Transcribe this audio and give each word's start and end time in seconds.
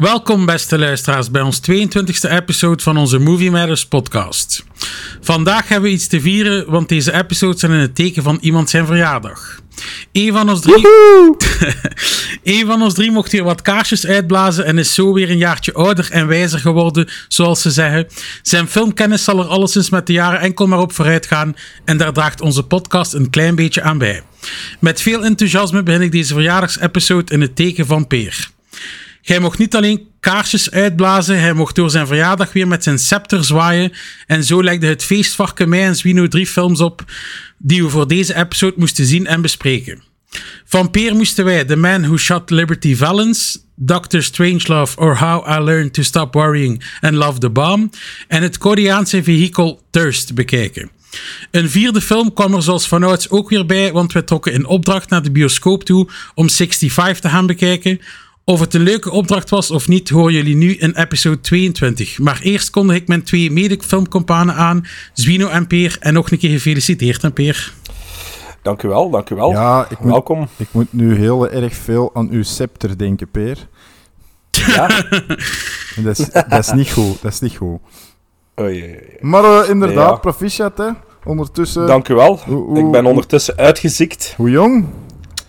Welkom 0.00 0.46
beste 0.46 0.78
luisteraars 0.78 1.30
bij 1.30 1.42
ons 1.42 1.60
22e 1.70 2.30
episode 2.30 2.82
van 2.82 2.96
onze 2.96 3.18
Movie 3.18 3.50
Matters 3.50 3.86
podcast. 3.86 4.64
Vandaag 5.20 5.68
hebben 5.68 5.88
we 5.90 5.96
iets 5.96 6.06
te 6.06 6.20
vieren, 6.20 6.70
want 6.70 6.88
deze 6.88 7.12
episodes 7.12 7.60
zijn 7.60 7.72
in 7.72 7.78
het 7.78 7.94
teken 7.94 8.22
van 8.22 8.38
iemand 8.40 8.70
zijn 8.70 8.86
verjaardag. 8.86 9.60
Eén 10.12 10.32
van 10.32 10.50
ons 10.50 10.60
drie... 10.60 10.86
Eén 12.58 12.66
van 12.66 12.82
ons 12.82 12.94
drie 12.94 13.10
mocht 13.10 13.32
hier 13.32 13.44
wat 13.44 13.62
kaarsjes 13.62 14.06
uitblazen 14.06 14.64
en 14.64 14.78
is 14.78 14.94
zo 14.94 15.12
weer 15.12 15.30
een 15.30 15.38
jaartje 15.38 15.72
ouder 15.72 16.08
en 16.10 16.26
wijzer 16.26 16.58
geworden, 16.58 17.08
zoals 17.28 17.62
ze 17.62 17.70
zeggen. 17.70 18.06
Zijn 18.42 18.68
filmkennis 18.68 19.24
zal 19.24 19.38
er 19.38 19.46
alleszins 19.46 19.90
met 19.90 20.06
de 20.06 20.12
jaren 20.12 20.40
enkel 20.40 20.66
maar 20.66 20.80
op 20.80 20.92
vooruit 20.92 21.26
gaan 21.26 21.56
en 21.84 21.96
daar 21.96 22.12
draagt 22.12 22.40
onze 22.40 22.62
podcast 22.62 23.12
een 23.12 23.30
klein 23.30 23.54
beetje 23.54 23.82
aan 23.82 23.98
bij. 23.98 24.22
Met 24.78 25.00
veel 25.00 25.24
enthousiasme 25.24 25.82
begin 25.82 26.02
ik 26.02 26.12
deze 26.12 26.34
verjaardagsepisode 26.34 27.32
in 27.32 27.40
het 27.40 27.56
teken 27.56 27.86
van 27.86 28.06
Peer. 28.06 28.50
Hij 29.30 29.40
mocht 29.40 29.58
niet 29.58 29.76
alleen 29.76 30.08
kaarsjes 30.20 30.70
uitblazen, 30.70 31.40
hij 31.40 31.52
mocht 31.52 31.74
door 31.74 31.90
zijn 31.90 32.06
verjaardag 32.06 32.52
weer 32.52 32.68
met 32.68 32.82
zijn 32.82 32.98
scepter 32.98 33.44
zwaaien. 33.44 33.92
En 34.26 34.44
zo 34.44 34.62
legde 34.62 34.86
het 34.86 35.04
feestvarken 35.04 35.68
mij 35.68 35.82
en 35.82 35.96
Zwino 35.96 36.28
drie 36.28 36.46
films 36.46 36.80
op 36.80 37.04
die 37.58 37.82
we 37.82 37.90
voor 37.90 38.08
deze 38.08 38.34
episode 38.34 38.74
moesten 38.76 39.06
zien 39.06 39.26
en 39.26 39.40
bespreken. 39.40 40.02
Van 40.64 40.90
Peer 40.90 41.14
moesten 41.14 41.44
wij 41.44 41.64
The 41.64 41.76
Man 41.76 42.02
Who 42.02 42.16
Shot 42.16 42.50
Liberty 42.50 42.96
Valance, 42.96 43.58
Doctor 43.76 44.22
Strangelove 44.22 44.96
or 44.96 45.18
How 45.18 45.58
I 45.58 45.60
Learned 45.64 45.92
to 45.92 46.02
Stop 46.02 46.34
Worrying 46.34 46.84
and 47.00 47.14
Love 47.14 47.38
the 47.38 47.50
Bomb 47.50 47.94
en 48.28 48.42
het 48.42 48.58
Koreaanse 48.58 49.22
vehikel 49.22 49.82
Thirst 49.90 50.34
bekijken. 50.34 50.90
Een 51.50 51.70
vierde 51.70 52.00
film 52.00 52.32
kwam 52.32 52.54
er 52.54 52.62
zoals 52.62 52.88
vanouds 52.88 53.30
ook 53.30 53.48
weer 53.48 53.66
bij, 53.66 53.92
want 53.92 54.12
we 54.12 54.24
trokken 54.24 54.52
in 54.52 54.66
opdracht 54.66 55.10
naar 55.10 55.22
de 55.22 55.30
bioscoop 55.30 55.84
toe 55.84 56.08
om 56.34 56.50
65 56.50 57.20
te 57.20 57.28
gaan 57.28 57.46
bekijken. 57.46 58.00
Of 58.44 58.60
het 58.60 58.74
een 58.74 58.80
leuke 58.82 59.10
opdracht 59.10 59.50
was 59.50 59.70
of 59.70 59.88
niet, 59.88 60.08
horen 60.08 60.32
jullie 60.32 60.56
nu 60.56 60.74
in 60.74 60.94
episode 60.96 61.40
22. 61.40 62.18
Maar 62.18 62.40
eerst 62.42 62.70
kondig 62.70 62.96
ik 62.96 63.08
mijn 63.08 63.22
twee 63.22 63.50
mede-filmcompanen 63.50 64.54
aan, 64.54 64.86
Zwino 65.12 65.48
en 65.48 65.66
Peer. 65.66 65.96
En 66.00 66.14
nog 66.14 66.30
een 66.30 66.38
keer 66.38 66.50
gefeliciteerd 66.50 67.24
aan 67.24 67.32
Peer. 67.32 67.72
Dank 68.62 68.82
u 68.82 68.88
wel, 68.88 69.10
dank 69.10 69.30
u 69.30 69.34
wel. 69.34 69.50
Ja, 69.50 69.86
ik 69.90 70.00
moet, 70.00 70.10
Welkom. 70.10 70.48
ik 70.56 70.66
moet 70.70 70.92
nu 70.92 71.14
heel 71.16 71.48
erg 71.50 71.74
veel 71.74 72.10
aan 72.14 72.28
uw 72.30 72.42
scepter 72.42 72.98
denken, 72.98 73.30
Peer. 73.30 73.68
Ja? 74.50 74.88
En 75.96 76.02
Dat 76.04 76.18
is, 76.18 76.28
dat 76.30 76.58
is 76.58 76.72
niet 76.72 76.90
goed, 76.90 77.22
dat 77.22 77.32
is 77.32 77.40
niet 77.40 77.56
goed. 77.56 77.78
Oei, 78.60 78.82
oei, 78.82 78.82
oei. 78.90 78.98
Maar 79.20 79.44
eh, 79.62 79.68
inderdaad, 79.68 80.10
Ja. 80.10 80.16
proficiat, 80.16 80.78
hè. 80.78 80.88
Ondertussen... 81.24 81.86
Dank 81.86 82.08
u 82.08 82.14
wel. 82.14 82.40
Ik 82.74 82.90
ben 82.90 83.06
ondertussen 83.06 83.56
uitgeziekt. 83.56 84.34
Hoe 84.36 84.50
jong? 84.50 84.86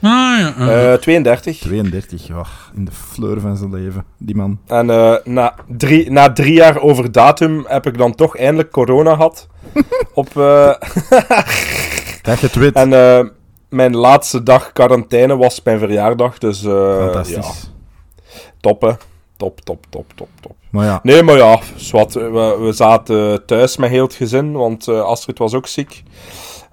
Ah 0.02 0.40
ja. 0.40 0.54
eh. 0.58 0.94
Eh 0.94 1.00
32. 1.00 1.58
32, 1.58 2.28
ja. 2.28 2.46
In 2.76 2.86
de 2.86 2.92
fleur 2.92 3.40
van 3.40 3.58
zijn 3.58 3.74
leven, 3.74 4.06
die 4.18 4.36
man. 4.36 4.60
En 4.68 4.90
eh, 4.90 5.16
na, 5.24 5.56
drie, 5.68 6.12
na 6.12 6.32
drie 6.34 6.54
jaar 6.54 6.80
over 6.82 7.12
datum 7.12 7.66
heb 7.68 7.86
ik 7.88 7.98
dan 7.98 8.16
toch 8.16 8.38
eindelijk 8.38 8.72
corona 8.72 9.14
gehad. 9.16 9.48
Op, 10.14 10.38
eh, 10.38 10.68
Dat 12.22 12.40
je 12.40 12.46
het 12.46 12.56
weet. 12.56 12.74
en 12.74 12.94
eh, 12.94 13.26
mijn 13.70 13.96
laatste 13.96 14.44
dag 14.44 14.72
quarantaine 14.74 15.38
was 15.38 15.62
mijn 15.64 15.80
verjaardag. 15.80 16.38
Dus 16.38 16.64
eh, 16.64 16.72
ja, 16.72 16.98
Fantastisch. 17.04 17.72
top 18.60 18.82
hè. 18.82 18.92
Top, 19.38 19.62
top, 19.62 19.86
top, 19.90 20.06
top, 20.16 20.28
top. 20.42 20.56
Maar 20.70 20.86
ja, 20.86 21.00
Nee, 21.04 21.24
maar 21.24 21.38
ja, 21.38 21.60
zwart, 21.76 22.14
we, 22.14 22.58
we 22.62 22.72
zaten 22.74 23.46
thuis 23.46 23.78
met 23.78 23.90
heel 23.90 24.04
het 24.04 24.14
gezin, 24.14 24.52
want 24.52 24.88
eh, 24.88 25.02
Astrid 25.02 25.38
was 25.38 25.54
ook 25.54 25.68
ziek. 25.68 26.04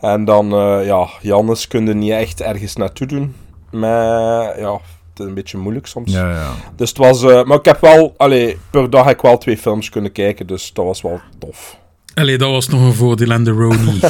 En 0.01 0.25
dan, 0.25 0.53
eh, 0.53 0.87
ja, 0.87 1.09
Jannes 1.21 1.69
kunde 1.69 1.95
niet 1.95 2.11
echt 2.13 2.41
ergens 2.41 2.77
naartoe 2.77 3.07
doen. 3.07 3.35
Maar 3.71 4.61
ja, 4.61 4.73
het 4.73 5.19
is 5.21 5.25
een 5.27 5.35
beetje 5.35 5.59
moeilijk 5.59 5.87
soms. 5.87 6.13
ja, 6.13 6.31
ja. 6.31 6.51
Dus 6.77 6.89
het 6.89 6.99
was, 6.99 7.23
eh, 7.23 7.45
maar 7.45 7.59
ik 7.59 7.65
heb 7.65 7.81
wel, 7.81 8.15
allee, 8.17 8.59
per 8.71 8.91
dag 8.91 9.05
heb 9.05 9.15
ik 9.17 9.23
wel 9.23 9.39
twee 9.39 9.59
films 9.59 9.89
kunnen 9.89 10.13
kijken, 10.13 10.47
dus 10.47 10.73
dat 10.73 10.85
was 10.85 11.03
wel 11.03 11.21
tof. 11.39 11.77
Allee, 12.15 12.39
dat 12.39 12.51
was 12.51 12.69
nog 12.69 12.81
een 12.81 12.95
voordeel 12.95 13.33
aan 13.33 13.45
de 13.45 13.51
Roni. 13.51 13.99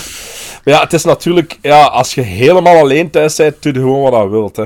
Maar 0.64 0.74
ja, 0.76 0.80
het 0.82 0.92
is 0.92 1.04
natuurlijk, 1.04 1.58
ja, 1.62 1.84
als 1.84 2.14
je 2.14 2.20
helemaal 2.20 2.76
alleen 2.78 3.10
thuis 3.10 3.36
bent, 3.36 3.62
doe 3.62 3.72
je 3.72 3.78
gewoon 3.78 4.10
wat 4.10 4.22
je 4.22 4.28
wilt, 4.28 4.56
hè. 4.56 4.64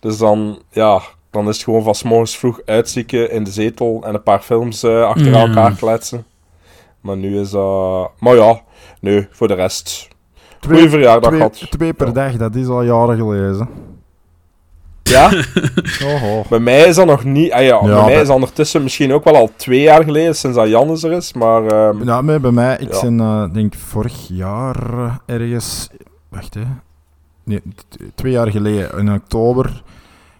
Dus 0.00 0.16
dan, 0.18 0.62
ja, 0.70 1.00
dan 1.30 1.48
is 1.48 1.54
het 1.54 1.64
gewoon 1.64 1.82
van 1.82 1.94
's 1.94 2.02
morgens 2.02 2.36
vroeg 2.36 2.60
uitzieken 2.64 3.30
in 3.30 3.44
de 3.44 3.50
zetel 3.50 4.02
en 4.06 4.14
een 4.14 4.22
paar 4.22 4.40
films 4.40 4.82
eh, 4.82 5.02
achter 5.04 5.30
Ja. 5.30 5.46
elkaar 5.46 5.74
kletsen. 5.76 6.24
Maar 7.00 7.16
nu 7.16 7.40
is 7.40 7.50
dat... 7.50 8.10
maar 8.18 8.36
ja, 8.36 8.60
nee, 9.00 9.26
voor 9.30 9.48
de 9.48 9.54
rest. 9.54 10.08
Goeie 10.66 10.76
Twee, 10.78 10.88
verjaardag 10.90 11.28
twee, 11.30 11.36
gehad. 11.36 11.70
twee 11.70 11.92
per 11.92 12.12
dag, 12.12 12.36
dat 12.36 12.54
is 12.54 12.66
al 12.66 12.82
jaren 12.82 13.16
geleden. 13.16 13.68
Ja, 15.02 15.30
Oh, 16.04 16.22
oh. 16.24 16.48
bij 16.48 16.58
mij 16.58 16.80
is 16.84 16.96
dat 16.96 17.06
nog 17.06 17.24
niet... 17.24 17.52
Ah 17.52 17.62
ja, 17.62 17.80
bij 17.80 17.88
mij 17.94 18.04
bij- 18.04 18.20
is 18.20 18.26
dat 18.26 18.34
ondertussen 18.36 18.82
misschien 18.82 19.12
ook 19.12 19.24
wel 19.24 19.36
al 19.36 19.50
twee 19.56 19.80
jaar 19.80 20.04
geleden, 20.04 20.34
sinds 20.36 20.56
dat 20.56 20.68
Jannes 20.68 21.02
er 21.02 21.12
is, 21.12 21.32
maar... 21.32 21.66
ehm, 21.66 22.04
Ja, 22.04 22.22
maar 22.22 22.40
bij 22.40 22.50
mij, 22.50 22.76
ik 22.80 22.92
Ja. 22.94 23.00
ben, 23.00 23.20
eh, 23.20 23.44
denk 23.52 23.74
vorig 23.74 24.28
jaar 24.28 24.76
ergens... 25.26 25.88
Wacht, 26.28 26.54
hè. 26.54 26.60
Nee, 27.44 27.62
twee 28.14 28.32
jaar 28.32 28.50
geleden, 28.50 28.98
in 28.98 29.12
oktober, 29.12 29.82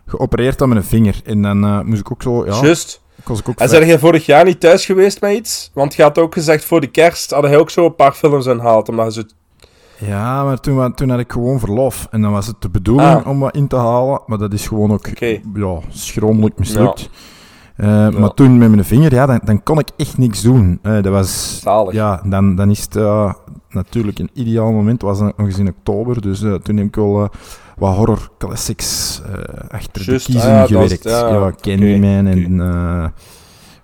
geopereerd 0.07 0.63
aan 0.63 0.69
mijn 0.69 0.85
vinger. 0.85 1.21
En 1.25 1.43
dan 1.43 1.65
eh, 1.65 1.81
moest 1.81 2.01
ik 2.01 2.13
ook 2.13 2.23
zo... 2.23 2.45
Ja, 2.47 2.53
ook 2.57 2.65
En 3.47 3.55
vrij- 3.55 3.69
zijn 3.69 3.87
jij 3.87 3.99
vorig 3.99 4.27
jaar 4.27 4.45
niet 4.45 4.61
thuis 4.61 4.85
geweest 4.87 5.21
met 5.21 5.33
iets? 5.33 5.71
Want 5.75 5.95
je 5.95 6.03
had 6.03 6.19
ook 6.19 6.33
gezegd, 6.33 6.65
voor 6.65 6.81
de 6.81 6.87
kerst 6.87 7.31
hadden 7.31 7.51
hij 7.51 7.59
ook 7.61 7.71
zo 7.71 7.85
een 7.85 7.95
paar 7.95 8.13
films 8.13 8.47
ingehaald, 8.47 8.89
omdat 8.89 9.15
je 9.15 9.21
zo 9.21 9.27
Ja, 10.07 10.45
maar 10.45 10.61
toen, 10.61 10.95
toen 10.95 11.09
had 11.11 11.19
ik 11.19 11.33
gewoon 11.33 11.59
verlof. 11.59 12.07
En 12.11 12.23
dan 12.23 12.33
was 12.33 12.47
het 12.47 12.57
de 12.63 12.71
bedoeling 12.71 13.11
Ah. 13.11 13.27
om 13.29 13.39
wat 13.39 13.55
in 13.57 13.67
te 13.69 13.77
halen. 13.77 14.21
Maar 14.27 14.39
dat 14.39 14.53
is 14.53 14.67
gewoon 14.69 14.93
ook 14.93 15.07
ja, 15.55 15.79
schromelijk 15.89 16.59
mislukt. 16.59 17.11
Eh, 17.77 17.87
Ja. 17.89 18.11
Maar 18.11 18.35
toen 18.35 18.59
met 18.59 18.71
mijn 18.71 18.85
vinger, 18.85 19.15
ja, 19.15 19.27
dan, 19.27 19.41
dan 19.45 19.63
kon 19.63 19.79
ik 19.79 19.89
echt 19.97 20.19
niks 20.19 20.43
doen. 20.43 20.79
Eh, 20.83 20.93
dat 20.93 21.13
was... 21.13 21.61
zalig. 21.61 21.93
Ja, 21.95 22.23
dan, 22.25 22.57
dan 22.57 22.71
is 22.71 22.81
het 22.91 22.95
natuurlijk 23.71 24.19
een 24.19 24.31
ideaal 24.33 24.73
moment. 24.73 25.03
Het 25.03 25.11
was 25.11 25.21
nog 25.21 25.33
eens 25.47 25.59
in 25.59 25.69
oktober. 25.69 26.21
Dus 26.21 26.43
eh, 26.43 26.55
toen 26.55 26.77
heb 26.77 26.87
ik 26.87 26.95
wel 26.95 27.29
wat 27.77 27.97
horror 27.97 28.31
classics 28.39 29.23
achter 29.69 30.05
de 30.05 30.21
kiezen 30.25 30.53
ah 30.61 30.67
gewerkt. 30.67 31.03
ja, 31.05 31.29
ja, 31.29 31.53
Candyman 31.61 32.27
en... 32.27 32.61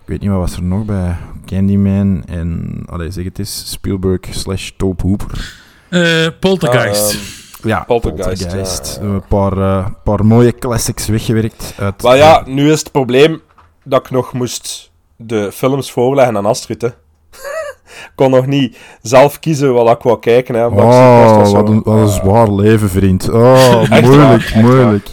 ik 0.00 0.04
weet 0.04 0.20
niet, 0.20 0.30
wat 0.30 0.38
was 0.38 0.56
er 0.56 0.62
nog 0.62 0.84
bij? 0.84 1.16
Candyman 1.44 2.22
en... 2.24 2.82
Allee, 2.86 3.10
zeg 3.10 3.24
het 3.24 3.38
eens. 3.38 3.70
Spielberg 3.70 4.20
slash 4.30 4.70
Tobe 4.76 5.02
Hooper. 5.06 5.66
Eh, 5.90 6.26
Poltergeist. 6.40 7.04
Ah, 7.14 7.18
ehm, 7.60 7.68
Ja, 7.68 7.84
Poltergeist, 7.86 8.26
Poltergeist. 8.42 8.86
ja, 8.86 8.92
We 8.92 8.98
hebben 9.00 9.14
Een 9.14 9.28
paar, 9.28 9.52
eh, 9.58 9.86
paar 10.04 10.26
mooie 10.26 10.54
classics 10.54 11.06
weggewerkt. 11.06 11.74
Uit, 11.78 12.02
Maar 12.02 12.16
ja, 12.16 12.42
nu 12.46 12.72
is 12.72 12.78
het 12.78 12.92
probleem 12.92 13.40
dat 13.84 14.00
ik 14.04 14.10
nog 14.10 14.32
moest 14.32 14.90
de 15.16 15.52
films 15.52 15.90
voorleggen 15.92 16.36
aan 16.36 16.46
Astrid. 16.46 16.82
Hè. 16.82 16.88
ik 16.88 18.12
kon 18.14 18.30
nog 18.30 18.46
niet 18.46 18.76
zelf 19.02 19.38
kiezen 19.38 19.72
wat 19.74 19.96
ik 19.96 20.02
wou 20.02 20.18
kijken. 20.18 20.54
Hè, 20.54 20.66
omdat 20.66 20.84
Oh, 20.84 21.36
was 21.36 21.52
wat 21.52 21.68
een, 21.68 21.82
wat 21.84 21.96
een 21.96 22.02
Ah, 22.02 22.14
zwaar 22.14 22.50
leven, 22.52 22.90
vriend. 22.90 23.28
Oh, 23.30 23.90
moeilijk, 24.02 24.48
waar. 24.48 24.62
moeilijk. 24.62 25.08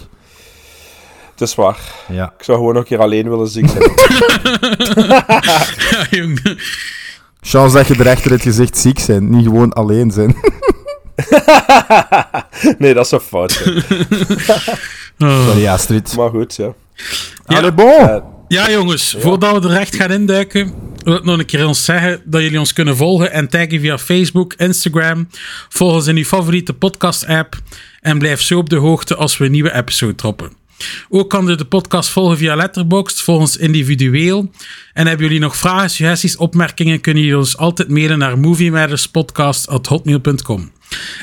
Het 1.31 1.41
is 1.47 1.55
waar. 1.55 1.77
Ja. 2.07 2.33
Ik 2.37 2.43
zou 2.43 2.57
gewoon 2.57 2.73
nog 2.73 2.81
een 2.81 2.87
keer 2.89 2.99
alleen 2.99 3.29
willen 3.29 3.47
ziek 3.47 3.69
zijn. 3.69 3.83
ja, 5.91 6.05
jong. 6.09 6.39
Chance 7.47 7.75
dat 7.75 7.87
je 7.87 7.95
erachter 7.99 8.31
hebt 8.31 8.43
gezegd 8.43 8.77
ziek 8.77 8.99
zijn, 8.99 9.29
niet 9.29 9.45
gewoon 9.45 9.73
alleen 9.73 10.11
zijn. 10.11 10.35
nee, 12.77 12.93
dat 12.93 13.05
is 13.05 13.11
een 13.11 13.19
fout. 13.19 13.61
hè. 13.63 13.71
Oh. 15.19 15.45
Sorry, 15.45 15.67
Astrid. 15.67 16.15
Maar 16.15 16.29
goed, 16.29 16.55
ja. 16.55 16.73
Ja. 17.45 17.57
Allee, 17.57 17.71
bon. 17.73 18.21
Ja, 18.47 18.71
jongens, 18.71 19.15
voordat 19.19 19.63
we 19.63 19.69
er 19.69 19.79
echt 19.79 19.95
gaan 19.95 20.11
induiken, 20.11 20.73
wil 21.03 21.15
ik 21.15 21.23
nog 21.23 21.39
een 21.39 21.45
keer 21.45 21.67
ons 21.67 21.85
zeggen 21.85 22.21
dat 22.25 22.41
jullie 22.41 22.59
ons 22.59 22.73
kunnen 22.73 22.97
volgen 22.97 23.31
en 23.31 23.49
taggen 23.49 23.79
via 23.79 23.97
Facebook, 23.97 24.53
Instagram. 24.53 25.27
Volg 25.69 25.93
ons 25.93 26.07
in 26.07 26.15
uw 26.17 26.23
favoriete 26.23 26.73
podcast-app 26.73 27.55
en 28.01 28.19
blijf 28.19 28.41
zo 28.41 28.57
op 28.57 28.69
de 28.69 28.75
hoogte 28.75 29.15
als 29.15 29.37
we 29.37 29.45
een 29.45 29.51
nieuwe 29.51 29.73
episode 29.73 30.15
droppen. 30.15 30.51
Ook 31.09 31.29
kan 31.29 31.47
je 31.47 31.55
de 31.55 31.65
podcast 31.65 32.09
volgen 32.09 32.37
via 32.37 32.55
Letterboxd, 32.55 33.21
volg 33.21 33.39
ons 33.39 33.57
individueel. 33.57 34.51
En 34.93 35.07
hebben 35.07 35.25
jullie 35.25 35.41
nog 35.41 35.57
vragen, 35.57 35.89
suggesties, 35.89 36.37
opmerkingen, 36.37 37.01
kunnen 37.01 37.23
jullie 37.23 37.37
ons 37.37 37.57
altijd 37.57 37.89
mailen 37.89 38.17
naar 38.17 38.39
moviematterspodcast.hotmail.com. 38.39 40.71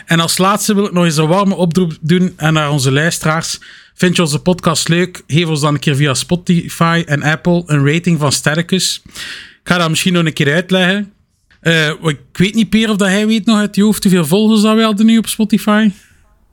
En 0.06 0.20
als 0.20 0.38
laatste 0.38 0.74
wil 0.74 0.84
ik 0.84 0.92
nog 0.92 1.04
eens 1.04 1.16
een 1.16 1.28
warme 1.28 1.54
oproep 1.54 1.92
doen 2.00 2.32
en 2.36 2.52
naar 2.52 2.70
onze 2.70 2.92
luisteraars. 2.92 3.58
Vind 3.94 4.16
je 4.16 4.22
onze 4.22 4.38
podcast 4.38 4.88
leuk? 4.88 5.22
Geef 5.26 5.46
ons 5.46 5.60
dan 5.60 5.74
een 5.74 5.80
keer 5.80 5.96
via 5.96 6.14
Spotify 6.14 7.02
en 7.06 7.22
Apple 7.22 7.62
een 7.66 7.92
rating 7.92 8.18
van 8.18 8.32
sterretjes. 8.32 9.02
Ik 9.04 9.12
ga 9.64 9.78
dat 9.78 9.88
misschien 9.88 10.12
nog 10.12 10.24
een 10.24 10.32
keer 10.32 10.52
uitleggen. 10.52 11.12
Eh, 11.60 11.88
ik 11.88 12.18
weet 12.32 12.54
niet, 12.54 12.70
Peer, 12.70 12.90
of 12.90 12.96
dat 12.96 13.08
hij 13.08 13.26
weet 13.26 13.46
nog 13.46 13.58
uit 13.58 13.76
je 13.76 13.82
hoofd 13.82 14.02
hoeveel 14.02 14.26
volgers 14.26 14.62
dat 14.62 14.74
wij 14.74 14.84
hadden 14.84 15.06
nu 15.06 15.18
op 15.18 15.26
Spotify. 15.26 15.90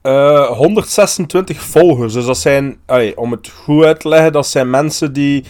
Eh, 0.01 0.46
126 0.46 1.62
volgers. 1.62 2.13
Dus 2.13 2.25
dat 2.25 2.38
zijn, 2.38 2.78
allee, 2.86 3.18
om 3.18 3.31
het 3.31 3.51
goed 3.63 3.84
uit 3.84 4.00
te 4.00 4.07
leggen, 4.07 4.31
dat 4.31 4.48
zijn 4.48 4.69
mensen 4.69 5.13
die 5.13 5.44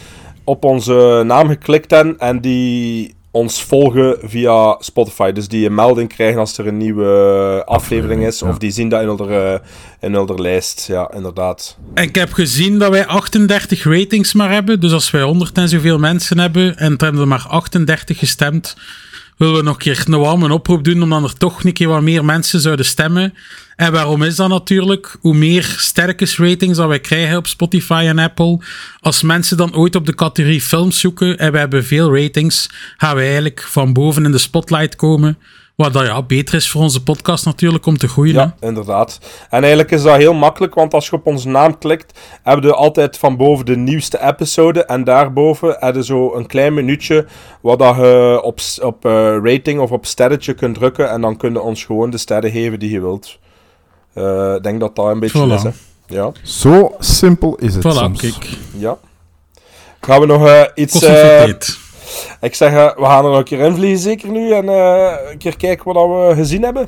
op 0.44 0.63
onze 0.63 1.24
naam 1.25 1.48
geklikt 1.48 1.92
hebben 1.92 2.18
en 2.18 2.42
die 2.42 3.18
ons 3.31 3.63
volgen 3.63 4.18
via 4.22 4.75
Spotify. 4.80 5.31
Dus 5.31 5.48
die 5.48 5.66
een 5.66 5.75
melding 5.75 6.10
krijgen 6.10 6.40
als 6.40 6.57
er 6.57 6.68
een 6.68 6.78
nieuwe 6.78 7.63
aflevering 7.66 8.25
is. 8.25 8.42
Of 8.42 8.57
die 8.57 8.72
zien 8.72 8.90
dat 8.90 9.01
in 9.01 9.10
onze, 9.10 9.62
in 10.00 10.18
onze 10.18 10.42
lijst. 10.42 10.86
Ja, 10.88 11.12
inderdaad. 11.16 11.78
En 11.94 12.04
ik 12.04 12.16
heb 12.16 12.34
gezien 12.34 12.80
dat 12.80 12.92
wij 12.92 13.06
38 13.06 13.84
ratings 13.84 14.34
maar 14.34 14.51
hebben. 14.51 14.80
Dus 14.80 14.92
als 14.92 15.12
wij 15.12 15.22
100 15.22 15.57
en 15.57 15.69
zoveel 15.69 16.00
mensen 16.00 16.40
hebben 16.40 16.78
en 16.78 16.98
er 16.98 17.04
hebben 17.04 17.22
er 17.22 17.28
maar 17.28 17.46
38 17.50 18.19
gestemd, 18.19 18.75
willen 19.39 19.56
we 19.56 19.62
nog 19.62 19.74
een 19.74 19.80
keer 19.80 20.03
een 20.06 20.19
warme 20.19 20.53
oproep 20.53 20.83
doen 20.83 21.03
om 21.03 21.09
dan 21.09 21.24
er 21.24 21.38
toch 21.38 21.63
een 21.63 21.74
keer 21.74 21.88
wat 21.88 22.01
meer 22.01 22.25
mensen 22.25 22.59
zouden 22.59 22.86
stemmen. 22.86 23.33
En 23.75 23.91
waarom 23.91 24.24
is 24.24 24.36
dat 24.36 24.50
natuurlijk? 24.50 25.18
Hoe 25.19 25.36
meer 25.36 25.75
sterkes 25.77 26.38
ratings 26.38 26.77
dat 26.77 26.88
wij 26.88 27.00
krijgen 27.00 27.38
op 27.38 27.47
Spotify 27.47 28.03
en 28.07 28.19
Apple, 28.19 28.59
als 29.00 29.21
mensen 29.21 29.57
dan 29.57 29.75
ooit 29.75 29.95
op 29.95 30.06
de 30.06 30.15
categorie 30.15 30.62
films 30.62 31.00
zoeken 31.00 31.38
en 31.38 31.51
we 31.51 31.57
hebben 31.57 31.86
veel 31.86 32.15
ratings, 32.15 32.69
gaan 32.97 33.15
we 33.15 33.21
eigenlijk 33.21 33.62
van 33.62 33.94
boven 33.94 34.25
in 34.25 34.31
de 34.31 34.38
spotlight 34.38 34.95
komen. 34.95 35.38
Wat 35.80 35.94
dat 35.94 36.06
ja, 36.06 36.22
beter 36.22 36.56
is 36.56 36.70
voor 36.70 36.81
onze 36.81 37.04
podcast 37.04 37.46
natuurlijk 37.46 37.86
om 37.86 37.98
te 37.98 38.08
groeien. 38.08 38.36
hè. 38.36 38.42
Ja, 38.42 38.56
inderdaad. 38.60 39.20
En 39.50 39.60
eigenlijk 39.60 39.92
is 39.92 40.02
dat 40.02 40.16
heel 40.16 40.34
makkelijk, 40.34 40.74
want 40.76 40.94
als 40.94 41.06
je 41.06 41.16
op 41.16 41.26
onze 41.26 41.48
naam 41.48 41.78
klikt, 41.78 42.20
hebben 42.44 42.66
we 42.70 42.76
altijd 42.76 43.18
van 43.18 43.38
boven 43.38 43.66
de 43.66 43.76
nieuwste 43.78 44.22
episode. 44.24 44.86
En 44.86 45.04
daarboven 45.04 45.76
heb 45.80 45.96
je 45.96 46.04
zo 46.04 46.36
een 46.36 46.48
klein 46.48 46.74
minuutje 46.74 47.26
waar 47.62 47.78
dat 47.78 47.96
je 47.96 48.40
op, 48.44 48.60
op 48.81 49.06
eh, 49.06 49.12
rating 49.44 49.80
of 49.80 49.92
op 49.92 50.06
sterretje 50.06 50.54
kunt 50.54 50.76
drukken. 50.76 51.10
En 51.10 51.22
dan 51.22 51.38
kun 51.38 51.52
je 51.54 51.62
ons 51.62 51.84
gewoon 51.84 52.10
de 52.10 52.18
sterren 52.18 52.52
geven 52.52 52.80
die 52.80 52.92
je 52.92 53.00
wilt. 53.02 53.40
Eh, 54.14 54.54
Ik 54.56 54.64
denk 54.64 54.80
dat 54.80 54.96
dat 54.96 55.06
een 55.06 55.20
beetje 55.20 55.48
Voilà. 55.48 55.54
is. 55.54 55.64
Hè. 55.64 55.70
Ja, 56.08 56.32
Zo 56.44 56.96
simpel 57.00 57.56
is 57.56 57.75
het 57.75 57.84
Voilà, 57.86 57.90
soms. 57.98 58.20
kijk. 58.22 58.58
ja. 58.78 58.98
Gaan 60.02 60.20
we 60.20 60.25
nog 60.25 60.48
eh, 60.48 60.62
iets... 60.75 61.00
Ik 62.42 62.56
zeg, 62.56 62.72
eh, 62.74 62.96
we 62.96 63.06
gaan 63.06 63.24
er 63.24 63.30
nog 63.30 63.38
een 63.40 63.44
keer 63.44 63.60
invliegen 63.60 64.00
zeker 64.00 64.30
nu. 64.30 64.52
En 64.52 64.70
eh, 64.70 65.12
een 65.32 65.38
keer 65.38 65.58
kijken 65.58 65.94
wat 65.94 66.08
we 66.08 66.32
gezien 66.36 66.64
hebben. 66.64 66.88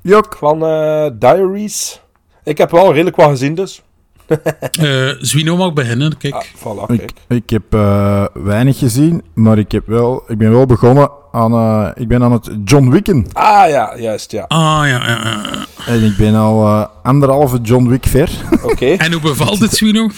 Jok. 0.00 0.36
Van 0.38 0.64
eh, 0.64 1.06
Diaries. 1.12 2.00
Ik 2.44 2.58
heb 2.58 2.70
wel 2.70 2.92
redelijk 2.92 3.16
wat 3.16 3.28
gezien 3.28 3.54
dus. 3.54 3.82
Eh 4.80 5.08
Zwino 5.20 5.56
mag 5.56 5.72
beginnen, 5.72 6.16
kijk. 6.16 6.34
Ah, 6.34 6.42
voilà, 6.42 6.86
kijk. 6.96 7.12
ik 7.28 7.50
heb 7.50 7.62
eh, 7.74 8.24
weinig 8.34 8.78
gezien, 8.78 9.22
maar 9.34 9.58
ik, 9.58 9.72
heb 9.72 9.86
wel, 9.86 10.22
ik 10.26 10.38
ben 10.38 10.50
wel 10.52 10.66
begonnen 10.66 11.10
aan... 11.32 11.52
eh, 11.52 11.88
ik 11.94 12.08
ben 12.08 12.22
aan 12.22 12.32
het 12.32 12.50
John 12.64 12.88
Wicken. 12.90 13.26
Ah 13.32 13.68
ja, 13.68 13.96
juist, 13.98 14.30
ja. 14.32 14.44
Ah, 14.48 14.58
ja, 14.58 14.84
ja, 14.86 15.20
ja. 15.24 15.66
En 15.86 16.02
ik 16.04 16.16
ben 16.16 16.34
al 16.34 16.66
anderhalve 17.02 17.58
John 17.62 17.88
Wick 17.88 18.06
ver. 18.06 18.30
Oké. 18.62 18.86
En 19.04 19.12
hoe 19.12 19.20
bevalt 19.20 19.58
het, 19.58 19.72
Zwino? 19.76 20.08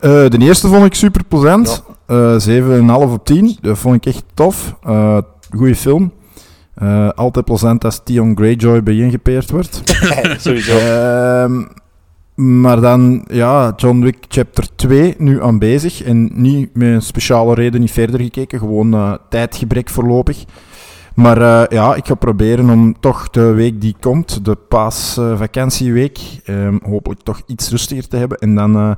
Eh, 0.00 0.10
de 0.28 0.38
eerste 0.38 0.68
vond 0.68 0.84
ik 0.84 0.94
super 0.94 1.24
plezant. 1.24 1.82
Eh 2.10 2.36
7,5 2.38 3.12
op 3.12 3.24
10. 3.24 3.56
Dat 3.60 3.78
vond 3.78 3.94
ik 3.94 4.06
echt 4.06 4.24
tof. 4.34 4.76
Eh 4.82 5.18
goeie 5.56 5.76
film. 5.76 6.12
Eh, 6.74 7.08
altijd 7.08 7.44
plezant 7.44 7.84
als 7.84 8.00
Theon 8.04 8.36
Greyjoy 8.36 8.82
bij 8.82 8.96
ingepeerd 8.96 9.50
wordt. 9.50 9.82
Sowieso. 10.44 10.78
Ehm, 10.78 11.62
maar 12.60 12.80
dan, 12.80 13.24
ja, 13.28 13.72
John 13.76 14.00
Wick 14.00 14.16
Chapter 14.28 14.68
2 14.76 15.14
nu 15.18 15.42
aan 15.42 15.58
bezig. 15.58 16.02
En 16.02 16.30
niet 16.32 16.74
met 16.74 16.88
een 16.88 17.02
speciale 17.02 17.54
reden 17.54 17.80
niet 17.80 17.90
verder 17.90 18.20
gekeken. 18.20 18.58
Gewoon 18.58 19.18
tijdgebrek 19.28 19.88
voorlopig. 19.88 20.44
Maar 21.14 21.72
ja, 21.74 21.94
ik 21.94 22.06
ga 22.06 22.14
proberen 22.14 22.70
om 22.70 23.00
toch 23.00 23.30
de 23.30 23.52
week 23.52 23.80
die 23.80 23.94
komt, 24.00 24.44
de 24.44 24.54
paasvakantieweek, 24.54 26.18
ehm 26.44 26.78
hopelijk 26.82 27.20
toch 27.20 27.40
iets 27.46 27.70
rustiger 27.70 28.08
te 28.08 28.16
hebben. 28.16 28.38
En 28.38 28.54
dan 28.54 28.96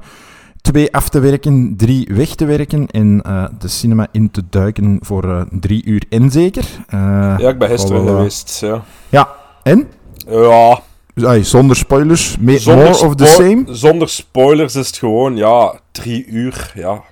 twee 0.62 0.92
af 0.94 1.08
te 1.08 1.20
werken, 1.20 1.74
drie 1.76 2.08
weg 2.12 2.34
te 2.34 2.44
werken 2.44 2.86
en 2.86 3.22
eh, 3.22 3.44
de 3.58 3.68
cinema 3.68 4.06
in 4.12 4.30
te 4.30 4.42
duiken 4.50 4.98
voor 5.00 5.24
eh, 5.24 5.42
drie 5.50 5.84
uur 5.84 6.02
en 6.08 6.30
zeker. 6.30 6.64
Eh, 6.86 7.34
Ja, 7.38 7.48
ik 7.48 7.58
ben 7.58 7.68
gisteren 7.68 8.06
geweest. 8.06 8.60
Ja. 8.60 8.84
Ja, 9.08 9.28
en? 9.62 9.90
ja 10.26 10.80
ai, 11.20 11.44
zonder 11.44 11.76
spoilers, 11.76 12.36
zonder, 12.46 12.84
more 12.90 13.06
of 13.06 13.14
the 13.14 13.26
same. 13.26 13.64
zonder 13.66 14.08
spoilers 14.08 14.74
is 14.74 14.86
het 14.86 14.96
gewoon, 14.96 15.36
ja, 15.36 15.80
drie 15.92 16.26
uur. 16.26 16.72
Ja. 16.74 17.02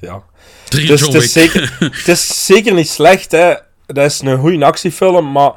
ja. 0.00 0.22
Drie 0.68 0.86
Dus 0.86 1.00
het, 1.00 1.14
is 1.14 1.32
zeker, 1.32 1.76
het 1.98 2.08
is 2.08 2.46
zeker 2.46 2.74
niet 2.74 2.88
slecht, 2.88 3.32
hè. 3.32 3.54
Dat 3.86 4.04
is 4.04 4.20
een 4.20 4.38
goede 4.38 4.64
actiefilm, 4.64 5.32
maar 5.32 5.52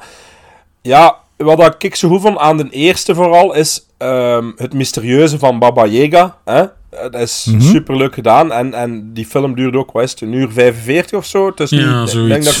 ja, 0.82 1.16
wat 1.36 1.58
dat 1.58 1.82
ik 1.82 1.94
zo 1.94 2.08
goed 2.08 2.20
vond 2.20 2.38
aan 2.38 2.56
de 2.56 2.68
eerste 2.70 3.14
vooral, 3.14 3.54
is 3.54 3.86
ehm, 3.98 4.50
het 4.56 4.72
mysterieuze 4.72 5.38
van 5.38 5.58
Baba 5.58 5.86
Yaga. 5.86 6.36
Hè? 6.44 6.64
Eh, 6.96 7.02
Dat 7.10 7.20
is 7.20 7.44
Mhm. 7.50 7.60
super 7.60 7.96
leuk 7.96 8.14
gedaan. 8.14 8.52
En, 8.52 8.74
en 8.74 9.12
die 9.12 9.26
film 9.26 9.54
duurde 9.54 9.78
ook, 9.78 9.92
wat 9.92 10.02
is 10.02 10.10
het, 10.10 10.20
een 10.20 10.32
uur 10.32 10.50
45 10.52 11.18
of 11.18 11.24
zo. 11.26 11.46
Het 11.46 11.60
is 11.60 11.70
niet- 11.70 11.80
Ja, 11.80 12.02
ik 12.02 12.10
denk 12.28 12.44
dat- 12.44 12.54
zoiets. 12.54 12.58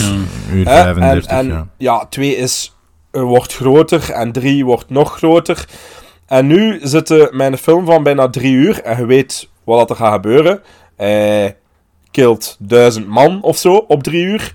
ja. 0.48 0.54
Uur 0.54 0.68
Hè? 0.68 0.82
35, 0.82 1.30
en, 1.30 1.38
en, 1.38 1.46
ja. 1.48 1.66
ja. 1.78 2.06
twee 2.10 2.36
is, 2.36 2.74
eh, 3.10 3.22
wordt 3.22 3.54
groter 3.54 4.10
en 4.10 4.32
drie 4.32 4.64
wordt 4.64 4.90
nog 4.90 5.16
groter. 5.16 5.64
En 6.26 6.46
nu 6.46 6.78
zit 6.82 7.08
er 7.10 7.28
mijn 7.32 7.58
film 7.58 7.84
van 7.86 8.02
bijna 8.02 8.28
drie 8.28 8.52
uur 8.52 8.82
en 8.82 8.96
je 8.98 9.06
weet 9.06 9.48
wat 9.64 9.90
er 9.90 9.96
gaat 9.96 10.12
gebeuren. 10.12 10.60
Hij 10.96 11.56
kilt 12.10 12.56
duizend 12.58 13.06
man 13.08 13.42
of 13.42 13.56
zo 13.56 13.74
op 13.76 14.02
drie 14.02 14.24
uur. 14.24 14.52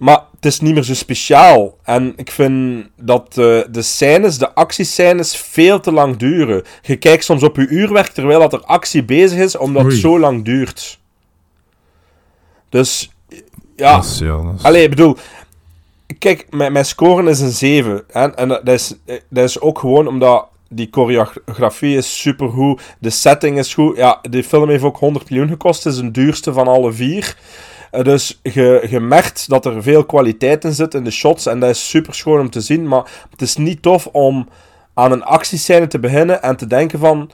Maar 0.00 0.22
het 0.34 0.44
is 0.44 0.60
niet 0.60 0.74
meer 0.74 0.82
zo 0.82 0.94
speciaal. 0.94 1.76
En 1.82 2.12
ik 2.16 2.30
vind 2.30 2.86
dat 2.96 3.26
eh, 3.28 3.60
de 3.70 3.82
scènes, 3.82 4.38
de 4.38 4.54
actiescènes, 4.54 5.36
veel 5.36 5.80
te 5.80 5.92
lang 5.92 6.16
duren. 6.16 6.62
Je 6.82 6.96
kijkt 6.96 7.24
soms 7.24 7.42
op 7.42 7.56
je 7.56 7.66
uurwerk 7.68 8.06
terwijl 8.06 8.38
dat 8.38 8.52
er 8.52 8.64
actie 8.64 9.04
bezig 9.04 9.38
is, 9.38 9.56
omdat 9.56 9.82
het 9.84 9.92
zo 10.00 10.18
lang 10.18 10.44
duurt. 10.44 10.98
Dus, 12.68 13.10
ja... 13.76 13.94
Dat 13.96 14.04
is- 14.04 14.18
ja, 14.18 14.42
dat 14.42 14.54
is- 14.58 14.62
Allee, 14.64 14.82
ik 14.82 14.90
bedoel... 14.90 15.16
Kijk, 16.18 16.46
mijn, 16.50 16.72
mijn 16.72 16.84
scoren 16.84 17.28
is 17.28 17.40
een 17.40 17.50
7. 17.50 18.04
Hè? 18.10 18.34
En 18.34 18.48
dat 18.48 18.68
is, 18.68 18.94
dat 19.28 19.44
is 19.44 19.60
ook 19.60 19.78
gewoon 19.78 20.06
omdat 20.06 20.46
die 20.68 20.88
choreografie 20.90 21.96
is 21.96 22.20
supergoed. 22.20 22.82
De 22.98 23.10
setting 23.10 23.58
is 23.58 23.74
goed. 23.74 23.96
Ja, 23.96 24.18
die 24.30 24.44
film 24.44 24.68
heeft 24.68 24.82
ook 24.84 24.96
100 24.98 25.30
miljoen 25.30 25.48
gekost. 25.48 25.84
Het 25.84 25.92
is 25.92 25.98
een 25.98 26.12
duurste 26.12 26.52
van 26.52 26.66
alle 26.68 26.92
vier. 26.92 27.36
Eh, 27.90 28.04
Dus 28.04 28.40
je, 28.42 28.86
je 28.90 29.00
merkt 29.00 29.48
dat 29.48 29.66
er 29.66 29.82
veel 29.82 30.04
kwaliteit 30.04 30.64
in 30.64 30.72
zit 30.72 30.94
in 30.94 31.04
de 31.04 31.10
shots. 31.10 31.46
En 31.46 31.60
dat 31.60 31.70
is 31.70 31.88
super 31.88 32.14
schoon 32.14 32.40
om 32.40 32.50
te 32.50 32.60
zien. 32.60 32.88
Maar 32.88 33.26
het 33.30 33.42
is 33.42 33.56
niet 33.56 33.82
tof 33.82 34.06
om 34.06 34.48
aan 34.94 35.12
een 35.12 35.24
actiescène 35.24 35.86
te 35.86 35.98
beginnen 35.98 36.42
en 36.42 36.56
te 36.56 36.66
denken 36.66 36.98
van... 36.98 37.30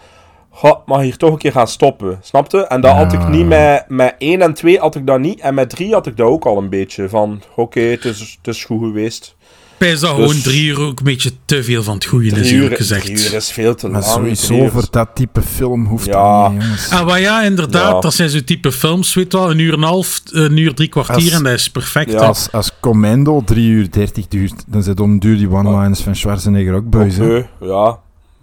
Goh, 0.51 0.87
mag 0.87 1.01
hier 1.01 1.17
toch 1.17 1.31
een 1.33 1.39
keer 1.39 1.53
gaan 1.53 1.69
stoppen. 1.69 2.19
Snapte? 2.23 2.67
En 2.67 2.81
dat 2.81 2.95
had 2.95 3.13
ik 3.13 3.29
niet 3.29 3.47
met, 3.47 3.85
met 3.89 4.15
1 4.19 4.43
en 4.43 4.55
2 4.55 4.79
had 4.79 4.95
ik 4.95 5.07
dat 5.07 5.19
niet. 5.19 5.41
En 5.41 5.55
met 5.55 5.71
3 5.71 5.93
had 5.93 6.07
ik 6.07 6.17
dat 6.17 6.27
ook 6.29 6.45
al 6.47 6.59
een 6.59 6.69
beetje. 6.69 7.09
Van, 7.09 7.43
oké, 7.57 7.81
het, 7.81 8.05
is, 8.05 8.39
het 8.43 8.55
is 8.55 8.65
goed 8.65 8.81
geweest. 8.81 9.36
Bij 9.79 9.91
is 9.93 10.01
dat 10.01 10.17
Dus- 10.17 10.27
gewoon 10.27 10.43
drie 10.43 10.65
uur 10.67 10.81
ook 10.81 10.99
een 10.99 11.05
beetje 11.05 11.31
te 11.45 11.63
veel 11.65 11.83
van 11.83 11.95
het 11.95 12.05
goede 12.05 12.27
is, 12.27 12.33
Drie 12.33 12.55
uur, 12.55 12.77
gezegd. 12.77 13.05
drie 13.05 13.17
uur 13.19 13.35
is 13.35 13.51
veel 13.51 13.75
te 13.75 13.89
Maar 13.89 14.01
lang. 14.01 14.13
sowieso 14.13 14.47
Drie 14.47 14.71
voor 14.71 14.85
dat 14.91 15.09
type 15.15 15.43
film 15.43 15.87
hoeft 15.87 16.05
Ja. 16.07 16.43
dat 16.43 16.53
niet, 16.53 16.63
jongens. 16.63 16.91
Ah, 16.91 17.07
maar 17.07 17.21
ja, 17.21 17.43
inderdaad, 17.43 17.93
Ja. 17.95 18.01
dat 18.01 18.15
zijn 18.15 18.29
zo'n 18.31 18.45
type 18.45 18.73
films, 18.73 19.15
weet 19.15 19.33
je 19.33 19.39
wel, 19.39 19.51
een 19.51 19.59
uur 19.59 19.73
en 19.73 19.79
een 19.79 19.85
half, 19.89 20.21
een 20.31 20.57
uur 20.57 20.75
drie 20.75 20.89
kwartier 20.89 21.15
Als- 21.15 21.31
en 21.33 21.43
dat 21.43 21.53
is 21.53 21.71
perfect. 21.71 22.11
Ja. 22.11 22.19
Als, 22.19 22.49
als 22.53 22.71
Commando 22.81 23.43
3 23.45 23.69
uur 23.71 23.91
30 23.91 24.29
duurt, 24.29 24.65
dan 24.67 24.83
zit 24.83 25.01
om 25.01 25.19
duur 25.19 25.37
die 25.37 25.51
one-liners 25.51 26.01
van 26.01 26.17
Schwarzenegger 26.17 26.75
ook 26.75 26.91
buis. 26.91 27.17
Oké, 27.19 27.49
ja. 27.61 27.99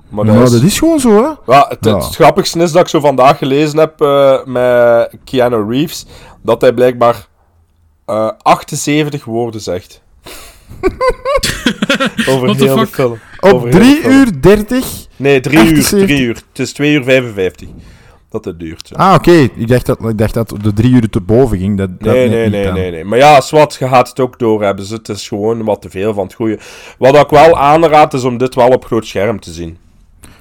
Maar 0.10 0.25
dat 0.25 0.36
is... 0.44 0.52
dat 0.52 0.62
is 0.62 0.80
gewoon 0.80 1.00
zo, 1.00 1.10
hè? 1.24 1.54
Ja, 1.54 1.66
het, 1.70 1.78
Ja. 1.86 1.96
het 1.96 2.16
grappigste 2.16 2.60
is 2.60 2.72
dat 2.72 2.82
ik 2.82 2.88
zo 2.88 3.00
vandaag 3.00 3.38
gelezen 3.38 3.80
heb 3.80 4.02
eh, 4.02 4.46
met 4.46 5.10
Keanu 5.24 5.70
Reeves, 5.70 6.06
dat 6.44 6.62
hij 6.62 6.74
blijkbaar 6.74 7.28
eh 8.06 8.30
78 8.42 9.25
woorden 9.25 9.62
zegt. 9.62 10.02
Over 12.30 12.48
heel 12.48 12.56
de 12.56 12.70
fuck? 12.70 12.88
film. 12.88 13.12
Op 13.39 13.53
Over 13.53 13.70
heel 13.70 13.80
3 13.80 13.96
de 13.96 14.01
film. 14.01 14.13
uur 14.13 14.42
30? 14.42 15.08
Nee, 15.15 15.39
3 15.39 15.58
uur, 15.58 15.63
78. 15.63 16.08
3 16.08 16.22
uur. 16.22 16.36
Het 16.36 16.60
is 16.60 16.74
2 16.74 16.94
uur 16.94 17.03
55 17.03 17.68
dat 18.30 18.46
het 18.46 18.60
duurt. 18.60 18.89
ja. 18.89 18.96
Ah, 19.10 19.13
oké. 19.13 19.32
Ik, 19.32 19.68
dacht 19.68 19.86
dat, 19.86 20.00
ik 20.10 20.18
dacht 20.18 20.34
dat 20.34 20.53
de 20.62 20.74
3 20.74 20.92
uur 20.92 21.10
te 21.10 21.22
boven 21.22 21.58
ging. 21.58 21.77
Dat, 21.77 21.89
dat 22.00 22.13
Nee, 22.13 22.30
nee, 22.30 22.50
nee, 22.50 22.72
nee, 22.72 22.92
nee. 22.92 23.03
Maar 23.06 23.18
ja, 23.18 23.42
zwart, 23.42 23.75
je 23.80 23.88
gaat 23.88 24.10
het 24.10 24.20
ook 24.20 24.39
doorhebben. 24.39 24.84
Dus 24.84 24.89
het 24.89 25.10
is 25.10 25.27
gewoon 25.27 25.63
wat 25.63 25.82
te 25.82 25.89
veel 25.89 26.13
van 26.13 26.24
het 26.25 26.34
goede. 26.34 26.60
Wat 26.98 27.15
ik 27.15 27.30
wel 27.30 27.58
aanraad, 27.58 28.13
is 28.13 28.24
om 28.24 28.38
dit 28.38 28.56
wel 28.56 28.68
op 28.70 28.86
groot 28.86 29.06
scherm 29.06 29.39
te 29.39 29.51
zien. 29.51 29.77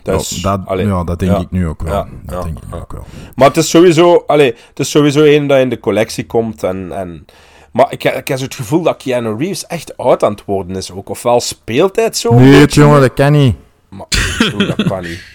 Dat 0.02 0.20
is, 0.20 0.40
Ja, 0.42 0.56
dat, 0.56 0.66
allee, 0.66 0.86
ja, 0.86 1.04
dat 1.04 1.18
denk 1.18 1.32
ja. 1.32 1.38
ik 1.38 1.50
nu 1.50 1.66
ook 1.68 1.82
wel. 1.82 1.92
Ja, 1.92 2.08
dat 2.22 2.34
ja, 2.36 2.42
denk 2.42 2.58
ik 2.58 2.64
nu 2.70 2.74
ja. 2.76 2.80
ook 2.82 2.92
wel. 2.92 3.04
Maar 3.34 3.48
het 3.48 3.56
is 3.56 3.70
sowieso, 3.70 4.24
allee, 4.26 4.54
het 4.68 4.78
is 4.78 4.90
sowieso 4.90 5.22
een 5.24 5.46
dat 5.46 5.58
in 5.58 5.68
de 5.68 5.80
collectie 5.80 6.26
komt. 6.26 6.62
En, 6.62 6.92
en 6.92 7.26
Maar 7.72 7.86
ik, 7.92 8.02
heb- 8.02 8.14
ik 8.16 8.28
heb 8.28 8.38
zo 8.38 8.44
het 8.44 8.54
gevoel 8.54 8.82
dat 8.82 8.96
Keanu 8.96 9.36
Reeves 9.38 9.66
echt 9.66 9.96
oud 9.96 10.22
aan 10.22 10.30
het 10.32 10.44
worden 10.44 10.76
is 10.76 10.92
ook. 10.92 11.08
Ofwel 11.08 11.40
speelt 11.40 11.96
hij 11.96 12.04
het 12.04 12.16
zo. 12.16 12.34
Nee, 12.34 12.60
het 12.60 12.74
jongen, 12.74 13.00
dat 13.00 13.14
kan 13.14 13.32
niet. 13.32 13.54
Maar 13.88 14.06
dat 14.58 14.82
kan 14.86 15.02
niet. 15.02 15.22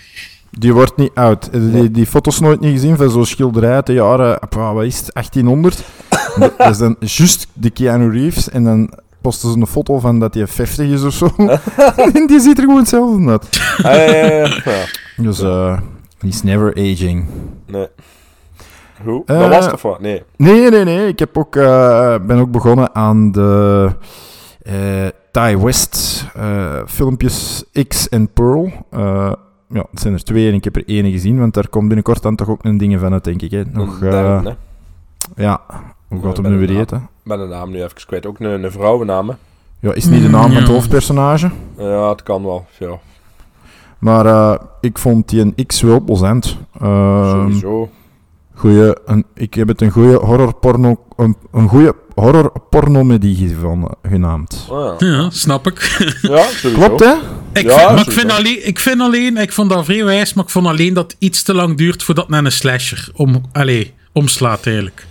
Die 0.59 0.73
wordt 0.73 0.97
niet 0.97 1.11
oud. 1.13 1.49
Eh, 1.49 1.61
Die, 1.61 1.91
die 1.91 2.05
foto's 2.05 2.39
nooit 2.39 2.59
niet 2.59 2.71
gezien 2.71 2.97
van 2.97 3.09
zo'n 3.09 3.25
schilderij 3.25 3.71
uit 3.73 3.85
de 3.85 3.93
jaren, 3.93 4.39
wat 4.49 4.83
is 4.83 4.97
het, 4.99 5.13
1800. 5.13 5.83
dat 6.57 6.69
is 6.69 6.77
dan 6.77 6.95
juist 6.99 7.47
de 7.53 7.69
Keanu 7.69 8.11
Reeves 8.11 8.49
en 8.49 8.63
dan 8.63 8.93
posten 9.21 9.51
ze 9.51 9.57
een 9.57 9.67
foto 9.67 9.99
van 9.99 10.19
dat 10.19 10.33
hij 10.33 10.47
50 10.47 10.89
is 10.89 11.03
of 11.03 11.13
zo. 11.13 11.33
en 12.13 12.27
die 12.27 12.39
ziet 12.39 12.57
er 12.57 12.63
gewoon 12.63 12.79
hetzelfde 12.79 13.29
uit. 13.29 13.47
Ah, 13.77 13.83
ja, 13.83 14.03
ja, 14.03 14.25
ja. 14.45 14.61
Ja, 14.65 14.85
Dus 15.17 15.41
eh 15.41 15.79
he's 16.19 16.43
never 16.43 16.71
aging. 16.75 17.25
nee. 17.65 17.87
Hoe? 19.03 19.23
Eh, 19.25 19.39
dat 19.39 19.49
was 19.49 19.65
het 19.65 19.73
of 19.73 19.81
wat? 19.81 19.99
Nee. 19.99 20.23
Nee, 20.35 20.69
nee, 20.69 20.83
nee. 20.83 21.07
Ik 21.07 21.19
heb 21.19 21.37
ook, 21.37 21.55
eh, 21.55 22.15
ben 22.27 22.39
ook 22.39 22.51
begonnen 22.51 22.95
aan 22.95 23.31
de 23.31 23.89
eh 24.63 25.07
Ty 25.31 25.57
West 25.57 26.25
eh, 26.35 26.75
filmpjes 26.85 27.63
X 27.87 28.09
en 28.09 28.33
Pearl. 28.33 28.71
Eh, 28.89 29.31
ja, 29.69 29.85
het 29.91 29.99
zijn 29.99 30.13
er 30.13 30.23
twee 30.23 30.47
en 30.49 30.53
ik 30.53 30.63
heb 30.63 30.75
er 30.75 30.83
één 30.87 31.11
gezien, 31.11 31.39
want 31.39 31.53
daar 31.53 31.67
komt 31.69 31.85
binnenkort 31.87 32.21
dan 32.21 32.35
toch 32.35 32.49
ook 32.49 32.63
een 32.63 32.77
dingen 32.77 32.99
van 32.99 33.13
uit, 33.13 33.23
denk 33.23 33.41
ik. 33.41 33.51
Hè. 33.51 33.63
Nog, 33.71 34.01
eh, 34.01 34.43
hè. 34.43 34.51
ja, 35.43 35.61
hoe 36.07 36.21
gaat 36.23 36.41
bij 36.41 36.51
nu 36.51 36.57
weer 36.57 36.79
eten? 36.79 36.97
Ik 36.97 37.03
ben 37.23 37.39
de 37.39 37.45
naam 37.45 37.71
nu 37.71 37.77
even 37.83 38.05
kwijt. 38.07 38.25
Ook 38.25 38.39
een, 38.39 38.63
een 38.63 38.71
vrouwennaam, 38.71 39.29
hè. 39.29 39.35
Ja, 39.79 39.93
is 39.93 40.05
niet 40.05 40.21
de 40.21 40.29
naam 40.29 40.41
van 40.41 40.51
het 40.55 40.67
Ja. 40.67 40.73
hoofdpersonage. 40.73 41.49
Ja, 41.77 42.09
het 42.09 42.23
kan 42.23 42.43
wel. 42.43 42.65
Ja, 42.79 42.97
Maar 43.99 44.25
eh, 44.25 44.53
ik 44.81 44.97
vond 44.97 45.29
die 45.29 45.41
een 45.41 45.65
X 45.65 45.81
wel 45.81 46.01
plezant. 46.01 46.57
Ehm, 46.81 47.29
sowieso. 47.29 47.89
Goeie, 48.57 48.95
een, 49.05 49.25
ik 49.35 49.53
heb 49.53 49.67
het 49.67 49.81
een 49.81 49.91
goede 49.91 50.15
horrorporno, 50.15 50.99
een, 51.15 51.35
een 51.51 51.67
goede 51.67 51.95
horrorpornomedie 52.15 53.55
genaamd. 54.03 54.67
Ah, 54.69 54.95
ja. 54.99 55.07
Ja, 55.07 55.29
snap 55.29 55.67
ik. 55.67 55.79
ja. 56.21 56.45
Klopt, 56.73 56.99
hè? 56.99 57.13
Ik, 57.53 57.63
Ja, 57.63 57.77
vind, 57.77 57.89
maar 57.89 58.07
ik, 58.07 58.11
vind 58.11 58.31
alleen, 58.31 58.67
ik 58.67 58.79
vind 58.79 59.01
alleen, 59.01 59.37
ik 59.37 59.53
vond 59.53 59.69
dat 59.69 59.85
vrij 59.85 60.03
wijs, 60.03 60.33
maar 60.33 60.43
ik 60.43 60.49
vond 60.49 60.67
alleen 60.67 60.93
dat 60.93 61.11
het 61.11 61.15
iets 61.19 61.43
te 61.43 61.53
lang 61.53 61.77
duurt 61.77 62.03
voordat 62.03 62.29
naar 62.29 62.45
een 62.45 62.51
slasher 62.51 63.09
om, 63.13 63.41
allee, 63.51 63.93
omslaat 64.13 64.65
eigenlijk. 64.65 65.05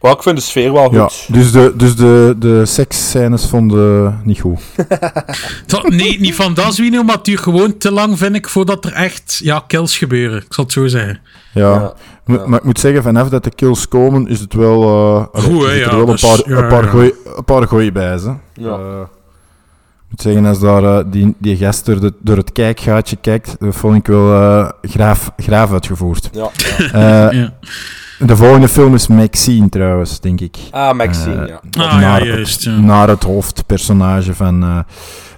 Maar 0.00 0.12
ik 0.12 0.22
vind 0.22 0.36
de 0.36 0.42
sfeer 0.42 0.72
wel 0.72 0.94
Ja, 0.94 1.02
goed. 1.08 1.26
dus 1.34 1.52
de, 1.52 1.72
dus 1.76 1.96
de, 1.96 2.34
de 2.38 2.66
seksscènes 2.66 3.46
vonden 3.46 4.20
niet 4.24 4.40
goed. 4.40 4.60
Nee, 5.88 6.20
niet 6.20 6.34
van 6.34 6.54
dat 6.54 6.74
zwino, 6.74 7.02
maar 7.02 7.14
het 7.14 7.24
duurt 7.24 7.40
gewoon 7.40 7.78
te 7.78 7.92
lang, 7.92 8.18
vind 8.18 8.34
ik, 8.34 8.48
voordat 8.48 8.84
er 8.84 8.92
echt 8.92 9.40
ja, 9.42 9.64
kills 9.66 9.98
gebeuren. 9.98 10.38
Ik 10.38 10.52
zal 10.54 10.64
het 10.64 10.72
zo 10.72 10.86
zeggen. 10.86 11.20
Ja. 11.54 11.72
Ja, 11.72 11.92
Mo- 12.24 12.46
Maar 12.46 12.58
ik 12.58 12.64
moet 12.64 12.80
zeggen, 12.80 13.02
vanaf 13.02 13.28
dat 13.28 13.44
de 13.44 13.50
kills 13.54 13.88
komen, 13.88 14.26
is 14.28 14.40
het 14.40 14.54
wel... 14.54 14.82
eh 14.82 15.26
allee, 15.32 15.50
Goed, 15.50 15.62
hè, 15.62 15.68
er 15.68 15.72
zitten 15.74 15.90
ja, 15.90 15.96
wel 15.96 16.08
een 16.08 16.14
is- 16.14 16.20
paar, 16.20 16.50
ja, 16.50 16.56
een 16.62 16.68
paar, 16.68 16.84
ja. 16.84 16.90
goeie, 16.90 17.14
een 17.36 17.44
paar 17.44 17.66
goeie 17.68 17.92
bij, 17.92 18.18
ze. 18.18 18.34
Ja. 18.54 18.68
Eh, 18.70 19.00
ik 19.00 20.16
moet 20.16 20.20
zeggen, 20.22 20.44
als 20.46 20.60
daar 20.60 20.84
eh, 20.84 21.04
die, 21.06 21.34
die 21.38 21.56
gast 21.56 21.86
door, 21.86 22.00
de, 22.00 22.12
door 22.20 22.36
het 22.36 22.52
kijkgaatje 22.52 23.16
kijkt, 23.20 23.56
dat 23.58 23.74
vond 23.76 23.96
ik 23.96 24.06
wel 24.06 24.32
eh 24.34 24.68
graaf, 24.82 25.30
graaf 25.36 25.72
uitgevoerd. 25.72 26.28
Ja, 26.32 26.50
ja. 26.78 27.28
Eh, 27.28 27.38
Ja. 27.38 27.52
De 28.26 28.36
volgende 28.36 28.68
film 28.68 28.94
is 28.94 29.06
Maxine, 29.06 29.68
trouwens, 29.68 30.20
denk 30.20 30.40
ik. 30.40 30.56
Ah, 30.70 30.96
Maxine, 30.96 31.34
Eh, 31.42 31.48
ja. 31.48 31.60
Ah, 31.84 31.92
ja, 31.92 31.98
naar, 32.00 32.26
juist. 32.26 32.62
Ja. 32.62 32.78
naar 32.80 33.08
het 33.08 33.22
hoofdpersonage 33.22 34.34
van, 34.34 34.62
eh, 34.62 34.78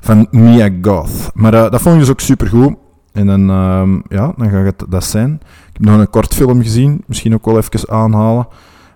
van 0.00 0.26
Mia 0.30 0.68
Goth. 0.82 1.30
Maar 1.34 1.54
eh, 1.54 1.70
dat 1.70 1.80
vond 1.80 1.94
ik 1.94 2.00
dus 2.00 2.10
ook 2.10 2.20
supergoed. 2.20 2.74
En 3.12 3.26
dan, 3.26 3.50
ehm, 3.50 3.94
ja, 4.08 4.32
dan 4.36 4.50
gaat 4.50 4.64
het 4.64 4.84
dat 4.90 5.04
zijn. 5.04 5.32
Ik 5.42 5.72
heb 5.72 5.84
nog 5.84 5.98
een 5.98 6.10
kort 6.10 6.34
film 6.34 6.62
gezien, 6.62 7.02
misschien 7.06 7.34
ook 7.34 7.44
wel 7.44 7.56
even 7.56 7.90
aanhalen, 7.90 8.46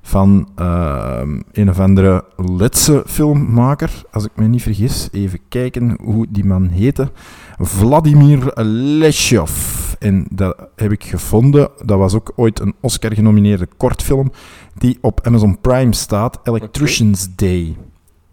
van 0.07 0.49
ehm, 0.55 1.41
een 1.53 1.69
of 1.69 1.81
andere 1.81 2.25
Letse 2.37 3.03
filmmaker, 3.07 3.91
als 4.11 4.25
ik 4.25 4.31
me 4.35 4.47
niet 4.47 4.63
vergis. 4.63 5.09
Even 5.13 5.39
kijken 5.49 5.99
hoe 6.03 6.27
die 6.29 6.45
man 6.45 6.69
heette. 6.69 7.11
Vladimir 7.59 8.51
Leshov. 8.65 9.53
En 9.99 10.27
dat 10.31 10.57
heb 10.77 10.93
ik 10.93 11.05
gevonden. 11.05 11.71
Dat 11.85 11.99
was 11.99 12.15
ook 12.15 12.33
ooit 12.37 12.61
een 12.61 12.75
Oscar-genomineerde 12.81 13.69
kortfilm 13.77 14.33
die 14.75 14.99
op 15.01 15.27
Amazon 15.27 15.61
Prime 15.61 15.95
staat. 15.95 16.41
Electrician's 16.43 17.29
Day. 17.37 17.77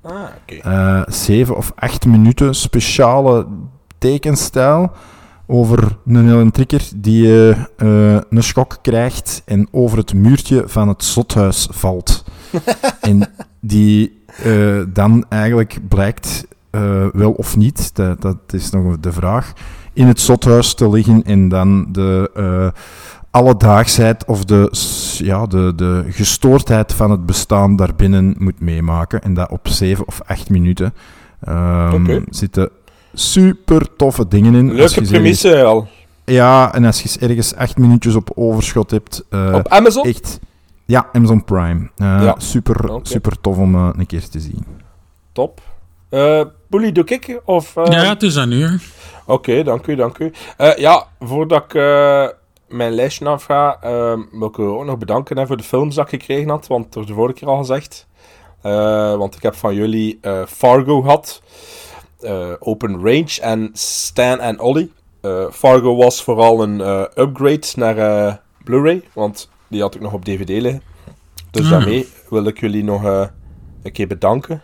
Ah, 0.02 0.14
oké. 0.14 0.56
Eh, 0.56 1.02
zeven 1.08 1.58
of 1.58 1.72
acht 1.76 2.06
minuten 2.06 2.56
speciale 2.56 3.48
tekenstijl 3.98 4.92
over 5.46 5.98
een 6.06 6.30
elektriker 6.30 6.90
die 6.96 7.28
eh, 7.28 7.50
eh, 7.78 8.22
een 8.30 8.44
schok 8.44 8.78
krijgt 8.82 9.42
en 9.46 9.68
over 9.72 9.98
het 9.98 10.14
muurtje 10.14 10.64
van 10.66 10.88
het 10.88 11.04
zothuis 11.04 11.68
valt. 11.72 12.24
en 13.02 13.30
die 13.60 14.22
eh, 14.44 14.82
dan 14.88 15.26
eigenlijk 15.30 15.80
blijkt, 15.88 16.48
eh, 16.70 17.06
wel 17.14 17.32
of 17.32 17.58
niet, 17.58 17.96
dat, 17.96 18.22
dat 18.22 18.38
is 18.52 18.70
nog 18.70 19.00
de 19.00 19.12
vraag, 19.12 19.54
in 19.94 20.08
het 20.08 20.20
zothuis 20.20 20.74
te 20.74 20.90
liggen 20.90 21.24
en 21.24 21.50
dan 21.50 21.86
de 21.92 22.72
alledaagsheid 23.32 24.26
of 24.26 24.46
de, 24.46 24.72
ja, 25.18 25.46
de, 25.46 25.74
de 25.76 26.06
gestoordheid 26.10 26.94
van 26.94 27.12
het 27.12 27.26
bestaan 27.26 27.76
daarbinnen 27.76 28.36
moet 28.38 28.60
meemaken. 28.60 29.22
En 29.22 29.34
dat 29.34 29.50
op 29.50 29.68
zeven 29.68 30.08
of 30.08 30.22
acht 30.26 30.50
minuten. 30.50 30.94
Ehm 31.40 32.22
zitten 32.30 32.70
super 33.14 33.96
toffe 33.96 34.28
dingen 34.28 34.56
in. 34.56 34.68
Als 34.70 34.78
Leuke 34.78 35.00
je 35.00 35.06
ze 35.06 35.12
premisse 35.12 35.64
al. 35.64 35.88
ja, 36.26 36.74
en 36.74 36.86
als 36.86 37.02
je 37.04 37.20
ergens 37.20 37.56
acht 37.56 37.78
minuutjes 37.78 38.16
op 38.16 38.32
overschot 38.36 38.92
hebt. 38.92 39.24
eh, 39.30 39.52
Op 39.54 39.68
Amazon? 39.68 40.06
echt. 40.06 40.40
Ja, 40.86 41.10
Amazon 41.14 41.44
Prime. 41.44 41.90
Eh, 41.98 42.20
Ja. 42.22 42.36
super, 42.38 43.00
super 43.04 43.42
tof 43.42 43.58
om 43.58 43.76
eh, 43.76 43.90
een 43.98 44.06
keer 44.06 44.30
te 44.30 44.40
zien. 44.40 44.66
Top. 45.32 45.62
Eh 46.10 46.42
Bully, 46.68 46.92
doe 46.92 47.06
ik? 47.06 47.42
Of, 47.46 47.76
eh, 47.78 47.86
Ja, 47.86 48.10
het 48.10 48.24
is 48.24 48.46
nu. 48.46 48.64
hè. 48.66 48.76
Oké, 49.26 49.64
dank 49.64 49.88
u, 49.88 49.96
dank 49.96 50.18
u. 50.18 50.32
Eh, 50.58 50.76
ja, 50.78 51.08
voordat 51.20 51.64
ik 51.64 51.74
eh, 51.74 52.28
mijn 52.68 52.92
lijstje 52.94 53.26
afga, 53.28 53.78
eh, 53.82 54.14
wil 54.32 54.48
ik 54.48 54.58
u 54.58 54.64
ook 54.64 54.86
nog 54.86 54.98
bedanken 54.98 55.38
hè, 55.38 55.48
voor 55.48 55.58
de 55.58 55.64
films 55.64 55.96
dat 55.96 56.06
ik 56.12 56.22
gekregen 56.22 56.50
had, 56.50 56.68
want 56.68 56.94
dat 56.94 57.04
is 57.04 57.10
de 57.10 57.16
vorige 57.16 57.40
keer 57.40 57.48
al 57.48 57.58
gezegd. 57.58 58.08
Eh, 58.62 59.16
want 59.16 59.36
ik 59.36 59.42
heb 59.44 59.56
van 59.56 59.76
jullie 59.76 60.18
eh, 60.22 60.42
Fargo 60.48 61.02
gehad, 61.02 61.42
eh, 61.44 61.50
Open 62.60 62.94
Range 62.96 63.38
en 63.42 63.70
Stan 63.74 64.40
en 64.40 64.60
Ollie. 64.60 64.92
Eh, 65.22 65.46
Fargo 65.52 65.96
was 65.96 66.24
vooral 66.24 66.64
een 66.64 66.82
eh, 66.82 67.02
upgrade 67.16 67.68
naar 67.76 67.98
eh, 67.98 68.34
Blu-ray, 68.64 69.02
want 69.14 69.50
die 69.68 69.82
had 69.82 69.96
ik 69.96 70.02
nog 70.02 70.14
op 70.14 70.26
DVD 70.26 70.50
liggen. 70.62 70.82
Dus 71.52 71.64
Ah. 71.66 71.70
daarmee 71.72 72.08
wil 72.30 72.46
ik 72.46 72.60
jullie 72.60 72.84
nog 72.84 73.06
eh, 73.06 73.26
een 73.84 73.92
keer 73.92 74.08
bedanken. 74.08 74.62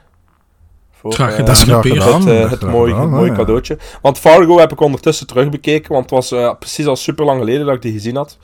Voor, 0.92 1.14
Graag 1.14 1.30
eh, 1.30 1.36
gedaan. 1.36 1.56
Graag 1.56 1.84
het, 1.84 2.26
eh, 2.28 2.36
graag 2.38 2.50
gedaan, 2.50 3.10
mooie 3.10 3.30
ja. 3.30 3.36
cadeautje. 3.36 3.78
Want 4.02 4.18
Fargo 4.18 4.58
heb 4.60 4.72
ik 4.72 4.80
ondertussen 4.80 5.28
terugbekeken, 5.28 5.92
want 5.92 6.02
het 6.04 6.12
was 6.14 6.32
eh, 6.32 6.54
precies 6.60 6.86
al 6.86 6.96
super 6.96 7.26
lang 7.26 7.40
geleden 7.40 7.66
dat 7.66 7.76
ik 7.76 7.82
die 7.82 7.92
gezien 7.94 8.16
had. 8.16 8.38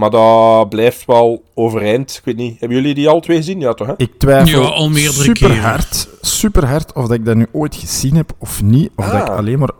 Maar 0.00 0.10
dat 0.10 0.68
blijft 0.68 1.04
wel 1.06 1.44
overeind. 1.54 2.10
Ik 2.16 2.24
weet 2.24 2.36
niet, 2.36 2.60
hebben 2.60 2.78
jullie 2.78 2.94
die 2.94 3.08
al 3.08 3.20
twee 3.20 3.36
gezien? 3.36 3.60
Ja, 3.60 3.72
toch? 3.74 3.86
Hè? 3.86 3.92
Ik 3.96 4.12
twijfel 4.18 4.62
Ja, 4.62 4.68
al 4.68 4.88
meerdere 4.88 5.22
super 5.22 5.48
keren. 5.48 5.62
hard, 5.62 6.08
super 6.20 6.66
hard 6.66 6.92
of 6.92 7.02
dat 7.06 7.12
ik 7.16 7.24
dat 7.24 7.36
nu 7.36 7.46
ooit 7.52 7.74
gezien 7.74 8.14
heb 8.16 8.32
of 8.38 8.62
niet. 8.62 8.90
Of 8.96 9.04
dat 9.06 9.20
ik 9.22 9.28
Ah. 9.28 9.36
alleen 9.36 9.58
maar 9.58 9.70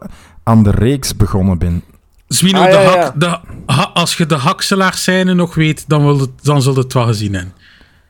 aan 0.43 0.63
de 0.63 0.71
reeks 0.71 1.17
begonnen 1.17 1.59
ben. 1.59 1.83
Zwino, 2.29 2.59
Ah, 2.61 2.65
de 2.65 2.71
ja, 2.71 2.83
hak, 2.85 2.95
ja. 2.97 3.13
De, 3.17 3.39
ha- 3.73 3.91
als 3.95 4.17
je 4.17 4.27
de 4.27 4.35
hakselaar 4.35 5.25
nog 5.35 5.55
weet, 5.55 5.85
dan, 5.89 6.05
wil 6.05 6.19
het, 6.21 6.31
dan 6.43 6.63
zul 6.63 6.73
je 6.75 6.79
het 6.79 6.93
wel 6.93 7.07
gezien 7.07 7.35
hebben. 7.35 7.53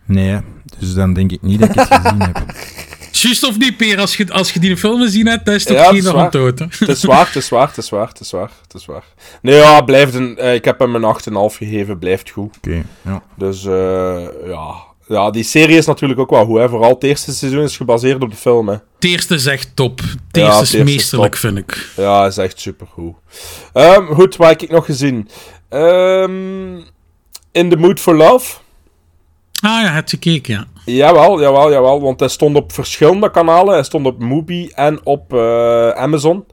Nee, 0.05 0.40
dus 0.79 0.95
dan 0.95 1.12
denk 1.12 1.33
ik 1.33 1.43
niet 1.43 1.61
dat 1.61 1.69
ik 1.69 1.75
het 1.75 1.88
gezien 2.00 2.21
heb. 2.23 2.43
Juist 3.23 3.43
of 3.47 3.59
niet, 3.59 3.77
Peer? 3.77 4.00
Als 4.00 4.17
je, 4.17 4.33
als 4.33 4.53
je 4.53 4.61
die 4.61 4.77
film 4.77 5.00
gezien 5.03 5.27
hebt, 5.27 5.45
dat 5.47 5.55
is 5.55 5.65
toch 5.65 5.77
Ja, 5.77 5.85
geen 5.85 6.09
aan 6.09 6.19
het 6.19 6.33
dood, 6.33 6.59
hè? 6.59 6.65
Het 6.79 6.89
is 6.89 7.05
waar, 7.05 7.27
het 7.27 7.37
is 7.37 7.49
waar, 7.49 7.69
het 7.69 7.77
is 7.77 7.91
waar, 7.91 8.09
het 8.09 8.21
is 8.21 8.31
waar, 8.31 8.50
het 8.62 8.75
is 8.75 8.87
waar. 8.87 9.05
Nee, 9.43 9.55
ja, 9.57 9.81
blijft 9.81 10.15
een, 10.15 10.39
eh, 10.39 10.55
ik 10.55 10.65
heb 10.65 10.79
hem 10.79 10.95
een 10.95 11.05
8,5 11.05 11.57
gegeven, 11.57 11.99
blijft 11.99 12.31
goed. 12.31 12.57
Oké, 12.57 12.83
ja. 13.03 13.23
Dus 13.37 13.65
eh, 13.65 14.27
ja. 14.47 14.75
ja, 15.09 15.31
die 15.31 15.43
serie 15.45 15.77
is 15.77 15.87
natuurlijk 15.87 16.21
ook 16.21 16.31
wel 16.31 16.45
goed. 16.45 16.59
Hè. 16.59 16.69
Vooral 16.69 16.91
het 16.95 17.03
eerste 17.05 17.33
seizoen 17.33 17.62
is 17.62 17.77
gebaseerd 17.77 18.23
op 18.23 18.31
de 18.31 18.37
film. 18.37 18.69
Hè. 18.69 18.75
Het 18.75 19.05
eerste 19.05 19.35
is 19.35 19.47
echt 19.47 19.71
top. 19.77 20.00
Het 20.00 20.09
Ja, 20.31 20.43
eerste 20.45 20.59
het 20.59 20.67
is 20.69 20.73
eerste 20.75 20.79
is 20.79 20.85
meesterlijk, 20.95 21.33
top. 21.33 21.41
vind 21.41 21.59
ik. 21.59 21.87
Ja, 21.97 22.27
is 22.27 22.37
echt 22.37 22.61
supergoed. 22.61 23.15
Ehm 23.73 24.07
goed, 24.07 24.37
wat 24.37 24.49
heb 24.49 24.62
ik 24.62 24.71
nog 24.71 24.85
gezien? 24.85 25.29
Ehm 25.69 26.77
In 27.53 27.69
the 27.71 27.77
Mood 27.77 28.00
for 28.00 28.17
Love. 28.17 28.57
Ah 29.61 29.83
ja, 29.83 29.93
het 29.93 30.11
gekeken, 30.11 30.55
ja. 30.55 30.64
Jawel, 30.85 31.40
jawel, 31.40 31.71
jawel. 31.71 32.00
Want 32.00 32.21
hij 32.21 32.29
stond 32.29 32.57
op 32.57 32.73
verschillende 32.73 33.31
kanalen. 33.31 33.75
Hij 33.75 33.83
stond 33.83 34.07
op 34.07 34.19
Mubi 34.19 34.69
en 34.75 35.00
op 35.07 35.35
eh, 35.35 35.88
Amazon. 35.90 36.45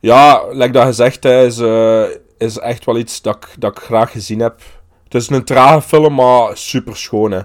Ja, 0.00 0.42
like 0.52 0.70
dat 0.72 0.84
gezegd, 0.86 1.22
hij 1.22 1.46
is, 1.46 1.58
eh, 1.58 2.02
is 2.38 2.58
echt 2.58 2.84
wel 2.84 2.98
iets 2.98 3.22
dat 3.22 3.36
ik, 3.36 3.48
dat 3.58 3.76
ik 3.76 3.82
graag 3.82 4.10
gezien 4.12 4.40
heb. 4.40 4.60
Het 5.04 5.14
is 5.14 5.28
een 5.30 5.44
trage 5.44 5.82
film, 5.82 6.14
maar 6.14 6.56
super 6.56 6.96
schoon, 6.96 7.30
hè. 7.30 7.40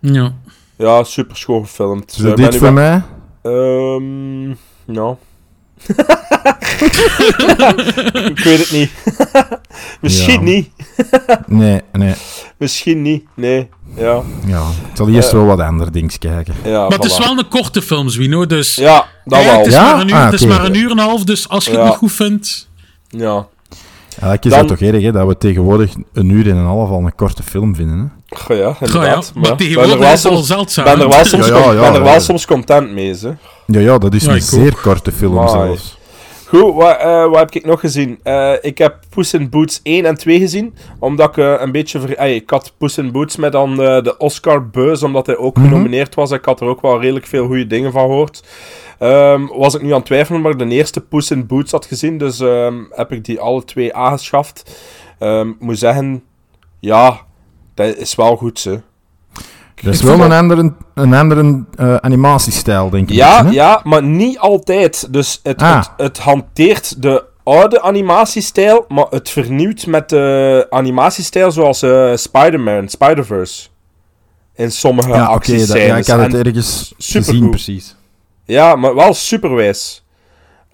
Ja. 0.00 0.32
Ja, 0.76 1.04
super 1.04 1.36
schoon 1.36 1.62
gefilmd. 1.66 2.10
Is 2.12 2.18
Eh, 2.18 2.24
dit 2.24 2.50
ben 2.50 2.54
voor 2.58 2.72
mij? 2.72 3.02
Ehm, 3.42 4.46
nou. 4.84 5.16
ik 8.30 8.38
weet 8.44 8.58
het 8.58 8.70
niet. 8.72 8.90
Misschien 10.00 10.34
Ja. 10.40 10.40
niet. 10.52 10.70
Nee, 11.46 11.80
nee. 11.92 12.14
Misschien 12.56 13.02
niet, 13.02 13.24
nee. 13.34 13.68
Ja, 13.96 14.22
Ja, 14.46 14.60
ik 14.90 14.96
zal 14.96 15.08
eerst 15.08 15.32
wel 15.32 15.44
wat 15.46 15.60
andere 15.60 15.90
dingen 15.90 16.10
kijken. 16.18 16.54
ja 16.64 16.80
Maar 16.80 16.98
het 16.98 17.04
is 17.04 17.18
wel 17.18 17.38
een 17.38 17.48
korte 17.48 17.82
film, 17.82 18.08
Zwino, 18.08 18.46
dus... 18.46 18.74
Ja, 18.74 19.04
dat 19.24 19.38
Ja, 19.42 19.44
wel. 19.46 19.56
Het 19.58 19.66
is, 19.66 19.72
Ja? 19.72 19.82
maar, 19.92 20.00
een 20.00 20.08
uur, 20.08 20.14
Ah, 20.14 20.24
het 20.24 20.32
is 20.40 20.46
maar 20.46 20.64
een 20.64 20.74
uur 20.76 20.90
en 20.90 20.98
een 20.98 21.04
half, 21.04 21.24
dus 21.24 21.48
als 21.48 21.64
je 21.64 21.70
het 21.70 21.80
Ja. 21.80 21.86
niet 21.86 21.96
goed 21.96 22.12
vindt... 22.12 22.68
Ja. 23.08 23.46
Eigenlijk 24.10 24.44
is 24.44 24.50
Dan- 24.50 24.66
dat 24.66 24.78
toch 24.78 24.88
erg, 24.88 25.02
hè, 25.02 25.12
dat 25.12 25.26
we 25.26 25.38
tegenwoordig 25.38 25.92
een 26.12 26.28
uur 26.30 26.50
en 26.50 26.56
een 26.56 26.64
half 26.66 26.90
al 26.90 26.98
een 26.98 27.14
korte 27.14 27.42
film 27.42 27.74
vinden. 27.74 27.98
Hè? 28.28 28.36
Goh, 28.36 28.56
ja, 28.56 28.72
Goh, 28.72 28.80
ja, 28.80 28.86
inderdaad. 28.86 29.32
maar 29.34 29.50
er 29.50 29.56
tegenwoordig 29.56 29.98
wel 29.98 30.12
is 30.12 30.22
het 30.22 30.32
al 30.32 30.36
soms, 30.36 30.46
zeldzaam. 30.46 30.84
ben 30.84 31.00
er 31.00 31.08
wel 31.08 31.24
soms, 31.24 31.46
Ja, 31.46 31.56
ja, 31.56 31.62
con- 31.62 31.74
ja, 31.74 31.80
ben 31.80 31.94
er 31.94 32.02
wel 32.02 32.12
ja. 32.12 32.18
soms 32.20 32.46
content 32.46 32.90
mee, 32.92 33.14
ze. 33.14 33.34
Ja, 33.66 33.80
ja, 33.80 33.98
dat 33.98 34.14
is 34.14 34.24
Ja, 34.24 34.30
een 34.30 34.36
ik 34.36 34.42
zeer 34.42 34.72
ook. 34.72 34.82
korte 34.82 35.12
film 35.12 35.48
zelfs. 35.48 35.95
Goed, 36.48 36.74
wat, 36.74 36.96
eh, 36.98 37.24
wat 37.28 37.38
heb 37.38 37.50
ik 37.50 37.64
nog 37.64 37.80
gezien? 37.80 38.18
Eh, 38.22 38.52
ik 38.60 38.78
heb 38.78 38.98
Puss 39.08 39.34
in 39.34 39.48
Boots 39.50 39.80
1 39.82 40.04
en 40.04 40.14
2 40.14 40.38
gezien. 40.38 40.74
Omdat 40.98 41.28
ik 41.28 41.36
eh, 41.36 41.54
een 41.58 41.72
beetje... 41.72 42.00
Ver... 42.00 42.16
Ey, 42.16 42.34
ik 42.34 42.50
had 42.50 42.74
Puss 42.78 42.98
in 42.98 43.12
Boots 43.12 43.36
met 43.36 43.52
dan 43.52 43.76
de 43.76 44.14
Oscar 44.18 44.68
Buzz, 44.68 45.02
omdat 45.02 45.26
hij 45.26 45.36
ook 45.36 45.56
Mhm. 45.56 45.66
genomineerd 45.68 46.14
was. 46.14 46.30
Ik 46.30 46.44
had 46.44 46.60
er 46.60 46.66
ook 46.66 46.80
wel 46.80 47.00
redelijk 47.00 47.26
veel 47.26 47.46
goede 47.46 47.66
dingen 47.66 47.92
van 47.92 48.06
gehoord. 48.06 48.44
Ehm, 48.98 49.46
was 49.46 49.74
ik 49.74 49.82
nu 49.82 49.88
aan 49.90 49.96
het 49.96 50.04
twijfelen, 50.06 50.40
maar 50.40 50.52
ik 50.52 50.58
de 50.58 50.66
eerste 50.68 51.00
Puss 51.00 51.30
in 51.30 51.46
Boots 51.46 51.72
had 51.72 51.86
gezien. 51.86 52.18
Dus 52.18 52.40
ehm, 52.40 52.74
heb 52.90 53.12
ik 53.12 53.24
die 53.24 53.40
alle 53.40 53.64
twee 53.64 53.94
aangeschaft. 53.94 54.80
Ik 55.18 55.60
moet 55.60 55.78
zeggen, 55.78 56.22
ja, 56.80 57.20
dat 57.74 57.96
is 57.96 58.14
wel 58.14 58.36
goed, 58.36 58.58
ze. 58.58 58.80
Dat 59.82 59.94
is 59.94 60.02
wel 60.02 60.20
een 60.20 60.32
andere, 60.32 60.72
een 60.94 61.14
andere 61.14 61.64
eh, 61.76 61.94
animatiestijl, 61.96 62.90
denk 62.90 63.08
ik. 63.10 63.14
Ja, 63.16 63.46
ja, 63.50 63.80
maar 63.84 64.02
niet 64.02 64.38
altijd. 64.38 65.12
Dus 65.12 65.40
het, 65.42 65.62
Ah. 65.62 65.76
het, 65.76 65.90
het 65.96 66.18
hanteert 66.18 67.02
de 67.02 67.24
oude 67.44 67.82
animatiestijl, 67.82 68.84
maar 68.88 69.06
het 69.10 69.30
vernieuwt 69.30 69.86
met 69.86 70.08
de 70.08 70.66
animatiestijl 70.70 71.50
zoals 71.50 71.82
eh, 71.82 72.10
Spider-Man, 72.14 72.88
Spider-Verse. 72.88 73.68
In 74.54 74.72
sommige 74.72 75.08
Ja, 75.08 75.24
acties 75.24 75.72
ja, 75.72 75.96
ik 75.96 76.06
had 76.06 76.20
het 76.20 76.34
ergens 76.34 76.94
gezien, 76.98 77.50
precies. 77.50 77.94
Ja, 78.44 78.76
maar 78.76 78.94
wel 78.94 79.14
superwijs. 79.14 80.04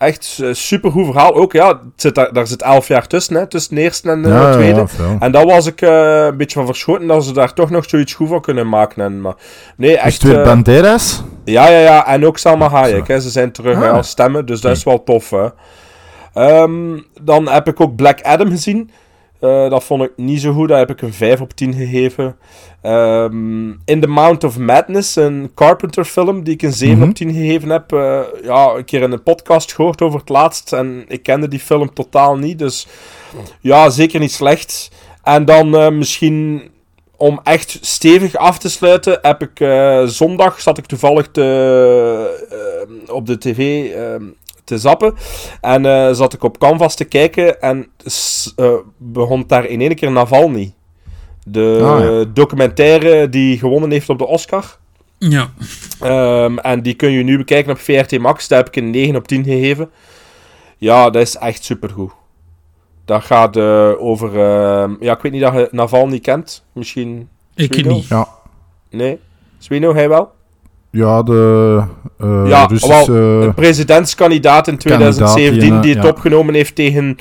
Echt 0.02 0.38
eh, 0.42 0.48
supergoed 0.52 1.04
verhaal. 1.06 1.34
Ook 1.34 1.52
ja, 1.52 1.68
het 1.68 1.78
zit 1.96 2.14
daar, 2.14 2.32
daar 2.32 2.46
zit 2.46 2.62
elf 2.62 2.88
jaar 2.88 3.06
tussen, 3.06 3.34
hè, 3.36 3.46
tussen 3.46 3.74
de 3.74 3.80
eerste 3.80 4.10
en 4.10 4.22
de 4.22 4.28
Ja, 4.28 4.52
tweede. 4.52 4.78
ja. 4.98 5.16
En 5.18 5.32
daar 5.32 5.46
was 5.46 5.66
ik 5.66 5.80
eh, 5.80 6.24
een 6.24 6.36
beetje 6.36 6.58
van 6.58 6.66
verschoten 6.66 7.06
dat 7.06 7.24
ze 7.24 7.32
daar 7.32 7.52
toch 7.54 7.70
nog 7.70 7.84
zoiets 7.88 8.14
goed 8.14 8.28
van 8.28 8.40
kunnen 8.40 8.68
maken. 8.68 9.04
En, 9.04 9.20
maar, 9.20 9.34
nee, 9.76 9.90
Is 9.92 9.96
echt. 9.96 10.12
het 10.22 10.22
weer 10.22 10.38
eh, 10.40 10.44
Banderas? 10.46 11.22
ja, 11.44 11.68
ja, 11.68 11.78
ja. 11.78 12.06
En 12.06 12.26
ook 12.26 12.38
Salma 12.38 12.68
Hayek. 12.68 13.08
Hè. 13.08 13.20
Ze 13.20 13.30
zijn 13.30 13.52
terug 13.52 13.82
Ah. 13.82 13.92
als 13.92 14.08
stemmen, 14.08 14.46
dus 14.46 14.60
dat 14.60 14.76
is 14.76 14.84
wel 14.84 15.02
tof. 15.04 15.30
Hè. 15.30 15.48
Ehm, 16.34 16.98
dan 17.22 17.48
heb 17.48 17.68
ik 17.68 17.80
ook 17.80 17.96
Black 17.96 18.20
Adam 18.22 18.48
gezien. 18.50 18.90
Eh, 19.42 19.70
dat 19.70 19.84
vond 19.84 20.02
ik 20.02 20.12
niet 20.16 20.40
zo 20.40 20.52
goed. 20.52 20.68
Daar 20.68 20.78
heb 20.78 20.90
ik 20.90 21.02
een 21.02 21.12
5 21.12 21.40
op 21.40 21.52
10 21.52 21.74
gegeven. 21.74 22.36
Ehm, 22.82 23.68
In 23.70 24.00
the 24.00 24.06
Mount 24.06 24.44
of 24.44 24.58
Madness, 24.58 25.16
een 25.16 25.50
Carpenter 25.54 26.04
film 26.04 26.42
die 26.44 26.54
ik 26.54 26.62
een 26.62 26.72
7 26.72 26.98
Mhm. 26.98 27.08
op 27.08 27.14
10 27.14 27.32
gegeven 27.32 27.68
heb. 27.68 27.92
eh, 27.92 28.20
ja, 28.42 28.70
een 28.74 28.84
keer 28.84 29.02
in 29.02 29.12
een 29.12 29.22
podcast 29.22 29.72
gehoord 29.74 30.02
over 30.02 30.20
het 30.20 30.28
laatst. 30.28 30.72
En 30.72 31.04
ik 31.08 31.22
kende 31.22 31.48
die 31.48 31.58
film 31.60 31.92
totaal 31.94 32.36
niet. 32.36 32.58
Dus 32.58 32.86
ja, 33.60 33.90
zeker 33.90 34.20
niet 34.20 34.32
slecht. 34.32 34.90
En 35.22 35.44
dan 35.44 35.76
eh, 35.76 35.90
misschien 35.90 36.70
om 37.16 37.40
echt 37.42 37.78
stevig 37.80 38.36
af 38.36 38.58
te 38.58 38.70
sluiten, 38.70 39.18
heb 39.22 39.42
ik 39.42 39.66
zondag 40.08 40.60
zat 40.60 40.78
ik 40.78 40.86
toevallig 40.86 41.28
te, 41.30 43.06
op 43.06 43.26
de 43.26 43.38
tv 43.38 43.90
eh, 43.92 44.14
te 44.64 44.78
zappen. 44.78 45.14
En 45.60 45.86
eh, 45.86 46.12
zat 46.12 46.32
ik 46.32 46.42
op 46.42 46.58
Canvas 46.58 46.94
te 46.96 47.04
kijken 47.04 47.60
en 47.60 47.86
eh, 48.56 48.72
begon 48.96 49.44
daar 49.46 49.64
in 49.66 49.80
één 49.80 49.94
keer 49.94 50.10
Navalny. 50.12 50.74
De 51.44 51.78
Ah, 51.82 52.00
ja. 52.04 52.24
documentaire 52.34 53.28
die 53.28 53.58
gewonnen 53.58 53.90
heeft 53.90 54.08
op 54.08 54.18
de 54.18 54.26
Oscar. 54.26 54.76
Ja. 55.18 55.50
Ehm, 56.00 56.58
en 56.58 56.82
die 56.82 56.94
kun 56.94 57.10
je 57.10 57.22
nu 57.22 57.36
bekijken 57.36 57.72
op 57.72 57.78
VRT 57.78 58.18
Max. 58.18 58.48
Daar 58.48 58.58
heb 58.58 58.68
ik 58.68 58.76
een 58.76 58.90
9 58.90 59.16
op 59.16 59.28
10 59.28 59.44
gegeven. 59.44 59.90
Ja, 60.78 61.10
dat 61.10 61.22
is 61.22 61.36
echt 61.36 61.64
supergoed. 61.64 62.12
Dat 63.04 63.22
gaat 63.24 63.56
eh, 63.56 63.90
over... 63.98 64.28
ehm, 64.40 64.94
ja, 65.00 65.12
ik 65.14 65.22
weet 65.22 65.32
niet 65.32 65.40
dat 65.40 65.52
je 65.52 65.68
Navalny 65.70 66.18
kent. 66.18 66.64
Misschien... 66.72 67.28
Ik 67.54 67.72
Swino? 67.74 67.92
niet. 67.94 68.06
Ja. 68.08 68.28
Nee? 68.90 69.18
Swino, 69.58 69.94
hij 69.94 70.08
wel? 70.08 70.32
Ja, 70.92 71.22
de 71.22 71.82
eh 72.18 72.44
Ja, 72.46 72.64
Russische... 72.64 73.12
De 73.40 73.52
presidentskandidaat 73.54 74.68
in 74.68 74.78
Kandidaat 74.78 75.14
2017 75.14 75.60
die, 75.60 75.72
eh, 75.72 75.82
die 75.82 75.94
het 75.94 76.02
ja. 76.02 76.08
opgenomen 76.08 76.54
heeft 76.54 76.74
tegen 76.74 77.16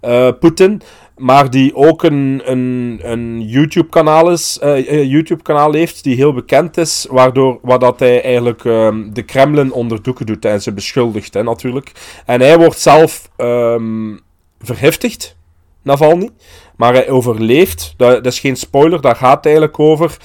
eh, 0.00 0.28
Poetin. 0.40 0.82
Maar 1.16 1.50
die 1.50 1.74
ook 1.74 2.02
een, 2.02 2.42
een, 2.44 3.00
een 3.02 3.40
YouTube-kanaal 3.40 4.30
is, 4.30 4.58
eh, 4.58 4.78
eh, 4.78 5.10
YouTube-kanaal 5.10 5.72
heeft 5.72 6.02
die 6.02 6.16
heel 6.16 6.32
bekend 6.32 6.76
is, 6.76 7.06
waardoor 7.10 7.58
waar 7.62 7.78
dat 7.78 7.98
hij 7.98 8.22
eigenlijk 8.22 8.64
ehm, 8.64 9.12
de 9.12 9.22
Kremlin 9.22 9.72
onder 9.72 10.02
doeken 10.02 10.26
doet 10.26 10.44
en 10.44 10.62
ze 10.62 10.72
beschuldigt, 10.72 11.34
hè, 11.34 11.42
natuurlijk. 11.42 11.92
En 12.26 12.40
hij 12.40 12.58
wordt 12.58 12.78
zelf 12.78 13.28
ehm, 13.36 14.16
vergiftigd, 14.60 15.36
Navalny. 15.82 16.30
Maar 16.76 16.92
hij 16.92 17.08
overleeft, 17.08 17.94
dat, 17.96 18.24
dat 18.24 18.32
is 18.32 18.40
geen 18.40 18.56
spoiler, 18.56 19.00
daar 19.00 19.16
gaat 19.16 19.36
het 19.36 19.44
eigenlijk 19.44 19.78
over. 19.78 20.16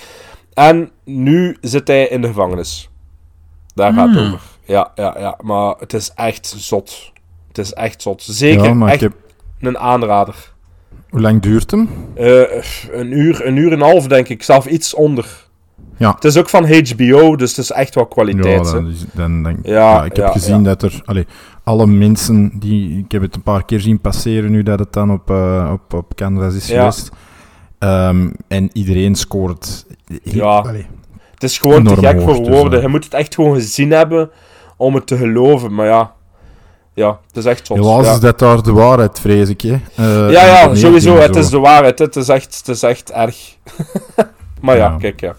En 0.54 0.92
nu 1.04 1.58
zit 1.62 1.88
hij 1.88 2.08
in 2.08 2.22
de 2.22 2.28
gevangenis. 2.28 2.90
Daar 3.78 3.94
gaat 3.94 4.10
het 4.10 4.18
Hmm. 4.18 4.34
over. 4.34 4.42
Ja, 4.66 4.92
ja, 4.96 5.16
ja, 5.20 5.38
maar 5.42 5.76
het 5.80 5.94
is 5.94 6.12
echt 6.16 6.54
zot. 6.58 7.12
Het 7.48 7.58
is 7.58 7.74
echt 7.74 8.02
zot. 8.02 8.22
Zeker 8.24 8.64
ja, 8.66 8.74
maar 8.74 8.88
echt 8.92 9.02
ik 9.02 9.10
heb... 9.12 9.14
een 9.60 9.78
aanrader. 9.78 10.54
Hoe 11.10 11.22
lang 11.22 11.42
duurt 11.42 11.72
hem? 11.72 11.90
Eh, 12.16 12.42
een, 12.92 13.12
uur, 13.18 13.46
een 13.46 13.56
uur 13.56 13.72
en 13.72 13.82
een 13.82 13.88
half, 13.88 14.08
denk 14.08 14.28
ik. 14.30 14.44
Zelf 14.44 14.66
iets 14.66 14.94
onder. 14.94 15.46
Ja. 15.98 16.12
Het 16.14 16.24
is 16.24 16.38
ook 16.38 16.50
van 16.50 16.64
HBO, 16.72 17.36
dus 17.36 17.50
het 17.50 17.60
is 17.60 17.72
echt 17.72 17.96
wel 17.96 18.06
kwaliteit. 18.06 18.66
Ja, 18.66 18.72
dan, 18.72 18.90
is- 18.90 19.06
dan, 19.14 19.44
dan, 19.44 19.58
Ja, 19.64 19.74
ja, 19.74 20.04
ik 20.06 20.16
heb 20.16 20.26
ja, 20.26 20.32
gezien 20.32 20.64
dat 20.64 20.82
er... 20.84 21.26
Alle 21.64 21.88
mensen 21.88 22.52
die... 22.60 23.00
Ik 23.00 23.12
heb 23.12 23.22
het 23.22 23.36
een 23.36 23.44
paar 23.44 23.66
keer 23.66 23.80
zien 23.80 24.00
passeren 24.02 24.52
nu 24.52 24.64
dat 24.64 24.80
het 24.80 24.94
dan 24.94 25.12
op, 25.12 25.30
eh, 25.30 25.70
op, 25.74 25.94
op 25.94 26.16
Canvas 26.16 26.56
is 26.56 26.66
geweest. 26.70 27.10
Ehm, 27.80 28.30
en 28.48 28.70
iedereen 28.74 29.16
scoort... 29.16 29.86
Ja. 30.24 30.66
Het 31.38 31.50
is 31.50 31.58
gewoon 31.58 31.84
te 31.84 31.96
gek 31.96 32.22
voor 32.22 32.38
dus, 32.38 32.48
woorden. 32.50 32.82
Je 32.82 32.88
moet 32.88 33.04
het 33.04 33.14
echt 33.14 33.36
gewoon 33.36 33.54
gezien 33.54 33.92
hebben 33.92 34.32
om 34.78 34.96
het 34.96 35.08
te 35.08 35.18
geloven. 35.18 35.74
Maar 35.76 35.86
ja, 35.86 36.12
ja 36.94 37.20
het 37.28 37.38
is 37.38 37.46
echt 37.46 37.68
zot. 37.68 37.78
helaas 37.78 38.06
ja. 38.06 38.12
is 38.14 38.20
dat 38.20 38.40
daar 38.40 38.62
de 38.64 38.72
waarheid, 38.72 39.20
vrees 39.20 39.50
ik. 39.50 39.62
Hè. 39.62 39.78
Eh, 39.96 40.32
ja, 40.32 40.46
ja, 40.46 40.76
sowieso. 40.76 41.16
Het 41.16 41.34
zo. 41.34 41.40
is 41.40 41.50
de 41.50 41.60
waarheid. 41.60 42.00
Het 42.00 42.16
is 42.16 42.30
echt, 42.30 42.58
het 42.58 42.68
is 42.68 42.84
echt 42.84 43.12
erg. 43.12 43.36
maar 44.62 44.76
ja, 44.78 44.86
Ja. 44.90 44.96
kijk, 45.00 45.20
ja. 45.20 45.36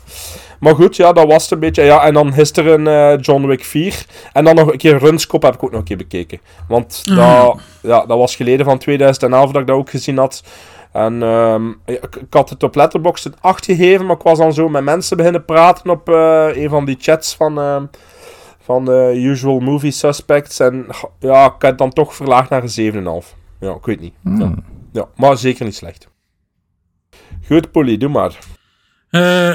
Maar 0.60 0.74
goed, 0.74 0.96
ja, 0.96 1.12
dat 1.12 1.26
was 1.26 1.42
het 1.42 1.50
een 1.52 1.58
beetje. 1.58 1.82
Ja, 1.82 2.04
en 2.04 2.14
dan 2.14 2.32
gisteren 2.32 2.86
eh 2.86 3.18
John 3.20 3.46
Wick 3.46 3.64
4. 3.64 4.04
En 4.32 4.44
dan 4.44 4.54
nog 4.54 4.72
een 4.72 4.78
keer 4.78 4.98
Runskop 4.98 5.42
heb 5.42 5.54
ik 5.54 5.62
ook 5.64 5.70
nog 5.70 5.80
een 5.80 5.86
keer 5.86 5.96
bekeken. 5.96 6.40
Want 6.68 7.02
Ah. 7.10 7.16
dat, 7.16 7.58
ja, 7.82 8.06
dat 8.06 8.18
was 8.18 8.36
geleden 8.36 8.66
van 8.66 8.78
2011 8.78 9.50
dat 9.50 9.60
ik 9.60 9.66
dat 9.66 9.76
ook 9.76 9.90
gezien 9.90 10.18
had. 10.18 10.42
En 10.92 11.22
ehm, 11.22 11.66
ja, 11.68 12.02
ik, 12.02 12.16
ik 12.16 12.32
had 12.32 12.50
het 12.50 12.62
op 12.62 12.74
Letterboxd 12.74 13.24
een 13.24 13.34
8 13.40 13.64
gegeven, 13.64 14.06
maar 14.06 14.16
ik 14.16 14.22
was 14.22 14.38
dan 14.38 14.52
zo 14.52 14.68
met 14.68 14.84
mensen 14.84 15.16
beginnen 15.16 15.44
praten 15.44 15.90
op 15.90 16.08
eh, 16.08 16.48
een 16.52 16.68
van 16.68 16.84
die 16.84 16.96
chats 17.00 17.36
van, 17.36 17.58
ehm, 17.58 17.84
van 18.60 18.84
de 18.84 19.12
Usual 19.16 19.58
Movie 19.58 19.90
Suspects. 19.90 20.60
En 20.60 20.86
ja, 21.18 21.46
ik 21.46 21.52
heb 21.52 21.70
het 21.70 21.78
dan 21.78 21.92
toch 21.92 22.14
verlaagd 22.14 22.50
naar 22.50 22.62
een 22.62 23.22
7,5. 23.22 23.34
Ja, 23.60 23.72
ik 23.74 23.84
weet 23.84 24.00
niet. 24.00 24.14
Hmm. 24.22 24.40
Ja. 24.40 24.54
Ja, 24.92 25.08
maar 25.16 25.38
zeker 25.38 25.64
niet 25.64 25.74
slecht. 25.74 26.08
Goed, 27.46 27.70
Polly, 27.70 27.96
doe 27.96 28.08
maar. 28.08 28.38
Eh, 29.10 29.54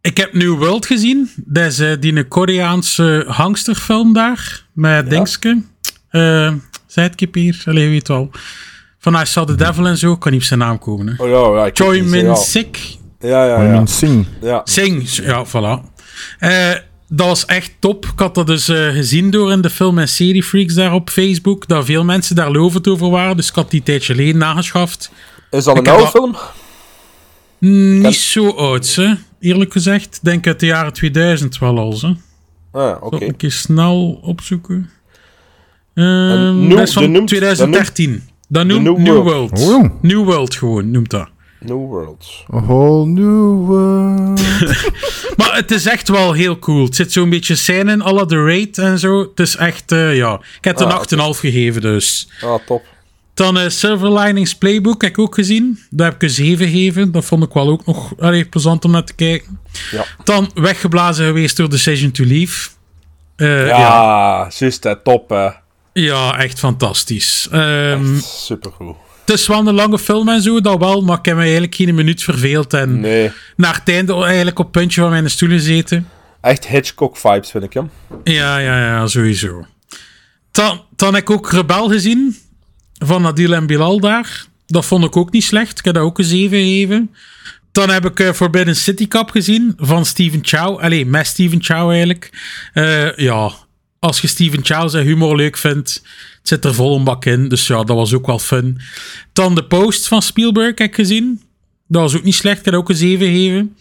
ik 0.00 0.16
heb 0.16 0.32
New 0.32 0.58
World 0.58 0.86
gezien. 0.86 1.30
Dat 1.36 1.64
is 1.64 1.78
eh, 1.78 2.00
die 2.00 2.28
Koreaanse 2.28 3.24
hangsterfilm 3.28 4.12
daar. 4.12 4.66
Met 4.72 5.10
Dingske. 5.10 5.62
Eh 6.08 6.52
Zijdkip 6.92 7.34
hier. 7.34 7.62
Allee, 7.64 7.88
weet 7.88 8.08
wel. 8.08 8.30
Van 9.02 9.14
I 9.20 9.26
Saw 9.26 9.46
the 9.46 9.54
Devil 9.54 9.86
en 9.86 9.96
zo. 9.98 10.16
Kan 10.16 10.32
niet 10.32 10.40
op 10.40 10.46
zijn 10.46 10.58
naam 10.60 10.78
komen. 10.78 11.06
Hè. 11.16 11.22
Oh 11.24 11.28
ja, 11.28 11.60
ja 11.60 11.66
ik 11.66 11.76
Choi 11.76 12.02
Min 12.02 12.24
ja. 12.24 12.34
Sik. 12.34 12.96
Ja, 13.20 13.46
ja, 13.46 13.58
I 13.60 13.62
ja. 13.64 13.70
mean, 13.70 13.86
Sing. 13.88 14.26
ja. 14.40 14.60
Sing. 14.64 15.08
Ja, 15.08 15.44
voilà. 15.46 15.90
Eh, 16.38 16.70
dat 17.08 17.26
was 17.26 17.44
echt 17.44 17.72
top. 17.78 18.04
Ik 18.06 18.18
had 18.18 18.34
dat 18.34 18.46
dus 18.46 18.68
eh, 18.68 18.88
gezien 18.88 19.30
door 19.30 19.52
in 19.52 19.60
de 19.60 19.70
film- 19.70 19.98
en 19.98 20.08
seriefreaks 20.08 20.74
daar 20.74 20.92
op 20.92 21.10
Facebook. 21.10 21.68
Dat 21.68 21.84
veel 21.84 22.04
mensen 22.04 22.36
daar 22.36 22.50
lovend 22.50 22.88
over 22.88 23.10
waren. 23.10 23.36
Dus 23.36 23.48
ik 23.48 23.54
had 23.54 23.70
die 23.70 23.82
tijdje 23.82 24.14
geleden 24.14 24.36
nageschaft. 24.38 25.10
Is 25.50 25.64
dat 25.64 25.76
een 25.78 25.86
oude 25.88 26.06
film? 26.06 26.36
Niet 28.02 28.14
zo 28.14 28.48
oud, 28.50 28.94
hè. 28.94 29.12
Eerlijk 29.40 29.72
gezegd. 29.72 30.18
Denk 30.22 30.46
uit 30.46 30.60
de 30.60 30.66
jaren 30.66 30.92
2000 30.92 31.58
wel 31.58 31.78
al, 31.78 31.98
hè. 32.00 32.12
Ah, 32.80 33.02
oké. 33.02 33.24
Een 33.24 33.36
keer 33.36 33.52
snel 33.52 34.18
opzoeken? 34.22 34.90
Ehm 35.94 36.68
dat 36.68 36.78
is 36.80 36.92
van 36.92 37.02
de 37.02 37.08
noemt- 37.08 37.28
2013. 37.28 38.22
Dat 38.52 38.66
noemt 38.66 38.82
New 38.82 38.98
New, 38.98 39.22
World. 39.22 39.58
World. 39.58 39.82
Oh. 39.82 40.02
New 40.02 40.24
World 40.24 40.54
gewoon, 40.54 40.90
noemt 40.90 41.10
dat. 41.10 41.28
New 41.60 41.76
World. 41.86 42.26
A 42.54 42.60
whole 42.60 43.06
new 43.06 43.66
world. 43.66 44.40
Maar 45.36 45.56
het 45.56 45.70
is 45.70 45.86
echt 45.86 46.08
wel 46.08 46.32
heel 46.32 46.58
cool. 46.58 46.84
Het 46.84 46.96
zit 46.96 47.12
zo'n 47.12 47.30
beetje 47.30 47.54
scène 47.54 47.92
in, 47.92 47.98
la 47.98 48.24
The 48.24 48.44
Raid 48.44 48.78
en 48.78 48.98
zo. 48.98 49.20
Het 49.20 49.40
is 49.40 49.56
echt, 49.56 49.92
eh, 49.92 50.16
ja... 50.16 50.34
Ik 50.34 50.64
heb 50.64 50.78
het 50.78 50.88
Ah, 50.88 51.02
een 51.08 51.34
8,5 51.34 51.38
gegeven, 51.40 51.80
dus... 51.80 52.28
Ah, 52.42 52.54
top. 52.66 52.82
Dan 53.34 53.58
eh, 53.58 53.68
Silver 53.68 54.12
Linings 54.18 54.54
Playbook 54.54 55.02
heb 55.02 55.10
ik 55.10 55.18
ook 55.18 55.34
gezien. 55.34 55.78
Daar 55.90 56.06
heb 56.06 56.14
ik 56.14 56.22
een 56.22 56.30
7 56.30 56.68
gegeven. 56.68 57.12
Dat 57.12 57.24
vond 57.24 57.44
ik 57.44 57.52
wel 57.52 57.68
ook 57.68 57.86
nog 57.86 58.12
allee, 58.18 58.44
plezant 58.44 58.84
om 58.84 58.90
naar 58.90 59.04
te 59.04 59.14
kijken. 59.14 59.58
Ja. 59.90 60.04
Dan 60.24 60.50
weggeblazen 60.54 61.26
geweest 61.26 61.56
door 61.56 61.70
Decision 61.70 62.10
to 62.10 62.24
Leave. 62.24 62.68
Eh, 63.36 63.66
Ja, 63.66 63.78
ja. 63.78 64.50
juist, 64.58 64.96
top, 65.02 65.28
hè. 65.28 65.48
Ja, 65.92 66.38
echt 66.38 66.58
fantastisch. 66.58 67.48
Ehm, 67.50 68.18
Supergoed. 68.20 68.96
het 69.24 69.38
is 69.38 69.46
wel 69.46 69.66
een 69.66 69.74
lange 69.74 69.98
film 69.98 70.28
en 70.28 70.42
zo, 70.42 70.60
dat 70.60 70.78
wel, 70.78 71.02
maar 71.02 71.18
ik 71.18 71.24
heb 71.24 71.36
me 71.36 71.42
eigenlijk 71.42 71.74
geen 71.74 71.94
minuut 71.94 72.22
verveeld. 72.22 72.74
En 72.74 73.00
Nee, 73.00 73.30
naar 73.56 73.74
het 73.74 73.88
einde 73.88 74.14
eigenlijk 74.24 74.58
op 74.58 74.64
het 74.64 74.74
puntje 74.74 75.00
van 75.00 75.10
mijn 75.10 75.30
stoel 75.30 75.48
gezeten. 75.48 76.08
echt 76.40 76.66
Hitchcock-vibes, 76.66 77.50
vind 77.50 77.64
ik 77.64 77.72
hem. 77.72 77.90
Ja, 78.24 78.58
ja, 78.58 78.78
ja, 78.80 79.06
sowieso. 79.06 79.66
Dan, 80.50 80.84
dan 80.96 81.14
heb 81.14 81.22
ik 81.22 81.30
ook 81.30 81.50
Rebel 81.52 81.88
gezien. 81.88 82.36
Van 83.04 83.26
Adil 83.26 83.52
en 83.54 83.66
Bilal 83.66 84.00
daar. 84.00 84.44
Dat 84.66 84.84
vond 84.86 85.04
ik 85.04 85.16
ook 85.16 85.32
niet 85.32 85.44
slecht. 85.44 85.78
Ik 85.78 85.84
heb 85.84 85.94
dat 85.94 86.02
ook 86.02 86.18
een 86.18 86.24
7 86.24 86.58
gegeven. 86.58 87.14
Dan 87.72 87.90
heb 87.90 88.04
ik 88.06 88.20
eh, 88.20 88.32
Forbidden 88.32 88.76
City 88.76 89.08
Cup 89.08 89.30
gezien. 89.30 89.72
Van 89.76 90.06
Steven 90.06 90.38
Chow. 90.42 90.78
Allee, 90.80 91.06
met 91.06 91.26
Steven 91.26 91.62
Chow 91.62 91.88
eigenlijk. 91.90 92.30
Eh, 92.72 93.16
ja, 93.16 93.52
als 94.02 94.20
je 94.20 94.26
Steven 94.28 94.64
Chow 94.64 94.90
zijn 94.90 95.06
humor 95.06 95.36
leuk 95.36 95.56
vindt. 95.56 95.92
Het 96.38 96.48
zit 96.48 96.64
er 96.64 96.74
vol 96.74 96.96
een 96.96 97.04
bak 97.04 97.24
in. 97.24 97.48
Dus 97.48 97.66
ja, 97.66 97.76
dat 97.84 97.96
was 97.96 98.12
ook 98.14 98.26
wel 98.26 98.38
fun. 98.38 98.80
Dan 99.32 99.54
The 99.54 99.64
Post 99.64 100.08
van 100.08 100.22
Spielberg 100.22 100.78
heb 100.78 100.88
ik 100.88 100.94
gezien. 100.94 101.42
Dat 101.88 102.02
was 102.02 102.16
ook 102.16 102.22
niet 102.22 102.34
slecht. 102.34 102.58
Ik 102.58 102.64
heb 102.64 102.74
ook 102.74 102.88
een 102.88 102.96
7 102.96 103.26
gegeven. 103.26 103.76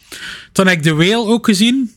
Dan 0.51 0.67
heb 0.67 0.77
ik 0.77 0.83
The 0.83 0.93
Whale 0.93 1.25
ook 1.27 1.45
gezien. 1.45 1.91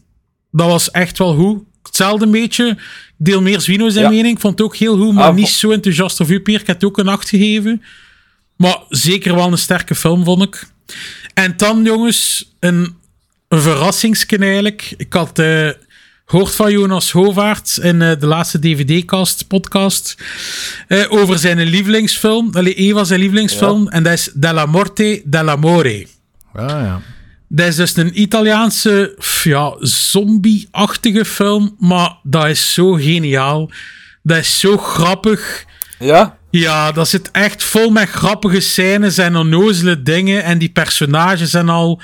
Dat 0.50 0.66
was 0.66 0.90
echt 0.90 1.18
wel 1.18 1.34
goed. 1.34 1.62
Hetzelfde 1.82 2.26
beetje. 2.26 2.68
Ik 2.68 2.78
deel 3.16 3.42
meer 3.42 3.60
Zwino 3.60 3.88
zijn 3.88 4.04
Ja. 4.04 4.10
mening. 4.10 4.34
Ik 4.34 4.40
vond 4.40 4.58
het 4.58 4.66
ook 4.66 4.76
heel 4.76 4.96
goed, 4.96 5.14
maar 5.14 5.28
Ah, 5.28 5.34
niet 5.34 5.48
zo 5.48 5.70
enthousiast 5.70 6.20
of 6.20 6.30
u, 6.30 6.40
Peer. 6.40 6.60
Ik 6.60 6.66
heb 6.66 6.76
het 6.80 6.84
ook 6.84 6.98
een 6.98 7.08
8 7.08 7.28
gegeven. 7.28 7.82
Maar 8.56 8.78
zeker 8.88 9.34
wel 9.34 9.52
een 9.52 9.58
sterke 9.58 9.94
film, 9.94 10.24
vond 10.24 10.42
ik. 10.42 10.66
En 11.34 11.54
dan, 11.56 11.84
jongens, 11.84 12.52
een, 12.60 12.94
een 13.48 14.40
eigenlijk. 14.40 14.94
Ik 14.96 15.12
had 15.12 15.38
eh 15.38 15.68
gehoord 16.26 16.54
van 16.54 16.72
Jonas 16.72 17.10
Hovaert 17.10 17.78
in 17.82 18.02
eh, 18.02 18.18
de 18.18 18.26
laatste 18.26 18.58
DVD-cast, 18.58 19.46
podcast, 19.46 20.16
eh, 20.88 21.12
over 21.12 21.38
zijn 21.38 21.62
lievelingsfilm. 21.62 22.50
Allee, 22.52 22.80
een 22.80 22.92
van 22.92 23.06
zijn 23.06 23.20
lievelingsfilm. 23.20 23.88
En 23.88 24.02
dat 24.02 24.12
is 24.12 24.30
Della 24.34 24.66
Morte 24.66 25.22
dell'Amore. 25.24 26.06
Ah, 26.52 26.68
ja. 26.68 27.00
Dat 27.48 27.66
is 27.66 27.76
dus 27.76 27.96
een 27.96 28.20
Italiaanse, 28.20 29.16
ja, 29.42 29.74
zombie-achtige 29.80 31.24
film, 31.24 31.76
maar 31.78 32.16
dat 32.22 32.46
is 32.46 32.72
zo 32.72 32.92
geniaal. 32.92 33.70
Dat 34.22 34.38
is 34.38 34.60
zo 34.60 34.76
grappig. 34.76 35.64
Ja? 35.98 36.36
Ja, 36.50 36.92
dat 36.92 37.08
zit 37.08 37.30
echt 37.30 37.62
vol 37.62 37.90
met 37.90 38.08
grappige 38.08 38.60
scènes 38.60 39.18
en 39.18 39.36
onnozele 39.36 40.02
dingen. 40.02 40.44
En 40.44 40.58
die 40.58 40.68
personages 40.68 41.50
zijn 41.50 41.68
al, 41.68 42.00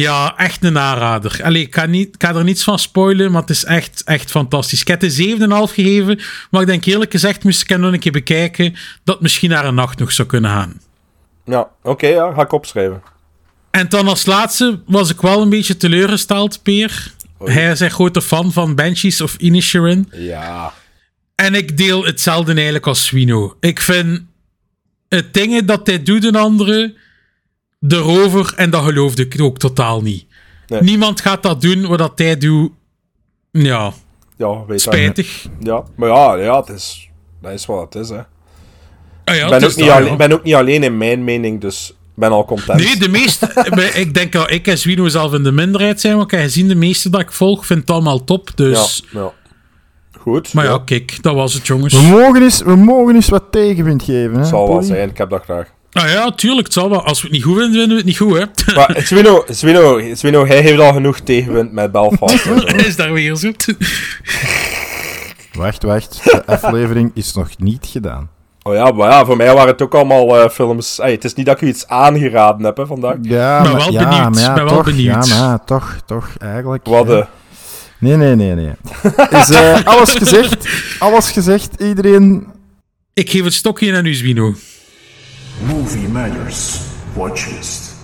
ja, 0.00 0.36
echt 0.36 0.64
een 0.64 0.78
aanrader. 0.78 1.40
Allee, 1.42 1.62
ik 1.62 1.74
ga, 1.74 1.86
niet, 1.86 2.14
ik 2.14 2.22
ga 2.22 2.34
er 2.34 2.44
niets 2.44 2.64
van 2.64 2.78
spoilen, 2.78 3.32
maar 3.32 3.40
het 3.40 3.50
is 3.50 3.64
echt, 3.64 4.02
echt 4.04 4.30
fantastisch. 4.30 4.80
Ik 4.80 4.88
heb 4.88 5.00
de 5.00 5.36
7,5 5.68 5.74
gegeven, 5.74 6.20
maar 6.50 6.60
ik 6.60 6.66
denk 6.66 6.84
eerlijk 6.84 7.10
gezegd, 7.10 7.44
moest 7.44 7.62
ik 7.62 7.68
hem 7.68 7.80
nog 7.80 7.92
een 7.92 7.98
keer 7.98 8.12
bekijken, 8.12 8.74
dat 9.04 9.20
misschien 9.20 9.50
naar 9.50 9.64
een 9.64 9.74
nacht 9.74 9.98
nog 9.98 10.12
zou 10.12 10.28
kunnen 10.28 10.50
gaan. 10.50 10.80
Ja, 11.44 11.68
oké, 11.82 12.06
ja, 12.06 12.32
ga 12.32 12.42
ik 12.42 12.52
opschrijven. 12.52 13.02
En 13.70 13.88
dan 13.88 14.08
als 14.08 14.26
laatste 14.26 14.80
was 14.86 15.10
ik 15.10 15.20
wel 15.20 15.42
een 15.42 15.48
beetje 15.48 15.76
teleurgesteld, 15.76 16.62
Peer. 16.62 17.12
Hij 17.38 17.70
is 17.70 17.80
een 17.80 17.90
grote 17.90 18.22
fan 18.22 18.52
van 18.52 18.74
Banshees 18.74 19.20
of 19.20 19.36
Inisherin. 19.36 20.08
Ja. 20.12 20.72
En 21.34 21.54
ik 21.54 21.76
deel 21.76 22.04
hetzelfde 22.04 22.54
eigenlijk 22.54 22.86
als 22.86 23.04
Swino. 23.04 23.56
Ik 23.60 23.80
vind 23.80 24.22
het 25.08 25.34
dingen 25.34 25.66
dat 25.66 25.86
hij 25.86 26.02
doet 26.02 26.24
een 26.24 26.36
andere 26.36 26.94
erover 27.88 28.52
en 28.56 28.70
dat 28.70 28.84
geloofde 28.84 29.22
ik 29.26 29.40
ook 29.40 29.58
totaal 29.58 30.02
niet. 30.02 30.26
Nee. 30.66 30.82
Niemand 30.82 31.20
gaat 31.20 31.42
dat 31.42 31.60
doen 31.60 31.86
wat 31.86 31.98
dat 31.98 32.12
hij 32.14 32.36
doet. 32.36 32.70
Ja, 33.50 33.92
Ja, 34.36 34.58
weet 34.58 34.68
dat. 34.68 34.80
spijtig. 34.80 35.46
Ja, 35.60 35.82
maar 35.96 36.08
ja, 36.08 36.34
ja 36.34 36.60
het 36.60 36.68
is, 36.68 37.10
dat 37.42 37.52
is 37.52 37.66
wat 37.66 37.94
het 37.94 38.02
is, 38.02 38.08
hè. 38.08 38.20
Ah 39.24 39.34
ja, 39.36 39.44
Ik 39.46 39.50
het 39.50 39.50
ben, 39.50 39.68
is 39.68 39.74
ook 39.74 39.76
niet 39.76 39.86
dat, 39.86 39.96
alleen, 39.96 40.16
ben 40.16 40.32
ook 40.32 40.42
niet 40.42 40.54
alleen 40.54 40.82
in 40.82 40.96
mijn 40.96 41.24
mening, 41.24 41.60
dus 41.60 41.88
ik 41.90 41.96
ben 42.14 42.30
al 42.30 42.44
content. 42.44 42.80
Nee, 42.80 42.96
de 42.96 43.08
meeste. 43.08 43.48
ik 43.94 44.14
denk 44.14 44.32
dat 44.32 44.50
ik 44.50 44.66
en 44.66 44.78
Swino 44.78 45.08
zelf 45.08 45.34
in 45.34 45.42
de 45.42 45.52
minderheid 45.52 46.00
zijn, 46.00 46.18
heb 46.18 46.28
gezien 46.28 46.68
de 46.68 46.74
meeste 46.74 47.10
dat 47.10 47.20
ik 47.20 47.32
volg, 47.32 47.66
vind 47.66 47.80
het 47.80 47.90
allemaal 47.90 48.24
top. 48.24 48.50
Dus. 48.54 49.04
ja, 49.10 49.20
ja. 49.20 49.32
Goed. 50.18 50.52
Maar 50.52 50.64
ja, 50.64 50.78
kijk, 50.84 51.22
dat 51.22 51.34
was 51.34 51.54
het, 51.54 51.66
jongens. 51.66 51.94
We, 51.94 52.06
mogen 52.06 52.42
eens, 52.42 52.62
we 52.62 52.76
mogen 52.76 53.14
eens 53.14 53.28
wat 53.28 53.44
tegenwind 53.50 54.02
geven. 54.02 54.38
Hè, 54.38 54.44
zal 54.44 54.68
wel 54.68 54.82
zijn, 54.82 55.08
ik 55.08 55.18
heb 55.18 55.30
dat 55.30 55.42
graag. 55.42 55.72
Ah 55.96 56.08
ja, 56.10 56.30
tuurlijk, 56.30 56.64
het 56.64 56.72
zal 56.72 56.90
wel. 56.90 57.02
Als 57.02 57.20
we 57.20 57.26
het 57.26 57.36
niet 57.36 57.44
goed 57.44 57.56
vinden, 57.58 57.72
vinden 57.72 57.88
we 57.90 57.96
het 57.96 58.04
niet 58.04 58.16
goed, 58.18 58.38
hè. 58.38 58.74
Maar 58.74 59.00
Zwino, 59.06 59.44
Zwino, 59.48 60.14
Zwino, 60.14 60.46
hij 60.46 60.60
heeft 60.60 60.80
al 60.80 60.92
genoeg 60.92 61.20
tegenwind 61.20 61.72
met 61.72 61.92
Belfast. 61.92 62.38
zo. 62.42 62.54
is 62.86 62.96
daar 62.96 63.12
weer 63.12 63.36
zo. 63.36 63.52
Wacht, 65.52 65.82
wacht. 65.82 66.24
De 66.24 66.46
aflevering 66.46 67.10
is 67.14 67.34
nog 67.34 67.48
niet 67.58 67.86
gedaan. 67.90 68.28
Oh 68.62 68.74
ja, 68.74 68.90
maar 68.90 69.10
ja, 69.10 69.24
voor 69.24 69.36
mij 69.36 69.54
waren 69.54 69.68
het 69.68 69.82
ook 69.82 69.94
allemaal 69.94 70.40
eh, 70.40 70.48
films... 70.50 70.98
Ey, 70.98 71.10
het 71.10 71.24
is 71.24 71.34
niet 71.34 71.46
dat 71.46 71.54
ik 71.54 71.60
u 71.60 71.66
iets 71.66 71.88
aangeraden 71.88 72.64
heb, 72.64 72.76
hè, 72.76 72.86
vandaag. 72.86 73.14
Ja, 73.22 73.62
Ben 73.62 73.76
wel 73.76 73.92
ja, 73.92 74.08
benieuwd, 74.08 74.30
Maar 74.34 74.42
ja, 74.42 74.54
ben 74.54 74.64
wel 74.64 74.74
toch, 74.74 74.84
benieuwd. 74.84 75.26
Ja, 75.28 75.48
maar 75.48 75.64
toch, 75.64 75.96
toch, 76.06 76.28
eigenlijk. 76.38 76.86
Wat, 76.86 77.06
hè. 77.06 77.18
eh, 77.18 77.26
Nee, 77.98 78.16
nee, 78.16 78.34
nee, 78.34 78.54
nee. 78.54 78.72
Is 79.40 79.50
eh, 79.50 79.84
alles 79.84 80.14
gezegd? 80.14 80.68
Alles 80.98 81.30
gezegd? 81.30 81.80
Iedereen... 81.80 82.46
Ik 83.14 83.30
geef 83.30 83.44
het 83.44 83.54
stokje 83.54 83.96
aan 83.96 84.06
u, 84.06 84.14
Zwino. 84.14 84.54
Movie 85.64 86.08
Matters 86.08 86.80
Watchlist. 87.14 87.94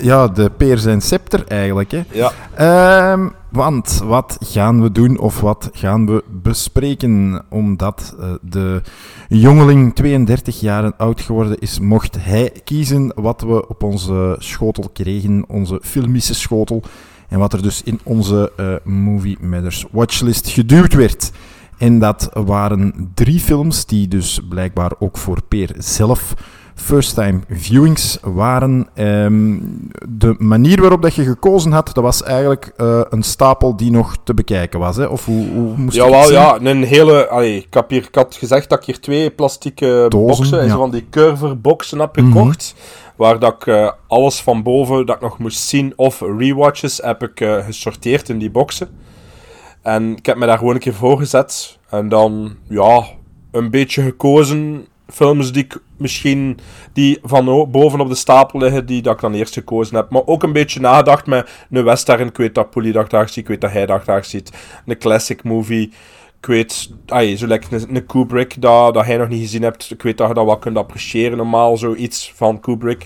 Ja, 0.00 0.28
de 0.28 0.50
peer 0.56 0.78
zijn 0.78 1.00
scepter 1.00 1.44
eigenlijk, 1.46 1.90
hè. 1.90 2.02
ja, 2.10 2.32
Ehm, 2.54 3.28
want 3.50 4.00
wat 4.04 4.36
gaan 4.40 4.82
we 4.82 4.92
doen 4.92 5.18
of 5.18 5.40
wat 5.40 5.70
gaan 5.72 6.06
we 6.06 6.24
bespreken? 6.28 7.44
Omdat 7.48 8.16
eh, 8.20 8.32
de 8.42 8.82
jongeling 9.28 9.94
32 9.94 10.60
jaar 10.60 10.92
oud 10.96 11.20
geworden 11.20 11.58
is, 11.58 11.78
mocht 11.78 12.16
hij 12.24 12.52
kiezen 12.64 13.12
wat 13.14 13.40
we 13.40 13.68
op 13.68 13.82
onze 13.82 14.36
schotel 14.38 14.90
kregen, 14.92 15.44
onze 15.48 15.80
filmische 15.82 16.34
schotel. 16.34 16.82
En 17.30 17.38
wat 17.38 17.52
er 17.52 17.62
dus 17.62 17.82
in 17.82 18.00
onze 18.02 18.52
eh, 18.56 18.66
Movie 18.84 19.38
Matters 19.40 19.86
watchlist 19.90 20.48
geduwd 20.48 20.94
werd. 20.94 21.30
En 21.78 21.98
dat 21.98 22.30
waren 22.32 23.10
drie 23.14 23.40
films 23.40 23.86
die 23.86 24.08
dus 24.08 24.40
blijkbaar 24.48 24.92
ook 24.98 25.18
voor 25.18 25.42
Peer 25.48 25.74
zelf 25.78 26.34
first-time 26.74 27.40
viewings 27.48 28.18
waren. 28.22 28.88
Ehm, 28.94 29.58
de 30.08 30.34
manier 30.38 30.80
waarop 30.80 31.02
dat 31.02 31.14
je 31.14 31.24
gekozen 31.24 31.72
had, 31.72 31.90
dat 31.94 32.04
was 32.04 32.22
eigenlijk 32.22 32.72
eh, 32.76 33.00
een 33.08 33.22
stapel 33.22 33.76
die 33.76 33.90
nog 33.90 34.16
te 34.24 34.34
bekijken 34.34 34.80
was. 34.80 34.96
Hè? 34.96 35.04
Of 35.04 35.24
hoe, 35.24 35.48
hoe 35.48 35.76
moest 35.76 35.96
jawel, 35.96 36.24
zien? 36.24 36.32
ja, 36.32 36.58
een 36.60 36.82
hele... 36.82 37.28
Allee, 37.28 37.56
ik, 37.56 37.74
heb 37.74 37.90
hier, 37.90 38.02
ik 38.02 38.14
had 38.14 38.34
gezegd 38.34 38.68
dat 38.68 38.78
ik 38.78 38.84
hier 38.84 39.00
twee 39.00 39.30
plastieke 39.30 40.06
Dozen, 40.08 40.26
boxen, 40.26 40.58
en 40.58 40.66
ja. 40.66 40.70
zo 40.70 40.78
van 40.78 40.90
die 40.90 41.06
curverboxen 41.10 41.98
heb 41.98 42.14
gekocht. 42.14 42.74
Waar 43.20 43.38
dat 43.38 43.52
ik 43.52 43.66
eh, 43.66 43.90
alles 44.06 44.40
van 44.40 44.62
boven 44.62 45.06
dat 45.06 45.16
ik 45.16 45.22
nog 45.22 45.38
moest 45.38 45.60
zien 45.60 45.92
of 45.96 46.20
rewatches 46.20 46.96
heb 46.96 47.22
ik 47.22 47.40
eh, 47.40 47.64
gesorteerd 47.64 48.28
in 48.28 48.38
die 48.38 48.50
boxen. 48.50 48.88
En 49.82 50.16
ik 50.16 50.26
heb 50.26 50.36
me 50.36 50.46
daar 50.46 50.58
gewoon 50.58 50.74
een 50.74 50.80
keer 50.80 50.94
voor 50.94 51.18
gezet. 51.18 51.78
En 51.90 52.08
dan, 52.08 52.56
ja, 52.68 53.04
een 53.50 53.70
beetje 53.70 54.02
gekozen. 54.02 54.86
Films 55.08 55.52
die 55.52 55.64
ik 55.64 55.78
misschien 55.96 56.58
die 56.92 57.18
van 57.22 57.70
boven 57.70 58.00
op 58.00 58.08
de 58.08 58.14
stapel 58.14 58.58
liggen, 58.58 58.86
die 58.86 59.02
dat 59.02 59.14
ik 59.14 59.20
dan 59.20 59.34
eerst 59.34 59.54
gekozen 59.54 59.96
heb. 59.96 60.10
Maar 60.10 60.26
ook 60.26 60.42
een 60.42 60.52
beetje 60.52 60.80
nagedacht 60.80 61.26
met 61.26 61.50
een 61.70 61.84
western. 61.84 62.28
Ik 62.28 62.36
weet 62.36 62.54
dat 62.54 62.70
Polly 62.70 62.92
dat 62.92 63.08
graag 63.08 63.28
ziet, 63.28 63.36
ik 63.36 63.48
weet 63.48 63.60
dat 63.60 63.72
hij 63.72 63.86
dat 63.86 64.02
graag 64.02 64.24
ziet. 64.24 64.52
Een 64.86 64.98
classic 64.98 65.44
movie. 65.44 65.92
Ik 66.40 66.46
weet, 66.46 66.90
zo 67.36 67.46
lekker 67.46 67.72
een, 67.72 67.96
een 67.96 68.06
Kubrick 68.06 68.62
dat, 68.62 68.94
dat 68.94 69.04
hij 69.04 69.16
nog 69.16 69.28
niet 69.28 69.40
gezien 69.40 69.62
hebt. 69.62 69.90
Ik 69.90 70.02
weet 70.02 70.18
dat 70.18 70.28
je 70.28 70.34
dat 70.34 70.44
wel 70.44 70.58
kunt 70.58 70.76
appreciëren, 70.76 71.36
normaal, 71.36 71.76
zoiets 71.76 72.32
van 72.36 72.60
Kubrick. 72.60 73.04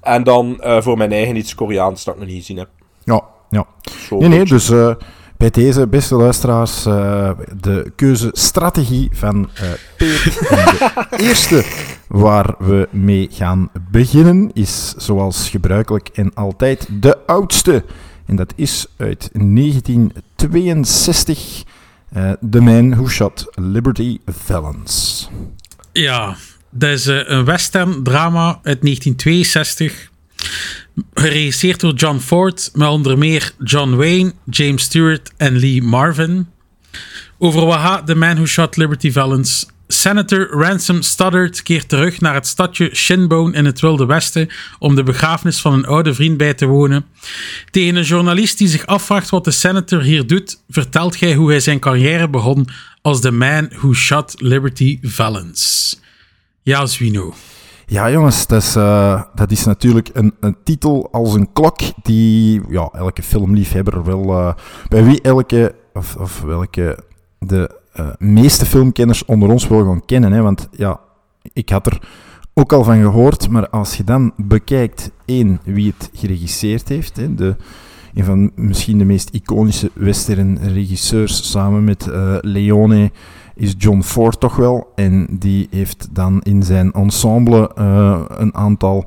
En 0.00 0.22
dan 0.22 0.60
eh, 0.60 0.80
voor 0.80 0.96
mijn 0.96 1.12
eigen 1.12 1.36
iets 1.36 1.54
Koreaans 1.54 2.04
dat 2.04 2.14
ik 2.14 2.20
nog 2.20 2.28
niet 2.28 2.38
gezien 2.38 2.56
heb. 2.56 2.68
Ja, 3.04 3.22
ja. 3.50 3.66
Zo 4.08 4.18
Nee, 4.18 4.28
nee, 4.28 4.44
dus 4.44 4.70
eh, 4.70 4.94
bij 5.36 5.50
deze, 5.50 5.86
beste 5.86 6.14
luisteraars, 6.14 6.86
eh, 6.86 7.30
de 7.60 7.92
keuzestrategie 7.96 9.08
van. 9.12 9.50
En 9.56 9.76
de 9.96 11.06
eerste 11.26 11.64
waar 12.08 12.54
we 12.58 12.88
mee 12.90 13.28
gaan 13.30 13.70
beginnen 13.90 14.50
is, 14.52 14.94
zoals 14.96 15.50
gebruikelijk 15.50 16.08
en 16.08 16.34
altijd, 16.34 16.88
de 16.90 17.26
oudste. 17.26 17.84
En 18.26 18.36
dat 18.36 18.52
is 18.56 18.86
uit 18.96 19.30
1962, 19.32 21.62
eh 21.62 21.66
The 22.50 22.60
Man 22.60 22.92
Who 22.92 23.08
Shot 23.08 23.46
Liberty 23.54 24.18
Valance. 24.26 25.26
Ja, 25.92 26.36
dat 26.70 26.90
is 26.90 27.06
eh, 27.06 27.20
een 27.24 27.44
western 27.44 28.02
drama 28.02 28.46
uit 28.62 28.82
1962. 28.82 30.10
Geregisseerd 31.14 31.80
door 31.80 31.94
John 31.94 32.18
Ford, 32.18 32.70
met 32.74 32.88
onder 32.88 33.18
meer 33.18 33.52
John 33.64 33.94
Wayne, 33.94 34.32
James 34.50 34.82
Stewart 34.82 35.32
en 35.36 35.58
Lee 35.58 35.82
Marvin. 35.82 36.46
Over 37.38 37.66
Waha, 37.66 38.02
The 38.02 38.14
Man 38.14 38.34
Who 38.34 38.46
Shot 38.46 38.76
Liberty 38.76 39.12
Valance. 39.12 39.66
Senator 39.90 40.48
Ransom 40.50 41.02
Stoddard 41.02 41.62
keert 41.62 41.88
terug 41.88 42.20
naar 42.20 42.34
het 42.34 42.46
stadje 42.46 42.94
Shinbone 42.94 43.56
in 43.56 43.64
het 43.64 43.80
Wilde 43.80 44.06
Westen 44.06 44.48
om 44.78 44.94
de 44.94 45.02
begrafenis 45.02 45.60
van 45.60 45.72
een 45.72 45.86
oude 45.86 46.14
vriend 46.14 46.36
bij 46.36 46.54
te 46.54 46.66
wonen. 46.66 47.06
Tegen 47.70 47.96
een 47.96 48.02
journalist 48.02 48.58
die 48.58 48.68
zich 48.68 48.86
afvraagt 48.86 49.30
wat 49.30 49.44
de 49.44 49.50
senator 49.50 50.02
hier 50.02 50.26
doet, 50.26 50.62
vertelt 50.68 51.20
hij 51.20 51.34
hoe 51.34 51.50
hij 51.50 51.60
zijn 51.60 51.78
carrière 51.78 52.28
begon 52.28 52.68
als 53.02 53.20
The 53.20 53.30
Man 53.30 53.68
Who 53.72 53.92
Shot 53.92 54.34
Liberty 54.36 54.98
Valance. 55.02 55.96
Ja, 56.62 56.86
Zwino. 56.86 57.34
Ja, 57.86 58.10
jongens, 58.10 58.46
dat 58.46 58.62
is, 58.62 58.76
eh, 58.76 59.22
dat 59.34 59.50
is 59.50 59.64
natuurlijk 59.64 60.10
een, 60.12 60.34
een 60.40 60.56
titel 60.64 61.08
als 61.12 61.34
een 61.34 61.52
klok 61.52 61.78
die 62.02 62.60
ja, 62.68 62.88
elke 62.92 63.22
filmliefhebber 63.22 64.04
wel. 64.04 64.30
eh, 64.30 64.54
bij 64.88 65.04
wie 65.04 65.20
elke, 65.20 65.74
of, 65.92 66.16
of 66.16 66.40
welke 66.40 66.98
de 67.38 67.77
eh, 67.92 68.08
meeste 68.18 68.66
filmkenners 68.66 69.24
onder 69.24 69.50
ons 69.50 69.68
wel 69.68 69.84
gaan 69.84 70.04
kennen. 70.04 70.32
Hè, 70.32 70.42
want 70.42 70.68
ja, 70.70 71.00
ik 71.52 71.68
had 71.68 71.86
er 71.86 72.08
ook 72.54 72.72
al 72.72 72.84
van 72.84 73.00
gehoord, 73.00 73.48
maar 73.48 73.68
als 73.68 73.96
je 73.96 74.04
dan 74.04 74.32
bekijkt, 74.36 75.10
één, 75.24 75.60
wie 75.64 75.94
het 75.96 76.10
geregisseerd 76.12 76.88
heeft, 76.88 77.16
hè, 77.16 77.34
de, 77.34 77.56
een 78.14 78.24
van 78.24 78.50
misschien 78.54 78.98
de 78.98 79.04
meest 79.04 79.30
iconische 79.30 79.90
western 79.94 80.58
regisseurs 80.58 81.50
samen 81.50 81.84
met 81.84 82.08
eh, 82.08 82.36
Leone 82.40 83.10
is 83.54 83.74
John 83.78 84.00
Ford 84.02 84.40
toch 84.40 84.56
wel. 84.56 84.92
En 84.94 85.26
die 85.30 85.68
heeft 85.70 86.08
dan 86.10 86.40
in 86.42 86.62
zijn 86.62 86.92
ensemble 86.92 87.70
eh, 87.74 88.20
een 88.28 88.54
aantal 88.54 89.04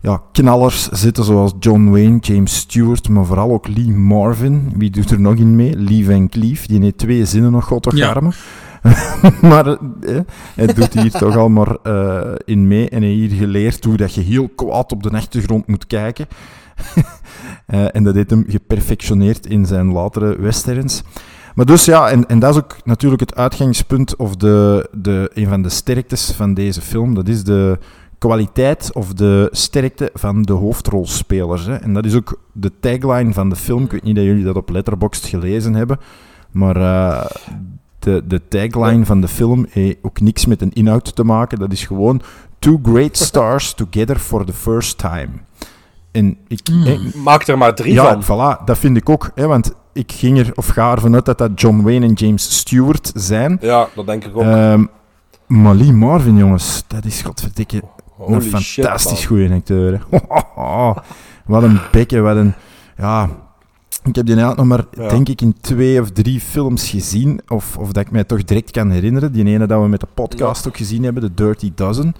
ja, 0.00 0.22
knallers 0.32 0.88
zitten, 0.88 1.24
zoals 1.24 1.52
John 1.58 1.90
Wayne, 1.90 2.18
James 2.18 2.56
Stewart, 2.56 3.08
maar 3.08 3.24
vooral 3.24 3.50
ook 3.50 3.68
Lee 3.68 3.88
Marvin. 3.90 4.72
Wie 4.76 4.90
doet 4.90 5.10
er 5.10 5.20
nog 5.20 5.34
in 5.34 5.56
mee? 5.56 5.76
Lee 5.76 6.04
Van 6.04 6.28
Cleef, 6.28 6.66
die 6.66 6.80
heeft 6.80 6.98
twee 6.98 7.24
zinnen 7.24 7.52
nog 7.52 7.64
god 7.64 7.82
toch 7.82 7.96
Ja. 7.96 8.08
armen. 8.08 8.32
maar 9.50 9.66
eh, 9.66 10.18
hij 10.54 10.66
doet 10.66 10.94
hier 10.94 11.10
toch 11.10 11.36
al 11.36 11.48
maar 11.48 11.76
eh, 11.82 12.34
in 12.44 12.68
mee 12.68 12.88
en 12.88 13.02
hij 13.02 13.10
heeft 13.10 13.30
hier 13.30 13.40
geleerd 13.40 13.84
hoe 13.84 13.96
dat 13.96 14.14
je 14.14 14.20
heel 14.20 14.48
kwaad 14.48 14.92
op 14.92 15.02
de 15.02 15.10
achtergrond 15.10 15.66
moet 15.66 15.86
kijken. 15.86 16.26
Eh, 17.66 17.94
en 17.94 18.04
dat 18.04 18.14
heeft 18.14 18.30
hem 18.30 18.44
geperfectioneerd 18.48 19.46
in 19.46 19.66
zijn 19.66 19.92
latere 19.92 20.36
westerns. 20.40 21.02
Maar 21.54 21.66
dus 21.66 21.84
ja, 21.84 22.08
en, 22.08 22.26
en 22.28 22.38
dat 22.38 22.50
is 22.50 22.56
ook 22.56 22.76
natuurlijk 22.84 23.20
het 23.20 23.34
uitgangspunt 23.34 24.16
of 24.16 24.36
de, 24.36 24.88
de, 24.92 25.30
een 25.34 25.48
van 25.48 25.62
de 25.62 25.68
sterktes 25.68 26.32
van 26.32 26.54
deze 26.54 26.80
film. 26.80 27.14
Dat 27.14 27.28
is 27.28 27.44
de 27.44 27.78
kwaliteit 28.18 28.90
of 28.92 29.14
de 29.14 29.48
sterkte 29.52 30.10
van 30.14 30.42
de 30.42 30.52
hoofdrolspelers. 30.52 31.66
Hè. 31.66 31.74
En 31.74 31.94
dat 31.94 32.04
is 32.04 32.14
ook 32.14 32.40
de 32.52 32.72
tagline 32.80 33.32
van 33.32 33.48
de 33.48 33.56
film. 33.56 33.84
Ik 33.84 33.90
weet 33.90 34.02
niet 34.02 34.16
dat 34.16 34.24
jullie 34.24 34.44
dat 34.44 34.56
op 34.56 34.70
Letterboxd 34.70 35.26
gelezen 35.26 35.74
hebben, 35.74 35.98
maar 36.50 36.76
eh, 36.76 37.24
de, 37.98 38.22
de 38.26 38.48
tagline 38.48 39.04
van 39.04 39.20
de 39.20 39.28
film 39.28 39.66
heeft 39.70 39.96
ook 40.02 40.20
niks 40.20 40.46
met 40.46 40.62
een 40.62 40.72
inhoud 40.72 41.16
te 41.16 41.24
maken. 41.24 41.58
Dat 41.58 41.72
is 41.72 41.84
gewoon 41.84 42.22
Two 42.58 42.80
great 42.82 43.16
stars 43.16 43.74
together 43.74 44.18
for 44.18 44.44
the 44.44 44.52
first 44.52 44.98
time. 44.98 45.28
En 46.10 46.36
ik, 46.48 46.60
hè, 46.70 46.98
Maak 47.14 47.46
er 47.46 47.58
maar 47.58 47.74
drie 47.74 47.92
ja, 47.92 48.20
van. 48.20 48.22
voilà, 48.22 48.64
dat 48.64 48.78
vind 48.78 48.96
ik 48.96 49.08
ook. 49.08 49.30
Hè, 49.34 49.46
want 49.46 49.72
ik 49.92 50.12
ging 50.12 50.38
er 50.38 50.52
of 50.54 50.66
ga 50.66 50.92
ervan 50.92 51.14
uit 51.14 51.24
dat 51.24 51.38
dat 51.38 51.60
John 51.60 51.82
Wayne 51.82 52.06
en 52.06 52.12
James 52.12 52.58
Stewart 52.58 53.12
zijn. 53.14 53.58
Ja, 53.60 53.88
dat 53.94 54.06
denk 54.06 54.24
ik 54.24 54.36
ook. 54.36 54.42
Ehm 54.42 54.84
maar 55.48 55.74
Lee 55.74 55.92
Marvin, 55.92 56.36
jongens, 56.36 56.84
dat 56.86 57.04
is 57.04 57.22
godverdikke 57.22 57.82
Holy 58.18 58.40
shit, 58.60 58.84
fantastisch 58.84 59.26
goede 59.26 59.54
acteur. 59.54 59.92
hè. 60.10 60.18
wat 61.52 61.62
een 61.62 61.78
bekken, 61.92 62.22
wat 62.22 62.36
een... 62.36 62.54
Ja, 62.96 63.24
ik 64.04 64.14
heb 64.14 64.26
die 64.26 64.36
eigenlijk 64.36 64.56
nog 64.56 64.66
maar, 64.66 65.04
Ja. 65.04 65.08
denk 65.10 65.28
ik, 65.28 65.40
in 65.40 65.56
twee 65.60 66.00
of 66.00 66.10
drie 66.10 66.40
films 66.40 66.90
gezien. 66.90 67.40
Of, 67.48 67.76
of 67.76 67.92
dat 67.92 68.04
ik 68.06 68.10
mij 68.10 68.24
toch 68.24 68.44
direct 68.44 68.70
kan 68.70 68.90
herinneren. 68.90 69.32
Die 69.32 69.44
ene 69.44 69.66
dat 69.66 69.82
we 69.82 69.88
met 69.88 70.00
de 70.00 70.06
podcast 70.14 70.66
ook 70.68 70.76
gezien 70.76 71.02
hebben, 71.02 71.22
de 71.22 71.34
Dirty 71.34 71.72
Dozen. 71.74 72.14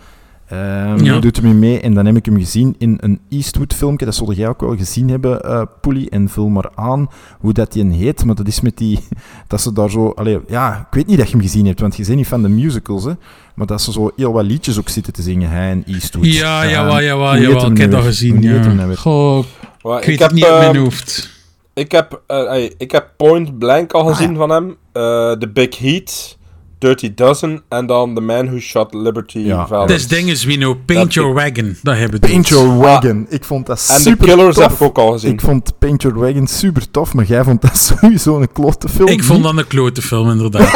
Ehm 0.48 1.04
Ja. 1.04 1.18
Doet 1.18 1.36
hem 1.36 1.58
mee. 1.58 1.80
En 1.80 1.94
dan 1.94 2.06
heb 2.06 2.16
ik 2.16 2.24
hem 2.24 2.38
gezien 2.38 2.74
in 2.78 2.98
een 3.00 3.20
Eastwood 3.28 3.74
filmpje. 3.74 4.04
Dat 4.04 4.14
zullen 4.14 4.34
jij 4.34 4.48
ook 4.48 4.60
wel 4.60 4.76
gezien 4.76 5.08
hebben, 5.10 5.40
eh 5.42 5.62
Poelie. 5.80 6.10
En 6.10 6.28
vul 6.28 6.48
maar 6.48 6.70
aan 6.74 7.08
hoe 7.40 7.52
dat 7.52 7.72
die 7.72 7.92
heet. 7.92 8.24
Maar 8.24 8.34
dat 8.34 8.46
is 8.46 8.60
met 8.60 8.76
die... 8.76 8.98
Dat 9.48 9.60
ze 9.60 9.72
daar 9.72 9.90
zo... 9.90 10.08
Allee, 10.10 10.38
ja, 10.48 10.78
ik 10.90 10.94
weet 10.94 11.06
niet 11.06 11.18
dat 11.18 11.26
je 11.26 11.32
hem 11.36 11.42
gezien 11.42 11.66
hebt, 11.66 11.80
want 11.80 11.96
je 11.96 12.04
bent 12.04 12.16
niet 12.16 12.26
van 12.26 12.42
de 12.42 12.48
musicals, 12.48 13.04
hè. 13.04 13.12
Maar 13.54 13.66
dat 13.66 13.82
ze 13.82 13.92
zo 13.92 14.10
heel 14.16 14.32
wat 14.32 14.44
liedjes 14.44 14.78
ook 14.78 14.88
zitten 14.88 15.12
te 15.12 15.22
zingen, 15.22 15.50
hij 15.50 15.70
en 15.70 15.84
Eastwood. 15.86 16.24
Ja, 16.26 16.62
Ehm, 16.62 16.70
jawel, 16.70 17.02
jawel, 17.02 17.26
hoe 17.28 17.36
heet 17.36 17.46
jawel. 17.46 17.62
hem 17.62 17.72
Ik 17.72 17.78
heb 17.78 17.90
dat 17.90 18.04
gezien. 18.04 18.42
Ja. 18.42 18.72
nou? 18.72 18.94
Goh, 18.94 19.44
ik 19.82 20.04
weet 20.04 20.18
het 20.20 20.32
niet 20.32 20.44
uit 20.44 20.52
ehm, 20.62 20.72
mijn 20.72 20.76
hoofd. 20.76 21.30
Ik 21.74 21.92
heb, 21.92 22.22
eh, 22.26 22.70
ik 22.78 22.90
heb 22.90 23.08
Point 23.16 23.58
Blank 23.58 23.92
al 23.92 24.04
gezien 24.04 24.36
van 24.36 24.50
hem. 24.50 24.76
eh, 24.92 25.02
The 25.32 25.48
Big 25.52 25.78
Heat. 25.78 26.37
Dirty 26.78 27.14
Dozen. 27.14 27.62
En 27.68 27.86
dan 27.86 28.14
The 28.14 28.20
Man 28.20 28.46
Who 28.46 28.58
Shot 28.58 28.94
Liberty 28.94 29.38
Ja. 29.38 29.66
Valance. 29.66 29.92
Dat 29.92 29.96
is 30.00 30.08
dingen, 30.08 30.36
Zwino. 30.36 30.74
Paint 30.74 31.02
Dat- 31.02 31.14
Your 31.14 31.34
Wagon. 31.34 31.76
Dat 31.82 31.96
hebben 31.96 32.20
Paint 32.20 32.48
Your 32.48 32.76
Wagon. 32.76 33.26
Ik 33.28 33.44
vond 33.44 33.66
dat 33.66 33.86
En 33.88 33.96
The 33.96 34.02
super 34.02 34.26
Killers 34.26 34.54
tof. 34.54 34.64
heb 34.64 34.72
ik 34.72 34.82
ook 34.82 34.98
al 34.98 35.12
gezien. 35.12 35.32
Ik 35.32 35.40
vond 35.40 35.78
Paint 35.78 36.02
Your 36.02 36.18
Wagon 36.18 36.46
super 36.46 36.90
tof, 36.90 37.14
maar 37.14 37.24
jij 37.24 37.44
vond 37.44 37.62
dat 37.62 37.76
sowieso 38.00 38.40
een 38.40 38.52
klote 38.52 38.88
film. 38.88 39.08
Ik 39.08 39.24
vond 39.24 39.42
dat 39.42 39.56
een 39.56 39.66
klote 39.66 40.02
film, 40.02 40.30
inderdaad. 40.30 40.70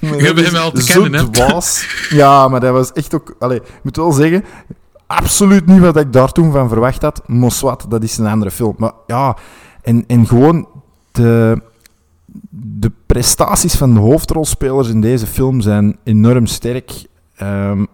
We 0.00 0.06
hebben 0.24 0.44
hem 0.44 0.52
wel 0.52 0.70
te 0.70 0.84
kennen, 0.84 1.30
hè? 1.32 1.48
Was. 1.52 1.86
Ja, 2.10 2.48
maar 2.48 2.60
dat 2.60 2.72
was 2.72 2.92
echt 2.92 3.14
ook... 3.14 3.34
Allee, 3.38 3.56
ik 3.56 3.62
moet 3.82 3.96
wel 3.96 4.12
zeggen, 4.12 4.44
absoluut 5.06 5.66
niet 5.66 5.80
wat 5.80 5.96
ik 5.96 6.12
daar 6.12 6.32
toen 6.32 6.52
van 6.52 6.68
verwacht 6.68 7.02
had. 7.02 7.22
Moswat, 7.26 7.86
dat 7.88 8.02
is 8.02 8.18
een 8.18 8.26
andere 8.26 8.50
film. 8.50 8.74
Maar 8.78 8.92
ja, 9.06 9.36
en, 9.82 10.04
en 10.06 10.26
gewoon 10.26 10.68
de, 11.12 11.60
de 12.50 12.92
prestaties 13.06 13.74
van 13.74 13.94
de 13.94 14.00
hoofdrolspelers 14.00 14.88
in 14.88 15.00
deze 15.00 15.26
film 15.26 15.60
zijn 15.60 15.96
enorm 16.04 16.46
sterk. 16.46 17.04
Ehm, 17.36 17.84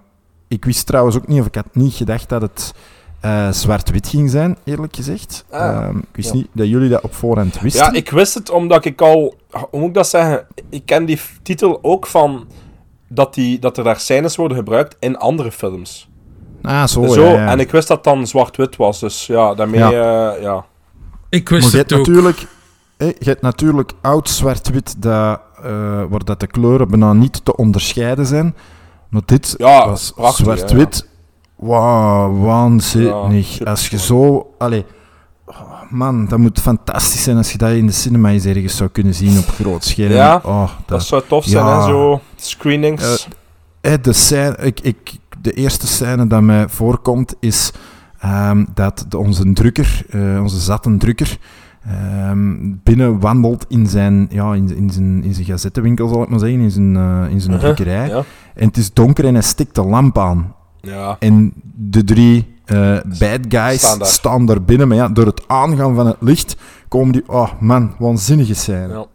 ik 0.49 0.65
wist 0.65 0.87
trouwens 0.87 1.17
ook 1.17 1.27
niet, 1.27 1.41
of 1.41 1.47
ik 1.47 1.55
had 1.55 1.75
niet 1.75 1.95
gedacht 1.95 2.29
dat 2.29 2.43
het 2.43 2.75
eh, 3.21 3.51
zwart-wit 3.51 4.09
ging 4.09 4.31
zijn, 4.31 4.57
eerlijk 4.65 4.97
gezegd. 4.97 5.45
Ah, 5.51 5.61
Ehm, 5.61 5.99
ik 5.99 6.05
wist 6.13 6.29
ja. 6.29 6.35
niet 6.35 6.49
dat 6.53 6.69
jullie 6.69 6.89
dat 6.89 7.03
op 7.03 7.15
voorhand 7.15 7.61
wisten. 7.61 7.85
Ja, 7.85 7.93
ik 7.93 8.11
wist 8.11 8.35
het 8.35 8.51
omdat 8.51 8.85
ik 8.85 9.01
al... 9.01 9.35
Hoe 9.51 9.81
moet 9.81 9.89
ik 9.89 9.95
dat 9.95 10.09
zeggen? 10.09 10.47
Ik 10.69 10.87
ken 10.87 11.05
die 11.05 11.21
titel 11.43 11.79
ook 11.83 12.07
van... 12.07 12.47
Dat, 13.09 13.35
die, 13.35 13.59
dat 13.59 13.79
er 13.79 13.85
daar 13.85 14.01
scènes 14.01 14.37
worden 14.37 14.57
gebruikt 14.57 14.97
in 15.01 15.17
andere 15.17 15.53
films. 15.53 16.09
Ah, 16.63 16.87
zo, 16.87 17.07
Zo, 17.07 17.25
ja, 17.25 17.33
ja. 17.33 17.47
En 17.47 17.61
ik 17.61 17.71
wist 17.71 17.89
dat 17.89 17.97
het 17.97 18.15
dan 18.15 18.27
zwart-wit 18.27 18.77
was. 18.77 19.01
Dus 19.01 19.27
ja, 19.27 19.55
daarmee... 19.55 19.81
Ja. 19.81 20.33
eh, 20.35 20.43
ja. 20.43 20.65
Ik 21.29 21.49
wist 21.49 21.73
het 21.73 21.93
ook. 21.93 21.99
natuurlijk, 21.99 22.47
je 23.07 23.25
hebt 23.25 23.43
natuurlijk 23.43 23.93
oud 24.01 24.29
zwart-wit, 24.29 25.03
dat, 25.03 25.41
eh, 25.63 26.03
waar 26.09 26.25
dat 26.25 26.41
de 26.41 26.47
kleuren 26.47 26.89
bijna 26.89 27.13
niet 27.13 27.45
te 27.45 27.57
onderscheiden 27.57 28.27
zijn. 28.27 28.55
Maar 29.09 29.23
dit 29.25 29.55
Ja, 29.59 29.87
was 29.87 30.13
zwart-wit. 30.17 31.09
Wauw, 31.57 32.37
waanzinnig. 32.39 33.59
Ja, 33.59 33.65
als 33.65 33.89
je 33.89 33.99
zo... 33.99 34.51
Allee, 34.59 34.85
oh, 35.47 35.83
man, 35.91 36.27
dat 36.27 36.39
moet 36.39 36.61
fantastisch 36.61 37.23
zijn 37.23 37.37
als 37.37 37.53
je 37.53 37.59
dat 37.59 37.71
in 37.71 37.87
de 37.87 37.93
cinema 37.93 38.31
eens 38.31 38.45
ergens 38.45 38.77
zou 38.77 38.91
kunnen 38.91 39.15
zien 39.15 39.39
op 39.39 39.49
groot 39.49 39.85
scherm. 39.85 40.13
Ja, 40.13 40.41
oh, 40.45 40.61
Dat 40.61 40.71
dat, 40.87 41.03
zou 41.03 41.23
tof 41.29 41.45
zijn, 41.45 41.67
hè? 41.67 41.83
Zo 41.83 42.21
screenings. 42.37 43.29
Eh, 43.81 43.95
de, 44.03 44.13
scène, 44.13 44.57
ik, 44.57 44.81
ik, 44.81 45.17
de 45.41 45.53
eerste 45.53 45.87
scène 45.87 46.27
dat 46.27 46.43
mij 46.43 46.69
voorkomt 46.69 47.35
is 47.41 47.73
ehm, 48.19 48.65
dat 48.75 49.05
de, 49.09 49.19
onze 49.19 49.53
drukker, 49.53 50.05
eh, 50.11 50.43
onze 50.43 50.59
zatte 50.59 50.97
drukker, 50.97 51.39
ehm, 51.87 52.57
binnen 52.83 53.21
wandelt 53.21 53.65
in 53.69 53.87
zijn, 53.87 54.27
ja, 54.31 54.55
in, 54.55 54.77
in, 54.77 54.91
zijn, 54.91 55.25
in 55.25 55.35
zijn 55.35 55.47
gazettenwinkel, 55.47 56.09
zal 56.09 56.23
ik 56.23 56.29
maar 56.29 56.39
zeggen, 56.39 56.61
in 56.61 56.71
zijn, 56.71 56.97
eh, 56.97 57.31
in 57.31 57.41
zijn 57.41 57.55
Uh-huh, 57.55 57.59
drukkerij. 57.61 58.09
ja. 58.09 58.23
En 58.55 58.67
het 58.67 58.77
is 58.77 58.93
donker 58.93 59.25
en 59.25 59.33
hij 59.35 59.43
stikt 59.43 59.75
de 59.75 59.85
lamp 59.85 60.19
aan. 60.19 60.55
ja. 60.81 61.17
En 61.19 61.53
de 61.75 62.05
drie 62.05 62.55
eh, 62.65 62.97
bad 63.19 63.41
guys 63.49 63.81
Staan 63.81 64.07
staan 64.07 64.47
daar. 64.47 64.63
binnen, 64.63 64.89
maar 64.89 64.97
ja, 64.97 65.09
door 65.09 65.27
het 65.27 65.43
aangaan 65.49 65.95
van 65.95 66.07
het 66.07 66.17
licht 66.21 66.57
komen 66.89 67.13
die... 67.13 67.23
Oh 67.27 67.51
man, 67.61 67.95
waanzinnige 67.99 68.55
scène. 68.55 68.89
Ja. 68.93 69.07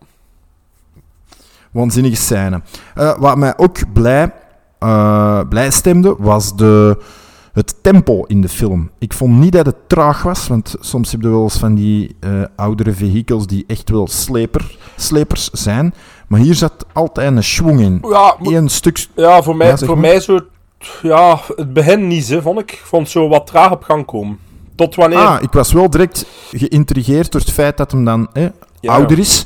Waanzinnige 1.71 2.15
scène. 2.15 2.61
Eh, 2.95 3.17
wat 3.17 3.37
mij 3.37 3.57
ook 3.57 3.93
blij, 3.93 4.31
blij 5.49 5.71
stemde, 5.71 6.15
was 6.19 6.55
de, 6.55 6.97
het 7.55 7.75
tempo 7.83 8.23
in 8.23 8.41
de 8.41 8.49
film. 8.49 8.89
Ik 8.99 9.13
vond 9.13 9.39
niet 9.39 9.51
dat 9.51 9.65
het 9.65 9.75
traag 9.87 10.23
was, 10.23 10.47
want 10.47 10.75
soms 10.79 11.11
heb 11.11 11.21
je 11.21 11.29
wel 11.29 11.43
eens 11.43 11.57
van 11.57 11.75
die 11.75 12.15
eh, 12.19 12.29
oudere 12.55 12.91
vehikels 12.93 13.47
die 13.47 13.63
echt 13.67 13.89
wel 13.89 14.07
sleper, 14.07 14.77
slepers 14.95 15.49
zijn. 15.51 15.93
Maar 16.27 16.39
hier 16.39 16.55
zat 16.55 16.85
altijd 16.93 17.35
een 17.35 17.43
schwung 17.43 17.79
in. 17.79 18.03
Ja, 18.09 18.35
Eén 18.41 18.69
stuk... 18.69 19.07
ja, 19.15 19.43
voor 19.43 19.55
mij, 19.55 19.67
Ja, 19.67 19.77
voor 19.77 19.97
mij 19.97 20.19
zo... 20.19 20.39
Ja, 21.01 21.39
het 21.55 21.73
begin 21.73 22.07
niet, 22.07 22.27
hè, 22.27 22.41
vond 22.41 22.59
ik. 22.59 22.71
Ik 22.71 22.81
vond 22.83 23.01
het 23.01 23.11
zo 23.11 23.27
wat 23.27 23.47
traag 23.47 23.71
op 23.71 23.83
gang 23.83 24.05
komen. 24.05 24.37
Tot 24.75 24.95
wanneer... 24.95 25.17
Ah, 25.17 25.41
ik 25.41 25.51
was 25.51 25.71
wel 25.71 25.89
direct 25.89 26.25
geïntrigeerd 26.51 27.31
door 27.31 27.41
het 27.41 27.51
feit 27.51 27.77
dat 27.77 27.91
hem 27.91 28.05
dan 28.05 28.27
hè, 28.33 28.47
Ja. 28.79 28.93
ouder 28.93 29.19
is. 29.19 29.45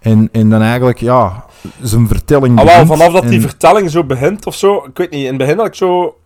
En, 0.00 0.28
en 0.32 0.50
dan 0.50 0.62
eigenlijk, 0.62 1.00
ja, 1.00 1.44
zijn 1.82 2.08
vertelling 2.08 2.58
Ah, 2.58 2.64
wel, 2.64 2.86
vanaf 2.86 3.12
dat 3.12 3.28
die 3.28 3.40
vertelling 3.40 3.90
zo 3.90 4.04
begint 4.04 4.46
of 4.46 4.54
zo, 4.54 4.76
ik 4.76 4.96
weet 4.96 5.10
niet, 5.10 5.20
in 5.22 5.28
het 5.28 5.36
begin 5.38 5.56
had 5.56 5.66
ik 5.66 5.74
zo. 5.74 6.16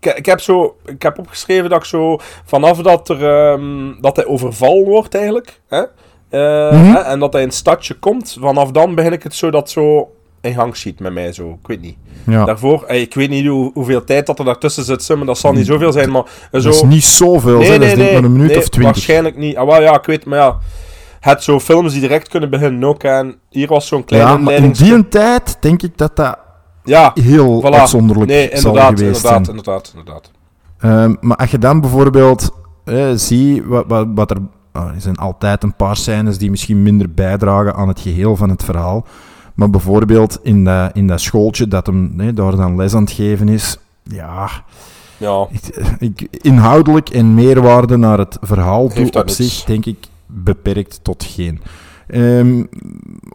Ik, 0.00 0.14
ik 0.14 0.26
heb 0.26 0.40
zo, 0.40 0.76
ik 0.84 1.02
heb 1.02 1.18
opgeschreven 1.18 1.70
dat 1.70 1.78
ik 1.78 1.84
zo, 1.84 2.18
vanaf 2.44 2.78
dat 2.78 3.08
er, 3.08 3.24
ehm, 3.52 4.00
dat 4.00 4.16
hij 4.16 4.26
overvallen 4.26 4.84
wordt 4.84 5.14
eigenlijk, 5.14 5.60
hè, 5.68 5.82
eh, 6.28 6.72
Mhm. 6.72 6.84
hè, 6.92 6.98
en 6.98 7.18
dat 7.18 7.32
hij 7.32 7.42
in 7.42 7.48
het 7.48 7.56
stadje 7.56 7.94
komt. 7.94 8.36
Vanaf 8.40 8.70
dan 8.70 8.94
begin 8.94 9.12
ik 9.12 9.22
het 9.22 9.34
zo 9.34 9.50
dat 9.50 9.70
zo 9.70 10.10
in 10.40 10.54
gang 10.54 10.76
schiet 10.76 11.00
met 11.00 11.12
mij 11.12 11.32
zo. 11.32 11.58
Ik 11.62 11.66
weet 11.66 11.80
niet. 11.80 11.96
Ja. 12.26 12.44
Daarvoor, 12.44 12.84
eh, 12.84 13.00
ik 13.00 13.14
weet 13.14 13.30
niet 13.30 13.46
hoe, 13.46 13.70
hoeveel 13.74 14.04
tijd 14.04 14.26
dat 14.26 14.38
er 14.38 14.44
daartussen 14.44 14.84
zit, 14.84 15.08
maar 15.16 15.26
dat 15.26 15.38
zal 15.38 15.52
niet 15.52 15.66
zoveel 15.66 15.92
zijn, 15.92 16.10
maar 16.10 16.22
eh, 16.50 16.60
zo... 16.60 16.68
Dat 16.68 16.74
is 16.74 16.82
niet 16.82 17.04
zoveel, 17.04 17.58
nee, 17.58 17.70
hè. 17.70 17.78
dat 17.78 17.80
nee, 17.80 17.88
is 17.90 17.94
denk 17.94 18.08
ik 18.08 18.12
nee, 18.12 18.20
maar 18.20 18.24
een 18.24 18.32
minuut 18.36 18.48
nee, 18.48 18.58
of 18.58 18.68
twintig. 18.68 18.92
waarschijnlijk 18.92 19.36
niet. 19.36 19.56
Ah, 19.56 19.66
wel, 19.66 19.82
ja, 19.82 19.94
ik 19.94 20.04
weet, 20.04 20.24
maar 20.24 20.38
ja... 20.38 20.58
Het 21.20 21.42
zo 21.42 21.60
films 21.60 21.92
die 21.92 22.00
direct 22.00 22.28
kunnen 22.28 22.50
beginnen 22.50 22.88
ook, 22.88 23.02
en 23.02 23.38
hier 23.50 23.68
was 23.68 23.86
zo'n 23.86 24.04
kleine 24.04 24.30
Ja, 24.30 24.36
maar 24.36 24.54
in 24.54 24.72
die 24.72 25.08
tijd 25.08 25.56
denk 25.60 25.82
ik 25.82 25.98
dat 25.98 26.16
dat 26.16 26.38
Ja, 26.86 27.10
heel 27.14 27.62
voilà. 27.62 27.74
uitzonderlijk 27.78 28.30
Nee, 28.30 28.48
zal 28.52 28.56
inderdaad, 28.56 28.98
geweest 28.98 29.16
inderdaad, 29.16 29.44
zijn. 29.44 29.56
inderdaad, 29.56 29.92
inderdaad. 29.96 30.30
Ehm, 30.78 31.14
maar 31.20 31.36
als 31.36 31.50
je 31.50 31.58
dan 31.58 31.80
bijvoorbeeld 31.80 32.50
eh, 32.84 33.10
ziet 33.14 33.64
wat, 33.64 33.84
wat, 33.88 34.06
wat 34.14 34.30
er... 34.30 34.36
ah, 34.72 34.94
er 34.94 35.00
zijn 35.00 35.16
altijd 35.16 35.62
een 35.62 35.74
paar 35.74 35.96
scènes 35.96 36.38
die 36.38 36.50
misschien 36.50 36.82
minder 36.82 37.10
bijdragen 37.10 37.74
aan 37.74 37.88
het 37.88 38.00
geheel 38.00 38.36
van 38.36 38.50
het 38.50 38.64
verhaal. 38.64 39.06
Maar 39.54 39.70
bijvoorbeeld 39.70 40.38
in 40.42 40.64
dat, 40.64 40.90
in 40.94 41.06
dat 41.06 41.20
schooltje 41.20 41.68
dat 41.68 41.86
hem 41.86 42.10
nee, 42.14 42.32
daar 42.32 42.56
dan 42.56 42.76
les 42.76 42.94
aan 42.94 43.02
het 43.02 43.12
geven 43.12 43.48
is... 43.48 43.78
Ja, 44.02 44.48
Ja, 45.16 45.46
ik, 45.50 45.66
ik, 45.98 46.28
inhoudelijk 46.40 47.08
en 47.08 47.34
meerwaarde 47.34 47.96
naar 47.96 48.18
het 48.18 48.38
verhaal 48.40 48.88
toe 48.88 49.10
op 49.12 49.30
zich, 49.30 49.64
denk 49.64 49.86
ik, 49.86 50.06
beperkt 50.26 51.00
tot 51.02 51.24
geen. 51.24 51.60
Ehm, 52.06 52.64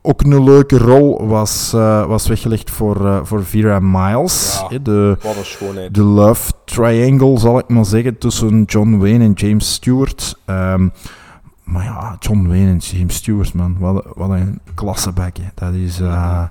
ook 0.01 0.21
een 0.21 0.43
leuke 0.43 0.77
rol 0.77 1.27
was, 1.27 1.73
eh, 1.73 2.05
was 2.05 2.27
weggelegd 2.27 2.69
voor, 2.69 3.05
eh, 3.05 3.19
voor 3.23 3.43
Vera 3.45 3.79
Miles. 3.79 4.63
Ja. 4.69 4.77
de, 4.79 5.17
wat 5.23 5.36
een 5.38 5.45
schoonheid. 5.45 5.93
de 5.93 6.01
love 6.03 6.51
triangle, 6.65 7.39
zal 7.39 7.60
ik 7.60 7.67
maar 7.69 7.86
zeggen, 7.86 8.17
tussen 8.17 8.63
John 8.63 8.97
Wayne 8.97 9.23
en 9.23 9.31
James 9.34 9.73
Stewart. 9.73 10.39
Ehm, 10.45 10.88
maar 11.63 11.84
ja, 11.84 12.15
John 12.19 12.47
Wayne 12.47 12.69
en 12.69 12.77
James 12.77 13.15
Stewart, 13.15 13.53
man. 13.53 13.75
Wat, 13.79 14.05
wat 14.15 14.29
een 14.29 14.60
klassebek. 14.75 15.38
hè. 15.38 15.47
Dat 15.55 15.73
is... 15.73 15.99
eh, 15.99 16.43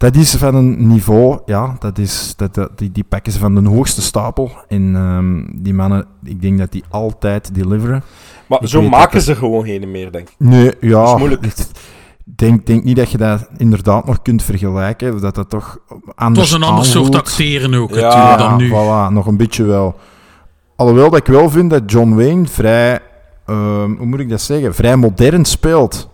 dat 0.00 0.16
is 0.16 0.34
van 0.34 0.54
een 0.54 0.86
niveau, 0.88 1.38
ja, 1.46 1.76
dat 1.78 1.98
is, 1.98 2.32
dat, 2.36 2.54
dat- 2.54 2.78
die, 2.78 2.92
die 2.92 3.04
pakken 3.04 3.32
ze 3.32 3.38
van 3.38 3.54
de 3.54 3.68
hoogste 3.70 4.02
stapel. 4.02 4.50
En 4.68 4.96
ehm, 4.96 5.62
die 5.62 5.74
mannen, 5.74 6.06
ik 6.24 6.42
denk 6.42 6.58
dat 6.58 6.72
die 6.72 6.84
altijd 6.88 7.54
deliveren. 7.54 8.02
Maar 8.46 8.62
ik 8.62 8.68
zo 8.68 8.82
maken 8.82 9.20
ze 9.22 9.34
gewoon 9.36 9.64
geen 9.64 9.90
meer, 9.90 10.12
denk 10.12 10.28
ik. 10.28 10.34
Nee, 10.38 10.72
ja. 10.80 11.04
Dat 11.04 11.12
is 11.12 11.18
moeilijk. 11.18 11.44
Ik 11.44 12.36
denk, 12.36 12.66
denk 12.66 12.84
niet 12.84 12.96
dat 12.96 13.10
je 13.10 13.18
dat 13.18 13.48
inderdaad 13.56 14.06
nog 14.06 14.22
kunt 14.22 14.42
vergelijken. 14.42 15.20
Dat 15.20 15.34
dat 15.34 15.50
toch 15.50 15.78
Het 15.88 15.98
anders 16.14 16.50
was 16.50 16.60
een 16.60 16.66
ander 16.66 16.84
soort 16.84 17.14
acteren 17.14 17.74
ook 17.74 17.94
Ja, 17.94 18.00
natuurlijk 18.00 18.38
dan 18.38 18.56
nu. 18.56 18.68
Voilà, 18.70 19.12
nog 19.12 19.26
een 19.26 19.36
beetje 19.36 19.64
wel. 19.64 19.94
Alhoewel 20.76 21.10
dat 21.10 21.18
ik 21.18 21.26
wel 21.26 21.50
vind 21.50 21.70
dat 21.70 21.82
John 21.86 22.14
Wayne 22.14 22.46
vrij, 22.46 22.98
ehm, 23.46 23.92
hoe 23.96 24.06
moet 24.06 24.20
ik 24.20 24.28
dat 24.28 24.40
zeggen, 24.40 24.74
vrij 24.74 24.96
modern 24.96 25.44
speelt. 25.44 26.09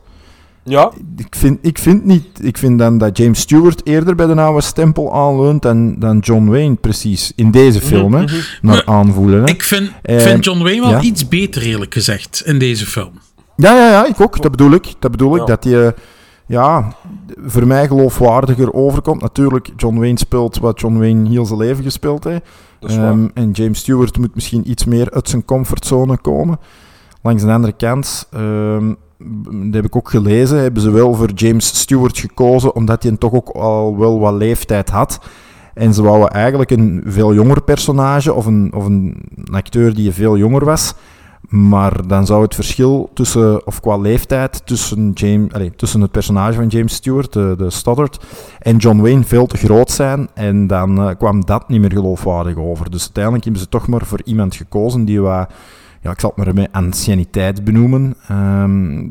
Ja, 0.69 0.93
Ik 1.17 1.35
vind, 1.37 1.59
ik 1.63 1.79
vind 1.79 2.05
niet, 2.05 2.25
ik 2.41 2.59
vind 2.59 2.79
dan 2.79 2.99
dat 2.99 3.17
James 3.17 3.41
Stewart 3.41 3.87
eerder 3.87 4.15
bij 4.15 4.27
de 4.27 4.35
oude 4.41 4.61
stempel 4.61 5.15
aanleunt 5.15 5.63
dan, 5.63 5.99
dan 5.99 6.19
John 6.19 6.47
Wayne 6.47 6.75
precies 6.75 7.33
in 7.37 7.51
deze 7.51 7.81
film, 7.81 8.15
hè, 8.15 8.25
naar 8.63 8.83
aanvoelen. 8.87 9.43
Hè. 9.43 9.49
Ik 9.49 9.63
vind, 9.63 9.91
Eh, 10.03 10.19
vind 10.19 10.45
John 10.45 10.63
Wayne 10.63 10.81
wel 10.81 10.91
ja. 10.91 11.01
iets 11.01 11.29
beter, 11.29 11.63
eerlijk 11.63 11.93
gezegd, 11.95 12.43
in 12.45 12.59
deze 12.59 12.87
film. 12.87 13.13
Ja, 13.57 13.77
ja, 13.77 13.91
ja, 13.91 14.07
ik 14.07 14.21
ook. 14.21 14.43
Dat 14.43 14.51
bedoel 14.51 14.71
ik. 14.71 14.95
Dat 14.99 15.11
bedoel 15.11 15.35
ik. 15.35 15.41
Ja. 15.41 15.47
Dat 15.47 15.65
hij, 15.65 15.95
ja, 16.47 16.95
voor 17.45 17.67
mij 17.67 17.87
geloofwaardiger 17.87 18.73
overkomt. 18.73 19.21
Natuurlijk, 19.23 19.71
John 19.77 19.99
Wayne 19.99 20.19
speelt 20.19 20.59
wat 20.59 20.81
John 20.81 20.99
Wayne 20.99 21.29
heel 21.29 21.47
zijn 21.47 21.59
leven 21.59 21.85
gespeeld 21.85 22.25
heeft. 22.25 22.43
Ehm, 22.81 23.27
en 23.35 23.51
James 23.51 23.79
Stewart 23.79 24.19
moet 24.19 24.35
misschien 24.35 24.71
iets 24.71 24.85
meer 24.85 25.11
uit 25.11 25.29
zijn 25.29 25.45
comfortzone 25.45 26.19
komen. 26.19 26.59
Langs 27.23 27.43
de 27.43 27.51
andere 27.53 27.73
kant, 27.77 28.29
ehm, 28.33 28.93
dat 29.19 29.75
heb 29.75 29.85
ik 29.85 29.97
ook 29.97 30.11
gelezen, 30.11 30.59
hebben 30.59 30.83
ze 30.83 30.91
wel 30.91 31.15
voor 31.15 31.31
James 31.35 31.79
Stewart 31.79 32.19
gekozen, 32.19 32.75
omdat 32.75 33.03
hij 33.03 33.17
toch 33.17 33.33
ook 33.33 33.49
al 33.49 33.99
wel 33.99 34.19
wat 34.19 34.35
leeftijd 34.35 34.91
had. 34.91 35.21
En 35.75 35.95
ze 35.95 36.03
wouden 36.03 36.31
eigenlijk 36.31 36.71
een 36.71 37.03
veel 37.07 37.35
jonger 37.35 37.63
personage, 37.63 38.33
of 38.33 38.47
een, 38.47 38.73
of 38.75 38.85
een 38.85 39.29
acteur 39.51 39.95
die 39.95 40.13
veel 40.13 40.37
jonger 40.37 40.65
was. 40.65 40.95
Maar 41.49 42.07
dan 42.07 42.27
zou 42.27 42.43
het 42.43 42.55
verschil 42.55 43.11
tussen, 43.15 43.67
of 43.67 43.81
qua 43.81 43.97
leeftijd 43.97 44.67
tussen, 44.67 45.11
James, 45.15 45.53
allez, 45.53 45.71
tussen 45.77 46.01
het 46.01 46.11
personage 46.11 46.55
van 46.55 46.67
James 46.67 46.95
Stewart, 46.95 47.33
de, 47.33 47.55
de 47.59 47.71
Stoddard, 47.71 48.25
en 48.59 48.77
John 48.77 49.01
Wayne 49.01 49.25
veel 49.25 49.47
te 49.47 49.57
groot 49.57 49.91
zijn. 49.91 50.29
En 50.35 50.67
dan 50.67 50.99
eh, 50.99 51.17
kwam 51.19 51.45
dat 51.45 51.69
niet 51.69 51.81
meer 51.81 51.93
geloofwaardig 51.93 52.57
over. 52.57 52.91
Dus 52.91 53.03
uiteindelijk 53.03 53.45
hebben 53.45 53.63
ze 53.63 53.69
toch 53.69 53.89
maar 53.89 54.07
voor 54.07 54.21
iemand 54.25 54.55
gekozen 54.55 55.05
die 55.05 55.21
wat, 55.21 55.51
ja, 56.07 56.13
ik 56.13 56.21
zal 56.21 56.33
het 56.35 56.45
maar 56.45 56.55
met 56.55 56.73
anciëniteit 56.73 57.65
benoemen, 57.65 58.15
ehm, 58.29 59.09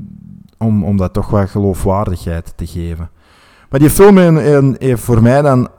om, 0.58 0.84
om 0.84 0.98
dat 0.98 1.14
toch 1.14 1.30
wat 1.30 1.50
geloofwaardigheid 1.50 2.54
te 2.56 2.68
geven. 2.68 3.10
Maar 3.70 3.80
die 3.80 3.90
film 3.90 4.18
heeft 4.78 5.02
voor 5.02 5.22
mij 5.22 5.42
dan, 5.42 5.70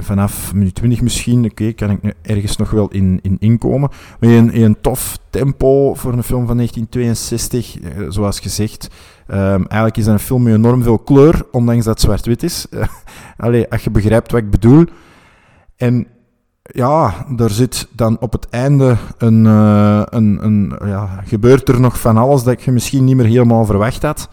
vanaf 0.00 0.54
minuut 0.54 0.74
20 0.74 1.00
misschien, 1.02 1.44
oké, 1.44 1.72
kan 1.72 1.90
ik 1.90 2.02
nu 2.02 2.12
ergens 2.22 2.56
nog 2.56 2.70
wel 2.70 2.88
in, 2.88 3.18
in 3.22 3.36
inkomen. 3.38 3.90
Maar 4.20 4.30
een, 4.30 4.62
een 4.62 4.80
tof 4.80 5.18
tempo 5.30 5.94
voor 5.94 6.12
een 6.12 6.22
film 6.22 6.46
van 6.46 6.56
1962, 6.56 7.80
eh, 7.80 8.06
zoals 8.08 8.40
gezegd. 8.40 8.88
Ehm, 9.26 9.60
eigenlijk 9.60 9.96
is 9.96 10.04
dat 10.04 10.14
een 10.14 10.20
film 10.20 10.42
met 10.42 10.54
enorm 10.54 10.82
veel 10.82 10.98
kleur, 10.98 11.46
ondanks 11.52 11.84
dat 11.84 11.94
het 11.94 12.02
zwart-wit 12.02 12.42
is. 12.42 12.66
allee, 13.36 13.70
als 13.70 13.84
je 13.84 13.90
begrijpt 13.90 14.32
wat 14.32 14.40
ik 14.40 14.50
bedoel. 14.50 14.84
En 15.76 16.06
ja, 16.72 17.26
er 17.38 17.50
zit 17.50 17.86
dan 17.92 18.16
op 18.20 18.32
het 18.32 18.48
einde 18.50 18.96
een, 19.18 19.46
eh, 19.46 20.02
een, 20.04 20.38
een 20.42 20.78
ja, 20.84 21.22
gebeurt 21.26 21.68
er 21.68 21.80
nog 21.80 22.00
van 22.00 22.16
alles 22.16 22.42
dat 22.42 22.62
je 22.62 22.70
misschien 22.70 23.04
niet 23.04 23.16
meer 23.16 23.26
helemaal 23.26 23.64
verwacht 23.64 24.02
had. 24.02 24.28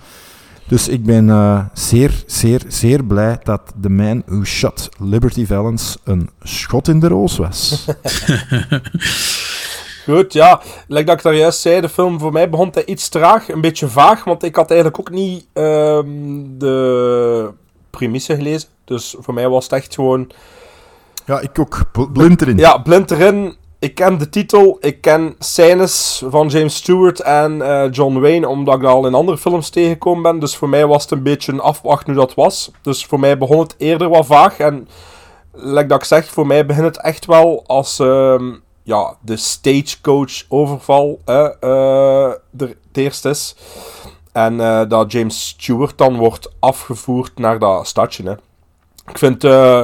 Dus 0.67 0.88
ik 0.88 1.04
ben 1.04 1.30
eh, 1.30 1.60
zeer, 1.73 2.23
zeer, 2.26 2.62
zeer 2.67 3.04
blij 3.04 3.39
dat 3.43 3.62
The 3.82 3.89
Man 3.89 4.23
Who 4.26 4.43
Shot 4.43 4.89
Liberty 5.00 5.45
Valance 5.45 5.97
een 6.04 6.30
schot 6.41 6.88
in 6.88 7.00
de 7.00 7.08
roos 7.08 7.38
was. 7.38 7.86
Goed, 10.06 10.34
ja. 10.34 10.62
Like 10.88 11.04
dat 11.04 11.17
ik 11.17 11.23
daar 11.23 11.36
juist 11.36 11.60
zei, 11.60 11.82
de 11.82 11.89
film 11.89 12.19
voor 12.19 12.32
mij 12.32 12.50
begon 12.50 12.69
hij 12.71 12.86
iets 12.86 13.10
traag, 13.10 13.50
een 13.50 13.62
beetje 13.62 13.88
vaag, 13.88 14.23
want 14.23 14.43
ik 14.43 14.56
had 14.56 14.69
eigenlijk 14.69 15.00
ook 15.00 15.10
niet 15.10 15.45
ehm, 15.54 16.08
de 16.58 17.50
premisse 17.89 18.36
gelezen. 18.36 18.69
Dus 18.86 19.15
voor 19.19 19.34
mij 19.34 19.50
was 19.50 19.63
het 19.63 19.73
echt 19.73 19.93
gewoon... 19.95 20.32
ja, 21.27 21.39
ik 21.39 21.59
ook. 21.59 21.91
Bl- 21.91 22.11
Blind 22.13 22.41
erin. 22.41 22.57
Ja, 22.57 22.77
blind 22.77 23.11
erin. 23.11 23.55
Ik 23.79 23.95
ken 23.95 24.17
de 24.17 24.29
titel, 24.29 24.77
ik 24.79 25.01
ken 25.01 25.35
scènes 25.39 26.23
van 26.29 26.47
James 26.47 26.75
Stewart 26.75 27.19
en 27.19 27.61
eh, 27.61 27.91
John 27.91 28.19
Wayne, 28.19 28.47
omdat 28.47 28.75
ik 28.75 28.81
dat 28.81 28.91
al 28.91 29.07
in 29.07 29.13
andere 29.13 29.37
films 29.37 29.69
tegengekomen 29.69 30.23
ben. 30.23 30.39
Dus 30.39 30.55
voor 30.55 30.69
mij 30.69 30.87
was 30.87 31.01
het 31.01 31.11
een 31.11 31.23
beetje 31.23 31.51
een 31.51 31.59
afwachten 31.59 32.13
hoe 32.13 32.25
dat 32.25 32.33
was. 32.33 32.71
Dus 32.81 33.05
voor 33.05 33.19
mij 33.19 33.37
begon 33.37 33.59
het 33.59 33.75
eerder 33.77 34.09
wat 34.09 34.25
vaag. 34.25 34.57
En 34.59 34.87
like 35.51 35.85
dat 35.87 35.99
ik 35.99 36.07
zeg, 36.07 36.29
voor 36.29 36.47
mij 36.47 36.65
begint 36.65 36.85
het 36.85 37.01
echt 37.01 37.25
wel 37.25 37.63
als 37.67 37.99
ehm, 37.99 38.53
ja, 38.83 39.15
de 39.21 39.37
stagecoach 39.37 40.43
overval 40.49 41.19
hè, 41.25 41.59
eh, 41.59 42.27
er 42.57 42.67
het 42.67 42.77
eerst 42.93 43.25
is. 43.25 43.55
En 44.31 44.59
eh, 44.59 44.81
dat 44.87 45.11
James 45.11 45.47
Stewart 45.47 45.97
dan 45.97 46.15
wordt 46.15 46.53
afgevoerd 46.59 47.37
naar 47.37 47.59
dat 47.59 47.87
stadje. 47.87 48.23
Hè. 48.23 48.33
Ik 49.11 49.17
vind 49.17 49.43
eh, 49.43 49.81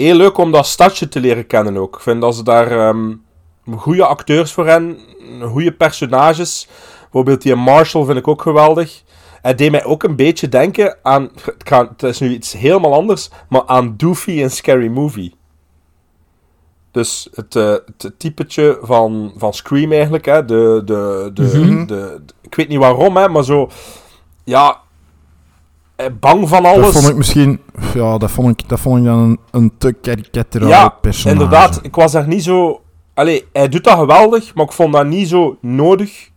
heel 0.00 0.14
leuk 0.14 0.38
om 0.38 0.52
dat 0.52 0.66
stadje 0.66 1.08
te 1.08 1.20
leren 1.20 1.46
kennen 1.46 1.76
ook. 1.76 1.94
Ik 1.96 2.02
vind 2.02 2.20
dat 2.20 2.34
ze 2.34 2.42
daar 2.42 2.70
ehm, 2.88 3.14
goede 3.76 4.06
acteurs 4.06 4.52
voor 4.52 4.66
hebben, 4.66 4.98
goede 5.42 5.72
personages. 5.72 6.68
Bijvoorbeeld 7.00 7.42
die 7.42 7.54
Marshall 7.54 8.04
vind 8.04 8.18
ik 8.18 8.28
ook 8.28 8.42
geweldig. 8.42 9.02
Hij 9.42 9.54
deed 9.54 9.70
mij 9.70 9.84
ook 9.84 10.02
een 10.02 10.16
beetje 10.16 10.48
denken 10.48 10.96
aan, 11.02 11.30
het, 11.64 11.90
het 11.90 12.02
is 12.02 12.20
nu 12.20 12.28
iets 12.32 12.52
helemaal 12.52 12.94
anders, 12.94 13.30
maar 13.48 13.62
aan 13.66 13.94
Doofy 13.96 14.30
in 14.30 14.50
Scary 14.50 14.88
Movie. 14.88 15.34
Dus 16.90 17.28
het, 17.34 17.56
eh, 17.56 17.74
het 17.98 18.12
typetje 18.18 18.78
van, 18.82 19.32
van 19.36 19.54
Scream 19.54 19.92
eigenlijk, 19.92 20.24
hè. 20.24 20.44
De, 20.44 20.82
de, 20.84 21.30
de, 21.34 21.50
de, 21.50 21.84
de- 21.86 22.22
ik 22.40 22.54
weet 22.54 22.68
niet 22.68 22.78
waarom, 22.78 23.16
hè, 23.16 23.28
maar 23.28 23.44
zo... 23.44 23.70
Ja... 24.44 24.80
eh, 26.04 26.10
Bang 26.20 26.48
van 26.48 26.64
alles. 26.64 26.84
Dat 26.84 26.92
vond 26.92 27.08
ik 27.08 27.16
misschien... 27.16 27.60
Ja, 27.94 28.18
dat 28.18 28.30
vond 28.30 28.60
ik, 28.60 28.68
dat 28.68 28.80
vond 28.80 28.98
ik 28.98 29.04
dan 29.04 29.18
een, 29.18 29.38
een 29.50 29.72
te 29.78 29.92
karikaturaal 29.92 30.68
Ja, 30.68 30.88
personage. 30.88 31.42
inderdaad. 31.42 31.78
Ik 31.82 31.94
was 31.94 32.12
daar 32.12 32.28
niet 32.28 32.42
zo... 32.44 32.80
Allee, 33.14 33.46
hij 33.52 33.68
doet 33.68 33.84
dat 33.84 33.98
geweldig, 33.98 34.54
maar 34.54 34.64
ik 34.64 34.72
vond 34.72 34.92
dat 34.92 35.06
niet 35.06 35.28
zo 35.28 35.56
nodig 35.60 36.28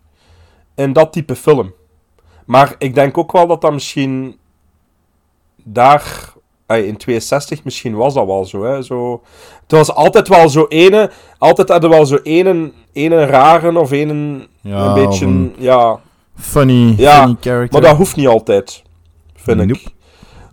in 0.74 0.92
dat 0.92 1.12
type 1.12 1.34
film. 1.36 1.72
Maar 2.46 2.74
ik 2.78 2.94
denk 2.94 3.18
ook 3.18 3.32
wel 3.32 3.46
dat 3.46 3.60
dat 3.60 3.72
misschien 3.72 4.36
daar... 5.64 6.32
in 6.66 6.96
62 6.96 7.64
misschien 7.64 7.94
was 7.94 8.14
dat 8.14 8.26
wel 8.26 8.44
zo, 8.44 8.64
hè. 8.64 8.82
Zo, 8.82 9.22
het 9.62 9.72
was 9.72 9.92
altijd 9.94 10.28
wel 10.28 10.48
zo 10.48 10.66
ene... 10.68 11.10
Altijd 11.38 11.68
hadden 11.68 11.90
we 11.90 11.96
wel 11.96 12.06
zo 12.06 12.18
ene, 12.22 12.72
ene 12.92 13.24
rare 13.24 13.78
of 13.78 13.90
ene... 13.90 14.46
Ja, 14.60 14.86
een 14.86 14.94
beetje... 15.06 15.26
een 15.26 15.54
Ja, 15.58 15.98
Funny, 16.36 16.94
Ja, 16.96 17.18
funny 17.20 17.36
character. 17.40 17.80
maar 17.80 17.88
dat 17.90 17.96
hoeft 17.98 18.16
niet 18.16 18.26
altijd, 18.26 18.82
vind 19.44 19.70
ik. 19.70 19.84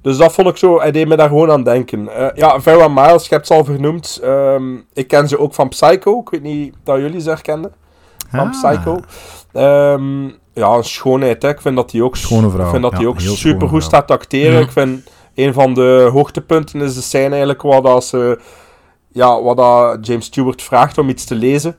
Dus 0.02 0.18
dat 0.18 0.34
vond 0.34 0.48
ik 0.48 0.58
zo, 0.58 0.80
hij 0.80 0.92
deed 0.92 1.08
me 1.08 1.16
daar 1.16 1.28
gewoon 1.28 1.52
aan 1.52 1.64
denken. 1.64 2.16
Eh, 2.16 2.28
ja, 2.36 2.62
Vera 2.62 2.88
Miles, 2.88 3.28
je 3.28 3.36
hebt 3.36 3.48
ze 3.48 3.54
al 3.54 3.64
vernoemd. 3.64 4.20
Ehm, 4.24 4.76
ik 4.94 5.08
ken 5.08 5.28
ze 5.28 5.40
ook 5.40 5.54
van 5.54 5.70
Psycho. 5.70 6.20
Ik 6.20 6.30
weet 6.30 6.42
niet 6.42 6.76
dat 6.84 6.98
jullie 7.00 7.20
ze 7.22 7.30
herkenden. 7.30 7.74
Van 8.30 8.40
Ah. 8.40 8.52
Psycho. 8.52 9.00
Ehm, 9.54 10.24
ja, 10.54 10.68
een 10.76 10.84
schoonheid. 10.84 11.42
Hè. 11.42 11.50
Ik 11.50 11.62
vind 11.62 11.76
dat 11.76 11.92
hij 11.92 12.02
ook, 12.02 12.16
Schone 12.18 12.50
vrouw, 12.50 12.64
ik 12.66 12.70
vind 12.70 12.82
dat 12.82 12.92
ja, 12.92 12.98
hij 12.98 13.08
ook 13.08 13.20
super 13.20 13.60
goed 13.60 13.68
vrouw. 13.68 13.80
staat 13.80 14.08
te 14.08 14.14
acteren. 14.14 14.54
Ja. 14.54 14.60
Ik 14.60 14.72
vind 14.72 15.10
een 15.36 15.54
van 15.54 15.74
de 15.74 16.10
hoogtepunten 16.12 16.82
is 16.82 16.96
de 16.96 17.02
scène 17.02 17.30
eigenlijk 17.30 17.62
dat 17.62 18.04
ze, 18.06 18.40
ja, 19.12 19.42
wat 19.42 19.58
dat 19.58 20.08
James 20.08 20.26
Stewart 20.26 20.62
vraagt 20.62 20.98
om 20.98 21.10
iets 21.10 21.26
te 21.26 21.36
lezen. 21.36 21.78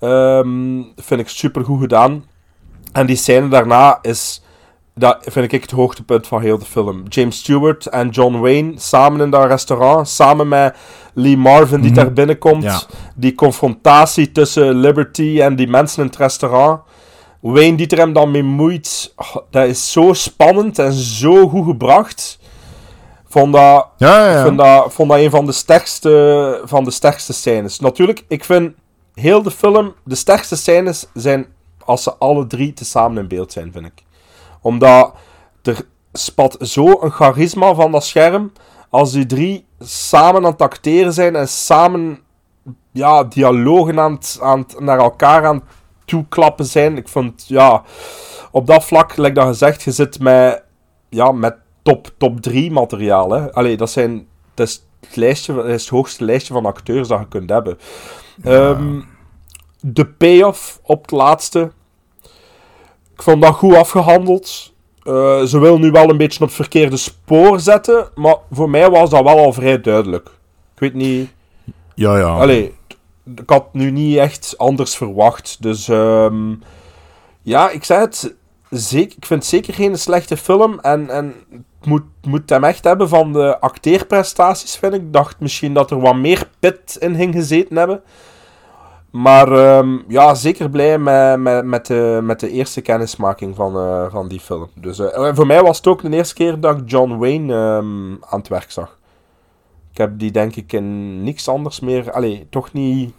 Ehm, 0.00 0.82
vind 0.96 1.20
ik 1.20 1.28
super 1.28 1.64
goed 1.64 1.80
gedaan. 1.80 2.24
En 2.92 3.06
die 3.06 3.16
scène 3.16 3.48
daarna 3.48 3.98
is, 4.02 4.42
dat 4.94 5.18
vind 5.20 5.52
ik 5.52 5.60
het 5.62 5.70
hoogtepunt 5.70 6.26
van 6.26 6.40
heel 6.42 6.58
de 6.58 6.64
film. 6.64 7.02
James 7.08 7.36
Stewart 7.38 7.86
en 7.86 8.08
John 8.08 8.38
Wayne 8.38 8.72
samen 8.76 9.20
in 9.20 9.30
dat 9.30 9.44
restaurant, 9.46 10.08
samen 10.08 10.48
met 10.48 10.76
Lee 11.14 11.36
Marvin 11.36 11.80
die 11.80 11.90
Mhm. 11.90 12.00
daar 12.00 12.12
binnenkomt. 12.12 12.62
Ja. 12.62 12.80
Die 13.16 13.34
confrontatie 13.34 14.32
tussen 14.32 14.74
Liberty 14.74 15.40
en 15.40 15.56
die 15.56 15.68
mensen 15.68 16.00
in 16.02 16.06
het 16.08 16.16
restaurant. 16.16 16.80
Wayne 17.40 17.76
die 17.76 17.86
er 17.86 17.98
hem 17.98 18.12
dan 18.12 18.30
mee 18.30 18.42
moeit, 18.42 19.12
oh, 19.16 19.36
dat 19.50 19.66
is 19.66 19.92
zo 19.92 20.12
spannend 20.12 20.78
en 20.78 20.92
zo 20.92 21.48
goed 21.48 21.64
gebracht. 21.66 22.38
Vond 23.28 23.52
dat, 23.52 23.86
Ja, 23.96 24.30
ja, 24.30 24.44
vind 24.44 24.58
dat, 24.58 24.92
vond 24.92 25.08
dat 25.10 25.18
een 25.18 25.30
van 25.30 25.46
de, 25.46 25.52
sterkste, 25.52 26.60
van 26.64 26.84
de 26.84 26.90
sterkste 26.90 27.32
scènes. 27.32 27.78
Natuurlijk, 27.80 28.24
ik 28.28 28.44
vind 28.44 28.72
heel 29.14 29.42
de 29.42 29.50
film, 29.50 29.94
de 30.04 30.14
sterkste 30.14 30.56
scènes 30.56 31.06
zijn 31.14 31.46
als 31.84 32.02
ze 32.02 32.14
alle 32.18 32.46
drie 32.46 32.72
tezamen 32.72 33.22
in 33.22 33.28
beeld 33.28 33.52
zijn, 33.52 33.72
vind 33.72 33.86
ik. 33.86 34.02
Omdat 34.62 35.14
er 35.62 35.86
spat 36.12 36.56
zo 36.60 37.00
een 37.00 37.10
charisma 37.10 37.74
van 37.74 37.92
dat 37.92 38.04
scherm. 38.04 38.52
Als 38.90 39.12
die 39.12 39.26
drie 39.26 39.64
samen 39.80 40.44
aan 40.44 40.50
het 40.50 40.62
acteren 40.62 41.12
zijn 41.12 41.36
en 41.36 41.48
samen 41.48 42.18
ja, 42.92 43.24
dialogen 43.24 44.00
aan 44.00 44.12
het, 44.12 44.38
aan 44.42 44.58
het, 44.58 44.80
naar 44.80 44.98
elkaar 44.98 45.46
aan 45.46 45.54
het 45.54 45.64
toeklappen 46.04 46.64
zijn. 46.64 46.96
Ik 46.96 47.08
vond, 47.08 47.44
ja, 47.46 47.82
op 48.50 48.66
dat 48.66 48.84
vlak, 48.84 49.16
like 49.16 49.34
dat 49.34 49.46
gezegd, 49.46 49.82
je 49.82 49.90
zit 49.90 50.20
met, 50.20 50.62
ja, 51.08 51.32
met 51.32 51.56
top, 51.82 52.10
top 52.16 52.40
3 52.40 52.70
materiaal. 52.70 53.30
Hè. 53.30 53.52
Allee, 53.52 53.76
dat, 53.76 53.90
zijn, 53.90 54.26
dat, 54.54 54.68
is 54.68 54.84
het 55.00 55.16
lijstje, 55.16 55.64
is 55.64 55.80
het 55.80 55.90
hoogste 55.90 56.24
lijstje 56.24 56.52
van 56.54 56.66
acteurs 56.66 57.08
dat 57.08 57.18
je 57.18 57.28
kunt 57.28 57.50
hebben. 57.50 57.78
Ehm, 58.42 59.00
de 59.80 60.06
payoff 60.06 60.80
op 60.82 61.02
het 61.02 61.10
laatste. 61.10 61.72
Ik 63.14 63.22
vond 63.22 63.42
dat 63.42 63.54
goed 63.54 63.74
afgehandeld. 63.74 64.72
Eh, 65.02 65.42
ze 65.42 65.58
wil 65.58 65.78
nu 65.78 65.90
wel 65.90 66.10
een 66.10 66.16
beetje 66.16 66.40
op 66.40 66.46
het 66.46 66.56
verkeerde 66.56 66.96
spoor 66.96 67.60
zetten, 67.60 68.08
maar 68.14 68.36
voor 68.50 68.70
mij 68.70 68.90
was 68.90 69.10
dat 69.10 69.22
wel 69.22 69.38
al 69.38 69.52
vrij 69.52 69.80
duidelijk. 69.80 70.28
Ik 70.74 70.80
weet 70.80 70.94
niet. 70.94 71.30
Ja, 71.94 72.18
ja. 72.18 72.38
Allee, 72.38 72.74
ik 73.36 73.42
had 73.50 73.74
nu 73.74 73.90
niet 73.90 74.16
echt 74.16 74.54
anders 74.56 74.96
verwacht. 74.96 75.56
Dus 75.60 75.88
ehm, 75.88 76.54
ja, 77.42 77.70
ik 77.70 77.84
zei 77.84 78.00
het. 78.00 78.34
Zeker, 78.70 79.16
ik 79.16 79.26
vind 79.26 79.40
het 79.40 79.50
zeker 79.50 79.74
geen 79.74 79.98
slechte 79.98 80.36
film. 80.36 80.78
En, 80.80 81.10
en 81.10 81.34
het 81.50 81.86
moet, 81.86 82.02
moet 82.22 82.50
hem 82.50 82.64
echt 82.64 82.84
hebben 82.84 83.08
van 83.08 83.32
de 83.32 83.60
acteerprestaties, 83.60 84.76
vind 84.76 84.94
ik. 84.94 85.00
Ik 85.00 85.12
dacht 85.12 85.40
misschien 85.40 85.74
dat 85.74 85.90
er 85.90 86.00
wat 86.00 86.16
meer 86.16 86.48
pit 86.58 86.96
in 87.00 87.14
ging 87.14 87.34
gezeten 87.34 87.76
hebben. 87.76 88.02
Maar 89.12 89.52
ehm, 89.52 89.98
ja, 90.08 90.34
zeker 90.34 90.70
blij 90.70 90.98
met, 90.98 91.38
met, 91.38 91.64
met, 91.64 91.86
de, 91.86 92.20
met 92.22 92.40
de 92.40 92.50
eerste 92.50 92.80
kennismaking 92.80 93.56
van, 93.56 93.76
eh, 93.76 94.10
van 94.10 94.28
die 94.28 94.40
film. 94.40 94.68
Dus 94.74 94.98
eh, 94.98 95.34
voor 95.34 95.46
mij 95.46 95.62
was 95.62 95.76
het 95.76 95.86
ook 95.86 96.02
de 96.02 96.10
eerste 96.10 96.34
keer 96.34 96.60
dat 96.60 96.78
ik 96.78 96.90
John 96.90 97.16
Wayne 97.16 97.54
ehm, 97.54 98.10
aan 98.20 98.38
het 98.38 98.48
werk 98.48 98.70
zag. 98.70 98.98
Ik 99.90 99.98
heb 99.98 100.18
die 100.18 100.30
denk 100.30 100.56
ik 100.56 100.72
in 100.72 101.22
niks 101.22 101.48
anders 101.48 101.80
meer... 101.80 102.12
Allee, 102.12 102.46
toch 102.50 102.72
niet... 102.72 103.12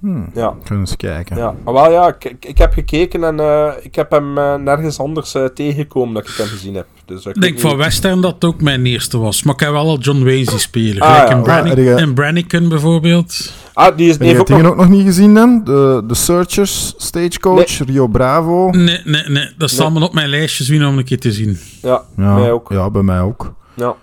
Hmm, 0.00 0.28
Ja, 0.34 0.54
kunnen 0.64 0.80
eens 0.84 0.96
kijken. 0.96 1.36
ja. 1.36 1.54
Maar 1.64 1.74
wel 1.74 1.90
ja, 1.90 2.08
ik, 2.08 2.24
ik, 2.24 2.44
ik 2.44 2.58
heb 2.58 2.72
gekeken 2.72 3.24
en 3.24 3.40
eh, 3.40 3.72
ik 3.82 3.94
heb 3.94 4.10
hem 4.10 4.38
eh, 4.38 4.54
nergens 4.54 4.98
anders 4.98 5.34
eh, 5.34 5.44
tegengekomen 5.44 6.14
dat 6.14 6.28
ik 6.28 6.34
hem 6.36 6.46
gezien 6.46 6.74
heb. 6.74 6.86
Dus, 7.04 7.24
Ik 7.26 7.40
denk 7.40 7.60
van 7.60 7.76
Western 7.76 8.20
dat 8.20 8.34
het 8.34 8.44
ook 8.44 8.60
mijn 8.60 8.86
eerste 8.86 9.18
was. 9.18 9.42
Maar 9.42 9.54
ik 9.54 9.60
heb 9.60 9.70
wel 9.70 9.86
al 9.88 9.98
John 9.98 10.24
Wayne 10.24 10.44
zien 10.44 10.58
spelen. 10.60 11.00
Ah, 11.02 11.42
Gelijk 11.44 11.76
ja. 11.78 11.96
in, 11.96 12.08
Ah, 12.08 12.14
Brannigan 12.14 12.68
bijvoorbeeld. 12.68 13.52
Ah, 13.74 13.96
die 13.96 14.06
is 14.06 14.12
Heb 14.12 14.20
je 14.22 14.26
heeft 14.26 14.38
het 14.38 14.50
ook 14.52 14.62
nog... 14.62 14.70
ook 14.70 14.76
nog 14.76 14.88
niet 14.88 15.04
gezien 15.04 15.34
dan? 15.34 15.64
De, 15.64 16.02
de 16.06 16.14
Searchers, 16.14 16.94
Stagecoach, 16.96 17.78
Rio 17.86 18.06
Bravo. 18.06 18.70
Nee, 18.70 19.00
nee, 19.04 19.22
nee. 19.28 19.50
Dat 19.58 19.70
staat 19.70 19.80
allemaal 19.84 20.02
op 20.08 20.14
mijn 20.14 20.28
lijstje 20.28 20.64
zien 20.64 20.86
om 20.86 20.98
een 20.98 21.04
keer 21.04 21.20
te 21.20 21.32
zien. 21.32 21.58
Ja, 21.82 22.02
Ja, 22.16 22.34
mij 22.34 22.50
ook. 22.52 22.68
ja, 22.72 22.90
bij 22.90 23.02
mij 23.02 23.20
ook. 23.20 23.54
Ja. 23.74 23.94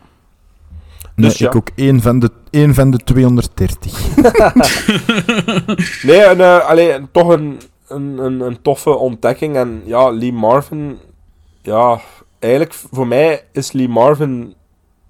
Nee, 1.16 1.30
Dus 1.30 1.38
ja. 1.38 1.48
ik 1.48 1.56
ook 1.56 1.70
één 1.76 2.02
van 2.02 2.20
de, 2.20 2.32
één 2.50 2.74
van 2.74 2.92
de 2.92 2.98
230. 2.98 4.16
Nee, 6.04 6.22
en, 6.22 6.42
eh, 6.42 6.66
allee, 6.66 7.02
toch 7.12 7.28
een, 7.28 7.60
een, 7.88 8.18
een, 8.18 8.40
een 8.40 8.62
toffe 8.62 8.90
ontdekking. 8.90 9.56
En 9.56 9.82
ja, 9.86 10.10
Lee 10.10 10.34
Marvin... 10.34 10.98
Ja, 11.62 12.02
eigenlijk 12.40 12.74
voor 12.92 13.08
mij 13.08 13.44
is 13.52 13.72
Lee 13.72 13.88
Marvin 13.88 14.54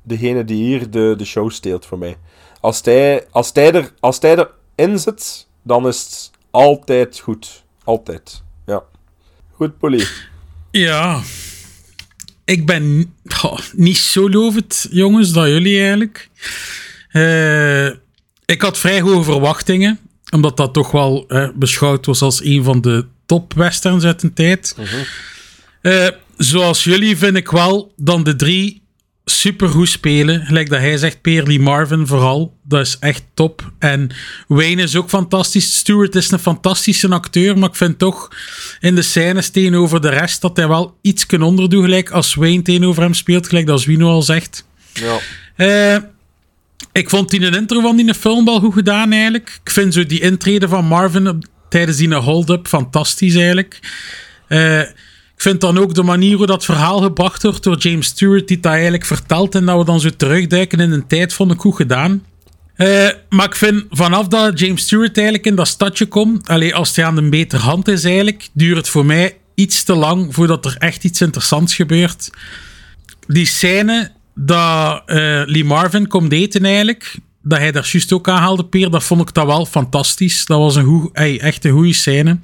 degene 0.01 0.43
die 0.43 0.63
hier 0.63 0.89
de, 0.89 1.13
de 1.17 1.25
show 1.25 1.51
steelt 1.51 1.85
voor 1.85 1.97
mij. 1.97 2.17
Als 2.59 2.81
hij, 2.83 3.25
als, 3.31 3.49
hij 3.53 3.73
er, 3.73 3.93
als 3.99 4.19
hij 4.19 4.47
erin 4.75 4.99
zit, 4.99 5.47
dan 5.61 5.87
is 5.87 5.99
het 5.99 6.31
altijd 6.51 7.19
goed. 7.19 7.63
Altijd. 7.83 8.43
Ja. 8.65 8.83
Goed, 9.51 9.77
Polly. 9.77 10.07
Ja. 10.71 11.19
Ik 12.45 12.65
ben 12.65 13.13
niet 13.75 13.97
zo 13.97 14.29
lovend, 14.29 14.87
jongens, 14.91 15.31
dat 15.31 15.47
jullie 15.47 15.79
eigenlijk. 15.79 16.29
Eh, 17.09 17.85
ik 18.45 18.61
had 18.61 18.77
vrij 18.77 19.01
hoge 19.01 19.23
verwachtingen. 19.23 19.99
Omdat 20.31 20.57
dat 20.57 20.73
toch 20.73 20.91
wel 20.91 21.27
beschouwd 21.55 22.05
was 22.05 22.21
als 22.21 22.43
een 22.43 22.63
van 22.63 22.81
de 22.81 23.05
top 23.25 23.53
westerns 23.53 24.03
uit 24.03 24.23
een 24.23 24.33
tijd. 24.33 24.75
Eh, 25.81 26.07
zoals 26.37 26.83
jullie 26.83 27.17
vind 27.17 27.35
ik 27.35 27.49
wel 27.49 27.93
dan 27.95 28.23
de 28.23 28.35
drie 28.35 28.82
supergoed 29.25 29.89
spelen. 29.89 30.45
Gelijk 30.45 30.69
dat 30.69 30.79
hij 30.79 30.97
zegt, 30.97 31.21
Peerly 31.21 31.57
Marvin 31.57 32.07
vooral. 32.07 32.57
Dat 32.63 32.85
is 32.85 32.97
echt 32.99 33.23
top. 33.33 33.71
En 33.79 34.09
Wayne 34.47 34.81
is 34.81 34.95
ook 34.95 35.09
fantastisch. 35.09 35.77
Stewart 35.77 36.15
is 36.15 36.31
een 36.31 36.39
fantastische 36.39 37.09
acteur. 37.09 37.57
Maar 37.57 37.69
ik 37.69 37.75
vind 37.75 37.99
toch 37.99 38.27
in 38.79 38.95
de 38.95 39.01
scènes 39.01 39.49
tegenover 39.49 40.01
de 40.01 40.09
rest 40.09 40.41
dat 40.41 40.57
hij 40.57 40.67
wel 40.67 40.97
iets 41.01 41.25
kan 41.25 41.41
onderdoen. 41.41 41.83
Gelijk 41.83 42.11
als 42.11 42.33
Wayne 42.35 42.61
tegenover 42.61 43.03
hem 43.03 43.13
speelt. 43.13 43.47
Gelijk 43.47 43.67
dat 43.67 43.81
Zwino 43.81 44.09
al 44.09 44.21
zegt. 44.21 44.65
Ja. 44.93 45.19
Eh, 45.55 46.01
ik 46.91 47.09
vond 47.09 47.29
die 47.29 47.41
een 47.45 47.55
intro 47.55 47.81
van 47.81 47.95
die 47.95 48.13
film 48.13 48.45
wel 48.45 48.59
goed 48.59 48.73
gedaan 48.73 49.11
eigenlijk. 49.11 49.59
Ik 49.63 49.71
vind 49.71 49.93
zo 49.93 50.05
die 50.05 50.19
intrede 50.21 50.67
van 50.67 50.85
Marvin 50.85 51.27
op- 51.27 51.45
tijdens 51.69 51.97
die 51.97 52.13
hold-up 52.13 52.67
fantastisch 52.67 53.35
eigenlijk. 53.35 53.79
Eh, 54.47 54.81
ik 55.35 55.41
vind 55.41 55.61
dan 55.61 55.77
ook 55.77 55.93
de 55.93 56.03
manier 56.03 56.37
hoe 56.37 56.45
dat 56.45 56.65
verhaal 56.65 57.01
gebracht 57.01 57.43
wordt 57.43 57.63
door 57.63 57.77
James 57.77 58.07
Stewart, 58.07 58.47
die 58.47 58.59
dat 58.59 58.71
eigenlijk 58.71 59.05
vertelt 59.05 59.55
en 59.55 59.65
dat 59.65 59.77
we 59.77 59.85
dan 59.85 59.99
zo 59.99 60.09
terugduiken 60.09 60.79
in 60.79 60.91
een 60.91 61.07
tijd, 61.07 61.33
vond 61.33 61.51
ik 61.51 61.59
goed 61.59 61.75
gedaan. 61.75 62.23
Eh, 62.75 63.09
maar 63.29 63.45
ik 63.45 63.55
vind 63.55 63.83
vanaf 63.89 64.27
dat 64.27 64.59
James 64.59 64.81
Stewart 64.81 65.17
eigenlijk 65.17 65.47
in 65.47 65.55
dat 65.55 65.67
stadje 65.67 66.05
komt, 66.05 66.47
allee, 66.47 66.75
als 66.75 66.95
hij 66.95 67.05
aan 67.05 67.15
de 67.15 67.29
beter 67.29 67.59
hand 67.59 67.87
is 67.87 68.03
eigenlijk, 68.03 68.49
duurt 68.53 68.77
het 68.77 68.89
voor 68.89 69.05
mij 69.05 69.37
iets 69.55 69.83
te 69.83 69.95
lang 69.95 70.33
voordat 70.33 70.65
er 70.65 70.75
echt 70.77 71.03
iets 71.03 71.21
interessants 71.21 71.75
gebeurt 71.75 72.29
die 73.27 73.45
scène 73.45 74.11
dat 74.35 75.03
eh, 75.05 75.41
Lee 75.45 75.63
Marvin 75.63 76.07
komt 76.07 76.31
eten 76.31 76.65
eigenlijk, 76.65 77.15
dat 77.43 77.59
hij 77.59 77.71
daar 77.71 77.89
juist 77.91 78.13
ook 78.13 78.29
aanhaalde, 78.29 78.65
Peer, 78.65 78.89
dat 78.89 79.03
vond 79.03 79.21
ik 79.21 79.33
dat 79.33 79.45
wel 79.45 79.65
fantastisch. 79.65 80.45
Dat 80.45 80.59
was 80.59 80.75
een 80.75 81.09
echt 81.39 81.65
een 81.65 81.71
goede 81.71 81.93
scène. 81.93 82.39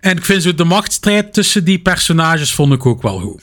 En 0.00 0.16
ik 0.16 0.24
vind 0.24 0.42
zo 0.42 0.54
de 0.54 0.64
machtsstrijd 0.64 1.32
tussen 1.32 1.64
die 1.64 1.78
personages 1.78 2.52
vond 2.54 2.72
ik 2.72 2.86
ook 2.86 3.02
wel 3.02 3.20
goed. 3.20 3.42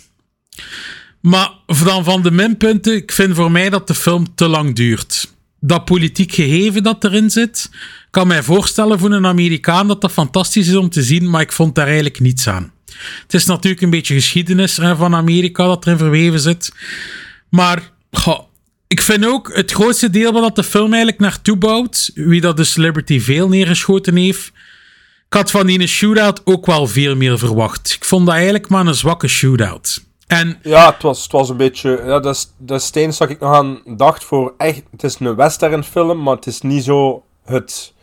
Maar 1.21 1.51
dan 1.83 2.03
van 2.03 2.21
de 2.21 2.31
minpunten, 2.31 2.95
ik 2.95 3.11
vind 3.11 3.35
voor 3.35 3.51
mij 3.51 3.69
dat 3.69 3.87
de 3.87 3.95
film 3.95 4.35
te 4.35 4.47
lang 4.47 4.75
duurt. 4.75 5.33
Dat 5.59 5.85
politiek 5.85 6.33
gegeven 6.33 6.83
dat 6.83 7.03
erin 7.03 7.29
zit, 7.29 7.69
kan 8.11 8.27
mij 8.27 8.43
voorstellen 8.43 8.99
voor 8.99 9.11
een 9.11 9.25
Amerikaan 9.25 9.87
dat 9.87 10.01
dat 10.01 10.11
fantastisch 10.11 10.67
is 10.67 10.75
om 10.75 10.89
te 10.89 11.03
zien, 11.03 11.29
maar 11.29 11.41
ik 11.41 11.51
vond 11.51 11.75
daar 11.75 11.85
eigenlijk 11.85 12.19
niets 12.19 12.47
aan. 12.47 12.71
Het 13.21 13.33
is 13.33 13.45
natuurlijk 13.45 13.81
een 13.81 13.89
beetje 13.89 14.13
geschiedenis 14.13 14.73
van 14.73 15.15
Amerika 15.15 15.65
dat 15.65 15.85
erin 15.85 15.97
verweven 15.97 16.39
zit. 16.39 16.73
Maar 17.49 17.91
goh, 18.11 18.39
ik 18.95 19.01
vind 19.01 19.25
ook 19.25 19.55
het 19.55 19.71
grootste 19.71 20.09
deel 20.09 20.31
waar 20.31 20.41
dat 20.41 20.55
de 20.55 20.63
film 20.63 20.93
eigenlijk 20.93 21.19
naartoe 21.19 21.57
bouwt, 21.57 22.11
wie 22.13 22.41
dat 22.41 22.57
de 22.57 22.63
Celebrity 22.63 23.19
veel 23.19 23.47
neergeschoten 23.47 24.15
heeft, 24.15 24.51
ik 25.27 25.33
had 25.33 25.51
van 25.51 25.67
die 25.67 25.87
shootout 25.87 26.41
ook 26.43 26.65
wel 26.65 26.87
veel 26.87 27.15
meer 27.15 27.37
verwacht. 27.39 27.91
Ik 27.91 28.05
vond 28.05 28.25
dat 28.25 28.35
eigenlijk 28.35 28.69
maar 28.69 28.85
een 28.85 28.95
zwakke 28.95 29.27
shootout. 29.27 30.03
En 30.27 30.59
Ja, 30.61 30.91
het 30.91 31.01
was, 31.01 31.23
het 31.23 31.31
was 31.31 31.49
een 31.49 31.57
beetje... 31.57 32.01
Ja, 32.05 32.19
dat 32.19 32.35
is, 32.35 32.47
dat 32.57 32.79
is 32.79 32.85
het 32.85 32.95
enige 32.95 33.17
dat 33.17 33.29
ik 33.29 33.39
nog 33.39 33.53
aan 33.53 33.81
dacht 33.85 34.23
voor 34.23 34.53
echt... 34.57 34.81
Het 34.91 35.03
is 35.03 35.19
een 35.19 35.35
western 35.35 35.83
film, 35.83 36.23
maar 36.23 36.35
het 36.35 36.47
is 36.47 36.61
niet 36.61 36.83
zo 36.83 37.23
het... 37.45 37.93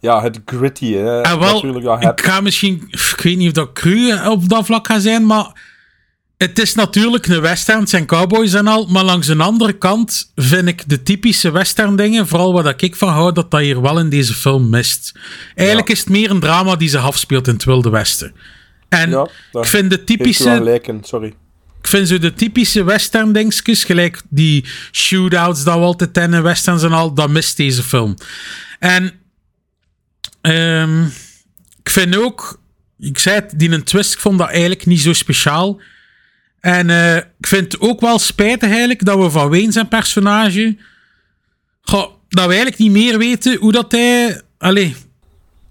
Ja, 0.00 0.22
het 0.22 0.40
gritty, 0.44 0.94
hè. 0.94 1.22
Ah, 1.22 1.40
wel, 1.40 2.00
ik 2.00 2.20
ga 2.20 2.40
misschien, 2.40 2.86
ik 2.90 3.20
weet 3.22 3.36
niet 3.36 3.48
of 3.48 3.52
dat 3.52 3.72
cru 3.72 4.28
op 4.28 4.48
dat 4.48 4.66
vlak 4.66 4.86
gaat 4.86 5.02
zijn, 5.02 5.26
maar 5.26 5.69
het 6.40 6.58
is 6.58 6.74
natuurlijk 6.74 7.26
een 7.26 7.40
western, 7.40 7.86
zijn 7.86 8.06
cowboys 8.06 8.52
en 8.52 8.66
al, 8.66 8.86
maar 8.86 9.04
langs 9.04 9.28
een 9.28 9.40
andere 9.40 9.72
kant 9.72 10.32
vind 10.34 10.68
ik 10.68 10.88
de 10.88 11.02
typische 11.02 11.50
western 11.50 11.96
dingen, 11.96 12.26
vooral 12.26 12.52
wat 12.52 12.82
ik 12.82 12.96
van 12.96 13.08
hou, 13.08 13.32
dat 13.32 13.50
dat 13.50 13.60
hier 13.60 13.80
wel 13.80 13.98
in 13.98 14.08
deze 14.08 14.34
film 14.34 14.68
mist. 14.68 15.12
Eigenlijk 15.54 15.88
is 15.88 15.98
het 15.98 16.08
meer 16.08 16.30
een 16.30 16.40
drama 16.40 16.76
die 16.76 16.88
zich 16.88 17.04
afspeelt 17.04 17.46
in 17.46 17.52
het 17.52 17.64
Wilde 17.64 17.90
Westen. 17.90 18.34
En 18.88 19.10
Ja, 19.10 19.28
ik 19.52 19.64
vind 19.64 19.90
de 19.90 20.04
typische 20.04 20.50
gelijk 20.50 20.86
in, 20.86 21.04
sorry. 21.04 21.34
ik 21.80 21.86
vind 21.86 22.08
zo 22.08 22.18
de 22.18 22.34
typische 22.34 22.84
western 22.84 23.32
dingetjes, 23.32 23.84
gelijk 23.84 24.22
die 24.28 24.64
shootouts 24.92 25.64
dat 25.64 25.74
we 25.74 25.80
altijd 25.80 26.10
kennen, 26.10 26.42
westerns 26.42 26.82
en 26.82 26.92
al, 26.92 27.14
dat 27.14 27.30
mist 27.30 27.56
deze 27.56 27.82
film. 27.82 28.14
En 28.78 29.12
ehm, 30.40 31.04
ik 31.82 31.90
vind 31.90 32.16
ook, 32.16 32.60
ik 32.98 33.18
zei 33.18 33.34
het, 33.34 33.52
die 33.56 33.70
een 33.70 33.84
twist, 33.84 34.12
ik 34.12 34.20
vond 34.20 34.38
dat 34.38 34.48
eigenlijk 34.48 34.86
niet 34.86 35.00
zo 35.00 35.12
speciaal. 35.12 35.80
En 36.60 36.90
eh, 36.90 37.16
ik 37.16 37.46
vind 37.46 37.72
het 37.72 37.80
ook 37.80 38.00
wel 38.00 38.18
spijtig 38.18 38.68
eigenlijk 38.68 39.04
dat 39.04 39.18
we 39.18 39.30
van 39.30 39.48
Wayne 39.48 39.72
zijn 39.72 39.88
personage, 39.88 40.76
goh, 41.82 42.06
dat 42.28 42.46
we 42.46 42.52
eigenlijk 42.52 42.78
niet 42.78 42.90
meer 42.90 43.18
weten 43.18 43.56
hoe 43.56 43.72
dat 43.72 43.92
hij, 43.92 44.40
allee, 44.58 44.96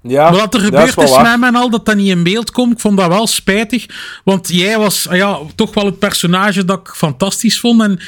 Ja, 0.02 0.32
wat 0.32 0.54
er 0.54 0.60
gebeurd 0.60 0.98
is, 0.98 1.10
waar. 1.10 1.22
met 1.22 1.32
hem 1.32 1.44
en 1.44 1.56
al, 1.56 1.70
dat 1.70 1.86
dat 1.86 1.96
niet 1.96 2.10
in 2.10 2.24
beeld 2.24 2.52
komt. 2.52 2.74
Ik 2.74 2.80
vond 2.80 2.98
dat 2.98 3.08
wel 3.08 3.28
spijtig. 3.28 3.86
Want 4.24 4.48
jij 4.48 4.78
was 4.78 5.08
ah 5.08 5.16
ja, 5.16 5.40
toch 5.56 5.74
wel 5.74 5.86
het 5.86 6.00
personage 6.00 6.66
dat 6.66 6.80
ik 6.80 6.88
fantastisch 6.88 7.60
vond. 7.60 7.82
En 7.82 8.00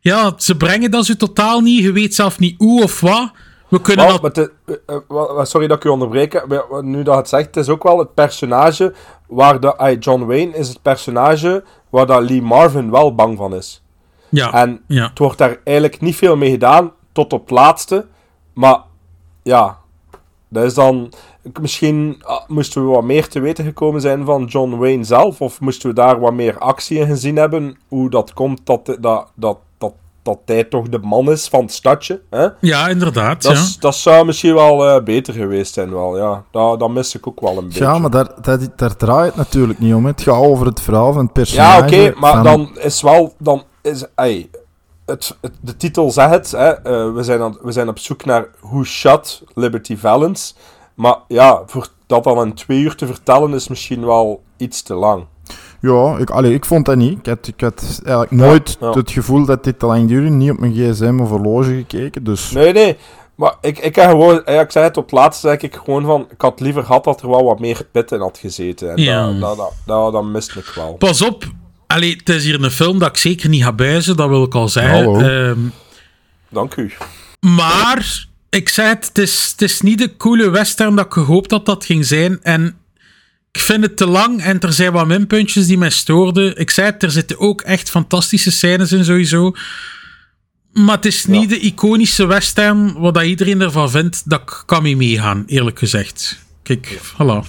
ja, 0.00 0.34
ze 0.38 0.56
brengen 0.56 0.90
dat 0.90 1.06
zo 1.06 1.14
totaal 1.14 1.60
niet. 1.60 1.82
Je 1.82 1.92
weet 1.92 2.14
zelf 2.14 2.38
niet 2.38 2.54
hoe 2.58 2.82
of 2.82 3.00
wat. 3.00 3.32
We 3.72 3.80
kunnen 3.80 4.20
maar 4.22 4.30
eh, 4.32 4.46
eh, 4.86 5.44
sorry 5.44 5.66
dat 5.66 5.76
ik 5.76 5.84
u 5.84 5.88
onderbreek. 5.88 6.44
Nu 6.80 7.02
dat 7.02 7.16
het 7.16 7.28
zegt, 7.28 7.46
het 7.46 7.56
is 7.56 7.68
ook 7.68 7.82
wel 7.82 7.98
het 7.98 8.14
personage 8.14 8.94
waar 9.26 9.60
de, 9.60 9.96
John 10.00 10.24
Wayne 10.24 10.56
is 10.56 10.68
het 10.68 10.82
personage 10.82 11.64
waar 11.88 12.06
dat 12.06 12.22
Lee 12.22 12.42
Marvin 12.42 12.90
wel 12.90 13.14
bang 13.14 13.36
van 13.36 13.54
is. 13.54 13.82
Ja, 14.28 14.52
En 14.52 14.82
ja. 14.86 15.08
het 15.08 15.18
wordt 15.18 15.38
daar 15.38 15.56
eigenlijk 15.64 16.00
niet 16.00 16.16
veel 16.16 16.36
mee 16.36 16.50
gedaan, 16.50 16.92
tot 17.12 17.32
op 17.32 17.40
het 17.40 17.50
laatste. 17.50 18.06
Maar 18.52 18.78
ja, 19.42 19.78
dat 20.48 20.64
is 20.64 20.74
dan... 20.74 21.12
Misschien 21.60 22.22
ah, 22.22 22.48
moesten 22.48 22.84
we 22.84 22.88
wat 22.88 23.04
meer 23.04 23.28
te 23.28 23.40
weten 23.40 23.64
gekomen 23.64 24.00
zijn 24.00 24.24
van 24.24 24.44
John 24.44 24.76
Wayne 24.76 25.04
zelf. 25.04 25.40
Of 25.40 25.60
moesten 25.60 25.88
we 25.88 25.94
daar 25.94 26.20
wat 26.20 26.32
meer 26.32 26.58
actie 26.58 26.98
in 26.98 27.06
gezien 27.06 27.36
hebben. 27.36 27.78
Hoe 27.88 28.10
dat 28.10 28.32
komt 28.32 28.60
dat, 28.64 28.96
dat, 29.00 29.32
dat, 29.34 29.58
dat, 30.22 30.38
hij 30.44 30.64
toch 30.64 30.88
de 30.88 30.98
man 30.98 31.30
is 31.30 31.48
van 31.48 31.60
het 31.60 31.72
stadje. 31.72 32.20
Hè? 32.30 32.48
ja, 32.60 32.88
inderdaad. 32.88 33.42
Dat, 33.42 33.52
ja. 33.52 33.58
is- 33.58 33.78
dat 33.78 33.94
zou 33.94 34.26
misschien 34.26 34.54
wel 34.54 34.88
eh, 34.88 35.02
beter 35.04 35.34
geweest 35.34 35.74
zijn, 35.74 35.92
wel. 35.92 36.16
Ja, 36.18 36.44
dat, 36.50 36.78
dat 36.80 36.90
mis 36.90 37.14
ik 37.14 37.26
ook 37.26 37.40
wel 37.40 37.58
een 37.58 37.64
beetje. 37.68 37.84
Ja, 37.84 37.98
maar 37.98 38.10
daar, 38.10 38.28
daar, 38.42 38.58
daar 38.76 38.96
draait 38.96 39.26
het 39.26 39.36
natuurlijk 39.36 39.78
niet 39.78 39.94
om. 39.94 40.04
hè. 40.04 40.10
Het 40.10 40.22
gaat 40.22 40.34
over 40.44 40.66
het 40.66 40.80
verhaal 40.80 41.12
van 41.12 41.24
het 41.24 41.32
personage. 41.32 41.96
Ja, 41.96 42.06
oké, 42.08 42.18
maar 42.20 42.32
van- 42.32 42.42
dan 42.44 42.78
is 42.78 43.02
wel... 43.02 43.34
Dan 43.38 43.62
is, 43.82 44.04
ey, 44.14 44.50
het, 45.06 45.36
het, 45.40 45.52
de 45.60 45.76
titel 45.76 46.10
zegt 46.10 46.30
het, 46.30 46.50
hè, 46.50 46.68
eh, 46.70 47.14
we, 47.14 47.22
zijn 47.22 47.40
aan, 47.40 47.58
we 47.62 47.72
zijn 47.72 47.88
op 47.88 47.98
zoek 47.98 48.24
naar 48.24 48.46
Who 48.60 48.84
Shot 48.84 49.42
Liberty 49.54 49.96
Valance. 49.96 50.54
Maar 50.94 51.16
ja, 51.28 51.62
voor 51.66 51.88
dat 52.06 52.24
dan 52.24 52.46
in 52.46 52.54
twee 52.54 52.78
uur 52.80 52.94
te 52.94 53.06
vertellen 53.06 53.52
is 53.54 53.68
misschien 53.68 54.04
wel 54.06 54.42
iets 54.56 54.82
te 54.82 54.94
lang. 54.94 55.24
Ja, 55.82 56.16
ik, 56.18 56.30
allee, 56.30 56.54
ik 56.54 56.64
vond 56.64 56.86
dat 56.86 56.96
niet. 56.96 57.18
Ik 57.18 57.26
had, 57.26 57.46
ik 57.46 57.60
had 57.60 58.00
eigenlijk 58.04 58.30
nooit 58.30 58.76
ja. 58.80 58.90
het 58.90 59.10
gevoel 59.10 59.44
dat 59.44 59.64
dit 59.64 59.78
te 59.78 59.86
lang 59.86 60.08
duurde. 60.08 60.28
Niet 60.28 60.50
op 60.50 60.58
mijn 60.58 60.72
gsm 60.72 61.18
of 61.22 61.28
horloge 61.28 61.74
gekeken. 61.74 62.24
Dus 62.24 62.50
Nee, 62.50 62.72
nee. 62.72 62.96
Maar 63.34 63.54
ik, 63.60 63.78
ik 63.78 63.94
heb 63.94 64.10
gewoon... 64.10 64.42
Ja, 64.44 64.60
ik 64.60 64.70
zei 64.70 64.84
het 64.84 64.96
op 64.96 65.02
het 65.04 65.12
laatste, 65.12 65.48
zeg 65.48 65.60
ik 65.60 65.74
gewoon 65.84 66.04
van... 66.04 66.26
Ik 66.30 66.40
had 66.40 66.60
liever 66.60 66.84
gehad 66.84 67.04
dat 67.04 67.22
er 67.22 67.28
wel 67.28 67.44
wat 67.44 67.60
meer 67.60 67.86
pit 67.92 68.12
in 68.12 68.20
had 68.20 68.38
gezeten. 68.38 68.90
En 68.90 69.02
Ja. 69.02 69.26
dat, 69.26 69.40
dat, 69.40 69.56
dat, 69.56 69.72
dat, 69.86 70.12
dat 70.12 70.24
miste 70.24 70.58
ik 70.58 70.72
wel. 70.74 70.92
Pas 70.94 71.22
op. 71.22 71.44
Allee, 71.86 72.16
het 72.16 72.28
is 72.28 72.44
hier 72.44 72.64
een 72.64 72.70
film 72.70 72.98
dat 72.98 73.08
ik 73.08 73.16
zeker 73.16 73.48
niet 73.48 73.62
ga 73.62 73.72
buizen. 73.72 74.16
Dat 74.16 74.28
wil 74.28 74.42
ik 74.42 74.54
al 74.54 74.68
zeggen. 74.68 74.92
Hallo. 75.04 75.18
Ehm, 75.20 75.58
Dank 76.48 76.76
u. 76.76 76.92
Maar, 77.40 78.26
ik 78.50 78.68
zei 78.68 78.88
het, 78.88 79.06
het 79.06 79.18
is, 79.18 79.48
het 79.50 79.62
is 79.62 79.80
niet 79.80 79.98
de 79.98 80.16
coole 80.16 80.50
western 80.50 80.96
dat 80.96 81.04
ik 81.04 81.12
gehoopt 81.12 81.50
had 81.50 81.66
dat 81.66 81.84
ging 81.84 82.06
zijn. 82.06 82.38
En 82.42 82.76
ik 83.52 83.60
vind 83.60 83.82
het 83.82 83.96
te 83.96 84.06
lang 84.06 84.42
en 84.42 84.60
er 84.60 84.72
zijn 84.72 84.92
wat 84.92 85.06
minpuntjes 85.06 85.66
die 85.66 85.78
mij 85.78 85.90
stoorden. 85.90 86.56
Ik 86.58 86.70
zei 86.70 86.86
het, 86.90 87.02
er 87.02 87.10
zitten 87.10 87.38
ook 87.38 87.60
echt 87.60 87.90
fantastische 87.90 88.50
scènes 88.50 88.92
in 88.92 89.04
sowieso. 89.04 89.52
Maar 90.72 90.96
het 90.96 91.04
is 91.06 91.26
niet 91.26 91.48
de 91.48 91.58
iconische 91.58 92.26
western 92.26 92.92
wat 92.98 93.14
dat 93.14 93.22
iedereen 93.22 93.60
ervan 93.60 93.90
vindt 93.90 94.22
dat 94.30 94.40
ik 94.40 94.62
kan 94.66 94.82
mee 94.82 94.96
meegaan, 94.96 95.44
eerlijk 95.46 95.78
gezegd. 95.78 96.38
Kijk, 96.62 96.98
voilà. 97.12 97.46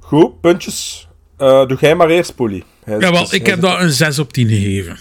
Goed, 0.00 0.40
puntjes. 0.40 1.08
Eh, 1.36 1.66
doe 1.66 1.76
jij 1.80 1.94
maar 1.94 2.08
eerst, 2.10 2.34
Polly. 2.34 2.62
Hij 2.84 2.98
Jawel, 2.98 3.22
is- 3.22 3.30
ik 3.30 3.46
heb 3.46 3.60
dat 3.60 3.80
een 3.80 3.92
6 3.92 4.18
op 4.18 4.32
10 4.32 4.48
gegeven. 4.48 4.96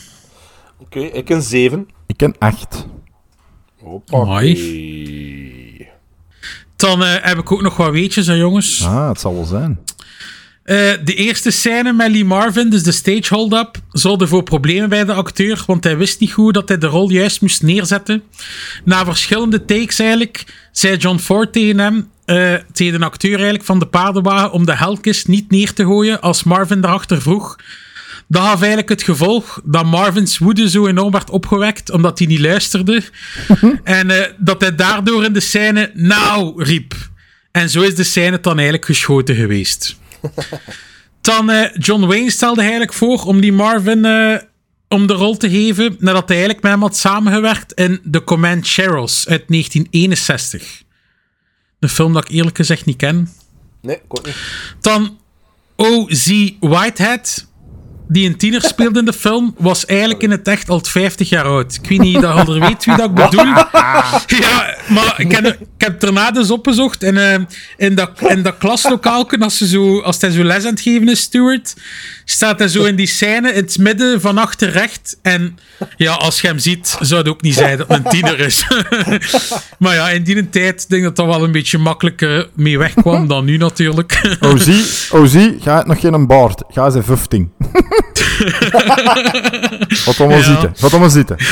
Oké, 0.78 1.00
ik 1.00 1.30
een 1.30 1.42
7. 1.42 1.88
ik 2.08 2.18
ken 2.18 2.36
acht. 2.40 2.86
Hoppakee. 3.80 5.45
Dan 6.76 7.04
eh, 7.04 7.14
heb 7.22 7.38
ik 7.38 7.52
ook 7.52 7.62
nog 7.62 7.78
wat 7.78 7.92
weetjes, 7.92 8.28
hè, 8.28 8.34
jongens. 8.34 8.86
Ah, 8.86 9.08
het 9.08 9.20
zal 9.20 9.34
wel 9.34 9.46
zijn. 9.46 9.80
Eh, 10.66 10.78
de 11.04 11.14
eerste 11.14 11.52
scène 11.52 11.94
met 11.94 12.12
Lee 12.12 12.26
Marvin, 12.26 12.70
dus 12.70 12.84
de 12.84 12.92
stage 12.92 13.36
hold-up, 13.36 13.78
zorgde 13.92 14.28
voor 14.28 14.44
problemen 14.44 14.90
bij 14.90 15.06
de 15.06 15.14
acteur, 15.14 15.64
want 15.68 15.84
hij 15.84 15.98
wist 15.98 16.20
niet 16.20 16.32
goed 16.32 16.54
dat 16.54 16.68
hij 16.68 16.78
de 16.78 16.88
rol 16.88 17.10
juist 17.10 17.42
moest 17.42 17.64
neerzetten. 17.64 18.24
Na 18.84 19.06
verschillende 19.06 19.66
takes 19.66 20.00
eigenlijk, 20.00 20.44
zei 20.72 20.98
John 20.98 21.18
Ford 21.18 21.54
tegen 21.54 21.80
hem, 21.80 22.10
eh, 22.26 22.54
tegen 22.72 23.00
de 23.00 23.06
acteur 23.06 23.34
eigenlijk 23.34 23.64
van 23.64 23.80
de 23.80 23.88
paardenwagen, 23.88 24.52
om 24.52 24.66
de 24.66 24.76
helkist 24.76 25.28
niet 25.28 25.52
neer 25.52 25.74
te 25.74 25.84
gooien 25.84 26.22
als 26.22 26.44
Marvin 26.44 26.82
daarachter 26.82 27.22
vroeg. 27.22 27.56
Dat 28.28 28.44
gaf 28.44 28.58
eigenlijk 28.58 28.90
het 28.90 29.04
gevolg 29.04 29.62
dat 29.64 29.86
Marvins 29.86 30.38
woede 30.38 30.70
zo 30.70 30.88
enorm 30.88 31.12
werd 31.12 31.30
opgewekt, 31.30 31.92
omdat 31.92 32.20
hij 32.20 32.28
niet 32.28 32.40
luisterde. 32.40 33.04
en 33.84 34.10
eh, 34.10 34.32
dat 34.38 34.62
hij 34.62 34.76
daardoor 34.76 35.24
in 35.24 35.34
de 35.34 35.40
scène 35.40 35.92
nou 35.94 36.64
riep. 36.64 36.94
En 37.52 37.70
zo 37.70 37.82
is 37.82 37.96
de 37.96 38.04
scène 38.04 38.40
dan 38.40 38.54
eigenlijk 38.56 38.86
geschoten 38.86 39.36
geweest. 39.36 39.96
Dan 41.22 41.50
eh, 41.50 41.70
John 41.78 42.06
Wayne 42.06 42.32
stelde 42.32 42.62
eigenlijk 42.62 42.94
voor 42.94 43.24
om 43.24 43.42
die 43.42 43.54
Marvin 43.54 44.06
eh, 44.06 44.38
om 44.88 45.08
de 45.08 45.14
rol 45.14 45.38
te 45.38 45.50
geven 45.50 45.96
nadat 46.00 46.28
hij 46.28 46.38
eigenlijk 46.38 46.62
met 46.62 46.72
hem 46.72 46.82
had 46.82 46.98
samengewerkt 46.98 47.74
in 47.74 48.02
The 48.12 48.24
Command 48.24 48.66
Sheriffs 48.66 49.28
uit 49.28 49.44
1961. 49.48 50.84
Een 51.80 51.90
film 51.90 52.14
dat 52.14 52.24
ik 52.24 52.36
eerlijk 52.36 52.56
gezegd 52.56 52.86
niet 52.86 52.98
ken. 52.98 53.30
Nee, 53.82 53.96
ik 53.96 54.02
ook 54.08 54.26
niet. 54.26 54.36
Dan 54.82 55.18
O.Z. 55.76 56.52
Whitehead, 56.60 57.48
die 58.08 58.28
een 58.28 58.38
tiener 58.38 58.62
speelde 58.62 59.00
in 59.00 59.06
de 59.06 59.14
film, 59.14 59.56
was 59.58 59.86
eigenlijk 59.86 60.22
in 60.22 60.32
het 60.32 60.48
echt 60.48 60.70
al 60.70 60.80
50 60.84 61.30
jaar 61.30 61.44
oud. 61.44 61.80
Ik 61.82 61.90
weet 61.90 62.00
niet 62.00 62.22
dat 62.22 62.48
je 62.48 62.54
er 62.54 62.60
weet 62.60 62.86
wie 62.86 62.96
dat 62.96 63.10
ik 63.10 63.16
bedoel. 63.16 63.54
Ja, 64.28 64.76
maar 64.88 65.14
ik 65.18 65.32
heb, 65.32 65.46
ik 65.46 65.58
heb 65.78 65.92
het 65.92 66.02
daarna 66.02 66.32
dus 66.32 66.52
opgezocht. 66.52 67.04
En 67.04 67.18
eh, 67.32 67.40
in, 67.78 67.96
dat, 67.96 68.12
in 68.28 68.44
dat 68.44 68.58
klaslokaal, 68.58 69.30
als, 69.40 69.58
ze 69.58 69.68
zo, 69.68 70.02
als 70.02 70.22
hij 70.22 70.30
zo 70.30 70.44
les 70.44 70.66
aan 70.66 70.72
het 70.72 70.82
geven 70.82 71.10
is, 71.10 71.20
Stuart, 71.20 71.76
staat 72.26 72.60
hij 72.60 72.68
zo 72.68 72.84
in 72.84 72.96
die 72.96 73.08
scène 73.08 73.50
in 73.50 73.64
het 73.64 73.78
midden 73.78 74.22
van 74.22 74.38
achter 74.38 74.70
recht. 74.70 75.18
En 75.22 75.58
ja, 75.98 76.14
als 76.14 76.42
je 76.42 76.48
hem 76.48 76.60
ziet, 76.60 76.98
zou 77.00 77.22
het 77.22 77.30
ook 77.30 77.42
niet 77.42 77.54
zijn 77.54 77.78
dat 77.78 77.88
het 77.88 77.98
een 77.98 78.12
tiener 78.12 78.40
is. 78.40 78.68
maar 79.80 79.96
ja, 79.96 80.10
in 80.10 80.24
die 80.24 80.50
tijd 80.50 80.90
denk 80.90 81.02
ik 81.02 81.08
dat 81.08 81.16
dat 81.16 81.36
wel 81.36 81.44
een 81.44 81.52
beetje 81.52 81.78
makkelijker 81.78 82.50
mee 82.56 82.78
wegkwam 82.78 83.28
dan 83.28 83.46
nu 83.46 83.58
natuurlijk. 83.58 84.38
Ozie, 84.40 84.84
Ozie, 85.12 85.58
ga 85.62 85.78
het 85.78 85.88
nog 85.88 86.00
geen 86.00 86.28
baard. 86.28 86.64
Ga 86.70 86.90
ze 86.90 87.04
15. 87.04 87.52
Wat 90.06 90.20
allemaal 90.20 90.38
Ja. 90.38 90.44
zitten. 90.44 90.74
Wat 90.80 90.92
allemaal 90.92 91.10
zitten. 91.10 91.38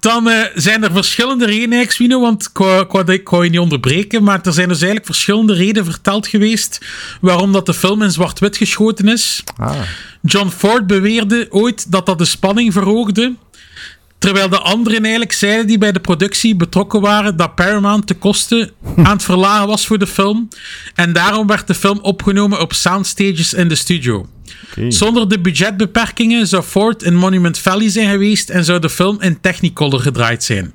Dan 0.00 0.28
eh, 0.28 0.38
zijn 0.54 0.84
er 0.84 0.92
verschillende 0.92 1.46
redenen, 1.46 1.80
Exwino, 1.80 2.20
want 2.20 2.42
ik 2.42 2.58
wou, 2.58 2.80
ik, 2.82 2.90
wou, 2.90 3.12
ik 3.12 3.28
wou 3.28 3.44
je 3.44 3.50
niet 3.50 3.60
onderbreken, 3.60 4.22
maar 4.22 4.40
er 4.42 4.52
zijn 4.52 4.68
dus 4.68 4.76
eigenlijk 4.76 5.06
verschillende 5.06 5.54
redenen 5.54 5.90
verteld 5.92 6.26
geweest 6.26 6.78
waarom 7.20 7.52
dat 7.52 7.66
de 7.66 7.74
film 7.74 8.02
in 8.02 8.10
zwart-wit 8.10 8.56
geschoten 8.56 9.08
is. 9.08 9.42
Ah. 9.56 9.74
John 10.22 10.48
Ford 10.48 10.86
beweerde 10.86 11.46
ooit 11.50 11.92
dat 11.92 12.06
dat 12.06 12.18
de 12.18 12.24
spanning 12.24 12.72
verhoogde, 12.72 13.34
terwijl 14.18 14.48
de 14.48 14.58
anderen 14.58 15.00
eigenlijk 15.02 15.32
zeiden 15.32 15.66
die 15.66 15.78
bij 15.78 15.92
de 15.92 16.00
productie 16.00 16.56
betrokken 16.56 17.00
waren 17.00 17.36
dat 17.36 17.54
Paramount 17.54 18.08
de 18.08 18.14
kosten 18.14 18.70
aan 18.96 19.12
het 19.16 19.24
verlagen 19.24 19.66
was 19.66 19.86
voor 19.86 19.98
de 19.98 20.06
film. 20.06 20.48
En 20.94 21.12
daarom 21.12 21.46
werd 21.46 21.66
de 21.66 21.74
film 21.74 21.98
opgenomen 22.02 22.60
op 22.60 22.72
soundstages 22.72 23.54
in 23.54 23.68
de 23.68 23.74
studio. 23.74 24.26
Zonder 24.88 25.28
de 25.28 25.38
budgetbeperkingen 25.38 26.46
zou 26.46 26.62
Ford 26.62 27.02
in 27.02 27.14
Monument 27.14 27.58
Valley 27.58 27.88
zijn 27.88 28.10
geweest 28.10 28.50
en 28.50 28.64
zou 28.64 28.78
de 28.78 28.90
film 28.90 29.20
in 29.20 29.40
Technicolor 29.40 30.00
gedraaid 30.00 30.44
zijn. 30.44 30.72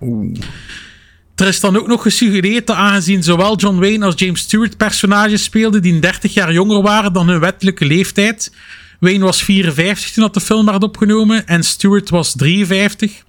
Er 1.35 1.47
is 1.47 1.59
dan 1.59 1.77
ook 1.77 1.87
nog 1.87 2.01
gesuggereerd 2.01 2.67
dat 2.67 2.75
aangezien 2.75 3.23
zowel 3.23 3.57
John 3.57 3.79
Wayne 3.79 4.05
als 4.05 4.13
James 4.17 4.39
Stewart 4.39 4.77
personages 4.77 5.43
speelden 5.43 5.81
die 5.81 5.99
30 5.99 6.33
jaar 6.33 6.53
jonger 6.53 6.81
waren 6.81 7.13
dan 7.13 7.27
hun 7.27 7.39
wettelijke 7.39 7.85
leeftijd. 7.85 8.51
Wayne 8.99 9.23
was 9.23 9.43
54 9.43 10.11
toen 10.11 10.23
dat 10.23 10.33
de 10.33 10.41
film 10.41 10.65
werd 10.65 10.83
opgenomen 10.83 11.47
en 11.47 11.63
Stewart 11.63 12.09
was 12.09 12.33
53. 12.35 13.23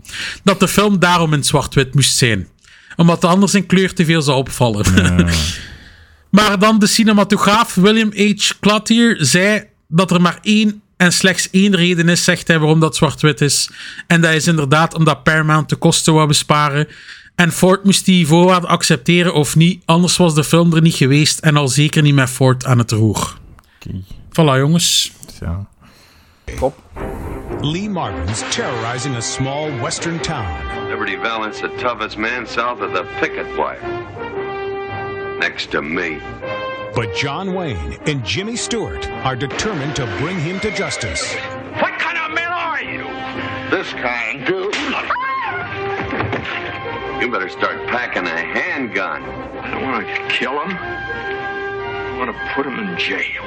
Dat 0.45 0.61
de 0.61 0.69
film 0.69 0.99
daarom 0.99 1.33
in 1.33 1.45
zwart-wit 1.45 1.95
moest 1.95 2.17
zijn. 2.17 2.49
Omdat 2.97 3.25
anders 3.25 3.55
in 3.55 3.67
kleur 3.67 3.95
te 3.95 4.05
veel 4.05 4.23
zou 4.23 4.37
opvallen. 4.37 4.85
Maar 6.33 6.59
dan 6.59 6.79
de 6.79 6.87
cinematograaf 6.87 7.75
William 7.75 8.13
H. 8.17 8.51
Cloutier 8.61 9.17
zei 9.19 9.65
dat 9.95 10.11
er 10.11 10.21
maar 10.21 10.39
één 10.43 10.83
en 10.97 11.13
slechts 11.13 11.51
één 11.51 11.77
reden 11.77 12.09
is, 12.09 12.25
zegt 12.25 12.49
hij, 12.49 12.59
waarom 12.59 12.81
dat 12.81 12.97
zwart-wit 12.97 13.41
is. 13.41 13.71
En 14.07 14.21
dat 14.21 14.33
is 14.33 14.47
inderdaad 14.47 14.95
omdat 14.95 15.23
Paramount 15.23 15.69
de 15.69 15.77
kosten 15.77 16.15
wou 16.15 16.27
besparen. 16.27 16.89
En 17.35 17.53
Ford 17.53 17.85
moest 17.85 18.05
die 18.05 18.27
voorwaarden 18.27 18.69
accepteren 18.69 19.35
of 19.35 19.57
niet, 19.57 19.83
anders 19.85 20.17
was 20.17 20.35
de 20.35 20.45
film 20.45 20.75
er 20.75 20.81
niet 20.81 20.95
geweest 20.95 21.39
en 21.39 21.57
al 21.57 21.69
zeker 21.69 22.03
niet 22.03 22.15
met 22.15 22.31
Ford 22.31 22.65
aan 22.65 22.79
het 22.79 22.91
roer. 22.91 23.37
Voilà, 24.29 24.57
jongens. 24.59 25.13
Ja. 25.41 25.67
Top. 26.59 26.79
Lee 27.61 27.89
Marvin's 27.89 28.43
terrorizing 28.51 29.17
a 29.17 29.21
small 29.21 29.71
western 29.81 30.21
town. 30.21 30.47
Liberty 30.89 31.17
Valance, 31.23 31.61
the 31.61 31.75
toughest 31.79 32.17
man 32.17 32.47
south 32.47 32.81
of 32.81 32.93
the 32.93 33.05
picket 33.21 33.47
wire. 33.57 33.81
Next 35.39 35.71
to 35.71 35.83
me. 35.83 36.21
But 36.95 37.15
John 37.15 37.55
Wayne 37.55 37.99
and 38.07 38.23
Jimmy 38.23 38.55
Stewart 38.55 39.09
are 39.25 39.35
determined 39.35 39.97
to 39.97 40.05
bring 40.19 40.39
him 40.39 40.61
to 40.61 40.71
justice. 40.71 41.35
What 41.81 41.99
kind 41.99 42.19
of 42.19 42.33
man 42.33 42.53
are 42.53 42.83
you? 42.83 43.05
This 43.71 43.91
kind, 43.95 44.45
dude. 44.45 44.75
You 47.23 47.31
better 47.31 47.49
start 47.49 47.87
packing 47.87 48.27
a 48.27 48.37
handgun. 48.37 49.23
I 49.23 49.71
don't 49.71 49.83
want 49.83 50.07
to 50.07 50.29
kill 50.29 50.53
him. 50.53 50.77
I 50.77 52.19
want 52.19 52.31
to 52.31 52.53
put 52.55 52.67
him 52.67 52.79
in 52.79 52.99
jail. 52.99 53.43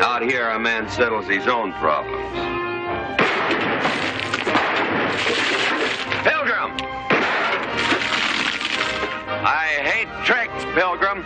Out 0.00 0.22
here, 0.22 0.48
a 0.48 0.58
man 0.58 0.88
settles 0.88 1.26
his 1.26 1.46
own 1.48 1.74
problems. 1.74 2.32
Pilgrim! 6.24 6.72
I 9.44 9.66
hate 9.82 10.08
tricks, 10.24 10.64
Pilgrim. 10.74 11.22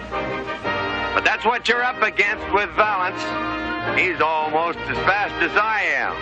But 1.17 1.25
that's 1.25 1.45
what 1.47 1.67
you're 1.67 1.83
up 1.83 2.03
against 2.03 2.53
with 2.53 2.69
Valance. 2.77 3.23
He's 3.99 4.21
almost 4.21 4.77
as 4.77 4.99
fast 5.09 5.33
as 5.43 5.57
I 5.57 5.81
am. 5.97 6.15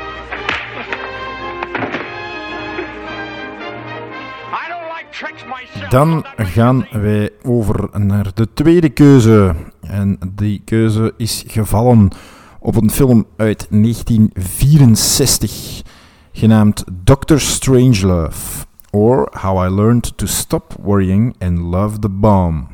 Tricks. 5.10 5.44
Dan 5.88 6.24
gaan 6.36 6.86
wij 6.90 7.30
over 7.42 8.00
naar 8.00 8.30
de 8.34 8.48
tweede 8.54 8.88
keuze. 8.88 9.54
En 9.80 10.18
die 10.34 10.62
keuze 10.64 11.14
is 11.16 11.44
gevallen 11.46 12.10
op 12.58 12.76
een 12.76 12.90
film 12.90 13.26
uit 13.36 13.66
1964, 13.70 15.82
genaamd 16.32 16.84
Doctor 16.92 17.40
Strangelove, 17.40 18.64
or 18.90 19.28
How 19.40 19.66
I 19.66 19.70
Learned 19.74 20.12
to 20.16 20.26
Stop 20.26 20.74
Worrying 20.82 21.34
and 21.38 21.58
Love 21.58 21.98
the 21.98 22.08
Bomb. 22.08 22.73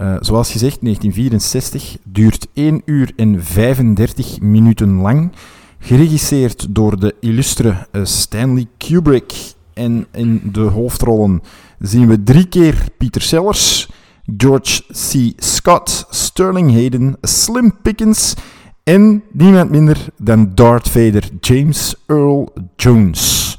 Uh, 0.00 0.16
zoals 0.20 0.50
gezegd, 0.50 0.80
1964, 0.80 1.96
duurt 2.04 2.46
1 2.54 2.82
uur 2.84 3.12
en 3.16 3.44
35 3.44 4.40
minuten 4.40 4.94
lang, 4.94 5.32
geregisseerd 5.78 6.74
door 6.74 7.00
de 7.00 7.14
illustre 7.20 7.86
uh, 7.92 8.04
Stanley 8.04 8.66
Kubrick. 8.76 9.32
En 9.72 10.06
in 10.12 10.40
de 10.52 10.60
hoofdrollen 10.60 11.42
zien 11.78 12.08
we 12.08 12.22
drie 12.22 12.46
keer 12.48 12.84
Peter 12.98 13.22
Sellers, 13.22 13.88
George 14.36 14.82
C. 14.92 15.32
Scott, 15.36 16.06
Sterling 16.10 16.72
Hayden, 16.72 17.16
Slim 17.20 17.76
Pickens 17.82 18.34
en 18.82 19.22
niemand 19.32 19.70
minder 19.70 20.06
dan 20.16 20.50
Darth 20.54 20.88
Vader, 20.88 21.28
James 21.40 21.94
Earl 22.06 22.48
Jones. 22.76 23.56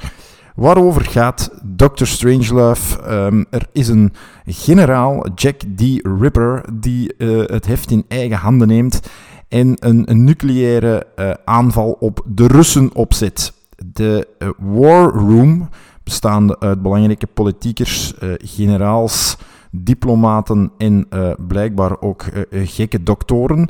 Waarover 0.60 1.06
gaat 1.06 1.52
Dr. 1.76 2.06
Strangelove? 2.06 3.12
Um, 3.12 3.46
er 3.50 3.68
is 3.72 3.88
een 3.88 4.14
generaal, 4.46 5.26
Jack 5.36 5.60
D. 5.76 5.82
Ripper, 6.20 6.66
die 6.74 7.14
uh, 7.18 7.46
het 7.46 7.68
heft 7.68 7.92
in 7.92 8.06
eigen 8.08 8.38
handen 8.38 8.68
neemt 8.68 9.10
en 9.48 9.76
een, 9.80 10.12
een 10.12 10.24
nucleaire 10.24 11.08
uh, 11.16 11.32
aanval 11.46 11.92
op 11.92 12.26
de 12.26 12.48
Russen 12.48 12.96
opzet. 12.96 13.54
De 13.86 14.28
uh, 14.40 14.50
War 14.58 15.10
Room, 15.10 15.70
bestaande 16.04 16.60
uit 16.60 16.82
belangrijke 16.82 17.28
politiekers, 17.28 18.14
generaals, 18.38 19.38
diplomaten 19.72 20.72
en 20.78 21.08
blijkbaar 21.48 22.02
ook 22.02 22.26
gekke 22.50 23.04
doktoren, 23.04 23.70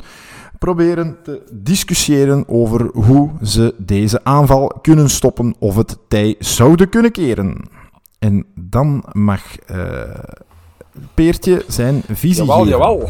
proberen 0.60 1.16
te 1.22 1.42
discussiëren 1.52 2.48
over 2.48 2.90
hoe 2.92 3.30
ze 3.42 3.74
deze 3.78 4.24
aanval 4.24 4.78
kunnen 4.82 5.10
stoppen 5.10 5.54
of 5.58 5.76
het 5.76 5.98
tij 6.08 6.34
zouden 6.38 6.88
kunnen 6.88 7.12
keren. 7.12 7.68
En 8.18 8.46
dan 8.54 9.04
mag 9.12 9.70
uh, 9.70 10.02
Peertje 11.14 11.64
zijn 11.68 12.02
visie 12.08 12.44
jawel, 12.44 12.58
geven. 12.58 12.78
Jawel, 12.78 13.08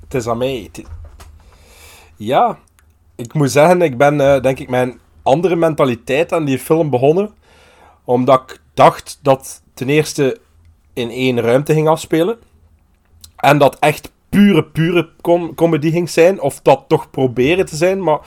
Het 0.00 0.14
is 0.14 0.26
aan 0.26 0.38
mij. 0.38 0.70
Ja, 2.16 2.58
ik 3.14 3.34
moet 3.34 3.50
zeggen, 3.50 3.82
ik 3.82 3.98
ben 3.98 4.14
uh, 4.14 4.40
denk 4.40 4.58
ik 4.58 4.68
mijn 4.68 4.98
andere 5.22 5.56
mentaliteit 5.56 6.32
aan 6.32 6.44
die 6.44 6.58
film 6.58 6.90
begonnen. 6.90 7.34
Omdat 8.04 8.40
ik 8.40 8.60
dacht 8.74 9.18
dat 9.22 9.62
ten 9.74 9.88
eerste 9.88 10.40
in 10.92 11.10
één 11.10 11.40
ruimte 11.40 11.72
ging 11.72 11.88
afspelen. 11.88 12.38
En 13.36 13.58
dat 13.58 13.78
echt 13.78 14.12
pure, 14.34 14.64
pure 14.64 15.08
com 15.20 15.54
comedy 15.54 15.90
ging 15.90 16.10
zijn. 16.10 16.40
Of 16.40 16.60
dat 16.62 16.84
toch 16.88 17.10
proberen 17.10 17.66
te 17.66 17.76
zijn. 17.76 18.02
Maar 18.02 18.18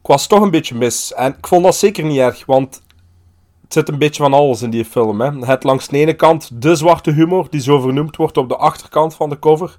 ik 0.00 0.06
was 0.06 0.26
toch 0.26 0.40
een 0.40 0.50
beetje 0.50 0.74
mis. 0.74 1.14
En 1.14 1.34
ik 1.38 1.46
vond 1.46 1.64
dat 1.64 1.76
zeker 1.76 2.04
niet 2.04 2.18
erg. 2.18 2.46
Want 2.46 2.82
het 3.62 3.72
zit 3.72 3.88
een 3.88 3.98
beetje 3.98 4.22
van 4.22 4.32
alles 4.34 4.62
in 4.62 4.70
die 4.70 4.84
film. 4.84 5.20
Hè. 5.20 5.46
Het 5.46 5.64
langs 5.64 5.88
de 5.88 5.98
ene 5.98 6.14
kant 6.14 6.62
de 6.62 6.74
zwarte 6.74 7.10
humor. 7.10 7.46
Die 7.50 7.60
zo 7.60 7.80
vernoemd 7.80 8.16
wordt 8.16 8.36
op 8.36 8.48
de 8.48 8.56
achterkant 8.56 9.14
van 9.14 9.28
de 9.28 9.38
cover. 9.38 9.76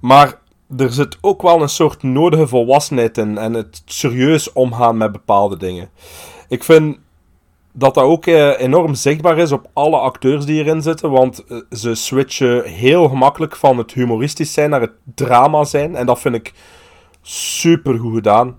Maar 0.00 0.38
er 0.76 0.92
zit 0.92 1.16
ook 1.20 1.42
wel 1.42 1.62
een 1.62 1.68
soort 1.68 2.02
nodige 2.02 2.46
volwassenheid 2.46 3.18
in. 3.18 3.38
En 3.38 3.52
het 3.52 3.82
serieus 3.84 4.52
omgaan 4.52 4.96
met 4.96 5.12
bepaalde 5.12 5.56
dingen. 5.56 5.88
Ik 6.48 6.64
vind 6.64 6.98
dat 7.76 7.94
dat 7.94 8.04
ook 8.04 8.26
eh, 8.26 8.60
enorm 8.60 8.94
zichtbaar 8.94 9.38
is 9.38 9.52
op 9.52 9.70
alle 9.72 9.96
acteurs 9.96 10.44
die 10.44 10.64
erin 10.64 10.82
zitten. 10.82 11.10
Want 11.10 11.44
eh, 11.44 11.58
ze 11.70 11.94
switchen 11.94 12.64
heel 12.64 13.08
gemakkelijk 13.08 13.56
van 13.56 13.78
het 13.78 13.92
humoristisch 13.92 14.52
zijn 14.52 14.70
naar 14.70 14.80
het 14.80 14.92
drama 15.14 15.64
zijn. 15.64 15.96
En 15.96 16.06
dat 16.06 16.20
vind 16.20 16.34
ik 16.34 16.52
super 17.22 17.98
goed 17.98 18.14
gedaan. 18.14 18.56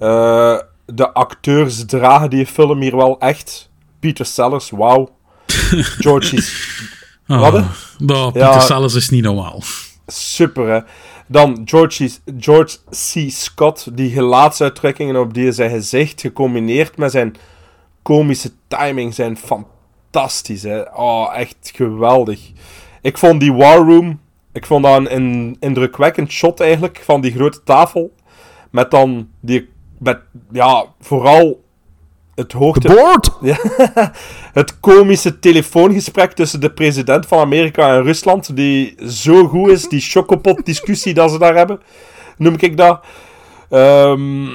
Uh, 0.00 0.58
de 0.86 1.12
acteurs 1.12 1.84
dragen 1.84 2.30
die 2.30 2.46
film 2.46 2.80
hier 2.80 2.96
wel 2.96 3.18
echt. 3.18 3.70
Peter 4.00 4.26
Sellers, 4.26 4.70
wauw. 4.70 5.08
George 5.98 6.36
is... 6.36 6.78
Oh, 7.28 7.40
Wat? 7.40 7.64
Peter 7.96 8.38
Ja. 8.38 8.60
Sellers 8.60 8.94
is 8.94 9.10
niet 9.10 9.22
normaal. 9.22 9.62
Super, 10.06 10.68
hè. 10.68 10.80
Dan 11.26 11.62
George, 11.64 12.10
George 12.38 12.76
C. 12.90 13.30
Scott, 13.30 13.96
die 13.96 14.10
gelaatsuitdrukkingen 14.10 15.16
op 15.16 15.34
die 15.34 15.52
zijn 15.52 15.70
gezicht, 15.70 16.20
gecombineerd 16.20 16.96
met 16.96 17.10
zijn 17.10 17.34
komische 18.02 18.50
timing, 18.68 19.14
zijn 19.14 19.36
fantastisch, 19.36 20.62
hè. 20.62 20.82
Oh, 20.94 21.32
echt 21.36 21.70
geweldig. 21.74 22.40
Ik 23.02 23.18
vond 23.18 23.40
die 23.40 23.52
War 23.52 23.76
Room, 23.76 24.20
ik 24.52 24.66
vond 24.66 24.84
dat 24.84 24.96
een, 24.96 25.14
een 25.14 25.56
indrukwekkend 25.60 26.30
shot 26.30 26.60
eigenlijk, 26.60 27.00
van 27.04 27.20
die 27.20 27.32
grote 27.32 27.62
tafel. 27.62 28.12
Met 28.70 28.90
dan 28.90 29.28
die, 29.40 29.68
met, 29.98 30.18
ja, 30.52 30.84
vooral 31.00 31.60
het 32.34 32.52
hoogte... 32.52 32.88
Ja, 33.40 33.56
het 34.52 34.80
komische 34.80 35.38
telefoongesprek 35.38 36.32
tussen 36.32 36.60
de 36.60 36.70
president 36.70 37.26
van 37.26 37.38
Amerika 37.38 37.96
en 37.96 38.02
Rusland, 38.02 38.56
die 38.56 38.94
zo 39.08 39.48
goed 39.48 39.70
is, 39.70 39.88
die 39.88 40.00
chocopot-discussie 40.00 41.14
dat 41.14 41.30
ze 41.30 41.38
daar 41.38 41.56
hebben, 41.56 41.80
noem 42.36 42.54
ik 42.58 42.76
dat. 42.76 43.04
Ehm, 43.70 44.46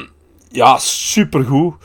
ja, 0.50 0.78
supergoed. 0.78 1.76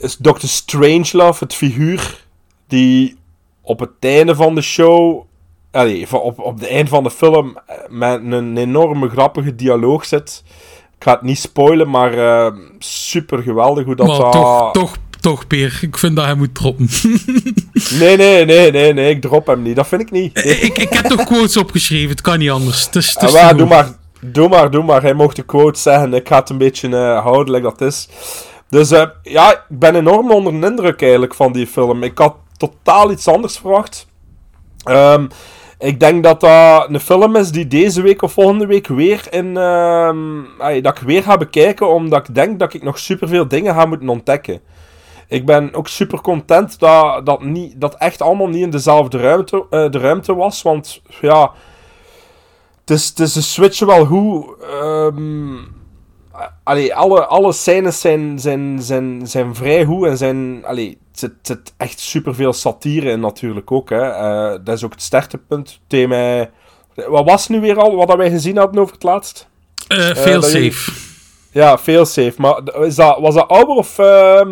Is 0.00 0.16
Dr. 0.20 0.46
Strangelove, 0.46 1.44
het 1.44 1.54
figuur, 1.54 2.24
die 2.68 3.16
op 3.62 3.78
het 3.80 3.90
einde 4.00 4.34
van 4.34 4.54
de 4.54 4.60
show, 4.60 5.22
allee, 5.70 6.06
van- 6.08 6.20
op, 6.20 6.38
op 6.38 6.58
het 6.60 6.68
einde 6.68 6.90
van 6.90 7.02
de 7.02 7.10
film, 7.10 7.58
eh, 7.66 7.76
met 7.88 8.20
een 8.32 8.56
enorme 8.56 9.08
grappige 9.08 9.54
dialoog 9.54 10.04
zit. 10.04 10.42
Ik 10.98 11.04
ga 11.04 11.12
het 11.12 11.22
niet 11.22 11.38
spoilen, 11.38 11.90
maar 11.90 12.12
eh, 12.46 12.52
super 12.78 13.42
geweldig 13.42 13.84
hoe 13.84 13.94
dat... 13.96 14.06
maar 14.06 14.16
dat- 14.18 14.32
toch, 14.32 14.72
toch, 14.72 14.96
toch, 15.20 15.46
Peer. 15.46 15.78
Ik 15.82 15.98
vind 15.98 16.16
dat 16.16 16.24
hij 16.24 16.34
moet 16.34 16.54
droppen. 16.54 16.88
Nee, 18.00 18.16
nee, 18.16 18.44
nee, 18.44 18.70
nee, 18.70 18.92
nee, 18.92 19.10
ik 19.10 19.20
drop 19.20 19.46
hem 19.46 19.62
niet. 19.62 19.76
Dat 19.76 19.86
vind 19.86 20.00
ik 20.00 20.10
niet. 20.10 20.34
Nee. 20.44 20.54
ik, 20.60 20.78
ik 20.78 20.92
heb 20.92 21.04
toch 21.04 21.24
quotes 21.24 21.56
opgeschreven. 21.56 22.08
Het 22.10 22.20
kan 22.20 22.38
niet 22.38 22.50
anders. 22.50 22.84
Het 22.86 22.96
is, 22.96 23.08
het 23.14 23.22
is 23.22 23.34
Ah, 23.34 23.42
maar, 23.42 23.50
te 23.50 23.56
doe 23.56 23.66
maar, 23.66 23.92
doe 24.20 24.48
maar, 24.48 24.70
doe 24.70 24.82
maar. 24.84 25.02
Hij 25.02 25.14
mocht 25.14 25.36
de 25.36 25.42
quote 25.42 25.80
zeggen. 25.80 26.14
Ik 26.14 26.28
ga 26.28 26.38
het 26.38 26.50
een 26.50 26.58
beetje 26.58 26.88
eh, 26.88 27.22
houden, 27.22 27.54
like 27.54 27.62
dat 27.62 27.80
is. 27.80 28.08
Dus 28.68 28.90
eh, 28.90 29.06
ja, 29.22 29.52
ik 29.52 29.78
ben 29.78 29.94
enorm 29.94 30.30
onder 30.30 30.60
de 30.60 30.66
indruk 30.66 31.02
eigenlijk 31.02 31.34
van 31.34 31.52
die 31.52 31.66
film. 31.66 32.02
Ik 32.02 32.18
had 32.18 32.34
totaal 32.56 33.10
iets 33.10 33.28
anders 33.28 33.58
verwacht. 33.58 34.06
Ehm, 34.84 35.26
ik 35.78 36.00
denk 36.00 36.22
dat 36.22 36.40
dat 36.40 36.88
een 36.88 37.00
film 37.00 37.36
is 37.36 37.50
die 37.50 37.66
deze 37.66 38.02
week 38.02 38.22
of 38.22 38.32
volgende 38.32 38.66
week 38.66 38.86
weer 38.86 39.26
in... 39.30 39.56
ehm, 39.56 40.82
dat 40.82 40.98
ik 40.98 41.06
weer 41.06 41.22
ga 41.22 41.36
bekijken, 41.36 41.88
omdat 41.88 42.28
ik 42.28 42.34
denk 42.34 42.58
dat 42.58 42.74
ik 42.74 42.82
nog 42.82 42.98
superveel 42.98 43.48
dingen 43.48 43.74
ga 43.74 43.86
moeten 43.86 44.08
ontdekken. 44.08 44.60
Ik 45.28 45.46
ben 45.46 45.74
ook 45.74 45.88
super 45.88 46.20
content 46.20 46.78
dat 46.78 47.26
dat, 47.26 47.42
niet, 47.42 47.80
dat 47.80 47.94
echt 47.94 48.22
allemaal 48.22 48.48
niet 48.48 48.62
in 48.62 48.70
dezelfde 48.70 49.18
ruimte, 49.18 49.66
eh, 49.70 49.90
de 49.90 49.98
ruimte 49.98 50.34
was. 50.34 50.62
Want 50.62 51.02
ja, 51.20 51.52
het 52.80 52.90
is, 52.90 53.08
het 53.08 53.18
een 53.34 53.42
switch 53.42 53.78
wel 53.78 54.06
goed. 54.06 54.46
Ehm, 54.62 55.56
allee, 56.68 56.94
alle, 56.94 57.26
alle 57.26 57.52
scènes 57.52 58.00
zijn, 58.00 58.38
zijn, 58.38 58.82
zijn, 58.82 59.20
zijn 59.26 59.54
vrij 59.54 59.84
goed 59.84 60.06
en 60.06 60.16
zijn... 60.16 60.64
Allee, 60.64 60.88
het 61.10 61.18
zit, 61.18 61.32
zit 61.42 61.72
echt 61.76 62.00
superveel 62.00 62.52
satire 62.52 63.10
in 63.10 63.20
natuurlijk 63.20 63.72
ook. 63.72 63.90
Hè. 63.90 64.02
Eh, 64.10 64.58
dat 64.64 64.76
is 64.76 64.84
ook 64.84 64.92
het 64.92 65.02
sterktepunt. 65.02 65.80
Tegen 65.86 66.08
mij... 66.08 66.50
Wat 67.08 67.24
was 67.24 67.48
nu 67.48 67.60
weer 67.60 67.76
al 67.78 67.94
wat 67.96 68.16
wij 68.16 68.30
gezien 68.30 68.56
hadden 68.56 68.80
over 68.80 68.94
het 68.94 69.02
laatst? 69.02 69.48
Dat 69.88 70.24
jullie- 70.24 70.70
safe. 70.72 70.90
Ja, 71.50 71.78
failsafe. 71.78 72.32
Maar 72.36 72.60
is 72.80 72.94
dat, 72.94 73.18
was 73.20 73.34
dat 73.34 73.48
ouder 73.48 73.74
of... 73.76 73.98
ehm, 73.98 74.50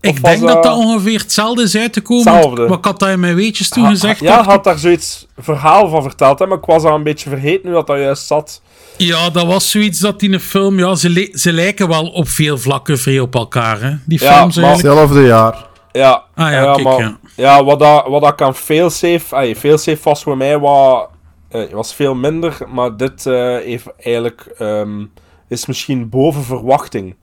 Ik 0.00 0.10
of 0.10 0.20
was 0.20 0.30
denk 0.30 0.42
dat 0.42 0.62
dat 0.62 0.76
ongeveer 0.76 1.18
hetzelfde 1.20 1.62
is 1.62 1.76
uit 1.76 1.92
te 1.92 2.00
komen. 2.00 2.32
Hetzelfde. 2.32 2.66
Wat 2.66 2.78
ik 2.78 2.84
had 2.84 2.98
dat 2.98 3.08
in 3.08 3.20
mijn 3.20 3.34
weetjes 3.34 3.68
toen 3.68 3.84
Ha- 3.84 3.90
gezegd. 3.90 4.20
Ja, 4.20 4.38
ik. 4.40 4.44
had 4.44 4.64
daar 4.64 4.78
zoiets 4.78 5.26
verhaal 5.38 5.88
van 5.88 6.02
verteld, 6.02 6.38
hè, 6.38 6.46
maar 6.46 6.58
ik 6.58 6.64
was 6.64 6.84
al 6.84 6.94
een 6.94 7.02
beetje 7.02 7.28
vergeten 7.30 7.62
hoe 7.64 7.72
dat, 7.74 7.86
dat 7.86 7.98
juist 7.98 8.26
zat. 8.26 8.62
Ja, 8.96 9.30
dat 9.30 9.46
was 9.46 9.70
zoiets 9.70 9.98
dat 9.98 10.22
in 10.22 10.32
een 10.32 10.40
film... 10.40 10.78
Ja, 10.78 10.94
ze, 10.94 11.08
li- 11.08 11.30
ze 11.34 11.52
lijken 11.52 11.88
wel 11.88 12.06
op 12.06 12.28
veel 12.28 12.58
vlakken 12.58 12.98
vrij 12.98 13.20
op 13.20 13.34
elkaar, 13.34 13.80
hè. 13.80 13.94
Die 14.06 14.22
Ja, 14.22 14.36
films 14.38 14.56
maar- 14.56 14.64
eigenlijk. 14.64 14.94
Hetzelfde 15.00 15.26
jaar. 15.28 15.66
Ja, 15.92 16.22
Ah 16.34 16.50
ja, 16.52 16.72
kijk, 16.72 16.84
maar, 16.84 16.98
ja. 16.98 17.18
ja, 17.36 17.64
wat, 17.64 17.78
dat, 17.78 18.06
wat 18.06 18.22
dat 18.22 18.34
kan 18.34 18.54
failsafe... 18.54 19.34
Ay, 19.34 19.56
failsafe 19.56 19.98
was 20.02 20.22
voor 20.22 20.36
mij 20.36 20.58
wat... 20.58 21.08
eh, 21.48 21.70
was 21.70 21.94
veel 21.94 22.14
minder, 22.14 22.58
maar 22.68 22.96
dit 22.96 23.26
eh, 23.26 23.34
heeft 23.58 23.86
eigenlijk... 23.98 24.46
ehm, 24.58 25.04
is 25.48 25.66
misschien 25.66 26.08
boven 26.08 26.42
verwachting. 26.42 27.16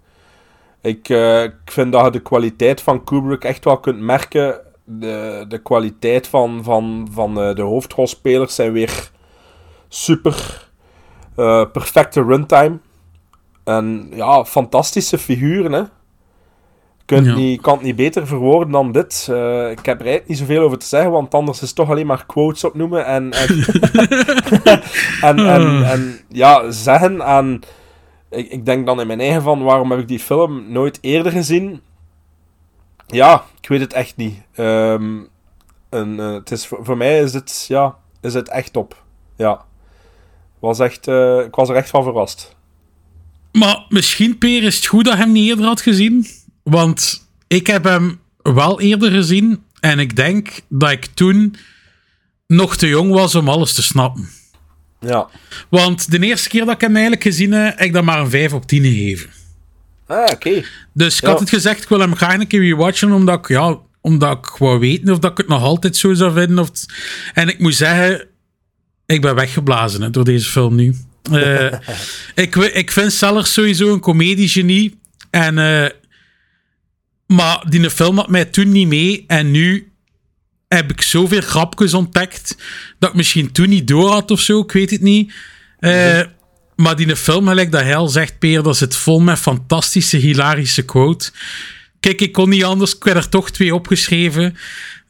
Ik, 0.82 1.09
eh, 1.09 1.43
ik 1.43 1.53
vind 1.65 1.91
dat 1.91 2.05
je 2.05 2.11
de 2.11 2.19
kwaliteit 2.22 2.82
van 2.82 3.03
Kubrick 3.03 3.43
echt 3.43 3.63
wel 3.65 3.78
kunt 3.80 3.99
merken. 3.99 4.59
De, 4.86 5.45
de 5.47 5.57
kwaliteit 5.61 6.28
van, 6.28 6.59
van, 6.63 7.07
van 7.13 7.41
eh, 7.41 7.55
de 7.55 7.61
hoofdrolspelers 7.61 8.55
zijn 8.55 8.72
weer 8.72 9.09
super. 9.89 10.69
Eh, 11.36 11.65
perfecte 11.71 12.23
runtime. 12.23 12.79
En 13.63 14.07
ja, 14.13 14.45
fantastische 14.45 15.17
figuren, 15.17 15.71
hè. 15.71 15.84
Kunt 17.05 17.25
Ja. 17.25 17.36
niet, 17.36 17.61
kan 17.61 17.73
het 17.73 17.84
niet 17.84 17.95
beter 17.95 18.27
verwoorden 18.27 18.71
dan 18.71 18.91
dit. 18.91 19.27
Eh, 19.29 19.69
ik 19.71 19.86
heb 19.86 19.99
er 19.99 20.05
eigenlijk 20.05 20.27
niet 20.27 20.38
zoveel 20.38 20.61
over 20.63 20.77
te 20.77 20.86
zeggen, 20.86 21.11
want 21.11 21.34
anders 21.34 21.61
is 21.61 21.67
het 21.67 21.75
toch 21.75 21.89
alleen 21.89 22.05
maar 22.07 22.25
quotes 22.25 22.63
opnoemen 22.63 23.05
en, 23.05 23.32
en, 23.32 23.47
en, 25.21 25.39
en, 25.47 25.84
en 25.86 26.19
ja, 26.27 26.71
zeggen. 26.71 27.21
En 27.21 27.61
ik, 28.29 28.49
ik 28.51 28.65
denk 28.65 28.86
dan 28.86 29.01
in 29.01 29.07
mijn 29.07 29.19
eigen 29.19 29.41
van, 29.41 29.63
waarom 29.63 29.91
heb 29.91 29.99
ik 29.99 30.07
die 30.07 30.19
film 30.19 30.71
nooit 30.71 30.97
eerder 31.01 31.32
gezien? 31.32 31.82
Ja, 33.07 33.43
ik 33.61 33.67
weet 33.67 33.79
het 33.79 33.93
echt 33.93 34.17
niet. 34.17 34.41
Ehm, 34.53 35.19
en, 35.89 36.19
eh, 36.19 36.34
het 36.34 36.51
is, 36.51 36.67
voor, 36.67 36.79
voor 36.82 36.97
mij 36.97 37.19
is 37.19 37.34
het, 37.34 37.65
ja, 37.67 37.95
is 38.21 38.34
het 38.34 38.49
echt 38.49 38.73
top. 38.73 39.03
Ja. 39.36 39.65
Was 40.62 40.80
echt, 40.80 41.07
eh, 41.07 41.39
ik 41.47 41.55
was 41.55 41.70
er 41.70 41.76
echt 41.76 41.89
van 41.89 42.03
verrast. 42.03 42.55
Maar 43.51 43.86
misschien, 43.89 44.38
Peer, 44.38 44.64
is 44.64 44.76
het 44.76 44.86
goed 44.86 45.05
dat 45.05 45.14
je 45.14 45.20
hem 45.20 45.32
niet 45.32 45.47
eerder 45.49 45.66
had 45.66 45.82
gezien. 45.82 46.28
Want 46.64 47.28
ik 47.47 47.68
heb 47.68 47.84
hem 47.84 48.20
wel 48.41 48.82
eerder 48.82 49.12
gezien. 49.12 49.64
En 49.80 49.99
ik 49.99 50.16
denk 50.16 50.49
dat 50.70 50.91
ik 50.91 51.05
toen 51.05 51.55
nog 52.47 52.76
te 52.78 52.88
jong 52.88 53.12
was 53.12 53.36
om 53.36 53.49
alles 53.49 53.74
te 53.74 53.82
snappen. 53.84 54.30
Ja. 54.99 55.28
Want 55.70 56.12
de 56.12 56.20
eerste 56.20 56.49
keer 56.49 56.66
dat 56.66 56.74
ik 56.74 56.82
hem 56.82 56.91
eigenlijk 56.93 57.24
gezien 57.24 57.51
heb, 57.51 57.78
heb 57.78 57.88
ik 57.88 57.93
dat 57.93 58.03
maar 58.03 58.20
een 58.20 58.30
5 58.30 58.53
op 58.53 58.66
10 58.66 58.84
gegeven. 58.84 59.30
Ah, 60.07 60.26
oké. 60.32 60.64
Dus 60.93 61.16
ik 61.16 61.22
Ja. 61.22 61.30
had 61.30 61.39
het 61.39 61.49
gezegd, 61.49 61.84
ik 61.84 61.89
wil 61.89 61.99
hem 61.99 62.16
graag 62.16 62.34
een 62.39 62.47
keer 62.47 62.62
rewatchen, 62.62 63.12
omdat 63.12 63.39
ik, 63.39 63.47
ja, 63.47 63.78
omdat 64.01 64.38
ik 64.38 64.45
wou 64.57 64.80
weten 64.80 65.09
of 65.14 65.20
dat 65.20 65.32
ik 65.32 65.38
het 65.38 65.47
nog 65.47 65.62
altijd 65.64 65.97
zo 65.97 66.14
zou 66.14 66.34
vinden. 66.34 66.59
Of 66.59 66.70
En 67.34 67.47
ik 67.49 67.59
moet 67.59 67.76
zeggen, 67.76 68.28
ik 69.12 69.22
ben 69.22 69.36
weggeblazen 69.36 70.12
door 70.12 70.24
deze 70.24 70.49
film 70.49 70.76
nu. 70.76 70.95
Eh, 71.32 71.74
ik, 72.36 72.55
ik 72.55 72.91
vind 72.91 73.14
Sellers 73.14 73.53
sowieso 73.53 73.93
een 73.93 73.99
comediegenie. 73.99 74.99
En, 75.30 75.57
eh, 75.57 75.89
maar 77.28 77.66
die 77.70 77.89
film 77.89 78.18
had 78.18 78.30
mij 78.30 78.45
toen 78.45 78.72
niet 78.72 78.88
mee. 78.88 79.24
En 79.28 79.51
nu 79.51 79.91
heb 80.68 80.91
ik 80.91 81.01
zoveel 81.01 81.41
grapjes 81.41 81.93
ontdekt 81.93 82.57
dat 82.99 83.09
ik 83.09 83.16
misschien 83.16 83.51
toen 83.51 83.70
niet 83.70 83.88
door 83.88 84.12
had 84.12 84.32
of 84.32 84.39
zo. 84.39 84.59
Ik 84.59 84.72
weet 84.72 84.91
het 84.91 85.01
niet. 85.01 85.34
Eh, 85.80 86.22
Maar 86.76 86.95
die 86.95 87.16
film, 87.16 87.47
gelijk 87.47 87.72
dat 87.72 87.82
hij 87.82 87.95
al 87.95 88.07
zegt, 88.07 88.39
Peer, 88.39 88.64
dat 88.64 88.78
zit 88.78 88.95
vol 88.95 89.20
met 89.20 89.39
fantastische, 89.39 90.18
hilarische 90.18 90.86
quotes. 90.86 91.32
Kijk, 91.99 92.22
ik 92.22 92.32
kon 92.32 92.49
niet 92.49 92.64
anders. 92.64 92.95
Ik 92.95 93.05
er 93.05 93.30
toch 93.30 93.51
twee 93.51 93.76
opgeschreven. 93.76 94.57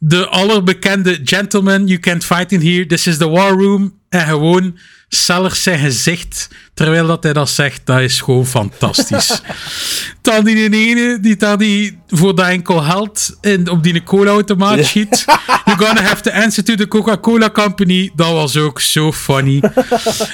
De 0.03 0.27
allerbekende 0.27 1.19
Gentleman, 1.23 1.87
you 1.87 1.99
can't 1.99 2.25
fight 2.25 2.51
in 2.51 2.61
here. 2.61 2.85
This 2.85 3.07
is 3.07 3.17
the 3.17 3.29
war 3.29 3.51
room. 3.51 3.93
En 4.09 4.27
gewoon 4.27 4.77
Sellers 5.09 5.63
zijn 5.63 5.79
gezicht, 5.79 6.49
terwijl 6.73 7.07
dat 7.07 7.23
hij 7.23 7.33
dat 7.33 7.49
zegt, 7.49 7.81
dat 7.85 7.99
is 7.99 8.21
gewoon 8.21 8.45
fantastisch. 8.45 9.41
Dan 10.21 10.43
die 10.43 10.69
ene 10.73 11.17
die 11.21 11.35
daar 11.35 11.57
die 11.57 11.99
voor 12.07 12.35
dat 12.35 12.47
enkel 12.47 12.79
geld 12.79 13.37
in, 13.41 13.69
op 13.69 13.83
die 13.83 14.03
cola-automaat 14.03 14.85
schiet. 14.85 15.25
You're 15.65 15.85
gonna 15.85 16.01
have 16.01 16.21
to 16.21 16.31
answer 16.31 16.63
to 16.63 16.75
the 16.75 16.87
Coca-Cola 16.87 17.49
Company. 17.49 18.11
Dat 18.15 18.31
was 18.31 18.57
ook 18.57 18.81
zo 18.81 19.11
funny. 19.11 19.61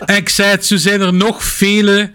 en 0.06 0.16
ik 0.16 0.30
zei 0.30 0.50
het, 0.50 0.66
zo 0.66 0.78
zijn 0.78 1.02
er 1.02 1.14
nog 1.14 1.44
vele... 1.44 2.12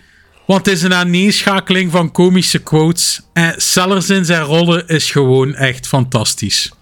Want 0.47 0.67
het 0.67 0.75
is 0.75 0.83
een 0.83 0.95
aaneenschakeling 0.95 1.91
van 1.91 2.13
komische 2.13 2.59
quotes. 2.59 3.21
En 3.33 3.55
Sellers 3.57 4.11
in 4.11 4.25
zijn 4.25 4.43
rollen 4.43 4.89
is 4.89 5.11
gewoon 5.11 5.55
echt 5.55 5.87
fantastisch. 5.87 6.73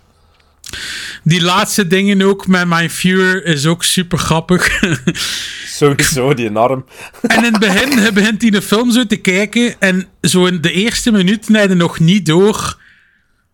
Die 1.23 1.43
laatste 1.43 1.87
dingen 1.87 2.23
ook 2.23 2.47
met 2.47 2.69
mijn 2.69 2.91
Fuhrer 2.91 3.45
is 3.45 3.67
ook 3.67 3.85
super 3.85 4.19
grappig. 4.19 4.81
Sowieso, 5.79 6.35
die 6.35 6.51
arm. 6.51 6.85
en 7.23 7.37
in 7.37 7.53
het 7.53 7.59
begin 7.59 7.99
hij 7.99 8.13
begint 8.13 8.43
hij 8.43 8.51
de 8.51 8.63
film 8.63 8.91
zo 8.91 9.07
te 9.07 9.17
kijken. 9.17 9.75
En 9.79 10.09
zo 10.23 10.47
in 10.47 10.61
de 10.61 10.73
eerste 10.73 11.13
minuut 11.13 11.47
je 11.47 11.69
nog 11.69 11.99
niet 11.99 12.27
door 12.27 12.79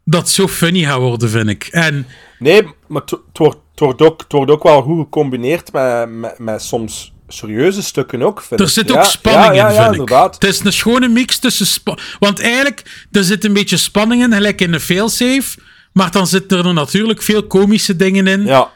dat 0.04 0.20
het 0.20 0.30
zo 0.30 0.48
funny 0.48 0.84
gaat 0.84 0.98
worden, 0.98 1.30
vind 1.30 1.48
ik. 1.48 1.68
En 1.70 2.06
Nee, 2.38 2.62
maar 2.86 3.02
het 3.02 3.18
wordt, 3.32 3.58
wordt, 3.74 4.02
ook, 4.02 4.20
het 4.20 4.32
wordt 4.32 4.50
ook 4.50 4.62
wel 4.62 4.82
goed 4.82 4.98
gecombineerd 4.98 5.72
met, 5.72 6.08
met, 6.10 6.38
met 6.38 6.62
soms 6.62 7.14
serieuze 7.28 7.82
stukken 7.82 8.22
ook, 8.22 8.42
vind 8.42 8.60
er 8.60 8.66
ik. 8.66 8.72
zit 8.72 8.88
Ja, 8.88 8.96
ook 8.96 9.04
spanning 9.04 9.54
ja, 9.54 9.68
ja, 9.68 9.68
in, 9.68 9.74
vind 9.74 9.86
ik. 9.86 9.92
inderdaad. 9.92 10.34
Het 10.34 10.44
is 10.44 10.64
een 10.64 10.72
schone 10.72 11.08
mix 11.08 11.38
tussen... 11.38 11.82
Want 12.18 12.40
eigenlijk, 12.40 13.06
er 13.12 13.24
zit 13.24 13.44
een 13.44 13.52
beetje 13.52 13.76
spanning 13.76 14.22
in, 14.22 14.32
gelijk 14.32 14.60
in 14.60 14.72
een 14.72 14.80
failsafe. 14.80 15.58
Maar 15.96 16.10
dan 16.10 16.26
zitten 16.26 16.64
er 16.66 16.74
natuurlijk 16.74 17.22
veel 17.22 17.46
komische 17.46 17.96
dingen 17.96 18.26
in. 18.26 18.44
Ja. 18.44 18.70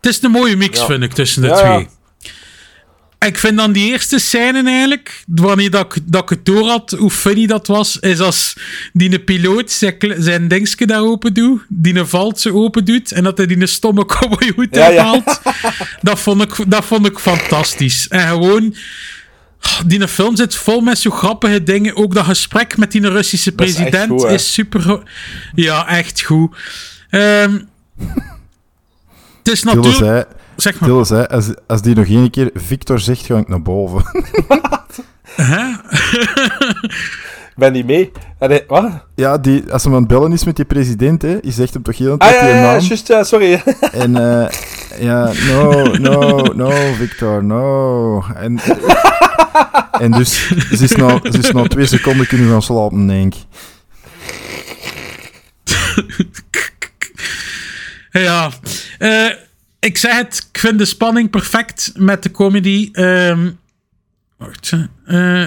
Het 0.00 0.06
is 0.06 0.22
een 0.22 0.30
mooie 0.30 0.56
mix, 0.56 0.78
Ja. 0.78 0.86
vind 0.86 1.02
ik, 1.02 1.12
tussen 1.12 1.42
de 1.42 1.48
Ja, 1.48 1.54
twee. 1.56 1.88
En 3.18 3.28
Ik 3.28 3.38
vind 3.38 3.56
dan 3.56 3.72
die 3.72 3.90
eerste 3.90 4.18
scène 4.18 4.62
eigenlijk, 4.70 5.22
wanneer 5.26 5.70
dat, 5.70 5.96
ik- 5.96 6.02
dat 6.04 6.22
ik 6.22 6.28
het 6.28 6.44
door 6.44 6.68
had, 6.68 6.90
hoe 6.98 7.10
funny 7.10 7.46
dat 7.46 7.66
was, 7.66 7.98
is 7.98 8.20
als 8.20 8.56
die 8.92 9.12
een 9.12 9.24
piloot 9.24 9.70
zijn, 9.70 9.96
zijn 10.18 10.48
dingetje 10.48 10.86
daar 10.86 11.00
open 11.02 11.34
doet, 11.34 11.60
die 11.68 11.94
een 11.98 12.06
valt 12.08 12.40
ze 12.40 12.52
open 12.54 12.84
doet, 12.84 13.12
en 13.12 13.24
dat 13.24 13.36
hij 13.38 13.46
die 13.46 13.60
een 13.60 13.68
stomme 13.68 14.04
cowboyhoed 14.14 14.68
Ja, 14.74 14.88
ja. 14.88 15.04
uithaalt. 15.12 15.40
Dat, 16.02 16.18
vond 16.20 16.42
ik, 16.42 16.70
dat 16.70 16.84
vond 16.84 17.06
ik 17.06 17.18
fantastisch. 17.18 18.08
En 18.08 18.28
gewoon, 18.28 18.74
die 19.86 20.08
film 20.08 20.36
zit 20.36 20.54
vol 20.54 20.80
met 20.80 20.98
zo 20.98 21.10
grappige 21.10 21.62
dingen. 21.62 21.96
Ook 21.96 22.14
dat 22.14 22.24
gesprek 22.24 22.76
met 22.76 22.92
die 22.92 23.08
Russische 23.08 23.50
is 23.50 23.56
president 23.56 24.10
goed, 24.10 24.24
is 24.24 24.52
super... 24.52 25.02
Ja, 25.54 25.88
echt 25.88 26.22
goed. 26.22 26.56
Ehm, 27.10 27.58
het 29.42 29.48
is 29.48 29.62
natuurlijk... 29.62 29.96
zei, 29.96 30.24
Zeg 30.56 30.80
maar. 30.80 31.28
Als, 31.28 31.54
als 31.66 31.82
die 31.82 31.94
nog 31.94 32.06
één 32.06 32.30
keer 32.30 32.50
Victor 32.54 33.00
zegt, 33.00 33.26
ga 33.26 33.36
ik 33.36 33.48
naar 33.48 33.62
boven. 33.62 34.04
ben 37.56 37.72
niet 37.72 37.86
mee. 37.86 38.12
En 38.38 38.50
hij- 38.50 38.64
wat? 38.66 38.90
ja, 39.14 39.38
die, 39.38 39.72
als 39.72 39.84
hij 39.84 39.92
aan 39.92 39.98
het 39.98 40.08
bellen 40.08 40.32
is 40.32 40.44
met 40.44 40.56
die 40.56 40.64
president, 40.64 41.22
hè, 41.22 41.38
je 41.42 41.50
zegt 41.52 41.74
hem 41.74 41.82
toch 41.82 41.98
heel 41.98 42.12
een 42.12 42.18
Ah 42.18 42.30
ja, 42.30 42.40
die 42.40 42.48
ja, 42.48 42.54
ja, 42.56 42.62
naam. 42.62 42.80
juist, 42.80 43.08
ja, 43.08 43.24
sorry. 43.24 43.62
En 43.92 44.16
eh, 44.16 44.48
ja, 45.00 45.32
no, 45.48 45.82
no, 45.82 46.42
no, 46.54 46.70
Victor, 46.94 47.44
no. 47.44 48.22
En, 48.34 48.60
en 50.04 50.10
dus, 50.10 50.48
ze 50.70 50.84
is, 50.84 50.96
na, 50.96 51.20
ze 51.22 51.38
is 51.38 51.50
na 51.50 51.62
twee 51.66 51.86
seconden 51.86 52.26
kunnen 52.26 52.48
gaan 52.50 52.62
slapen, 52.62 53.06
denk 53.06 53.34
ik. 53.34 53.44
Ja, 58.10 58.50
eh, 58.98 59.30
ik 59.80 59.98
zeg 59.98 60.16
het, 60.16 60.48
ik 60.52 60.58
vind 60.58 60.78
de 60.78 60.84
spanning 60.84 61.30
perfect 61.30 61.92
met 61.94 62.22
de 62.22 62.30
comedy. 62.30 62.88
Ehm, 62.92 63.50
wacht, 64.36 64.72
eh, 65.06 65.42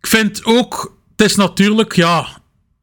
ik 0.00 0.06
vind 0.06 0.44
ook, 0.44 0.95
het 1.16 1.26
is 1.26 1.36
natuurlijk, 1.36 1.94
ja, 1.96 2.26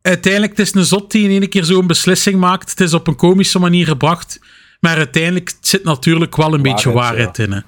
uiteindelijk 0.02 0.58
het 0.58 0.68
is 0.68 0.74
een 0.76 0.86
zot 0.86 1.12
die 1.12 1.30
in 1.30 1.42
één 1.42 1.50
keer 1.50 1.64
zo'n 1.64 1.88
beslissing 1.88 2.40
maakt. 2.40 2.70
Het 2.70 2.80
is 2.80 2.94
op 2.94 3.08
een 3.08 3.16
komische 3.16 3.60
manier 3.60 3.86
gebracht, 3.88 4.40
maar 4.80 4.98
uiteindelijk 4.98 5.52
zit 5.62 5.84
natuurlijk 5.84 6.36
wel 6.36 6.54
een 6.54 6.62
beetje 6.62 6.92
Waarheid, 6.92 7.38
in. 7.38 7.52
Hè. 7.52 7.60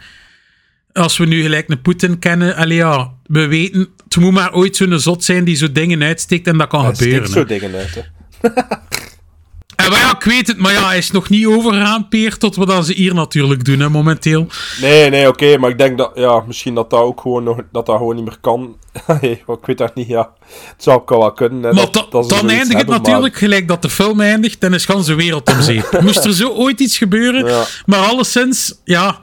Als 0.93 1.17
we 1.17 1.25
nu 1.25 1.41
gelijk 1.41 1.69
een 1.69 1.81
Poetin 1.81 2.19
kennen, 2.19 2.55
allee 2.55 2.77
ja, 2.77 3.11
we 3.23 3.47
weten, 3.47 3.89
het 4.03 4.15
moet 4.17 4.31
maar 4.31 4.53
ooit 4.53 4.75
zo'n 4.75 4.99
zot 4.99 5.23
zijn 5.23 5.43
die 5.43 5.55
zo 5.55 5.71
dingen 5.71 6.03
uitsteekt 6.03 6.47
en 6.47 6.57
dat 6.57 6.67
kan 6.67 6.85
Hij 6.85 6.95
gebeuren. 6.95 7.27
steekt 7.29 7.49
zo 7.49 7.53
dingen 7.59 7.75
uit, 7.75 7.95
hè. 7.95 8.01
En 9.85 9.91
maar 9.91 9.99
ja, 9.99 10.15
ik 10.15 10.23
weet 10.23 10.47
het, 10.47 10.57
maar 10.57 10.71
ja, 10.71 10.87
hij 10.87 10.97
is 10.97 11.11
nog 11.11 11.29
niet 11.29 11.45
overgegaan, 11.45 12.07
Peer, 12.09 12.37
tot 12.37 12.55
wat 12.55 12.67
dan 12.67 12.83
ze 12.83 12.93
hier 12.93 13.13
natuurlijk 13.13 13.65
doen, 13.65 13.79
hè, 13.79 13.89
momenteel. 13.89 14.47
Nee, 14.81 15.09
nee, 15.09 15.27
oké, 15.27 15.57
maar 15.57 15.69
ik 15.69 15.77
denk 15.77 15.97
dat, 15.97 16.11
ja, 16.15 16.43
misschien 16.47 16.75
dat 16.75 16.89
dat 16.89 16.99
ook 16.99 17.21
gewoon 17.21 17.43
nog, 17.43 17.57
dat 17.71 17.85
dat 17.85 17.97
gewoon 17.97 18.15
niet 18.15 18.25
meer 18.25 18.37
kan. 18.41 18.75
Ik 19.21 19.43
weet 19.65 19.77
dat 19.77 19.95
niet, 19.95 20.07
ja. 20.07 20.31
Het 20.47 20.83
zou 20.83 20.97
ook 20.99 21.09
wel 21.09 21.31
kunnen, 21.31 21.63
hè, 21.63 21.73
Maar 21.73 21.91
dat, 21.91 22.11
dan 22.29 22.49
eindigt 22.49 22.77
het 22.77 22.87
maar- 22.87 22.99
natuurlijk 22.99 23.35
gelijk 23.37 23.67
dat 23.67 23.81
de 23.81 23.89
film 23.89 24.21
eindigt 24.21 24.63
en 24.63 24.73
is 24.73 24.85
de 24.85 25.15
wereld 25.15 25.51
om 25.53 25.61
zeep. 25.61 25.97
Moest 26.01 26.25
er 26.25 26.33
zo 26.33 26.49
ooit 26.49 26.79
iets 26.79 26.97
gebeuren, 26.97 27.45
Ja. 27.45 27.63
maar 27.85 27.99
alleszins, 27.99 28.79
ja, 28.83 29.19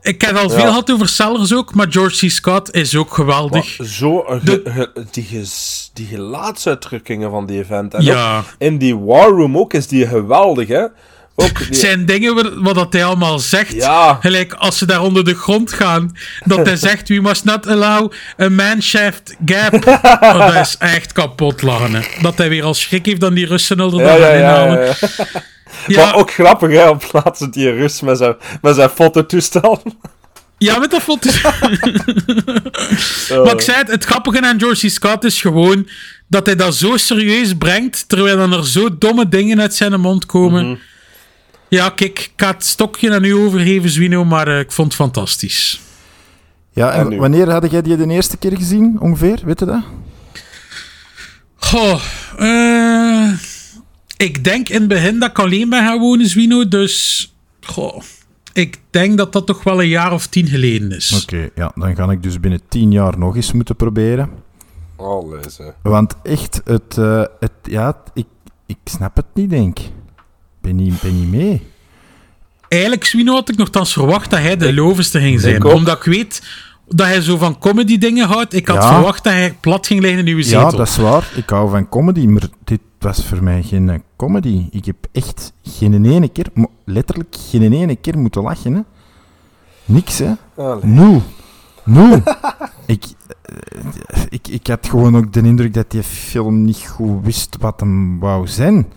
Ik 0.00 0.20
heb 0.20 0.36
al 0.36 0.50
veel 0.50 0.58
gehad 0.66 0.90
over 0.90 1.08
Sellers 1.08 1.54
ook, 1.54 1.74
maar 1.74 1.86
George 1.90 2.26
C. 2.26 2.30
Scott 2.30 2.74
is 2.74 2.96
ook 2.96 3.14
geweldig. 3.14 3.76
Zo, 3.84 4.24
De- 4.42 4.60
ge- 4.64 4.70
ge- 4.94 5.04
die, 5.10 5.26
die 5.92 6.06
gelaatsuitdrukkingen 6.06 7.30
van 7.30 7.46
die 7.46 7.58
event. 7.58 7.94
En 7.94 8.02
Ja. 8.02 8.42
in 8.58 8.78
die 8.78 8.96
War 8.98 9.28
Room 9.28 9.58
ook 9.58 9.72
is 9.72 9.86
die 9.86 10.06
geweldig, 10.06 10.68
hè? 10.68 10.84
Ook 11.34 11.58
die, 11.66 11.74
zijn 11.74 12.06
dingen 12.06 12.62
wat, 12.62 12.74
dat 12.74 12.92
hij 12.92 13.04
allemaal 13.04 13.38
zegt. 13.38 13.72
Ja. 13.72 14.18
Gelijk 14.20 14.52
als 14.52 14.78
ze 14.78 14.86
daar 14.86 15.02
onder 15.02 15.24
de 15.24 15.34
grond 15.34 15.72
gaan. 15.72 16.16
Dat 16.44 16.66
hij 16.66 16.76
zegt: 16.88 17.08
We 17.08 17.20
must 17.20 17.44
not 17.44 17.66
allow 17.66 18.12
a 18.40 18.48
man-shaft 18.48 19.36
gap. 19.44 19.84
Oh, 20.22 20.38
dat 20.54 20.66
is 20.66 20.76
echt 20.78 21.12
kapot 21.12 21.62
lachen. 21.62 22.04
Dat 22.22 22.38
hij 22.38 22.48
weer 22.48 22.64
al 22.64 22.74
schrik 22.74 23.06
heeft 23.06 23.20
dan 23.20 23.34
die 23.34 23.46
Russen 23.46 23.96
ja, 23.98 24.14
ja, 24.16 24.34
ja, 24.34 24.94
ja. 25.86 26.04
Maar 26.04 26.14
ook 26.14 26.30
grappig, 26.32 26.70
hè? 26.70 26.88
Op 26.88 27.04
plaats 27.10 27.38
zit 27.38 27.52
die 27.52 27.70
Rus 27.70 28.00
met 28.00 28.18
zijn, 28.18 28.36
met 28.62 28.74
zijn 28.74 28.90
fototoestel. 28.90 29.82
Ja, 30.62 30.78
met 30.78 30.90
dat 30.90 31.02
foto. 31.02 31.30
Maar 33.44 33.52
ik 33.52 33.60
zei 33.60 33.76
het, 33.76 33.90
het 33.90 34.04
grappige 34.04 34.40
aan 34.40 34.60
George. 34.60 34.88
Scott 34.88 35.24
is 35.24 35.40
gewoon 35.40 35.88
dat 36.28 36.46
hij 36.46 36.56
dat 36.56 36.74
zo 36.74 36.96
serieus 36.96 37.54
brengt, 37.58 38.08
terwijl 38.08 38.36
dan 38.36 38.52
er 38.52 38.66
zo 38.66 38.98
domme 38.98 39.28
dingen 39.28 39.60
uit 39.60 39.74
zijn 39.74 40.00
mond 40.00 40.26
komen. 40.26 40.66
Mhm. 40.66 40.76
Ja, 41.68 41.88
kijk, 41.90 42.18
ik 42.18 42.32
ga 42.36 42.46
het 42.50 42.64
stokje 42.64 43.14
aan 43.14 43.24
u 43.24 43.32
overgeven, 43.32 43.90
Zwino, 43.90 44.24
maar 44.24 44.48
eh, 44.48 44.58
ik 44.58 44.72
vond 44.72 44.88
het 44.88 44.96
fantastisch. 44.96 45.80
Ja, 46.72 46.90
en 46.90 47.00
En 47.00 47.08
nu? 47.08 47.18
wanneer 47.18 47.50
had 47.50 47.70
jij 47.70 47.82
die 47.82 47.96
de 47.96 48.06
eerste 48.08 48.36
keer 48.36 48.56
gezien, 48.56 48.96
ongeveer? 49.00 49.38
Weet 49.44 49.58
je 49.58 49.64
dat? 49.66 49.82
Goh, 51.56 52.00
eh, 52.38 53.32
ik 54.16 54.44
denk 54.44 54.68
in 54.68 54.78
het 54.78 54.88
begin 54.88 55.18
dat 55.18 55.30
ik 55.30 55.38
alleen 55.38 55.68
ben 55.68 55.84
gaan 55.84 55.98
wonen, 55.98 56.26
Zwino, 56.26 56.68
dus... 56.68 57.26
Goh, 57.60 58.02
ik 58.52 58.80
denk 58.90 59.16
dat 59.18 59.32
dat 59.32 59.46
toch 59.46 59.62
wel 59.64 59.82
een 59.82 59.88
jaar 59.88 60.12
of 60.12 60.26
tien 60.26 60.46
geleden 60.46 60.90
is. 60.90 61.22
Oké, 61.22 61.48
ja, 61.54 61.72
dan 61.74 61.96
ga 61.96 62.10
ik 62.10 62.22
dus 62.22 62.40
binnen 62.40 62.60
tien 62.68 62.92
jaar 62.92 63.18
nog 63.18 63.36
eens 63.36 63.52
moeten 63.52 63.76
proberen. 63.76 64.30
Alles, 64.96 65.58
hè. 65.58 65.64
Want 65.82 66.14
echt, 66.22 66.60
het, 66.64 66.98
eh, 66.98 67.22
het, 67.40 67.52
ja, 67.62 67.96
ik, 68.14 68.26
ik 68.66 68.76
snap 68.84 69.16
het 69.16 69.26
niet, 69.34 69.50
denk 69.50 69.78
ik. 69.78 69.90
Ben 70.60 70.76
niet, 70.76 71.00
ben 71.00 71.20
niet 71.20 71.30
mee. 71.30 71.62
Eigenlijk, 72.68 73.04
Swino, 73.04 73.32
had 73.34 73.48
ik 73.48 73.56
nogthans 73.56 73.92
verwacht 73.92 74.30
dat 74.30 74.38
hij 74.40 74.56
de 74.56 74.74
lovenste 74.74 75.20
ging 75.20 75.40
zijn. 75.40 75.54
ik. 75.56 75.64
Omdat 75.64 75.96
ik 75.96 76.02
weet 76.12 76.42
dat 76.88 77.06
hij 77.06 77.20
zo 77.20 77.36
van 77.36 77.58
comedy 77.58 77.98
dingen 77.98 78.26
houdt. 78.26 78.54
Ik 78.54 78.66
had 78.68 78.76
Ja. 78.82 78.94
verwacht 78.94 79.24
dat 79.24 79.32
hij 79.32 79.56
plat 79.60 79.86
ging 79.86 80.00
liggen 80.00 80.26
in 80.26 80.34
uw 80.34 80.42
zetel. 80.42 80.60
Ja, 80.60 80.70
dat 80.70 80.88
is 80.88 80.96
waar. 80.96 81.30
Ik 81.34 81.50
hou 81.50 81.70
van 81.70 81.88
comedy, 81.88 82.26
maar 82.26 82.42
dit 82.64 82.80
was 83.02 83.26
voor 83.26 83.42
mij 83.42 83.62
geen 83.62 83.90
eh, 83.90 83.98
comedy. 84.16 84.68
Ik 84.70 84.84
heb 84.84 84.96
echt 85.12 85.52
geen 85.62 86.04
ene 86.04 86.28
keer, 86.28 86.46
letterlijk 86.84 87.36
geen 87.38 87.72
ene 87.72 87.96
keer 87.96 88.18
moeten 88.18 88.42
lachen. 88.42 88.74
Hè. 88.74 88.80
Niks, 89.84 90.18
hè. 90.18 90.32
Allee. 90.56 90.84
Nul. 90.84 91.22
Nul. 91.84 92.22
ik, 92.86 93.04
eh, 94.06 94.22
ik, 94.28 94.48
ik 94.48 94.66
had 94.66 94.88
gewoon 94.88 95.16
ook 95.16 95.32
de 95.32 95.42
indruk 95.42 95.74
dat 95.74 95.90
die 95.90 96.02
film 96.02 96.64
niet 96.64 96.86
goed 96.88 97.24
wist 97.24 97.56
wat 97.60 97.80
hem 97.80 98.18
wou 98.18 98.46
zijn. 98.46 98.92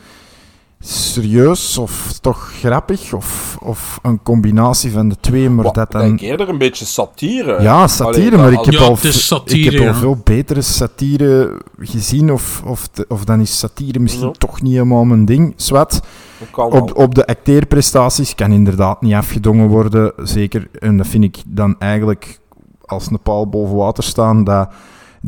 Serieus 0.87 1.77
of 1.77 2.19
toch 2.21 2.51
grappig 2.59 3.13
of, 3.13 3.57
of 3.61 3.99
een 4.01 4.23
combinatie 4.23 4.91
van 4.91 5.09
de 5.09 5.15
twee, 5.19 5.49
maar 5.49 5.63
Wat, 5.65 5.73
dat 5.75 5.85
ik 5.85 5.91
dan... 5.91 6.01
denk 6.01 6.19
eerder 6.19 6.49
een 6.49 6.57
beetje 6.57 6.85
satire. 6.85 7.61
Ja, 7.61 7.87
satire, 7.87 8.37
Allee, 8.37 8.37
maar 8.37 8.51
ik 8.51 8.65
heb, 8.65 8.73
Ja, 8.73 8.79
al, 8.85 8.95
satire, 8.95 9.71
ik 9.71 9.79
heb 9.79 9.87
al 9.87 9.93
veel 9.99 10.17
betere 10.23 10.61
satire 10.61 11.61
gezien, 11.79 12.31
of, 12.31 12.61
of, 12.65 12.89
of 13.07 13.23
dan 13.23 13.39
is 13.39 13.59
satire 13.59 13.99
misschien 13.99 14.25
Ja. 14.25 14.31
toch 14.31 14.61
niet 14.61 14.73
helemaal 14.73 15.03
mijn 15.05 15.25
ding. 15.25 15.53
Zwat, 15.55 16.01
op, 16.55 16.95
op 16.97 17.15
de 17.15 17.27
acteerprestaties 17.27 18.35
kan 18.35 18.51
inderdaad 18.51 19.01
niet 19.01 19.13
afgedongen 19.13 19.67
worden, 19.67 20.13
zeker. 20.17 20.67
En 20.79 20.97
dat 20.97 21.07
vind 21.07 21.23
ik 21.23 21.37
dan 21.47 21.75
eigenlijk 21.79 22.39
als 22.85 23.07
een 23.11 23.19
paal 23.19 23.49
boven 23.49 23.75
water 23.75 24.03
staan, 24.03 24.43
dat 24.43 24.69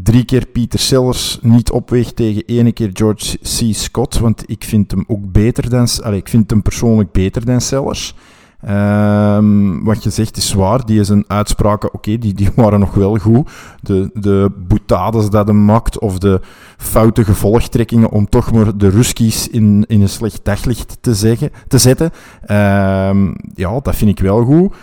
drie 0.04 0.26
keer 0.26 0.46
Peter 0.46 0.80
Sellers 0.80 1.40
niet 1.42 1.72
opweegt 1.72 2.16
tegen 2.16 2.44
ene 2.46 2.72
keer 2.72 2.90
George 2.94 3.38
C. 3.38 3.76
Scott, 3.76 4.20
want 4.20 4.44
ik 4.46 4.64
vind 4.64 4.92
hem 4.92 5.04
ook 5.08 5.32
beter 5.32 5.70
dan... 5.70 5.88
Allee, 6.04 6.20
ik 6.20 6.30
vind 6.30 6.50
hem 6.50 6.62
persoonlijk 6.62 7.12
beter 7.12 7.46
dan 7.46 7.62
Sellers. 7.62 8.16
Ehm, 8.62 9.84
wat 9.84 10.04
je 10.04 10.10
zegt 10.10 10.38
is 10.38 10.54
waar, 10.54 10.86
die 10.86 11.04
zijn 11.04 11.24
uitspraken, 11.28 11.94
oké, 11.94 12.18
die, 12.18 12.34
die 12.34 12.50
waren 12.56 12.80
nog 12.80 12.94
wel 12.94 13.18
goed. 13.18 13.50
De, 13.82 14.10
de 14.14 14.52
boutades 14.68 15.30
dat 15.30 15.48
hem 15.48 15.66
maakt, 15.66 16.00
of 16.00 16.18
de 16.18 16.42
foute 16.78 17.24
gevolgtrekkingen 17.24 18.10
om 18.10 18.30
toch 18.30 18.52
maar 18.52 18.78
de 18.78 18.90
Ruskies 18.90 19.50
in, 19.50 19.86
in 19.88 20.02
een 20.02 20.10
slecht 20.10 20.40
daglicht 20.44 20.98
te, 21.02 21.16
zeggen, 21.16 21.52
te 21.68 21.78
zetten. 21.78 22.12
Ehm, 22.46 23.34
ja, 23.56 23.80
dat 23.80 23.96
vind 23.96 24.12
ik 24.12 24.20
wel 24.20 24.44
goed. 24.44 24.74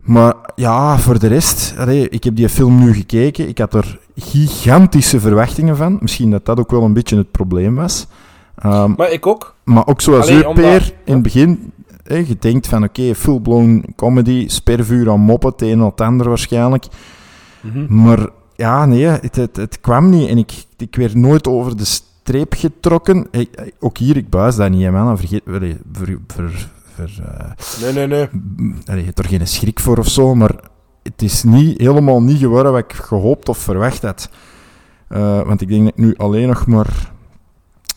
Maar 0.00 0.34
ja, 0.54 0.98
voor 0.98 1.18
de 1.18 1.26
rest, 1.26 1.74
ik 1.88 2.24
heb 2.24 2.36
die 2.36 2.48
film 2.48 2.84
nu 2.84 2.94
gekeken. 2.94 3.48
Ik 3.48 3.58
had 3.58 3.74
er 3.74 3.98
gigantische 4.20 5.20
verwachtingen 5.20 5.76
van. 5.76 5.98
Misschien 6.00 6.30
dat 6.30 6.44
dat 6.44 6.58
ook 6.58 6.70
wel 6.70 6.82
een 6.82 6.92
beetje 6.92 7.16
het 7.16 7.30
probleem 7.30 7.74
was. 7.74 8.06
Ehm, 8.56 8.92
Maar 8.96 9.12
ik 9.12 9.26
ook. 9.26 9.54
maar 9.64 9.86
ook 9.86 10.00
zoals 10.00 10.26
Allee, 10.28 10.42
u, 10.42 10.46
omdat- 10.46 10.64
Peer, 10.64 10.92
in 11.04 11.12
het 11.14 11.22
begin, 11.22 11.72
hè, 12.04 12.16
je 12.16 12.36
denkt 12.38 12.66
van 12.68 12.84
oké, 12.84 13.14
full-blown 13.14 13.84
comedy, 13.96 14.48
spervuur 14.48 15.10
aan 15.10 15.20
moppen, 15.20 15.50
het 15.50 15.62
een 15.62 15.70
en 15.70 15.80
het 15.80 16.00
ander 16.00 16.28
waarschijnlijk. 16.28 16.84
Mhm. 17.60 18.02
Maar 18.02 18.28
ja, 18.56 18.86
nee, 18.86 19.04
het, 19.06 19.36
het, 19.36 19.56
het 19.56 19.80
kwam 19.80 20.10
niet 20.10 20.28
en 20.28 20.38
ik, 20.38 20.52
ik 20.76 20.96
werd 20.96 21.14
nooit 21.14 21.48
over 21.48 21.76
de 21.76 21.84
streep 21.84 22.54
getrokken. 22.56 23.26
Ik- 23.30 23.72
ook 23.80 23.98
hier, 23.98 24.16
ik 24.16 24.30
buis 24.30 24.56
dat 24.56 24.70
niet, 24.70 24.90
man. 24.90 25.18
Vergeet, 25.18 25.42
ver, 25.44 25.76
ver, 26.26 26.70
ver, 26.94 27.10
eh, 27.24 27.50
Nee, 27.82 27.92
nee, 27.92 28.06
nee. 28.06 28.28
Allee, 28.86 29.00
je 29.00 29.06
hebt 29.06 29.18
er 29.18 29.24
geen 29.24 29.46
schrik 29.46 29.80
voor 29.80 29.98
of 29.98 30.08
zo, 30.08 30.34
maar 30.34 30.54
het 31.02 31.22
is 31.22 31.42
niet, 31.42 31.80
helemaal 31.80 32.22
niet 32.22 32.38
geworden 32.38 32.72
wat 32.72 32.84
ik 32.84 32.92
gehoopt 32.92 33.48
of 33.48 33.58
verwacht 33.58 34.02
had. 34.02 34.30
Eh, 35.08 35.42
want 35.42 35.60
ik 35.60 35.68
denk 35.68 35.84
dat 35.84 35.92
ik 35.92 35.98
nu 36.04 36.14
alleen 36.16 36.48
nog 36.48 36.66
maar 36.66 37.12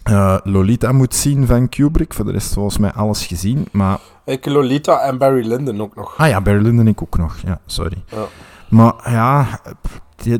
eh, 0.03 0.37
Lolita 0.43 0.91
moet 0.91 1.15
zien 1.15 1.47
van 1.47 1.69
Kubrick. 1.69 2.13
Voor 2.13 2.25
de 2.25 2.31
rest 2.31 2.53
volgens 2.53 2.77
mij 2.77 2.91
alles 2.91 3.25
gezien. 3.25 3.67
Maar, 3.71 3.99
Ik 4.25 4.45
Lolita 4.45 4.99
en 4.99 5.17
Barry 5.17 5.47
Lyndon 5.47 5.81
ook 5.81 5.95
nog. 5.95 6.13
ah 6.17 6.27
ja, 6.29 6.41
Barry 6.41 6.61
Lyndon 6.63 6.87
ik 6.87 7.01
ook 7.01 7.17
nog. 7.17 7.37
Ja, 7.45 7.59
sorry. 7.65 8.03
Ja. 8.11 8.25
Maar 8.69 8.93
ja, 9.11 9.59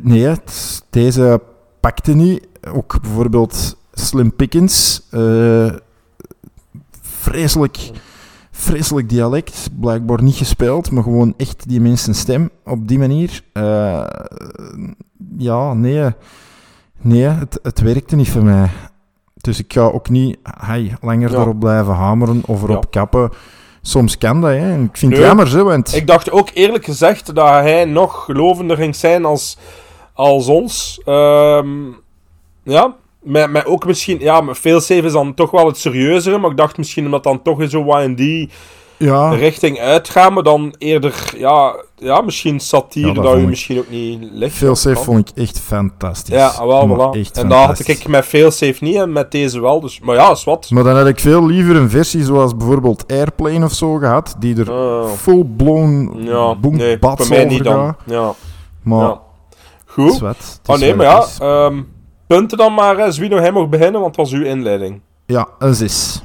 nee, 0.02 0.22
het- 0.26 0.84
deze 0.90 1.40
pakte 1.80 2.12
niet. 2.14 2.48
Ook 2.72 3.00
bijvoorbeeld 3.00 3.76
Slim 3.92 4.34
Pickens. 4.36 5.02
eh, 5.10 5.72
vreselijk, 7.02 7.90
vreselijk 8.64 9.08
dialect. 9.08 9.68
Blijkbaar 9.80 10.22
niet 10.22 10.36
gespeeld, 10.36 10.90
maar 10.90 11.02
gewoon 11.02 11.34
echt 11.36 11.68
die 11.68 11.80
mensen 11.80 12.14
stem 12.14 12.50
op 12.64 12.88
die 12.88 12.98
manier. 12.98 13.40
Eh, 13.52 14.06
ja, 15.38 15.72
nee. 15.72 16.10
Nee, 17.00 17.22
het, 17.24 17.58
het 17.62 17.80
werkte 17.80 18.16
niet 18.16 18.30
voor 18.30 18.42
mij. 18.44 18.68
Dus 19.34 19.58
ik 19.58 19.72
ga 19.72 19.80
ook 19.80 20.08
niet 20.08 20.38
hey, 20.42 20.96
langer 21.00 21.30
Ja. 21.30 21.36
daarop 21.36 21.58
blijven 21.60 21.94
hameren 21.94 22.42
of 22.46 22.62
erop 22.62 22.82
Ja. 22.84 22.88
kappen. 22.90 23.30
Soms 23.82 24.18
kan 24.18 24.40
dat, 24.40 24.50
hè. 24.50 24.82
Ik 24.82 24.96
vind 24.96 25.12
het 25.12 25.20
jammer, 25.22 25.48
zo, 25.48 25.64
want... 25.64 25.94
Ik 25.94 26.06
dacht 26.06 26.30
ook 26.30 26.50
eerlijk 26.54 26.84
gezegd 26.84 27.34
dat 27.34 27.48
hij 27.48 27.84
nog 27.84 28.24
gelovender 28.24 28.76
ging 28.76 28.96
zijn 28.96 29.24
als, 29.24 29.58
als 30.12 30.46
ons. 30.46 31.00
Ehm, 31.04 31.68
ja, 32.62 32.94
met, 33.24 33.50
met 33.50 33.66
ook 33.66 33.86
misschien... 33.86 34.20
Ja, 34.20 34.40
met 34.40 34.58
veel 34.58 34.80
is 34.88 35.12
dan 35.12 35.34
toch 35.34 35.50
wel 35.50 35.66
het 35.66 35.78
serieuzere. 35.78 36.38
Maar 36.38 36.50
ik 36.50 36.56
dacht 36.56 36.76
misschien 36.76 37.04
omdat 37.04 37.22
dan 37.22 37.42
toch 37.42 37.60
in 37.60 37.70
zo 37.70 37.84
wat 37.84 38.02
in 38.02 38.14
die 38.14 38.50
ja, 38.96 39.30
richting 39.30 39.78
uitgaan. 39.78 40.32
Maar 40.32 40.42
dan 40.42 40.74
eerder... 40.78 41.32
Ja, 41.36 41.84
ja 41.96 42.20
misschien 42.20 42.60
satire 42.60 43.14
Ja, 43.14 43.22
dat 43.22 43.38
misschien 43.38 43.78
ook 43.78 43.90
niet 43.90 44.18
ligt. 44.32 44.56
Veel 44.56 44.74
safe 44.74 44.94
kan. 44.94 45.04
vond 45.04 45.28
ik 45.28 45.36
echt 45.36 45.60
fantastisch. 45.60 46.34
Ja, 46.34 46.46
ah, 46.46 46.66
wel, 46.66 46.88
voilà. 46.88 47.18
echt 47.18 47.36
En 47.36 47.48
dat 47.48 47.58
had 47.58 47.88
ik 47.88 48.08
met 48.08 48.26
veel 48.26 48.50
safe 48.50 48.84
niet 48.84 48.96
en 48.96 49.12
met 49.12 49.30
deze 49.30 49.60
wel. 49.60 49.80
Dus, 49.80 50.00
maar 50.00 50.16
ja, 50.16 50.30
is 50.30 50.44
wat. 50.44 50.70
Maar 50.70 50.84
dan 50.84 50.96
had 50.96 51.06
ik 51.06 51.20
veel 51.20 51.46
liever 51.46 51.76
een 51.76 51.90
versie 51.90 52.24
zoals 52.24 52.56
bijvoorbeeld 52.56 53.04
Airplane 53.06 53.64
of 53.64 53.72
zo 53.72 53.94
gehad, 53.94 54.36
die 54.38 54.56
er 54.56 54.72
Oh. 54.72 55.10
full-blown 55.10 56.16
Ja, 56.18 56.54
boom, 56.54 56.76
nee, 56.76 56.98
voor 57.00 57.28
mij 57.28 57.44
niet 57.44 57.64
dan. 57.64 57.96
Ja, 58.06 58.34
Maar 58.82 59.00
ja. 59.00 59.20
Goed. 59.86 60.22
Oh 60.66 60.78
nee, 60.78 60.94
maar 60.94 61.06
ja. 61.06 61.70
Punten 62.26 62.58
dan 62.58 62.74
maar. 62.74 62.96
hè. 62.96 63.12
Zwino, 63.12 63.36
hij 63.36 63.52
mag 63.52 63.68
beginnen, 63.68 64.00
want 64.00 64.16
het 64.16 64.16
was 64.16 64.32
uw 64.32 64.44
inleiding. 64.44 65.00
Ja, 65.26 65.48
een 65.58 65.74
6. 65.74 66.22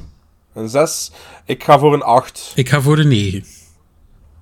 Een 0.54 0.68
6. 0.68 1.10
Ik 1.44 1.64
ga 1.64 1.78
voor 1.78 1.94
een 1.94 2.02
8. 2.02 2.52
Ik 2.54 2.68
ga 2.68 2.80
voor 2.80 2.96
de 2.96 3.04
9. 3.04 3.44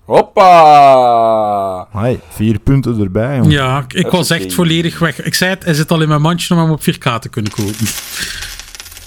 Hoppa! 0.05 1.87
Hey, 1.93 2.21
vier 2.29 2.59
punten 2.59 3.01
erbij, 3.01 3.37
jong. 3.37 3.53
Ja, 3.53 3.79
ik, 3.79 3.93
ik 3.93 4.03
Dat 4.03 4.13
was 4.13 4.31
echt 4.31 4.55
volledig 4.55 4.99
weg. 4.99 5.23
Ik 5.23 5.35
zei 5.35 5.51
het, 5.51 5.65
hij 5.65 5.75
zit 5.75 5.91
al 5.91 6.03
in 6.03 6.09
mijn 6.09 6.21
mandje 6.21 6.55
om 6.55 6.61
hem 6.61 6.71
op 6.71 6.81
4K 6.81 7.19
te 7.21 7.29
kunnen 7.31 7.53
kopen. 7.53 7.87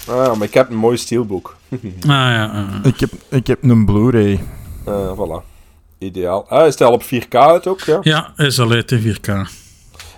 Ah, 0.08 0.38
maar 0.38 0.48
ik 0.48 0.54
heb 0.54 0.70
een 0.70 0.76
mooi 0.76 0.98
steelbook. 0.98 1.56
Ah 2.02 2.08
ja, 2.08 2.46
ah. 2.46 2.86
Ik, 2.86 3.00
heb, 3.00 3.10
ik 3.30 3.48
heb 3.48 3.64
een 3.64 3.86
Blu-ray. 3.86 4.40
Eh, 4.86 5.12
voilà. 5.16 5.46
Ideaal. 5.98 6.50
Ah, 6.50 6.68
is 6.68 6.78
al 6.82 6.92
op 6.92 7.04
4K 7.04 7.28
uit 7.30 7.68
ook, 7.68 7.80
ja? 7.82 8.00
ja, 8.02 8.34
hij 8.36 8.46
is 8.46 8.60
al 8.60 8.72
uit 8.72 8.92
in 8.92 9.16
4K. 9.16 9.32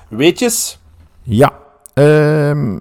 Weetjes? 0.09 0.79
Ja. 1.23 1.53
Ehm 1.93 2.77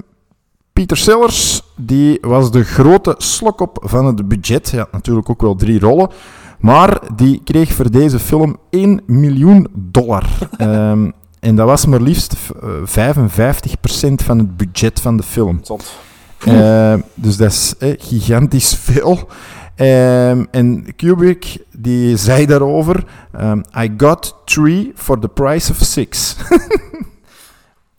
Pieter 0.73 0.97
Sellers, 0.97 1.63
die 1.77 2.19
was 2.21 2.51
de 2.51 2.65
grote 2.65 3.15
slok 3.19 3.61
op 3.61 3.79
van 3.85 4.07
het 4.07 4.29
budget. 4.29 4.71
Hij 4.71 4.81
had 4.81 4.93
natuurlijk 4.93 5.31
ook 5.31 5.41
wel 5.41 5.55
drie 5.55 5.81
rollen. 5.81 6.11
Maar 6.59 7.01
die 7.15 7.41
kreeg 7.45 7.73
voor 7.73 7.91
deze 7.91 8.19
film 8.19 8.57
1 8.71 9.01
miljoen 9.07 9.69
dollar. 9.75 10.25
Ehm, 10.57 11.11
en 11.41 11.57
dat 11.57 11.67
was 11.67 11.87
maar 11.87 12.01
liefst 12.01 12.37
eh, 12.63 12.69
55% 12.85 14.25
van 14.25 14.39
het 14.39 14.57
budget 14.57 15.01
van 15.01 15.17
de 15.17 15.23
film. 15.23 15.61
Zot. 15.63 15.97
Eh, 16.39 16.95
dus 17.15 17.37
dat 17.37 17.51
is 17.51 17.75
eh, 17.79 17.95
gigantisch 17.99 18.75
veel. 18.75 19.29
Ehm, 19.75 20.45
en 20.51 20.87
Kubrick 20.97 21.59
die 21.77 22.17
zei 22.17 22.47
daarover: 22.47 23.05
ehm, 23.33 23.61
I 23.79 23.95
got 23.97 24.35
three 24.45 24.93
for 24.95 25.19
the 25.19 25.29
price 25.29 25.71
of 25.71 25.77
six. 25.77 26.37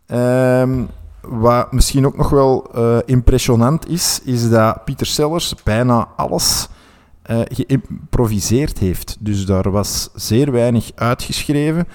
Ehm, 0.05 0.82
wat 1.28 1.71
misschien 1.71 2.05
ook 2.05 2.17
nog 2.17 2.30
wel 2.30 2.69
eh, 2.74 2.97
impressionant 3.05 3.89
is, 3.89 4.21
is 4.24 4.49
dat 4.49 4.84
Peter 4.86 5.05
Sellers 5.05 5.55
bijna 5.63 6.07
alles 6.15 6.67
eh, 7.21 7.39
geïmproviseerd 7.43 8.80
heeft. 8.80 9.17
Dus 9.19 9.45
daar 9.45 9.71
was 9.71 10.09
zeer 10.13 10.51
weinig 10.51 10.91
uitgeschreven. 10.95 11.88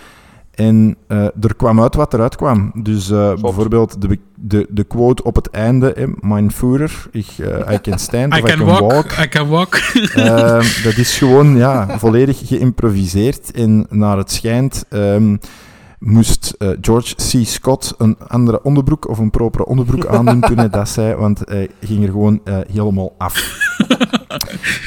En 0.58 0.96
eh, 1.06 1.24
er 1.24 1.54
kwam 1.56 1.80
uit 1.80 1.94
wat 1.94 2.14
eruit 2.14 2.36
kwam. 2.36 2.72
Dus 2.74 3.08
bijvoorbeeld 3.08 4.00
de, 4.00 4.18
de, 4.34 4.66
de 4.70 4.84
quote 4.84 5.22
op 5.22 5.34
het 5.34 5.50
einde, 5.50 5.92
eh, 5.92 6.06
Mein 6.20 6.52
Führer, 6.52 7.06
ik, 7.10 7.26
eh, 7.38 7.74
I 7.74 7.80
can 7.80 7.98
stand 8.08 8.36
I 8.36 8.40
can 8.40 8.64
walk, 8.64 9.12
I 9.24 9.28
can 9.28 9.48
walk. 9.48 9.74
Ehm, 10.14 10.64
dat 10.82 10.96
is 10.96 11.18
gewoon 11.18 11.56
ja, 11.56 11.98
volledig 11.98 12.40
geïmproviseerd. 12.44 13.50
En 13.50 13.86
naar 13.90 14.16
het 14.16 14.32
schijnt 14.32 14.84
ehm, 14.88 15.36
moest 15.98 16.54
eh, 16.58 16.68
George 16.80 17.14
C. 17.14 17.46
Scott 17.46 17.94
een 17.98 18.16
andere 18.28 18.62
onderbroek 18.62 19.08
of 19.08 19.18
een 19.18 19.30
propere 19.30 19.66
onderbroek 19.66 20.06
aandoen 20.16 20.40
toen 20.40 20.56
hij 20.56 20.70
dat 20.70 20.88
zei, 20.88 21.14
want 21.14 21.42
hij 21.44 21.68
ging 21.80 22.02
er 22.02 22.10
gewoon 22.10 22.40
eh, 22.44 22.58
helemaal 22.72 23.14
af. 23.18 23.34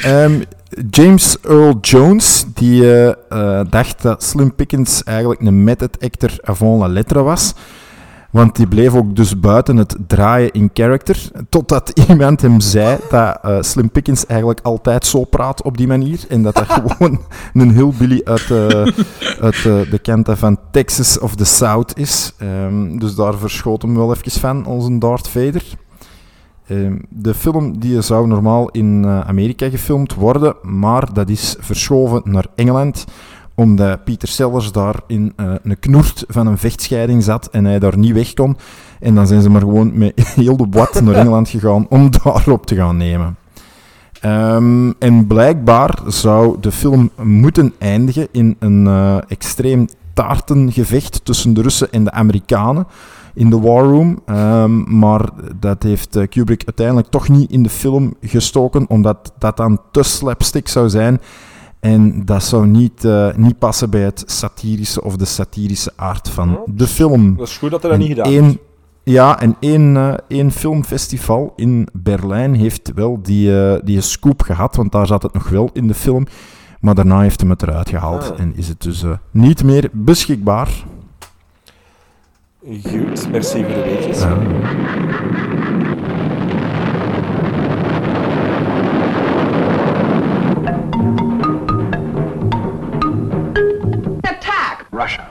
Ehm, 0.03 0.41
James 0.89 1.38
Earl 1.41 1.78
Jones, 1.82 2.45
die 2.53 2.97
eh, 2.97 3.62
dacht 3.70 4.01
dat 4.01 4.24
Slim 4.24 4.55
Pickens 4.55 5.03
eigenlijk 5.03 5.41
een 5.41 5.64
method 5.64 5.99
actor 5.99 6.32
avant 6.41 6.80
la 6.80 6.88
lettre 6.88 7.22
was. 7.22 7.53
Want 8.32 8.56
die 8.56 8.68
bleef 8.68 8.94
ook 8.96 9.16
dus 9.16 9.40
buiten 9.40 9.78
het 9.78 9.96
draaien 10.08 10.52
in 10.52 10.70
character. 10.74 11.32
Totdat 11.50 11.90
iemand 12.10 12.42
hem 12.42 12.60
zei 12.60 12.98
dat 13.10 13.40
eh, 13.42 13.62
Slim 13.62 13.90
Pickens 13.90 14.26
eigenlijk 14.26 14.60
altijd 14.64 15.06
zo 15.06 15.24
praat 15.24 15.64
op 15.64 15.78
die 15.78 15.88
manier. 15.88 16.20
En 16.30 16.44
dat 16.44 16.56
dat 16.56 16.66
gewoon 16.76 17.20
een 17.54 17.72
hillbilly 17.72 18.22
uit, 18.24 18.52
eh, 18.52 18.68
uit 19.40 19.56
eh, 19.56 19.92
de 19.92 20.00
kanten 20.02 20.38
van 20.38 20.58
Texas 20.72 21.20
of 21.20 21.36
the 21.36 21.46
South 21.46 21.98
is. 21.98 22.34
Ehm, 22.38 22.98
dus 22.98 23.16
daar 23.16 23.38
verschoot 23.38 23.82
hem 23.82 23.96
wel 23.96 24.14
even 24.14 24.32
van, 24.32 24.66
onze 24.66 24.98
Darth 24.98 25.28
Vader. 25.28 25.64
Ehm, 26.68 26.98
de 27.10 27.34
film 27.34 27.80
die 27.80 28.02
zou 28.02 28.28
normaal 28.28 28.70
in 28.70 29.06
Amerika 29.06 29.70
gefilmd 29.70 30.14
worden, 30.14 30.56
maar 30.62 31.14
dat 31.14 31.30
is 31.30 31.56
verschoven 31.60 32.22
naar 32.24 32.46
Engeland 32.56 33.06
omdat 33.62 34.03
Pieter 34.03 34.28
Sellers 34.28 34.72
daar 34.72 34.95
in 35.07 35.34
eh, 35.36 35.53
een 35.64 35.80
knoert 35.80 36.26
van 36.28 36.47
een 36.47 36.57
vechtscheiding 36.57 37.24
zat 37.24 37.49
en 37.51 37.66
hij 37.66 37.80
daar 37.80 37.97
niet 37.97 38.14
weg 38.14 38.34
kon. 38.34 38.57
En 38.99 39.16
dan 39.16 39.28
zijn 39.28 39.41
ze 39.41 39.49
maar 39.49 39.62
gewoon 39.62 39.97
met 39.97 40.14
heel 40.36 40.57
de 40.57 40.68
boat 40.68 41.01
naar 41.01 41.16
Engeland 41.22 41.49
gegaan 41.49 41.86
om 41.89 42.09
daarop 42.24 42.66
te 42.66 42.76
gaan 42.76 42.97
nemen. 42.97 43.36
Ehm, 44.22 44.91
en 44.99 45.28
blijkbaar 45.28 45.99
zou 46.07 46.57
de 46.59 46.72
film 46.72 47.09
moeten 47.24 47.74
eindigen 47.78 48.28
in 48.32 48.55
een 48.59 48.88
eh, 48.88 49.18
extreem 49.28 49.88
taartengevecht 50.14 51.26
tussen 51.26 51.53
de 51.53 51.62
Russen 51.62 51.91
en 51.91 52.03
de 52.03 52.12
Amerikanen 52.12 52.88
in 53.34 53.49
de 53.49 53.59
War 53.59 53.84
Room. 53.84 54.22
Ehm, 54.26 54.97
maar 54.99 55.30
dat 55.59 55.84
heeft 55.84 56.16
eh, 56.16 56.28
Kubrick 56.28 56.64
uiteindelijk 56.66 57.07
toch 57.07 57.30
niet 57.30 57.51
in 57.51 57.64
de 57.64 57.70
film 57.70 58.14
gestoken, 58.22 58.89
omdat 58.89 59.34
dat 59.38 59.57
dan 59.57 59.80
te 59.91 60.03
slapstick 60.03 60.68
zou 60.68 60.89
zijn. 60.89 61.22
En 61.82 62.26
dat 62.26 62.44
zou 62.44 62.68
niet, 62.68 63.06
eh, 63.06 63.34
niet 63.36 63.60
passen 63.60 63.90
bij 63.90 64.02
het 64.02 64.24
satirische 64.26 65.04
of 65.04 65.16
de 65.16 65.26
satirische 65.26 65.92
aard 65.96 66.30
van 66.30 66.60
de 66.66 66.88
film. 66.88 67.36
Dat 67.38 67.48
is 67.48 67.58
goed 67.58 67.72
dat 67.72 67.82
hij 67.82 67.92
dat 67.92 68.00
niet 68.00 68.08
gedaan 68.08 68.32
één- 68.32 68.44
heeft. 68.44 68.58
Ja, 69.04 69.40
en 69.40 69.56
één, 69.60 69.98
eh, 69.98 70.14
één 70.28 70.52
filmfestival 70.52 71.54
in 71.56 71.88
Berlijn 71.94 72.56
heeft 72.56 72.92
wel 72.96 73.20
die, 73.22 73.62
eh, 73.64 73.80
die 73.84 74.02
scoop 74.02 74.42
gehad, 74.42 74.76
want 74.76 74.92
daar 74.92 75.08
zat 75.08 75.24
het 75.24 75.34
nog 75.34 75.50
wel 75.50 75.70
in 75.74 75.88
de 75.88 75.94
film. 75.94 76.26
Maar 76.80 76.96
daarna 76.96 77.20
heeft 77.22 77.40
hem 77.42 77.50
het 77.50 77.62
eruit 77.62 77.90
gehaald 77.90 78.32
Ah. 78.32 78.40
en 78.40 78.54
is 78.56 78.68
het 78.68 78.82
dus 78.82 79.04
niet 79.32 79.64
meer 79.64 79.90
beschikbaar. 79.92 80.70
Goed, 82.84 83.30
merci 83.32 83.64
voor 83.64 83.74
de 83.74 83.82
weetjes. 83.84 84.24
Russia. 95.02 95.28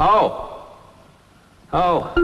Oh. 0.00 0.64
Oh. 1.70 2.14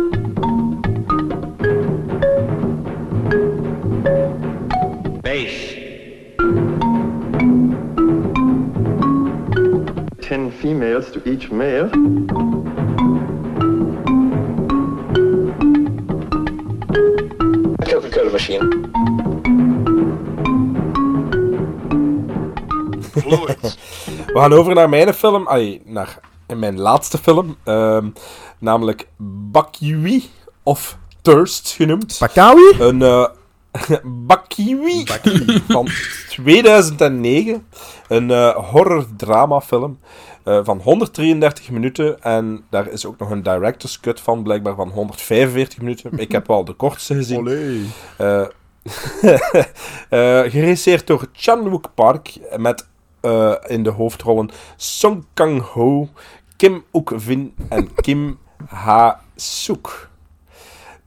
Base. 5.20 5.74
Ten 10.22 10.50
females 10.50 11.10
to 11.10 11.28
each 11.28 11.50
male. 11.50 11.90
Coca-Cola 17.84 18.30
machine. 18.30 19.41
We 24.26 24.32
gaan 24.34 24.52
over 24.52 24.74
naar 24.74 24.88
mijn 24.88 25.14
film, 25.14 25.48
ai, 25.48 25.82
naar 25.84 26.18
mijn 26.56 26.80
laatste 26.80 27.18
film, 27.18 27.56
ehm, 27.64 28.08
namelijk 28.58 29.08
Bakiwi 29.50 30.30
of 30.62 30.98
Thirst 31.22 31.70
genoemd. 31.70 32.16
Bakawi? 32.20 32.74
Een 32.78 33.02
eh 33.02 33.26
Bakiwi 34.26 35.06
van 35.68 35.88
2009. 36.28 37.66
Een 38.08 38.30
eh 38.30 38.70
horror-drama-film 38.70 39.98
eh, 40.44 40.60
van 40.62 40.80
133 40.80 41.70
minuten. 41.70 42.22
En 42.22 42.64
daar 42.70 42.88
is 42.88 43.06
ook 43.06 43.18
nog 43.18 43.30
een 43.30 43.42
director's 43.42 44.00
cut 44.00 44.20
van, 44.20 44.42
blijkbaar 44.42 44.74
van 44.74 44.88
145 44.88 45.78
minuten. 45.78 46.18
Ik 46.18 46.32
heb 46.32 46.46
wel 46.46 46.64
de 46.64 46.72
kortste 46.72 47.14
gezien. 47.14 47.46
Eh, 48.16 48.40
eh, 50.08 50.50
geregisseerd 50.50 51.06
door 51.06 51.26
Chan 51.32 51.68
Wook 51.68 51.94
Park 51.94 52.38
met 52.56 52.86
eh, 53.22 53.54
in 53.66 53.82
de 53.82 53.90
hoofdrollen 53.90 54.50
Song 54.76 55.24
Kang-ho, 55.34 56.08
Kim 56.56 56.84
Ook-vin 56.90 57.54
en 57.68 57.94
Kim 58.04 58.38
Ha-sook. 58.66 60.10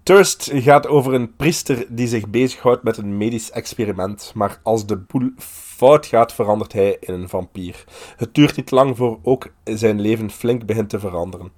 Thirst 0.04 0.50
gaat 0.54 0.88
over 0.88 1.14
een 1.14 1.36
priester 1.36 1.86
die 1.90 2.08
zich 2.08 2.28
bezighoudt 2.28 2.84
met 2.84 2.98
een 2.98 3.18
medisch 3.18 3.52
experiment, 3.52 4.32
maar 4.36 4.60
als 4.64 4.86
de 4.86 4.98
boel 4.98 5.30
fout 5.38 6.06
gaat, 6.06 6.34
verandert 6.34 6.74
hij 6.74 6.98
in 7.00 7.14
een 7.14 7.30
vampier. 7.30 7.84
Het 8.18 8.34
duurt 8.34 8.56
niet 8.56 8.72
lang 8.72 8.98
voor 8.98 9.20
ook 9.24 9.48
zijn 9.64 10.02
leven 10.02 10.32
flink 10.32 10.66
begint 10.66 10.90
te 10.90 11.00
veranderen. 11.00 11.52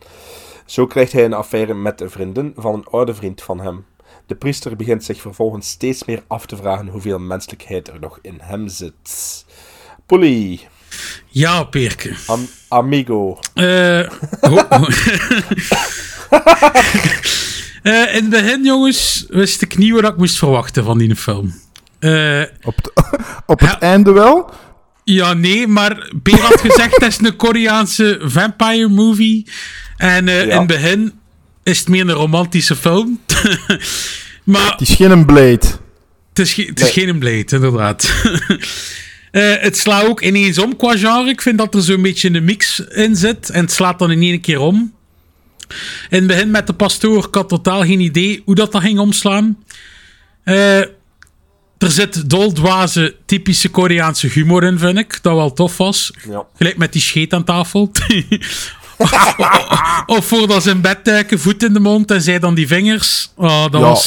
Zo 0.66 0.86
krijgt 0.86 1.12
hij 1.12 1.26
een 1.26 1.34
affaire 1.34 1.74
met 1.74 1.98
de 1.98 2.10
vriendin 2.10 2.54
van 2.56 2.74
een 2.74 2.86
oude 2.86 3.14
vriend 3.14 3.42
van 3.42 3.60
hem. 3.60 3.86
De 4.26 4.36
priester 4.36 4.76
begint 4.76 5.04
zich 5.04 5.22
vervolgens 5.22 5.70
steeds 5.70 6.06
meer 6.06 6.24
af 6.28 6.46
te 6.46 6.56
vragen 6.56 6.88
hoeveel 6.88 7.20
menselijkheid 7.20 7.88
er 7.88 8.00
nog 8.00 8.20
in 8.22 8.38
hem 8.42 8.68
zit. 8.68 9.46
Polly. 10.08 10.60
Ja, 11.28 11.64
Peerke. 11.64 12.14
Am- 12.26 12.50
amigo. 12.68 13.40
Eh, 13.54 14.00
Eh, 17.84 18.16
in 18.16 18.22
het 18.22 18.30
begin, 18.30 18.64
jongens, 18.66 19.26
wist 19.30 19.62
ik 19.62 19.78
niet 19.78 19.92
wat 19.92 20.04
ik 20.04 20.18
moest 20.18 20.38
verwachten 20.38 20.84
van 20.84 20.98
die 20.98 21.16
film. 21.16 21.62
Eh, 22.00 22.42
op 22.64 23.06
op 23.46 23.60
het 23.60 23.78
einde 23.80 24.12
wel? 24.12 24.54
Ja, 25.04 25.34
nee, 25.34 25.68
maar 25.68 26.10
Peer 26.24 26.40
had 26.42 26.60
gezegd 26.62 26.94
het 26.96 27.04
is 27.04 27.18
een 27.20 27.36
Koreaanse 27.36 28.20
vampire 28.24 28.88
movie. 28.88 29.48
En 29.98 30.28
eh, 30.28 30.36
Ja. 30.46 30.52
in 30.52 30.58
het 30.58 30.68
begin 30.68 31.14
is 31.64 31.80
het 31.80 31.88
meer 31.88 32.02
een 32.02 32.12
romantische 32.12 32.76
film. 32.76 33.20
maar 34.44 34.72
Het 34.72 34.82
is 34.82 34.96
geen 34.96 35.26
Blade. 35.26 35.60
het 36.30 36.40
is, 36.40 36.54
ge- 36.54 36.66
het 36.66 36.80
is 36.82 36.90
geen 36.90 37.20
Blade, 37.20 37.46
inderdaad. 37.56 38.14
Eh, 39.38 39.54
het 39.60 39.78
slaat 39.78 40.06
ook 40.06 40.22
ineens 40.22 40.60
om 40.60 40.76
qua 40.76 40.98
genre. 40.98 41.30
Ik 41.30 41.42
vind 41.42 41.58
dat 41.58 41.76
er 41.76 41.82
zo'n 41.82 42.02
beetje 42.02 42.34
een 42.34 42.46
mix 42.46 42.80
in 42.80 43.16
zit. 43.16 43.50
En 43.50 43.62
het 43.62 43.72
slaat 43.72 44.00
dan 44.00 44.12
in 44.12 44.22
één 44.22 44.42
keer 44.42 44.60
om. 44.60 44.94
In 46.10 46.18
het 46.18 46.28
begin 46.28 46.52
met 46.52 46.68
de 46.68 46.74
pastoor, 46.74 47.26
ik 47.26 47.36
had 47.36 47.50
totaal 47.50 47.82
geen 47.82 48.00
idee 48.00 48.42
hoe 48.46 48.56
dat 48.56 48.72
dan 48.72 48.82
ging 48.82 49.00
omslaan. 49.00 49.58
Eh, 50.44 50.80
er 51.78 51.92
zit 51.92 52.30
doldwaze, 52.30 53.16
typische 53.26 53.70
Koreaanse 53.70 54.28
humor 54.28 54.64
in, 54.64 54.80
vind 54.80 54.98
ik. 54.98 55.20
Dat 55.22 55.36
wel 55.36 55.54
tof 55.54 55.78
was. 55.78 56.14
Ja. 56.30 56.46
Gelijk 56.56 56.78
met 56.78 56.94
die 56.94 57.02
scheet 57.02 57.34
aan 57.34 57.44
tafel. 57.44 57.92
of 60.18 60.26
voordat 60.26 60.64
ze 60.64 60.70
in 60.70 60.82
bed 60.82 61.06
duiken, 61.06 61.40
voet 61.40 61.64
in 61.64 61.74
de 61.74 61.80
mond 61.80 62.12
en 62.12 62.22
zij 62.22 62.40
dan 62.40 62.54
die 62.54 62.68
vingers. 62.68 63.32
Oh, 63.36 63.62
dat 63.62 63.82
ja, 63.82 63.88
was... 63.88 64.06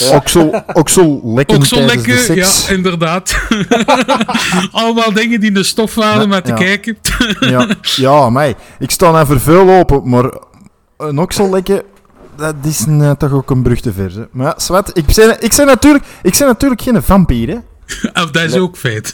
zo 0.88 1.34
tijdens 1.44 1.68
de 1.68 1.80
lekker, 1.80 2.36
ja, 2.36 2.50
inderdaad. 2.68 3.36
Allemaal 4.72 5.12
dingen 5.12 5.40
die 5.40 5.48
in 5.48 5.54
de 5.54 5.62
stof 5.62 5.94
waren 5.94 6.28
met 6.28 6.44
te 6.44 6.50
ja. 6.50 6.56
kijken. 6.56 6.96
ja, 7.40 7.68
ja 7.96 8.30
mij. 8.30 8.54
Ik 8.78 8.90
sta 8.90 9.10
naar 9.10 9.26
vervuil 9.26 9.78
open, 9.78 10.08
maar 10.08 10.32
een 10.96 11.18
oksellekken, 11.18 11.82
dat 12.36 12.54
is 12.62 12.84
eh, 12.86 13.10
toch 13.10 13.32
ook 13.32 13.50
een 13.50 13.62
brug 13.62 13.80
te 13.80 13.92
ver. 13.92 14.12
Hè. 14.14 14.24
Maar 14.30 14.46
ja, 14.46 14.54
zwart, 14.56 14.98
ik 14.98 15.06
ben, 15.14 15.36
ik, 15.40 15.54
ben 15.56 15.66
natuurlijk, 15.66 16.04
ik 16.22 16.36
ben 16.38 16.46
natuurlijk 16.46 16.82
geen 16.82 17.02
vampier, 17.02 17.48
hè. 17.48 17.58
Of 18.22 18.30
dat 18.30 18.42
is 18.42 18.54
ook 18.54 18.76
feit. 18.76 19.10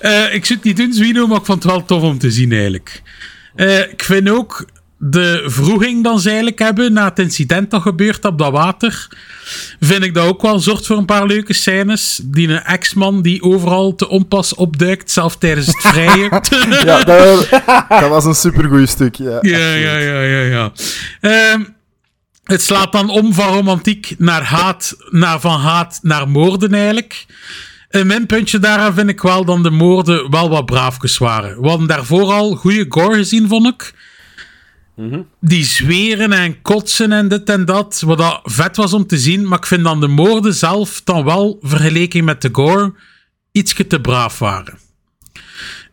Eh, 0.00 0.34
ik 0.34 0.46
het 0.46 0.62
niet 0.62 0.76
doen, 0.76 0.92
Zwino, 0.92 1.26
maar 1.26 1.38
ik 1.38 1.44
vond 1.44 1.62
het 1.62 1.72
wel 1.72 1.84
tof 1.84 2.02
om 2.02 2.18
te 2.18 2.30
zien 2.30 2.52
eigenlijk. 2.52 3.02
Eh, 3.54 3.78
ik 3.78 4.02
vind 4.02 4.30
ook 4.30 4.66
de 4.98 5.42
vroeging 5.46 6.04
dan 6.04 6.20
ze 6.20 6.28
eigenlijk 6.28 6.58
hebben, 6.58 6.92
na 6.92 7.04
het 7.04 7.18
incident 7.18 7.70
dat 7.70 7.82
gebeurt 7.82 8.24
op 8.24 8.38
dat 8.38 8.52
water, 8.52 9.08
vind 9.80 10.04
ik 10.04 10.14
dat 10.14 10.26
ook 10.26 10.42
wel 10.42 10.58
zorgt 10.58 10.86
voor 10.86 10.96
een 10.96 11.04
paar 11.04 11.26
leuke 11.26 11.52
scènes. 11.52 12.20
Die 12.24 12.48
een 12.48 12.62
ex-man 12.62 13.22
die 13.22 13.42
overal 13.42 13.94
te 13.94 14.08
onpas 14.08 14.54
opduikt, 14.54 15.10
zelfs 15.10 15.38
tijdens 15.38 15.66
het 15.66 15.80
vrijen. 15.80 16.30
ja, 16.84 17.04
dat, 17.04 17.48
dat 17.88 18.08
was 18.08 18.24
een 18.24 18.34
supergoeie 18.34 18.86
stuk, 18.86 19.14
ja. 19.14 19.38
Ja, 19.40 19.58
ja, 19.58 19.96
ja, 19.96 20.20
ja, 20.20 20.40
ja. 20.40 20.72
Ehm, 21.20 21.64
het 22.44 22.62
slaat 22.62 22.92
dan 22.92 23.10
om 23.10 23.34
van 23.34 23.54
romantiek 23.54 24.14
naar 24.18 24.42
haat, 24.42 24.96
naar, 25.10 25.40
van 25.40 25.60
haat 25.60 25.98
naar 26.02 26.28
moorden 26.28 26.74
eigenlijk. 26.74 27.26
Een 27.90 28.06
minpuntje 28.06 28.58
daaraan 28.58 28.94
vind 28.94 29.08
ik 29.08 29.20
wel 29.20 29.44
dat 29.44 29.62
de 29.62 29.70
moorden 29.70 30.30
wel 30.30 30.48
wat 30.48 30.66
braafjes 30.66 31.18
waren. 31.18 31.60
We 31.60 31.68
hadden 31.68 31.86
daarvoor 31.86 32.32
al 32.32 32.54
goede 32.54 32.86
gore 32.88 33.16
gezien, 33.16 33.48
vond 33.48 33.66
ik. 33.66 33.94
Die 35.40 35.64
zweren 35.64 36.32
en 36.32 36.62
kotsen 36.62 37.12
en 37.12 37.28
dit 37.28 37.48
en 37.50 37.64
dat. 37.64 38.02
Wat 38.06 38.18
dat 38.18 38.40
vet 38.42 38.76
was 38.76 38.92
om 38.92 39.06
te 39.06 39.18
zien. 39.18 39.48
Maar 39.48 39.58
ik 39.58 39.66
vind 39.66 39.84
dan 39.84 40.00
de 40.00 40.06
moorden 40.06 40.54
zelf 40.54 41.00
dan 41.04 41.24
wel, 41.24 41.58
vergeleken 41.62 42.24
met 42.24 42.42
de 42.42 42.48
gore, 42.52 42.94
ietsje 43.52 43.86
te 43.86 44.00
braaf 44.00 44.38
waren. 44.38 44.78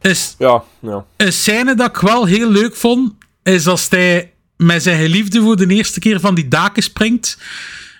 Is, 0.01 0.35
Ja, 0.39 0.63
ja. 0.81 1.05
een 1.17 1.33
scène 1.33 1.75
dat 1.75 1.89
ik 1.89 1.97
wel 1.97 2.25
heel 2.25 2.51
leuk 2.51 2.75
vond, 2.75 3.13
is 3.43 3.67
als 3.67 3.89
hij 3.89 4.31
met 4.57 4.83
zijn 4.83 5.01
geliefde 5.01 5.41
voor 5.41 5.55
de 5.57 5.67
eerste 5.67 5.99
keer 5.99 6.19
van 6.19 6.35
die 6.35 6.47
daken 6.47 6.83
springt. 6.83 7.37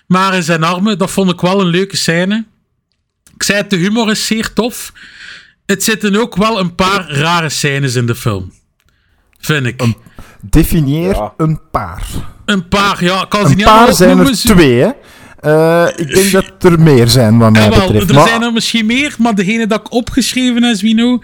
Maar 0.06 0.34
in 0.34 0.42
zijn 0.42 0.64
armen, 0.64 0.98
dat 0.98 1.10
vond 1.10 1.30
ik 1.30 1.40
wel 1.40 1.60
een 1.60 1.66
leuke 1.66 1.96
scène. 1.96 2.44
Ik 3.34 3.42
zei 3.42 3.58
het, 3.58 3.70
de 3.70 3.76
humor 3.76 4.10
is 4.10 4.26
zeer 4.26 4.52
tof. 4.52 4.92
Het 5.66 5.84
zitten 5.84 6.16
ook 6.16 6.36
wel 6.36 6.58
een 6.60 6.74
paar 6.74 7.10
rare 7.10 7.48
scènes 7.48 7.94
in 7.94 8.06
de 8.06 8.14
film. 8.14 8.52
Vind 9.38 9.66
ik. 9.66 9.80
Een, 9.82 9.96
Definieer 10.50 11.30
een 11.36 11.60
paar. 11.70 12.02
paar, 12.68 13.04
ja. 13.04 13.22
Ik 13.22 13.28
kan 13.28 13.40
ze 13.46 13.50
Een 13.50 13.56
niet 13.56 13.64
paar 13.66 13.92
zijn 13.92 14.18
er 14.18 14.32
twee, 14.32 14.80
hè. 14.80 14.90
Eh, 15.40 15.86
ik 15.96 16.14
denk 16.14 16.32
dat 16.32 16.72
er 16.72 16.80
meer 16.80 17.08
zijn, 17.08 17.38
wat 17.38 17.52
mij 17.52 17.62
Ja, 17.62 17.68
wel, 17.70 17.80
betreft. 17.86 18.08
er 18.08 18.14
Maar- 18.14 18.28
zijn 18.28 18.42
er 18.42 18.52
misschien 18.52 18.86
meer, 18.86 19.14
maar 19.18 19.34
degene 19.34 19.66
dat 19.66 19.80
ik 19.80 19.92
opgeschreven 19.92 20.62
heb, 20.62 20.80
Wino, 20.80 21.22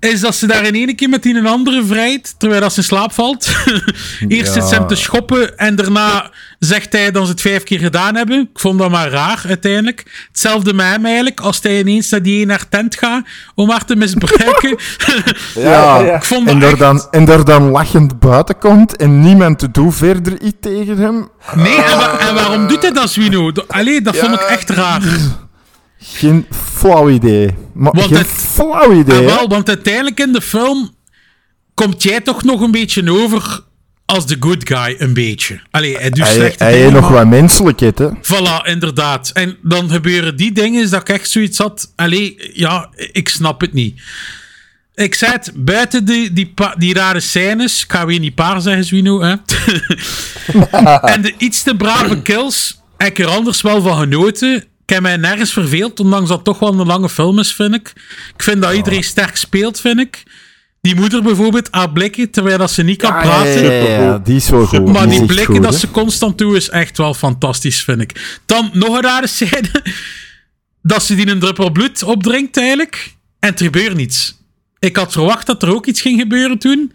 is 0.00 0.20
dat 0.20 0.34
ze 0.34 0.46
daar 0.46 0.66
in 0.66 0.74
ene 0.74 0.94
keer 0.94 1.08
met 1.08 1.22
die 1.22 1.36
een 1.36 1.46
andere 1.46 1.84
vrijt, 1.84 2.34
terwijl 2.38 2.60
dat 2.60 2.72
ze 2.72 2.78
in 2.78 2.84
slaap 2.84 3.12
valt. 3.12 3.48
Eerst 4.28 4.52
zit 4.52 4.64
ze 4.64 4.74
hem 4.74 4.86
te 4.86 4.94
schoppen 4.96 5.58
en 5.58 5.76
daarna 5.76 6.30
zegt 6.58 6.92
hij 6.92 7.10
dat 7.10 7.24
ze 7.24 7.30
het 7.30 7.40
vijf 7.40 7.62
keer 7.62 7.78
gedaan 7.78 8.14
hebben. 8.14 8.40
Ik 8.52 8.60
vond 8.60 8.78
dat 8.78 8.90
maar 8.90 9.10
raar, 9.10 9.44
uiteindelijk. 9.48 10.26
Hetzelfde 10.28 10.72
met 10.74 10.86
hem 10.86 11.04
eigenlijk, 11.04 11.40
als 11.40 11.58
hij 11.62 11.78
ineens 11.78 12.10
naar 12.10 12.22
die 12.22 12.40
ene 12.40 12.58
tent 12.70 12.96
gaat 12.96 13.26
om 13.54 13.70
haar 13.70 13.84
te 13.84 13.96
misbruiken. 13.96 14.76
Ja, 15.54 15.98
Ik 15.98 16.24
vond 16.24 16.46
dat 16.46 16.54
en, 16.54 16.62
er 16.62 16.68
echt- 16.68 16.78
dan, 16.78 17.06
en 17.10 17.28
er 17.28 17.44
dan 17.44 17.62
lachend 17.70 18.18
buiten 18.18 18.58
komt 18.58 18.96
en 18.96 19.20
niemand 19.20 19.74
doet 19.74 19.94
verder 19.94 20.40
iets 20.40 20.56
tegen 20.60 20.98
hem. 20.98 21.28
Nee, 21.54 21.82
en, 21.82 21.96
wa- 21.96 22.18
en 22.18 22.34
waarom 22.34 22.66
doet 22.68 22.82
hij 22.82 22.92
dat, 22.92 23.14
Wino? 23.14 23.52
Do- 23.52 23.64
Allee, 23.68 24.02
dat 24.02 24.16
vond 24.16 24.34
ik 24.34 24.40
echt 24.40 24.70
raar. 24.70 25.02
Geen 25.98 26.46
flauw 26.74 27.08
idee. 27.10 27.54
Maar 27.74 27.92
Want 27.92 28.06
geen 28.06 28.16
het- 28.16 28.26
flauw 28.26 28.92
idee. 28.92 29.14
Ah, 29.14 29.20
hè. 29.30 29.36
wel, 29.36 29.48
want 29.48 29.68
uiteindelijk 29.68 30.20
in 30.20 30.32
de 30.32 30.40
film 30.40 30.90
komt 31.74 32.02
jij 32.02 32.20
toch 32.20 32.42
nog 32.44 32.60
een 32.60 32.70
beetje 32.70 33.10
over 33.12 33.60
als 34.10 34.26
de 34.26 34.36
good 34.40 34.68
guy, 34.68 34.94
een 34.98 35.14
beetje. 35.14 35.60
Allee, 35.70 35.96
hij 35.96 36.10
doet 36.10 36.26
Hij, 36.58 36.72
heeft 36.72 36.92
nog 36.92 37.08
wat 37.08 37.26
menselijkheid, 37.26 37.98
hè. 37.98 38.08
Voilà, 38.08 38.66
inderdaad. 38.66 39.30
En 39.32 39.56
dan 39.62 39.90
gebeuren 39.90 40.36
die 40.36 40.52
dingen 40.52 40.90
dat 40.90 41.00
ik 41.00 41.08
echt 41.08 41.30
zoiets 41.30 41.58
had. 41.58 41.92
Allee, 41.96 42.50
ja, 42.52 42.88
ik 43.12 43.28
snap 43.28 43.60
het 43.60 43.72
niet. 43.72 44.00
Ik 44.94 45.14
zei 45.14 45.32
het, 45.32 45.52
buiten 45.54 46.04
die, 46.04 46.32
die, 46.32 46.54
die 46.78 46.94
rare 46.94 47.20
scènes, 47.20 47.84
ik 47.84 47.92
ga 47.92 48.06
weer 48.06 48.18
niet 48.18 48.34
paar 48.34 48.60
zeggen, 48.60 48.84
Zwino, 48.84 49.20
hè. 49.20 49.34
en 51.12 51.22
de 51.22 51.34
iets 51.38 51.62
te 51.62 51.76
brave 51.76 52.22
kills, 52.22 52.80
heb 52.96 53.08
ik 53.08 53.18
er 53.18 53.26
anders 53.26 53.62
wel 53.62 53.82
van 53.82 53.98
genoten. 53.98 54.54
Ik 54.56 54.94
heb 54.94 55.02
mij 55.02 55.16
nergens 55.16 55.52
verveeld, 55.52 56.00
ondanks 56.00 56.28
dat 56.28 56.36
het 56.36 56.46
toch 56.46 56.58
wel 56.58 56.80
een 56.80 56.86
lange 56.86 57.08
film 57.08 57.38
is, 57.38 57.54
vind 57.54 57.74
ik. 57.74 57.92
Ik 58.34 58.42
vind 58.42 58.62
dat 58.62 58.74
iedereen 58.74 59.04
sterk 59.04 59.36
speelt, 59.36 59.80
vind 59.80 60.00
ik. 60.00 60.22
Die 60.88 60.96
moeder 60.96 61.22
bijvoorbeeld, 61.22 61.68
haar 61.70 61.90
blikken, 61.90 62.30
terwijl 62.30 62.58
dat 62.58 62.70
ze 62.70 62.82
niet 62.82 62.98
kan 62.98 63.12
praten. 63.12 63.62
ja, 63.62 63.70
ja, 63.70 64.02
ja, 64.02 64.18
die 64.18 64.36
is 64.36 64.48
wel 64.48 64.66
goed. 64.66 64.86
Maar 64.86 65.08
Die 65.08 65.18
die 65.18 65.26
blikken 65.26 65.54
goed, 65.54 65.62
dat 65.62 65.74
ze 65.74 65.90
constant 65.90 66.38
doen 66.38 66.56
is 66.56 66.68
echt 66.68 66.98
wel 66.98 67.14
fantastisch, 67.14 67.84
vind 67.84 68.00
ik. 68.00 68.40
Dan 68.46 68.70
nog 68.72 68.96
een 68.96 69.02
rare 69.02 69.26
scène. 69.26 69.70
Dat 70.82 71.02
ze 71.02 71.14
die 71.14 71.28
een 71.30 71.38
druppel 71.38 71.70
bloed 71.70 72.02
opdrinkt 72.02 72.56
eigenlijk. 72.56 73.14
En 73.38 73.52
er 73.52 73.64
gebeurt 73.64 73.96
niets. 73.96 74.36
Ik 74.78 74.96
had 74.96 75.12
verwacht 75.12 75.46
dat 75.46 75.62
er 75.62 75.74
ook 75.74 75.86
iets 75.86 76.00
ging 76.00 76.20
gebeuren 76.20 76.58
toen. 76.58 76.92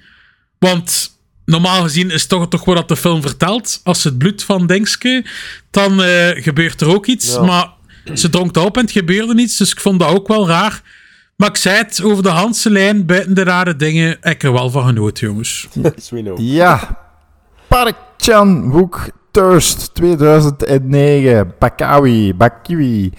Want 0.60 1.18
normaal 1.46 1.84
gezien 1.84 2.12
is 2.12 2.28
toch, 2.28 2.48
toch 2.48 2.66
wat 2.66 2.88
de 2.88 2.96
film 2.96 3.22
vertelt. 3.22 3.80
Als 3.84 4.02
ze 4.02 4.08
het 4.08 4.18
bloed 4.18 4.44
van 4.44 4.68
Dingske, 4.68 5.26
dan 5.72 6.04
eh, 6.04 6.44
gebeurt 6.44 6.82
er 6.82 6.88
ook 6.88 7.06
iets. 7.06 7.40
Maar 7.40 7.70
ze 8.14 8.30
dronk 8.30 8.54
dat 8.54 8.66
op 8.66 8.78
en 8.78 8.84
het 8.84 8.92
gebeurde 8.92 9.34
niets. 9.34 9.58
Dus 9.58 9.72
ik 9.72 9.80
vond 9.80 10.00
dat 10.00 10.10
ook 10.10 10.28
wel 10.28 10.48
raar. 10.48 10.82
Maar 11.36 11.50
ik 11.50 11.58
zei 11.58 11.78
het, 11.78 12.02
over 12.04 12.24
de 12.24 12.30
handse 12.30 12.70
lijn, 12.70 13.06
buiten 13.06 13.36
de 13.36 13.44
rare 13.44 13.76
dingen, 13.76 14.18
heb 14.22 14.34
ik 14.34 14.44
er 14.44 14.54
wel 14.54 14.70
van 14.70 14.86
genoten, 14.86 15.28
jongens. 15.28 15.68
Swino. 15.96 16.36
Ja. 16.38 16.98
Park 17.68 17.96
Chan 18.18 18.70
Wook 18.70 19.10
Thirst 19.32 19.90
2009. 19.94 21.54
Bakawi. 21.60 22.34
Bakiwi. 22.36 23.12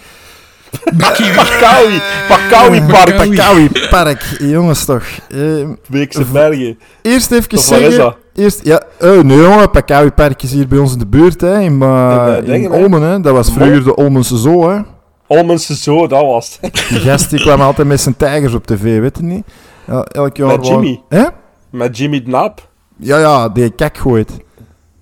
Pakawi. 0.97 2.01
Pakawi 2.29 2.83
Park. 2.83 3.17
Bakawi 3.17 3.69
Park. 3.91 4.23
Jongens 4.39 4.85
toch. 4.85 5.05
Eh, 5.29 5.69
Beekse 5.89 6.25
Bergen. 6.25 6.79
Eerst 7.03 7.31
even 7.31 7.59
zeggen... 7.59 8.17
Eerst, 8.35 8.61
ja, 8.65 8.83
eh, 8.99 9.21
nee 9.21 9.37
jongen, 9.37 9.71
Pakawi 9.71 10.11
Park 10.11 10.43
is 10.43 10.53
hier 10.53 10.69
bij 10.69 10.79
ons 10.79 10.93
in 10.93 10.99
de 10.99 11.07
buurt, 11.07 11.41
hè, 11.41 11.61
in, 11.61 11.83
eh, 11.83 12.37
In? 12.45 12.71
Olmen. 12.71 13.03
Hè. 13.03 13.21
Dat 13.21 13.33
was 13.33 13.53
vroeger 13.53 13.85
de 13.85 13.97
Olmense 13.97 14.37
Zoo. 14.37 14.71
Hè. 14.71 14.81
Olmense 15.27 15.75
Zoo, 15.75 16.07
dat 16.07 16.23
was 16.23 16.59
het. 16.61 16.85
Die 16.89 16.99
gast 16.99 17.31
die 17.31 17.41
kwam 17.41 17.61
altijd 17.61 17.89
met 17.89 18.01
zijn 18.01 18.17
tijgers 18.17 18.55
op 18.55 18.67
tv, 18.67 19.01
weet 19.01 19.17
je 19.17 19.23
niet? 19.23 19.45
Ja, 19.87 20.03
elk 20.03 20.37
jaar 20.37 20.47
Met 20.57 20.67
Jimmy. 20.67 21.01
Hè? 21.09 21.25
Met 21.71 21.99
Jimmy 21.99 22.23
Knaap. 22.23 22.69
Ja, 22.97 23.19
ja, 23.19 23.49
die 23.49 23.71
kak 23.71 23.99
gooit. 23.99 24.31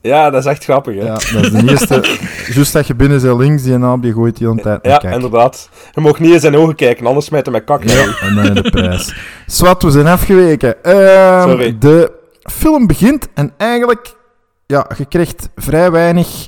Ja, 0.00 0.30
dat 0.30 0.40
is 0.40 0.50
echt 0.50 0.64
grappig, 0.64 0.94
hè? 0.94 1.04
Ja, 1.04 1.12
dat 1.12 1.24
is 1.24 1.50
de 1.50 1.70
eerste... 1.70 2.04
Juist 2.54 2.72
dat 2.72 2.86
je 2.86 2.94
binnen 2.94 3.20
zijn 3.20 3.36
links, 3.36 3.62
die 3.62 3.76
naam 3.78 4.00
die 4.00 4.12
gooit 4.12 4.36
die 4.36 4.48
aan 4.48 4.60
tijd 4.60 4.78
Ja, 4.82 4.96
kak. 4.98 5.12
inderdaad. 5.12 5.68
Je 5.94 6.00
mag 6.00 6.18
niet 6.18 6.32
in 6.32 6.40
zijn 6.40 6.56
ogen 6.56 6.74
kijken, 6.74 7.06
anders 7.06 7.26
smijt 7.26 7.44
hij 7.46 7.54
met 7.54 7.64
kak 7.64 7.82
je. 7.82 8.16
En 8.20 8.34
dan 8.34 8.54
de 8.54 8.70
prijs. 8.70 9.14
Swat, 9.46 9.82
we 9.82 9.90
zijn 9.90 10.06
afgeweken. 10.06 10.84
Ehm, 10.84 11.48
Sorry. 11.50 11.76
De 11.78 12.12
film 12.42 12.86
begint 12.86 13.28
en 13.34 13.52
eigenlijk... 13.56 14.14
Ja, 14.66 14.86
je 14.98 15.04
krijgt 15.04 15.48
vrij 15.56 15.90
weinig... 15.90 16.46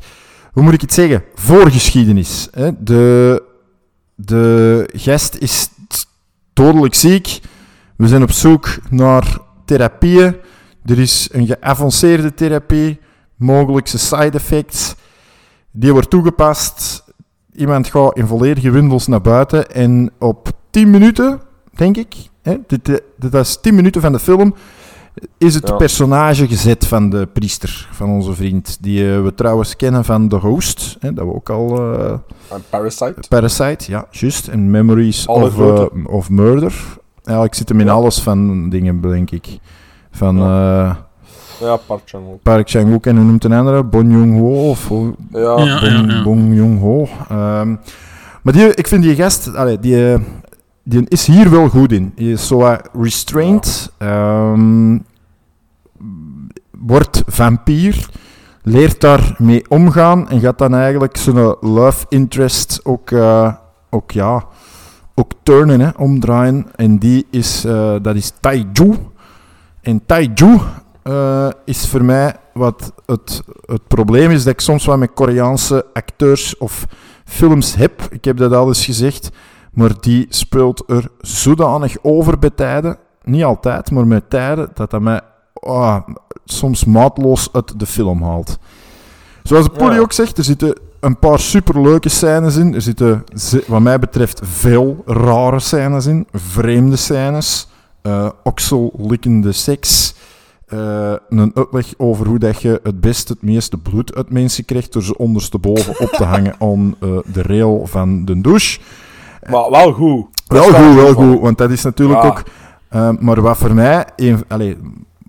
Hoe 0.52 0.62
moet 0.62 0.74
ik 0.74 0.80
het 0.80 0.92
zeggen? 0.92 1.24
Voorgeschiedenis. 1.34 2.48
Hè? 2.52 2.70
De, 2.78 3.42
de 4.14 4.88
gast 4.92 5.36
is 5.36 5.68
dodelijk 6.52 6.94
ziek. 6.94 7.40
We 7.96 8.08
zijn 8.08 8.22
op 8.22 8.30
zoek 8.30 8.76
naar 8.90 9.38
therapieën. 9.64 10.36
Er 10.84 10.98
is 10.98 11.28
een 11.32 11.46
geavanceerde 11.46 12.34
therapie. 12.34 13.00
Mogelijkse 13.36 13.98
side 13.98 14.30
effects. 14.30 14.94
Die 15.70 15.92
wordt 15.92 16.10
toegepast. 16.10 17.04
Iemand 17.54 17.86
gaat 17.86 18.16
in 18.16 18.26
volledige 18.26 18.70
windels 18.70 19.06
naar 19.06 19.20
buiten. 19.20 19.70
En 19.70 20.10
op 20.18 20.52
10 20.70 20.90
minuten, 20.90 21.40
denk 21.70 21.96
ik, 21.96 22.14
hè, 22.42 22.56
dit, 22.66 22.88
eh, 22.88 22.96
dit 23.18 23.34
is 23.34 23.60
10 23.60 23.74
minuten 23.74 24.00
van 24.00 24.12
de 24.12 24.18
film, 24.18 24.54
is 25.38 25.54
het 25.54 25.68
Ja. 25.68 25.74
personage 25.76 26.46
gezet 26.48 26.86
van 26.86 27.10
de 27.10 27.26
priester, 27.32 27.88
van 27.92 28.08
onze 28.08 28.34
vriend. 28.34 28.78
Die 28.80 29.12
eh, 29.14 29.22
we 29.22 29.34
trouwens 29.34 29.76
kennen 29.76 30.04
van 30.04 30.28
The 30.28 30.36
Host. 30.36 30.96
Hè, 31.00 31.12
dat 31.12 31.24
we 31.26 31.34
ook 31.34 31.50
al... 31.50 31.92
eh, 31.98 32.14
Parasite. 32.70 33.14
Parasite, 33.28 33.90
ja, 33.90 34.06
juist. 34.10 34.48
En 34.48 34.70
Memories 34.70 35.28
Alle 35.28 35.44
of, 35.44 35.58
eh, 35.60 36.14
of 36.14 36.30
Murder. 36.30 36.72
Eigenlijk 37.24 37.54
zit 37.56 37.68
hem 37.68 37.80
in 37.80 37.88
alles 37.88 38.20
van 38.20 38.68
dingen, 38.68 39.00
denk 39.00 39.30
ik. 39.30 39.58
Van 40.10 40.36
eh, 40.38 40.94
Ja, 41.60 41.76
Park 41.86 42.00
Chan-wook. 42.04 42.42
Park 42.42 42.70
Chan-wook 42.70 43.06
en 43.06 43.16
hoe 43.16 43.24
noemt 43.24 43.44
een 43.44 43.52
andere? 43.52 43.84
Bon 43.84 44.10
Joon-ho 44.10 44.68
of 44.70 44.88
Ja. 44.90 44.96
Ja, 45.40 45.54
Bong, 45.56 45.68
ja, 45.80 46.04
ja. 46.14 46.22
Bong 46.22 46.54
Joon-ho. 46.56 47.08
Ehm, 47.28 47.74
maar 48.42 48.52
die, 48.52 48.74
ik 48.74 48.86
vind 48.86 49.02
die 49.02 49.14
gast, 49.14 49.54
allee, 49.54 49.78
die, 49.78 50.14
die 50.84 51.08
is 51.08 51.26
hier 51.26 51.50
wel 51.50 51.68
goed 51.68 51.92
in. 51.92 52.12
Die 52.14 52.32
is 52.32 52.46
zo 52.46 52.56
wat 52.56 52.88
restrained. 52.92 53.92
Ehm, 53.98 54.98
wordt 56.70 57.22
vampier, 57.26 58.08
leert 58.62 59.00
daarmee 59.00 59.64
omgaan 59.68 60.28
en 60.28 60.40
gaat 60.40 60.58
dan 60.58 60.74
eigenlijk 60.74 61.16
zijn 61.16 61.56
love 61.60 62.06
interest 62.08 62.80
ook, 62.82 63.10
eh, 63.10 63.52
ook, 63.90 64.10
ja, 64.10 64.44
ook 65.14 65.32
turnen, 65.42 65.98
omdraaien. 65.98 66.66
En 66.76 66.98
die 66.98 67.26
is, 67.30 67.64
eh, 67.64 67.94
dat 68.02 68.16
is 68.16 68.32
Taiju. 68.40 68.94
En 69.80 70.06
Taiju 70.06 70.58
eh, 71.02 71.48
is 71.64 71.88
voor 71.88 72.04
mij 72.04 72.36
wat 72.52 72.92
het, 73.06 73.42
het 73.66 73.88
probleem 73.88 74.30
is 74.30 74.44
dat 74.44 74.52
ik 74.52 74.60
soms 74.60 74.86
wel 74.86 74.98
met 74.98 75.10
Koreaanse 75.14 75.86
acteurs 75.92 76.56
of 76.58 76.86
films 77.24 77.74
heb. 77.74 78.06
Ik 78.10 78.24
heb 78.24 78.36
dat 78.36 78.52
al 78.52 78.68
eens 78.68 78.84
gezegd. 78.84 79.30
Maar 79.74 79.92
die 80.00 80.26
speelt 80.28 80.82
er 80.86 81.08
zodanig 81.20 81.96
over 82.02 82.38
bij 82.38 82.50
tijden. 82.50 82.96
Niet 83.24 83.44
altijd, 83.44 83.90
maar 83.90 84.06
met 84.06 84.30
tijden 84.30 84.68
dat 84.74 84.90
dat 84.90 85.00
mij 85.00 85.20
ah, 85.54 86.08
soms 86.44 86.84
maatloos 86.84 87.48
uit 87.52 87.78
de 87.80 87.86
film 87.86 88.22
haalt. 88.22 88.58
Zoals 89.42 89.64
de 89.64 89.70
Polly 89.70 89.94
Ja. 89.94 90.00
ook 90.00 90.12
zegt, 90.12 90.38
er 90.38 90.44
zitten 90.44 90.78
een 91.00 91.18
paar 91.18 91.38
superleuke 91.38 92.08
scènes 92.08 92.56
in. 92.56 92.74
Er 92.74 92.82
zitten, 92.82 93.24
wat 93.66 93.80
mij 93.80 93.98
betreft, 93.98 94.40
veel 94.44 95.02
rare 95.06 95.58
scènes 95.60 96.06
in. 96.06 96.26
Vreemde 96.32 96.96
scènes. 96.96 97.68
eh 98.02 98.28
oksellikkende 98.42 99.52
seks. 99.52 100.14
eh, 100.66 101.12
een 101.28 101.50
uitleg 101.54 101.86
over 101.96 102.26
hoe 102.26 102.38
dat 102.38 102.62
je 102.62 102.80
het 102.82 103.00
best 103.00 103.28
het 103.28 103.42
meeste 103.42 103.76
bloed 103.76 104.14
uit 104.14 104.30
mensen 104.30 104.64
krijgt 104.64 104.92
door 104.92 105.02
ze 105.02 105.16
ondersteboven 105.18 105.98
op 106.00 106.08
te 106.10 106.24
hangen 106.34 106.54
aan 106.58 106.94
eh, 107.00 107.08
de 107.32 107.42
rail 107.42 107.86
van 107.86 108.24
de 108.24 108.40
douche. 108.40 108.80
Maar 109.50 109.70
wel 109.70 109.92
goed. 109.92 110.26
Wel 110.46 110.62
goed, 110.62 110.94
wel 110.94 111.12
van. 111.14 111.30
goed, 111.32 111.40
want 111.40 111.58
dat 111.58 111.70
is 111.70 111.82
natuurlijk 111.82 112.22
Ja. 112.22 112.28
ook... 112.28 112.42
eh, 112.88 113.10
maar 113.18 113.40
wat 113.40 113.56
voor, 113.56 113.74
mij 113.74 114.06
een, 114.16 114.44
allee, 114.48 114.76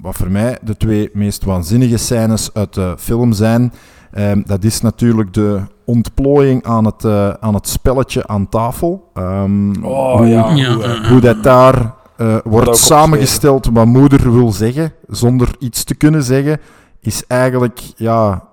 wat 0.02 0.16
voor 0.16 0.32
mij 0.32 0.58
de 0.62 0.78
twee 0.78 1.10
meest 1.14 1.44
waanzinnige 1.44 1.98
scènes 1.98 2.50
uit 2.54 2.74
de 2.74 2.96
film 3.00 3.34
zijn, 3.34 3.74
eh, 4.12 4.32
dat 4.46 4.64
is 4.64 4.82
natuurlijk 4.82 5.34
de 5.34 5.62
ontplooiing 5.86 6.64
aan 6.66 6.86
het, 6.86 7.04
eh, 7.06 7.30
aan 7.30 7.54
het 7.54 7.68
spelletje 7.68 8.28
aan 8.28 8.50
tafel. 8.50 9.10
Ehm, 9.14 9.84
Oh, 9.84 10.16
hoe, 10.18 10.28
ja, 10.28 11.10
hoe 11.10 11.20
dat 11.20 11.44
daar 11.44 11.94
eh, 12.18 12.38
wordt 12.44 12.78
samengesteld 12.78 13.70
wat 13.74 13.86
moeder 13.86 14.32
wil 14.34 14.52
zeggen, 14.52 14.94
zonder 15.08 15.50
iets 15.60 15.84
te 15.84 15.96
kunnen 15.96 16.24
zeggen, 16.24 16.60
is 17.02 17.24
eigenlijk 17.28 17.80
ja, 17.96 18.44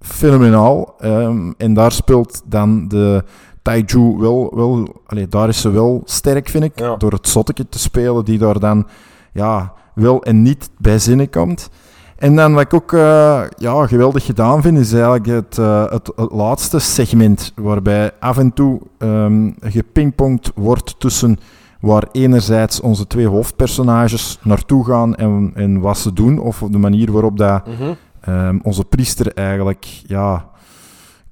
fenomenaal. 0.00 0.94
Ehm, 0.98 1.52
en 1.56 1.74
daar 1.74 1.92
speelt 1.92 2.42
dan 2.46 2.88
de 2.88 3.24
Taiju 3.62 4.16
wel, 4.18 4.52
wel 4.54 5.02
allee, 5.06 5.28
daar 5.28 5.48
is 5.48 5.60
ze 5.60 5.70
wel 5.70 6.02
sterk, 6.04 6.48
vind 6.48 6.64
ik, 6.64 6.78
Ja. 6.78 6.96
door 6.96 7.12
het 7.12 7.28
zotteke 7.28 7.68
te 7.68 7.78
spelen, 7.78 8.24
die 8.24 8.38
daar 8.38 8.58
dan 8.60 8.86
ja, 9.32 9.72
wel 9.94 10.22
en 10.22 10.42
niet 10.42 10.70
bij 10.78 10.98
zinnen 10.98 11.30
komt. 11.30 11.70
En 12.18 12.36
dan 12.36 12.52
wat 12.52 12.62
ik 12.62 12.74
ook 12.74 12.92
eh, 12.92 13.42
ja, 13.56 13.86
geweldig 13.86 14.24
gedaan 14.24 14.62
vind, 14.62 14.78
is 14.78 14.92
eigenlijk 14.92 15.26
het, 15.26 15.58
eh, 15.58 15.90
het, 15.90 16.12
het 16.16 16.32
laatste 16.32 16.78
segment, 16.78 17.52
waarbij 17.56 18.10
af 18.20 18.38
en 18.38 18.52
toe 18.52 18.80
ehm 18.98 19.50
gepingpongd 19.60 20.52
wordt 20.54 20.94
tussen 21.00 21.38
waar 21.80 22.04
enerzijds 22.12 22.80
onze 22.80 23.06
twee 23.06 23.26
hoofdpersonages 23.28 24.38
naartoe 24.42 24.84
gaan 24.84 25.14
en, 25.16 25.50
en 25.54 25.80
wat 25.80 25.98
ze 25.98 26.12
doen, 26.12 26.38
of 26.38 26.62
de 26.70 26.78
manier 26.78 27.12
waarop 27.12 27.36
dat, 27.38 27.66
Mhm. 27.66 27.92
ehm, 28.20 28.58
onze 28.62 28.84
priester 28.84 29.32
eigenlijk 29.34 29.84
ja, 30.06 30.49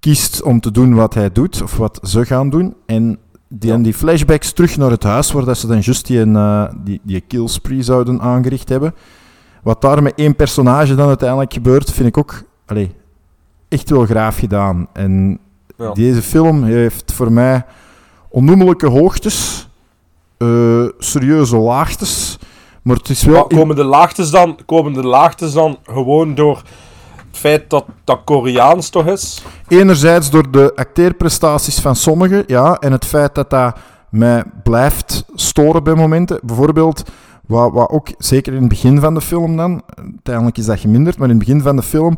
kiest 0.00 0.42
om 0.42 0.60
te 0.60 0.70
doen 0.70 0.94
wat 0.94 1.14
hij 1.14 1.32
doet, 1.32 1.62
of 1.62 1.76
wat 1.76 1.98
ze 2.02 2.24
gaan 2.24 2.50
doen. 2.50 2.74
En 2.86 3.18
die, 3.48 3.72
en 3.72 3.82
die 3.82 3.94
flashbacks 3.94 4.52
terug 4.52 4.76
naar 4.76 4.90
het 4.90 5.02
huis, 5.02 5.32
waar 5.32 5.44
dat 5.44 5.58
ze 5.58 5.66
dan 5.66 5.80
juist 5.80 6.06
die, 6.06 6.22
eh, 6.32 6.64
die, 6.84 7.00
die 7.02 7.20
killspree 7.20 7.82
zouden 7.82 8.20
aangericht 8.20 8.68
hebben. 8.68 8.94
Wat 9.62 9.80
daar 9.80 10.02
met 10.02 10.12
één 10.16 10.36
personage 10.36 10.94
dan 10.94 11.08
uiteindelijk 11.08 11.52
gebeurt, 11.52 11.92
vind 11.92 12.08
ik 12.08 12.18
ook 12.18 12.42
allee, 12.66 12.94
echt 13.68 13.90
wel 13.90 14.04
graaf 14.04 14.38
gedaan. 14.38 14.86
En 14.92 15.38
Ja. 15.76 15.92
deze 15.92 16.22
film 16.22 16.62
heeft 16.64 17.12
voor 17.12 17.32
mij 17.32 17.64
onnoemelijke 18.28 18.86
hoogtes, 18.88 19.68
eh, 20.36 20.84
serieuze 20.98 21.56
laagtes, 21.56 22.38
maar 22.82 22.96
het 22.96 23.08
is 23.08 23.22
wel... 23.24 23.34
Maar 23.34 23.46
komen 23.58 23.76
de 23.76 23.84
laagtes 23.84 24.30
dan, 24.30 24.58
komen 24.66 24.92
de 24.92 25.06
laagtes 25.06 25.52
dan 25.52 25.78
gewoon 25.82 26.34
door 26.34 26.62
feit 27.38 27.70
dat 27.70 27.84
dat 28.04 28.20
Koreaans 28.24 28.88
toch 28.88 29.06
is? 29.06 29.42
Enerzijds 29.68 30.30
door 30.30 30.50
de 30.50 30.72
acteerprestaties 30.74 31.78
van 31.80 31.96
sommigen, 31.96 32.44
ja, 32.46 32.76
en 32.78 32.92
het 32.92 33.04
feit 33.04 33.34
dat 33.34 33.50
dat 33.50 33.76
mij 34.10 34.44
blijft 34.62 35.24
storen 35.34 35.84
bij 35.84 35.94
momenten. 35.94 36.40
Bijvoorbeeld, 36.42 37.02
wat, 37.46 37.72
wat 37.72 37.90
ook 37.90 38.08
zeker 38.18 38.52
in 38.52 38.60
het 38.60 38.68
begin 38.68 39.00
van 39.00 39.14
de 39.14 39.20
film 39.20 39.56
dan, 39.56 39.82
uiteindelijk 39.96 40.58
is 40.58 40.66
dat 40.66 40.80
geminderd, 40.80 41.18
maar 41.18 41.28
in 41.28 41.36
het 41.36 41.44
begin 41.44 41.62
van 41.62 41.76
de 41.76 41.82
film, 41.82 42.16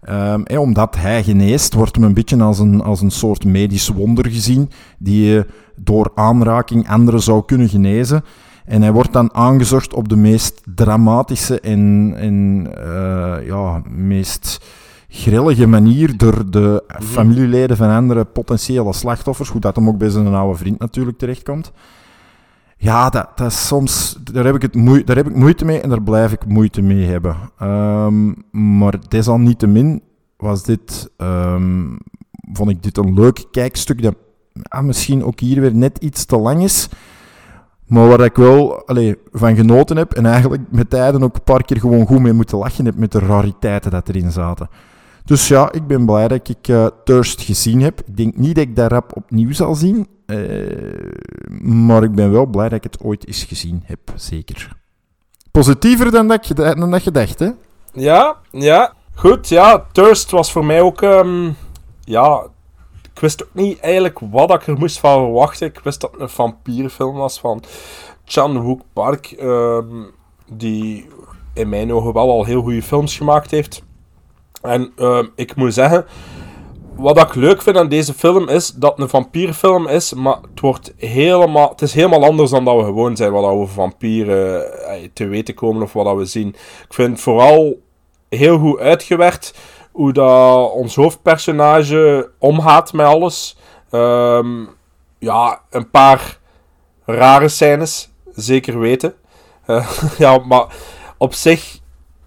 ehm, 0.00 0.58
omdat 0.58 0.96
hij 0.96 1.22
geneest, 1.22 1.74
wordt 1.74 1.94
hem 1.94 2.04
een 2.04 2.14
beetje 2.14 2.42
als 2.42 2.58
een, 2.58 2.82
als 2.82 3.00
een 3.00 3.10
soort 3.10 3.44
medisch 3.44 3.88
wonder 3.88 4.30
gezien, 4.30 4.70
die 4.98 5.26
je 5.26 5.46
door 5.76 6.10
aanraking 6.14 6.88
anderen 6.88 7.20
zou 7.20 7.44
kunnen 7.44 7.68
genezen. 7.68 8.24
En 8.64 8.82
hij 8.82 8.92
wordt 8.92 9.12
dan 9.12 9.34
aangezocht 9.34 9.94
op 9.94 10.08
de 10.08 10.16
meest 10.16 10.62
dramatische 10.74 11.60
en, 11.60 12.12
en 12.16 12.66
eh, 12.76 13.46
ja, 13.46 13.82
meest 13.88 14.64
grillige 15.08 15.66
manier 15.66 16.16
door 16.16 16.50
de 16.50 16.84
familieleden 17.00 17.76
van 17.76 17.90
andere 17.90 18.24
potentiële 18.24 18.92
slachtoffers. 18.92 19.48
Hoe 19.48 19.60
dat 19.60 19.76
hem 19.76 19.88
ook 19.88 19.98
bij 19.98 20.08
zijn 20.08 20.26
oude 20.26 20.58
vriend 20.58 20.78
natuurlijk 20.78 21.18
terechtkomt. 21.18 21.72
Ja, 22.76 23.10
dat, 23.10 23.28
dat 23.34 23.50
is 23.50 23.66
soms, 23.66 24.18
daar, 24.32 24.44
heb 24.44 24.54
ik 24.54 24.62
het 24.62 24.74
moe, 24.74 25.04
daar 25.04 25.16
heb 25.16 25.28
ik 25.28 25.36
moeite 25.36 25.64
mee 25.64 25.80
en 25.80 25.88
daar 25.88 26.02
blijf 26.02 26.32
ik 26.32 26.46
moeite 26.46 26.82
mee 26.82 27.06
hebben. 27.06 27.36
Ehm, 27.58 28.32
maar 28.50 28.94
desalniettemin 29.08 30.02
was 30.36 30.62
dit, 30.62 31.10
ehm, 31.16 31.96
vond 32.52 32.70
ik 32.70 32.82
dit 32.82 32.96
een 32.96 33.14
leuk 33.14 33.44
kijkstuk 33.50 34.02
dat 34.02 34.14
ah, 34.62 34.84
misschien 34.84 35.24
ook 35.24 35.40
hier 35.40 35.60
weer 35.60 35.74
net 35.74 35.98
iets 35.98 36.24
te 36.24 36.36
lang 36.36 36.62
is. 36.62 36.88
Maar 37.92 38.08
waar 38.08 38.20
ik 38.20 38.36
wel 38.36 38.82
van 39.32 39.56
genoten 39.56 39.96
heb 39.96 40.12
en 40.12 40.26
eigenlijk 40.26 40.62
met 40.70 40.90
tijden 40.90 41.22
ook 41.22 41.34
een 41.34 41.42
paar 41.42 41.64
keer 41.64 41.78
gewoon 41.80 42.06
goed 42.06 42.20
mee 42.20 42.32
moeten 42.32 42.58
lachen 42.58 42.84
heb 42.84 42.96
met 42.96 43.12
de 43.12 43.18
rariteiten 43.18 43.90
dat 43.90 44.08
erin 44.08 44.30
zaten. 44.30 44.68
Dus 45.24 45.48
ja, 45.48 45.72
ik 45.72 45.86
ben 45.86 46.06
blij 46.06 46.28
dat 46.28 46.48
ik 46.48 46.68
eh, 46.68 46.86
Thirst 47.04 47.40
gezien 47.42 47.82
heb. 47.82 48.00
Ik 48.00 48.16
denk 48.16 48.36
niet 48.36 48.54
dat 48.54 48.64
ik 48.64 48.76
dat 48.76 48.90
rap 48.90 49.16
opnieuw 49.16 49.52
zal 49.52 49.74
zien. 49.74 50.06
eh, 50.26 50.36
maar 51.62 52.02
ik 52.02 52.14
ben 52.14 52.32
wel 52.32 52.46
blij 52.46 52.68
dat 52.68 52.84
ik 52.84 52.92
het 52.92 53.02
ooit 53.02 53.26
eens 53.26 53.44
gezien 53.44 53.82
heb, 53.84 53.98
zeker. 54.14 54.76
Positiever 55.50 56.10
dan 56.10 56.28
dat, 56.28 56.46
je, 56.46 56.54
dan 56.54 56.90
dat 56.90 57.04
je 57.04 57.10
dacht, 57.10 57.38
hè? 57.38 57.50
Ja, 57.92 58.36
ja. 58.50 58.92
Goed, 59.14 59.48
ja. 59.48 59.86
Thirst 59.92 60.30
was 60.30 60.52
voor 60.52 60.64
mij 60.64 60.80
ook... 60.80 61.02
ehm, 61.02 61.50
ja, 62.04 62.46
ik 63.14 63.20
wist 63.20 63.42
ook 63.42 63.54
niet 63.54 63.80
eigenlijk 63.80 64.18
wat 64.30 64.54
ik 64.54 64.66
er 64.66 64.78
moest 64.78 64.98
van 64.98 65.24
verwachten. 65.24 65.66
Ik 65.66 65.80
wist 65.84 66.00
dat 66.00 66.12
het 66.12 66.20
een 66.20 66.28
vampierfilm 66.28 67.16
was 67.16 67.40
van 67.40 67.62
Chan-wook 68.24 68.80
Park. 68.92 69.26
ehm, 69.30 70.04
die 70.52 71.08
in 71.54 71.68
mijn 71.68 71.92
ogen 71.92 72.12
wel 72.12 72.30
al 72.30 72.44
heel 72.44 72.62
goede 72.62 72.82
films 72.82 73.16
gemaakt 73.16 73.50
heeft. 73.50 73.82
En 74.62 74.92
ehm, 74.96 75.26
ik 75.34 75.54
moet 75.54 75.74
zeggen... 75.74 76.06
Wat 76.96 77.18
ik 77.18 77.34
leuk 77.34 77.62
vind 77.62 77.76
aan 77.76 77.88
deze 77.88 78.14
film 78.14 78.48
is 78.48 78.70
dat 78.70 78.90
het 78.90 79.00
een 79.00 79.08
vampierfilm 79.08 79.88
is, 79.88 80.14
maar 80.14 80.36
het, 80.50 80.60
wordt 80.60 80.92
helemaal, 80.96 81.68
het 81.68 81.82
is 81.82 81.94
helemaal 81.94 82.24
anders 82.24 82.50
dan 82.50 82.64
dat 82.64 82.76
we 82.76 82.82
gewoon 82.82 83.16
zijn 83.16 83.32
wat 83.32 83.58
we 83.58 83.66
vampieren 83.66 84.72
eh, 84.84 85.08
te 85.12 85.26
weten 85.26 85.54
komen 85.54 85.82
of 85.82 85.92
wat 85.92 86.16
we 86.16 86.24
zien. 86.24 86.48
Ik 86.48 86.94
vind 86.94 87.10
het 87.10 87.20
vooral 87.20 87.80
heel 88.28 88.58
goed 88.58 88.78
uitgewerkt 88.78 89.54
hoe 89.92 90.12
dat 90.12 90.72
ons 90.72 90.94
hoofdpersonage 90.94 92.30
omgaat 92.38 92.92
met 92.92 93.06
alles. 93.06 93.56
Ehm, 93.90 94.64
ja, 95.18 95.60
een 95.70 95.90
paar 95.90 96.38
rare 97.04 97.48
scènes, 97.48 98.10
zeker 98.34 98.78
weten. 98.78 99.14
Eh, 99.66 99.90
ja, 100.18 100.38
maar 100.38 100.66
op 101.18 101.34
zich 101.34 101.80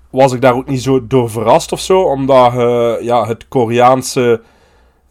was 0.09 0.33
ik 0.33 0.41
daar 0.41 0.55
ook 0.55 0.67
niet 0.67 0.83
zo 0.83 1.07
door 1.07 1.29
verrast 1.29 1.71
of 1.71 1.79
zo, 1.79 2.01
omdat 2.01 2.53
eh, 2.53 3.01
ja, 3.01 3.27
het 3.27 3.47
Koreaanse 3.47 4.41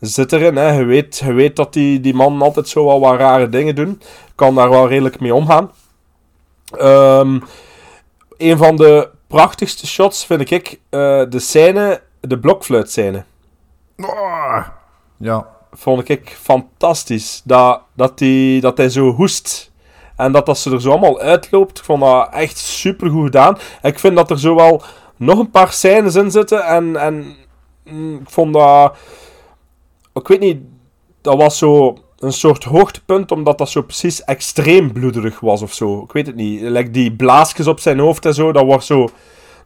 zit 0.00 0.32
erin. 0.32 0.56
Hè. 0.56 0.72
Je, 0.72 0.84
weet, 0.84 1.22
je 1.24 1.32
weet 1.32 1.56
dat 1.56 1.72
die, 1.72 2.00
die 2.00 2.14
man 2.14 2.42
altijd 2.42 2.68
zo 2.68 2.84
wel 2.84 3.00
wat 3.00 3.18
rare 3.18 3.48
dingen 3.48 3.74
doen. 3.74 4.00
Kan 4.34 4.54
daar 4.54 4.70
wel 4.70 4.88
redelijk 4.88 5.20
mee 5.20 5.34
omgaan. 5.34 5.70
Ehm, 6.78 7.40
een 8.36 8.56
van 8.56 8.76
de 8.76 9.08
prachtigste 9.26 9.86
shots 9.86 10.26
vind 10.26 10.50
ik 10.50 10.80
eh, 10.90 11.22
de 11.28 11.38
scène, 11.38 12.00
de 12.26 12.38
blokfluitscène. 12.38 13.24
Ja. 15.16 15.48
Vond 15.72 16.08
ik 16.08 16.36
fantastisch. 16.40 17.42
Dat, 17.44 17.80
dat, 17.94 18.18
die, 18.18 18.60
dat 18.60 18.76
hij 18.76 18.88
zo 18.88 19.10
hoest. 19.10 19.72
En 20.16 20.32
dat, 20.32 20.46
dat 20.46 20.58
ze 20.58 20.70
er 20.70 20.80
zo 20.80 20.90
allemaal 20.90 21.20
uitloopt. 21.20 21.78
Ik 21.78 21.84
vond 21.84 22.00
dat 22.00 22.28
echt 22.32 22.58
super 22.58 23.10
goed 23.10 23.24
gedaan. 23.24 23.58
En 23.82 23.90
ik 23.90 23.98
vind 23.98 24.16
dat 24.16 24.30
er 24.30 24.38
zo 24.38 24.54
wel 24.54 24.82
nog 25.16 25.38
een 25.38 25.50
paar 25.50 25.72
scènes 25.72 26.14
in 26.14 26.30
zitten. 26.30 26.64
En, 26.64 26.96
en 26.96 27.36
mm, 27.84 28.14
ik 28.16 28.30
vond 28.30 28.54
dat. 28.54 28.96
Ik 30.14 30.28
weet 30.28 30.40
niet. 30.40 30.58
Dat 31.20 31.36
was 31.36 31.58
zo 31.58 31.98
een 32.18 32.32
soort 32.32 32.64
hoogtepunt. 32.64 33.32
Omdat 33.32 33.58
dat 33.58 33.70
zo 33.70 33.82
precies 33.82 34.24
extreem 34.24 34.92
bloederig 34.92 35.40
was 35.40 35.62
of 35.62 35.72
zo. 35.72 36.02
Ik 36.02 36.12
weet 36.12 36.26
het 36.26 36.36
niet. 36.36 36.60
Like 36.60 36.90
die 36.90 37.12
blaasjes 37.12 37.66
op 37.66 37.80
zijn 37.80 37.98
hoofd 37.98 38.26
en 38.26 38.34
zo. 38.34 38.52
Dat 38.52 38.64
wordt 38.64 38.84
zo. 38.84 39.08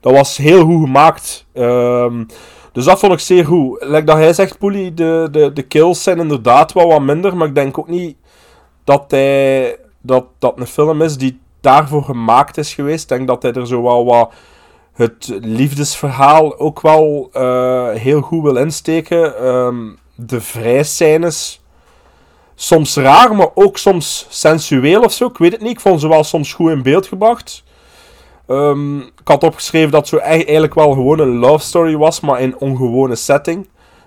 Dat 0.01 0.13
was 0.13 0.37
heel 0.37 0.65
goed 0.65 0.85
gemaakt. 0.85 1.47
Ehm, 1.53 2.25
dus 2.73 2.85
dat 2.85 2.99
vond 2.99 3.13
ik 3.13 3.19
zeer 3.19 3.45
goed. 3.45 3.83
Like 3.83 4.05
dat 4.05 4.17
hij 4.17 4.33
zegt, 4.33 4.59
Poelie, 4.59 4.95
de, 4.95 5.29
de, 5.31 5.53
de 5.53 5.63
kills 5.63 6.03
zijn 6.03 6.19
inderdaad 6.19 6.73
wel 6.73 6.89
wat 6.89 7.01
minder. 7.01 7.37
Maar 7.37 7.49
ik 7.49 7.55
denk 7.55 7.79
ook 7.79 7.89
niet 7.89 8.17
dat 8.85 9.11
hij 9.11 9.79
dat, 10.01 10.25
dat 10.39 10.59
een 10.59 10.67
film 10.67 11.03
is 11.03 11.17
die 11.17 11.41
daarvoor 11.61 12.03
gemaakt 12.03 12.57
is 12.57 12.75
geweest. 12.75 13.03
Ik 13.03 13.17
denk 13.17 13.29
dat 13.29 13.43
hij 13.43 13.53
er 13.53 13.67
zo 13.67 13.83
wel 13.83 14.05
wat 14.05 14.33
het 14.93 15.39
liefdesverhaal 15.41 16.59
ook 16.59 16.81
wel 16.81 17.31
eh, 17.33 17.91
heel 17.91 18.21
goed 18.21 18.43
wil 18.43 18.57
insteken. 18.57 19.39
Ehm, 19.39 19.95
de 20.15 20.41
vrijscènes, 20.41 21.61
soms 22.55 22.97
raar, 22.97 23.35
maar 23.35 23.49
ook 23.55 23.79
soms 23.79 24.27
sensueel 24.29 25.03
of 25.03 25.13
zo. 25.13 25.27
Ik 25.27 25.39
weet 25.39 25.53
het 25.53 25.61
niet. 25.61 25.71
Ik 25.71 25.81
vond 25.81 26.01
ze 26.01 26.09
wel 26.09 26.25
soms 26.25 26.53
goed 26.53 26.71
in 26.71 26.83
beeld 26.83 27.07
gebracht. 27.07 27.65
Ehm, 28.49 28.99
ik 28.99 29.25
had 29.25 29.43
opgeschreven 29.43 29.91
dat 29.91 30.01
het 30.01 30.09
zo 30.09 30.17
eigenlijk 30.17 30.75
wel 30.75 30.93
gewoon 30.93 31.19
een 31.19 31.37
love 31.37 31.65
story 31.65 31.97
was, 31.97 32.21
maar 32.21 32.41
in 32.41 32.59
ongewone 32.59 33.15
setting. 33.15 33.63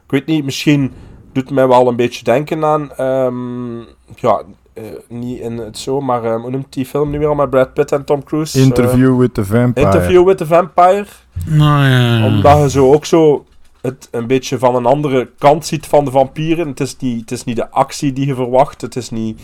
Ik 0.06 0.12
weet 0.12 0.26
niet, 0.26 0.44
misschien 0.44 0.94
doet 1.34 1.44
het 1.44 1.54
mij 1.54 1.68
wel 1.68 1.88
een 1.88 1.96
beetje 1.96 2.24
denken 2.24 2.64
aan. 2.66 2.92
ehm, 2.92 3.80
ja, 4.16 4.42
eh, 4.74 4.84
niet 5.08 5.40
in 5.40 5.58
het 5.58 5.78
zo, 5.78 6.02
maar 6.02 6.24
ehm, 6.24 6.40
hoe 6.40 6.52
noemt 6.52 6.74
die 6.74 6.86
film 6.86 7.10
nu 7.10 7.20
weer 7.20 7.28
al 7.28 7.36
met 7.36 7.50
Brad 7.50 7.74
Pitt 7.74 7.92
en 7.92 8.06
Tom 8.06 8.24
Cruise? 8.24 8.60
Interview 8.60 9.20
with 9.20 9.34
the 9.34 9.46
Vampire. 9.46 9.86
Interview 9.86 10.26
with 10.26 10.38
the 10.38 10.46
Vampire. 10.46 11.06
Nou 11.46 11.86
ja. 11.86 12.26
Omdat 12.26 12.62
je 12.62 12.70
zo 12.70 12.94
ook 12.94 13.06
zo 13.06 13.46
het 13.82 14.08
een 14.12 14.28
beetje 14.28 14.60
van 14.60 14.76
een 14.76 14.86
andere 14.86 15.30
kant 15.38 15.66
ziet 15.66 15.86
van 15.86 16.06
de 16.06 16.12
vampieren. 16.12 16.68
Het 16.68 16.80
is 16.80 16.98
niet, 16.98 17.20
het 17.20 17.32
is 17.32 17.44
niet 17.44 17.56
de 17.56 17.70
actie 17.70 18.14
die 18.14 18.28
je 18.28 18.36
verwacht. 18.36 18.82
Het 18.82 18.96
is 18.96 19.10
niet... 19.10 19.42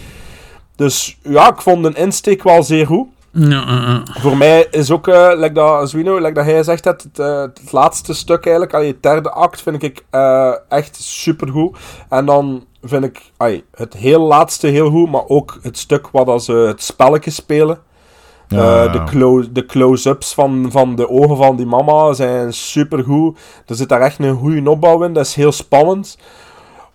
Dus 0.75 1.17
ja, 1.23 1.49
ik 1.49 1.61
vond 1.61 1.85
een 1.85 1.95
insteek 1.95 2.43
wel 2.43 2.63
zeer 2.63 2.85
goed. 2.85 3.07
Ja. 3.39 4.01
Voor 4.19 4.37
mij 4.37 4.67
is 4.71 4.91
ook, 4.91 5.07
eh 5.07 5.31
like 5.35 5.51
dat 5.51 5.89
Zwino, 5.89 6.17
like 6.17 6.31
dat 6.33 6.45
hij 6.45 6.63
zegt, 6.63 6.85
het, 6.85 7.03
het, 7.03 7.19
eh, 7.19 7.39
het 7.41 7.71
laatste 7.71 8.13
stuk 8.13 8.43
eigenlijk, 8.43 8.73
allee, 8.73 8.91
het 8.91 9.03
derde 9.03 9.31
act, 9.31 9.61
vind 9.61 9.83
ik 9.83 10.05
eh, 10.09 10.51
echt 10.69 10.95
supergoed. 10.95 11.77
En 12.09 12.25
dan 12.25 12.65
vind 12.83 13.03
ik 13.03 13.31
allee, 13.37 13.63
het 13.75 13.93
heel 13.93 14.21
laatste 14.21 14.67
heel 14.67 14.89
goed, 14.89 15.11
maar 15.11 15.27
ook 15.27 15.57
het 15.61 15.77
stuk 15.77 16.07
wat 16.11 16.27
als 16.27 16.45
ze 16.45 16.51
het 16.53 16.83
spelletje 16.83 17.31
spelen. 17.31 17.79
Ja, 18.47 18.57
Eh, 18.57 18.85
ja. 18.85 18.91
de, 18.91 19.03
clo- 19.03 19.51
de 19.51 19.65
close-ups 19.65 20.33
van, 20.33 20.67
van 20.71 20.95
de 20.95 21.09
ogen 21.09 21.37
van 21.37 21.55
die 21.55 21.65
mama 21.65 22.13
zijn 22.13 22.53
supergoed. 22.53 23.39
Er 23.65 23.75
zit 23.75 23.89
daar 23.89 24.01
echt 24.01 24.19
een 24.19 24.37
goede 24.37 24.69
opbouw 24.69 25.03
in, 25.03 25.13
dat 25.13 25.25
is 25.25 25.35
heel 25.35 25.51
spannend. 25.51 26.17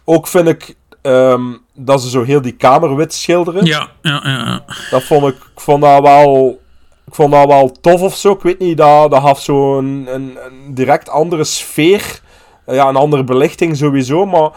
Ook 0.05 0.27
vind 0.27 0.49
ik 0.49 0.77
ehm, 1.03 1.43
dat 1.75 2.03
ze 2.03 2.11
zo 2.11 2.23
heel 2.23 2.41
die 2.43 2.53
kamer 2.57 2.97
wit 2.97 3.15
schilderen. 3.15 3.65
ja, 3.65 3.89
ja, 4.03 4.21
ja. 4.25 4.65
Dat 4.91 5.03
vond 5.03 5.27
ik, 5.27 5.35
ik 5.35 5.61
vond 5.61 5.83
dat 5.83 6.03
wel, 6.03 6.61
ik 7.07 7.15
vond 7.15 7.33
dat 7.33 7.47
wel 7.47 7.73
tof 7.81 8.01
of 8.03 8.17
zo. 8.17 8.33
Ik 8.33 8.41
weet 8.43 8.59
niet, 8.59 8.77
dat, 8.77 9.11
dat 9.11 9.23
gaf 9.23 9.41
zo 9.41 9.79
een, 9.79 10.07
een, 10.09 10.37
een 10.47 10.75
direct 10.75 11.09
andere 11.09 11.45
sfeer. 11.45 12.21
Ja, 12.67 12.89
een 12.89 12.97
andere 12.97 13.25
belichting 13.25 13.77
sowieso, 13.77 14.27
maar 14.27 14.51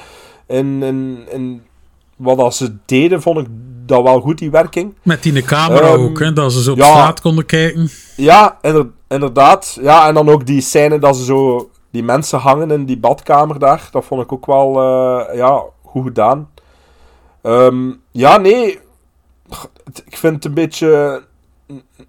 in, 0.48 0.84
in, 0.84 1.20
in 1.32 1.64
wat 2.18 2.38
dat 2.38 2.56
ze 2.56 2.76
deden, 2.86 3.22
vond 3.22 3.38
ik 3.40 3.46
dat 3.86 4.04
wel 4.04 4.20
goed, 4.22 4.38
die 4.38 4.52
werking. 4.52 4.96
Met 5.02 5.24
die 5.24 5.42
camera 5.44 5.88
Ehm, 5.88 6.00
ook, 6.04 6.20
hè, 6.20 6.34
dat 6.34 6.54
ze 6.54 6.62
zo 6.64 6.72
op 6.72 6.78
ja. 6.78 6.86
straat 6.86 7.22
konden 7.22 7.46
kijken. 7.46 7.90
Ja, 8.16 8.58
inder- 8.62 8.90
inderdaad. 9.08 9.78
Ja, 9.82 10.08
en 10.08 10.14
dan 10.14 10.30
ook 10.30 10.46
die 10.46 10.62
scène 10.62 11.00
dat 11.00 11.18
ze 11.18 11.24
zo 11.24 11.70
die 11.92 12.04
mensen 12.04 12.40
hangen 12.40 12.72
in 12.72 12.86
die 12.86 12.98
badkamer 13.00 13.60
daar. 13.60 13.88
Dat 13.92 14.06
vond 14.06 14.22
ik 14.22 14.32
ook 14.32 14.46
wel 14.46 14.82
eh, 14.82 15.36
ja, 15.38 15.64
goed 15.86 16.04
gedaan. 16.04 16.50
Ehm, 17.46 17.92
ja, 18.12 18.38
nee. 18.38 18.80
Ik 20.06 20.18
vind 20.18 20.34
het 20.36 20.46
een 20.46 20.54
beetje 20.54 21.22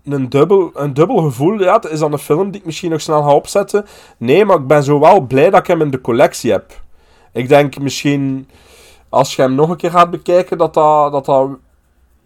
een- 0.04 0.28
dubbel, 0.28 0.70
een 0.74 0.94
dubbel 0.94 1.16
gevoel. 1.16 1.60
Ja, 1.60 1.74
het 1.74 1.84
is 1.84 1.98
dan 1.98 2.12
een 2.12 2.18
film 2.18 2.50
die 2.50 2.60
ik 2.60 2.66
misschien 2.66 2.90
nog 2.90 3.00
snel 3.00 3.22
ga 3.22 3.34
opzetten. 3.34 3.86
Nee, 4.16 4.44
maar 4.44 4.56
ik 4.56 4.66
ben 4.66 4.82
zo 4.82 5.00
wel 5.00 5.20
blij 5.20 5.50
dat 5.50 5.60
ik 5.60 5.66
hem 5.66 5.80
in 5.80 5.90
de 5.90 6.00
collectie 6.00 6.50
heb. 6.52 6.80
Ik 7.32 7.48
denk 7.48 7.78
misschien, 7.78 8.48
als 9.08 9.36
je 9.36 9.42
hem 9.42 9.54
nog 9.54 9.68
een 9.68 9.76
keer 9.76 9.90
gaat 9.90 10.10
bekijken, 10.10 10.58
dat 10.58 10.74
dat, 10.74 11.12
dat, 11.12 11.24
dat, 11.24 11.48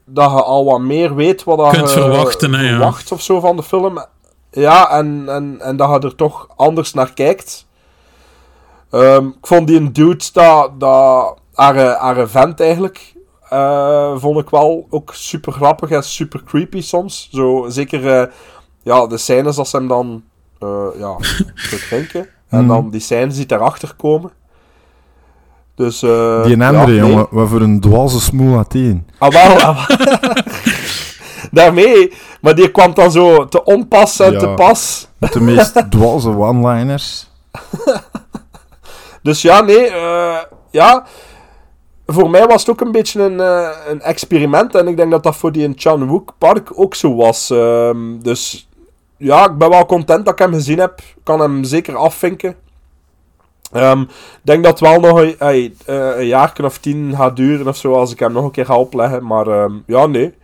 dat 0.04 0.30
je 0.30 0.42
al 0.42 0.64
wat 0.64 0.80
meer 0.80 1.14
weet 1.14 1.44
wat 1.44 1.58
dat 1.58 1.70
Kunt 1.70 1.92
je 1.92 2.00
verwachten, 2.00 2.54
hè, 2.54 2.62
ja. 2.62 2.68
verwacht 2.68 3.12
of 3.12 3.22
zo 3.22 3.40
van 3.40 3.56
de 3.56 3.62
film. 3.62 4.04
Ja, 4.50 4.90
en, 4.90 5.24
en, 5.28 5.56
en 5.60 5.76
dat 5.76 5.88
je 6.02 6.08
er 6.08 6.14
toch 6.14 6.48
anders 6.56 6.94
naar 6.94 7.12
kijkt. 7.12 7.66
Ehm, 8.90 9.26
ik 9.26 9.46
vond 9.46 9.66
die 9.66 9.76
een 9.76 9.92
dude, 9.92 10.24
dat, 10.32 10.80
dat, 10.80 11.39
haar 11.64 12.28
vent 12.28 12.60
eigenlijk, 12.60 13.12
eh, 13.48 14.12
vond 14.16 14.38
ik 14.40 14.50
wel 14.50 14.86
ook 14.90 15.14
super 15.14 15.52
grappig 15.52 15.90
en 15.90 16.02
super 16.02 16.42
creepy 16.44 16.80
soms. 16.82 17.28
Zo, 17.32 17.66
zeker 17.68 18.20
eh, 18.20 18.26
ja, 18.82 19.06
de 19.06 19.16
scènes 19.18 19.58
als 19.58 19.70
ze 19.70 19.76
hem 19.76 19.88
dan 19.88 20.22
eh 20.58 20.86
ja, 20.98 21.16
drinken. 21.88 22.28
En 22.48 22.58
Mhm. 22.58 22.68
dan 22.68 22.90
die 22.90 23.00
scènes 23.00 23.36
die 23.36 23.46
daarachter 23.46 23.94
komen. 23.96 24.30
Dus, 25.74 25.98
Die 25.98 26.08
ja, 26.56 26.66
andere, 26.68 26.86
nee. 26.86 26.94
jongen, 26.96 27.26
wat 27.30 27.48
voor 27.48 27.60
een 27.60 27.80
dwaze 27.80 28.20
smoel 28.20 28.58
Athene. 28.58 29.02
Ah, 29.18 29.30
wel, 29.30 29.42
ah, 29.60 29.88
wel. 29.88 29.96
Daarmee, 31.50 32.12
maar 32.40 32.54
die 32.54 32.70
kwam 32.70 32.94
dan 32.94 33.10
zo 33.10 33.48
te 33.48 33.64
onpas 33.64 34.20
en 34.20 34.32
Ja. 34.32 34.38
te 34.38 34.48
pas. 34.48 35.08
Met 35.18 35.32
de 35.32 35.40
meest 35.40 35.82
dwaze 35.90 36.28
one-liners. 36.28 37.30
Dus 39.22 39.42
ja, 39.42 39.60
nee, 39.60 39.90
ja. 40.70 41.06
Voor 42.12 42.30
mij 42.30 42.46
was 42.46 42.60
het 42.60 42.70
ook 42.70 42.80
een 42.80 42.92
beetje 42.92 43.22
een, 43.22 43.40
eh, 43.40 43.68
een 43.88 44.00
experiment. 44.00 44.74
En 44.74 44.88
ik 44.88 44.96
denk 44.96 45.10
dat 45.10 45.22
dat 45.22 45.36
voor 45.36 45.52
die 45.52 45.62
in 45.62 45.72
Chan 45.76 46.06
Wook 46.06 46.32
Park 46.38 46.78
ook 46.78 46.94
zo 46.94 47.14
was. 47.14 47.50
Ehm, 47.50 48.18
dus 48.22 48.68
ja, 49.16 49.44
ik 49.50 49.58
ben 49.58 49.68
wel 49.70 49.86
content 49.86 50.24
dat 50.24 50.32
ik 50.34 50.38
hem 50.38 50.52
gezien 50.52 50.78
heb. 50.78 50.98
Ik 51.00 51.16
kan 51.22 51.40
hem 51.40 51.64
zeker 51.64 51.96
afvinken. 51.96 52.54
Ehm, 53.72 54.00
Ik 54.00 54.08
denk 54.42 54.64
dat 54.64 54.80
het 54.80 54.88
wel 54.88 55.00
nog 55.00 55.20
een, 55.20 55.38
eh, 55.38 55.70
een 56.18 56.26
jaar 56.26 56.54
of 56.64 56.78
tien 56.78 57.14
gaat 57.16 57.36
duren 57.36 57.68
of 57.68 57.76
zo. 57.76 57.92
Als 57.92 58.12
ik 58.12 58.18
hem 58.18 58.32
nog 58.32 58.44
een 58.44 58.50
keer 58.50 58.66
ga 58.66 58.78
opleggen. 58.78 59.26
Maar 59.26 59.46
ehm, 59.46 59.74
ja, 59.86 60.06
nee. 60.06 60.34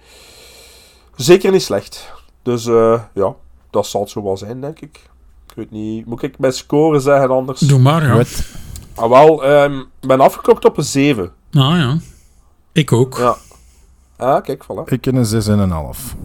Zeker 1.16 1.50
niet 1.52 1.62
slecht. 1.62 2.12
Dus 2.42 2.66
eh, 2.66 3.00
ja, 3.14 3.34
dat 3.70 3.86
zal 3.86 4.00
het 4.00 4.10
zo 4.10 4.22
wel 4.22 4.36
zijn, 4.36 4.60
denk 4.60 4.80
ik. 4.80 5.00
Ik 5.48 5.54
weet 5.54 5.70
niet. 5.70 6.06
Moet 6.06 6.22
ik 6.22 6.38
bij 6.38 6.50
scoren 6.50 7.00
zeggen 7.00 7.30
anders? 7.30 7.60
Doe 7.60 7.78
maar, 7.78 8.02
ja. 8.02 8.16
Wat? 8.16 8.44
Ah, 8.94 9.10
wel, 9.10 9.44
ehm, 9.44 9.78
ik 9.78 10.08
ben 10.08 10.20
afgeklopt 10.20 10.64
op 10.64 10.76
een 10.76 10.84
7. 10.84 11.32
Nou 11.50 11.76
ja. 11.76 11.98
Ik 12.72 12.92
ook. 12.92 13.16
Ja. 13.16 13.36
Ah, 14.16 14.42
kijk, 14.42 14.64
voilà. 14.64 14.84
Ik 14.84 15.00
ken 15.00 15.14
een 15.14 15.42
6,5. 15.94 16.16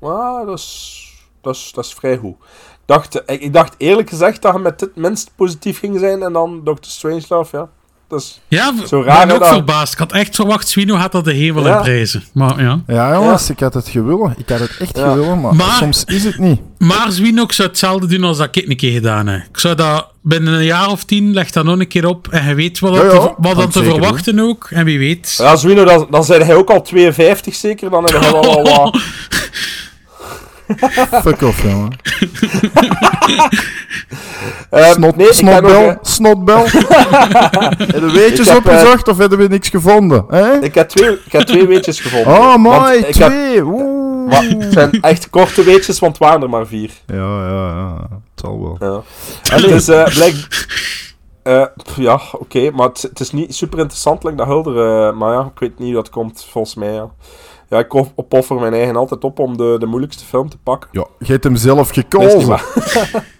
Ah, 0.00 0.46
dat 0.46 0.58
is, 0.58 1.26
dat 1.40 1.54
is, 1.54 1.72
dat 1.74 1.84
is 1.84 1.94
vrij 1.94 2.16
goed. 2.16 2.36
Ik 2.40 2.84
dacht, 2.84 3.14
ik, 3.14 3.40
ik 3.40 3.52
dacht 3.52 3.74
eerlijk 3.78 4.08
gezegd 4.08 4.42
dat 4.42 4.52
je 4.54 4.58
met 4.58 4.78
dit 4.78 4.96
minst 4.96 5.30
positief 5.34 5.78
ging 5.78 5.98
zijn 5.98 6.22
en 6.22 6.32
dan 6.32 6.60
Dr. 6.64 6.72
Strangelove, 6.80 7.56
ja. 7.56 7.68
Is 8.14 8.40
Ja, 8.48 8.72
zo 8.86 9.00
ik 9.00 9.06
raar. 9.06 9.26
ben 9.26 9.34
ook 9.34 9.40
dat- 9.42 9.52
verbaasd. 9.52 9.92
Ik 9.92 9.98
had 9.98 10.12
echt 10.12 10.34
verwacht, 10.34 10.68
Swino 10.68 10.94
had 10.94 11.12
dat 11.12 11.24
de 11.24 11.32
hemel 11.32 11.66
Ja. 11.66 11.76
in 11.76 11.82
prijzen. 11.82 12.24
Maar 12.32 12.62
ja. 12.62 12.80
Ja, 12.86 13.12
jongens, 13.14 13.50
ik 13.50 13.60
had 13.60 13.74
het 13.74 13.88
gewillen. 13.88 14.34
Ik 14.38 14.48
had 14.48 14.58
het 14.60 14.76
echt 14.80 14.96
Ja. 14.96 15.10
gewillen, 15.12 15.40
maar, 15.40 15.54
Maar- 15.54 15.76
soms 15.78 16.04
is 16.04 16.24
het 16.24 16.38
niet. 16.38 16.60
Maar 16.78 17.06
Swino, 17.12 17.42
ik 17.42 17.52
zou 17.52 17.68
hetzelfde 17.68 18.06
doen 18.06 18.24
als 18.24 18.38
dat 18.38 18.56
ik 18.56 18.68
een 18.68 18.76
keer 18.76 18.92
gedaan 18.92 19.26
heb. 19.26 19.40
Ik 19.52 19.58
zou 19.58 19.74
dat 19.74 20.06
binnen 20.22 20.52
een 20.54 20.64
jaar 20.64 20.90
of 20.90 21.04
tien, 21.04 21.32
leg 21.32 21.50
dat 21.50 21.64
nog 21.64 21.78
een 21.78 21.88
keer 21.88 22.06
op 22.06 22.28
en 22.28 22.48
je 22.48 22.54
weet 22.54 22.78
wat, 22.78 22.94
Ja, 22.94 23.02
dat 23.02 23.12
ja, 23.12 23.18
te, 23.18 23.34
wat 23.38 23.54
dan 23.54 23.64
ik 23.64 23.70
te 23.70 23.84
verwachten 23.84 24.38
ook. 24.40 24.68
En 24.70 24.84
wie 24.84 24.98
weet. 24.98 25.34
Ja, 25.38 25.56
Zwino, 25.56 25.84
dan, 25.84 26.06
dan 26.10 26.24
zijn 26.24 26.42
hij 26.42 26.54
ook 26.54 26.70
al 26.70 26.82
52 26.82 27.54
zeker. 27.54 27.90
Dan 27.90 28.04
heb 28.04 28.22
je 28.22 28.30
wel 28.30 28.44
al 28.56 28.62
wat... 28.62 28.98
Fuck 31.24 31.42
off, 31.42 31.62
jongen. 31.62 31.92
Eh, 34.70 34.90
Snot, 34.90 35.16
nee, 35.16 35.26
heb 35.26 35.34
snotbel, 35.34 35.88
eh, 35.88 35.96
snotbel. 36.02 36.64
Heb 36.64 37.90
je 37.90 38.10
weetjes 38.12 38.48
heb, 38.48 38.66
eh, 38.66 38.72
opgezocht 38.72 39.08
of 39.08 39.18
hebben 39.18 39.38
we 39.38 39.46
niks 39.46 39.68
gevonden? 39.68 40.24
Hè? 40.28 40.60
ik, 40.60 40.74
heb 40.74 40.88
twee, 40.88 41.12
ik 41.24 41.32
heb 41.32 41.42
twee 41.42 41.66
weetjes 41.66 42.00
gevonden. 42.00 42.32
Oh, 42.32 42.56
mooi, 42.56 43.00
heb- 43.00 43.10
twee. 43.10 43.64
Oeh. 43.64 44.30
maar 44.30 44.42
het 44.42 44.72
zijn 44.72 45.00
echt 45.00 45.30
korte 45.30 45.62
weetjes, 45.64 45.98
want 45.98 46.18
het 46.18 46.26
waren 46.26 46.42
er 46.42 46.50
maar 46.50 46.66
vier. 46.66 46.90
Ja, 47.06 47.46
ja, 47.48 47.68
ja. 47.68 47.96
Het 48.10 48.20
zal 48.44 48.60
wel. 48.62 48.76
Ja. 48.90 49.02
En 49.56 49.62
het 49.62 49.70
is 49.70 49.88
eh 49.88 50.04
blijk... 50.04 50.34
pff, 51.76 51.96
ja, 51.96 52.20
oké, 52.32 52.70
maar 52.70 52.88
het, 52.88 53.02
het 53.02 53.20
is 53.20 53.32
niet 53.32 53.54
super 53.54 53.78
interessant, 53.78 54.24
like 54.24 54.36
dat 54.36 54.46
Hulder. 54.46 55.14
maar 55.16 55.32
ja, 55.32 55.40
ik 55.54 55.58
weet 55.58 55.78
niet 55.78 55.92
hoe 55.92 56.02
dat 56.02 56.10
komt, 56.10 56.46
volgens 56.50 56.74
mij. 56.74 56.92
Ja, 56.92 57.08
ja 57.74 57.80
ik 57.80 57.92
op- 57.92 58.12
opoffer 58.14 58.56
mijn 58.56 58.74
eigen 58.74 58.96
altijd 58.96 59.24
op 59.24 59.38
om 59.38 59.56
de, 59.56 59.76
de 59.78 59.86
moeilijkste 59.86 60.24
film 60.24 60.48
te 60.48 60.58
pakken. 60.58 60.88
Ja, 60.92 61.06
je 61.18 61.32
hebt 61.32 61.44
hem 61.44 61.56
zelf 61.56 61.90
gekozen. 61.90 62.48
waar. 62.48 62.64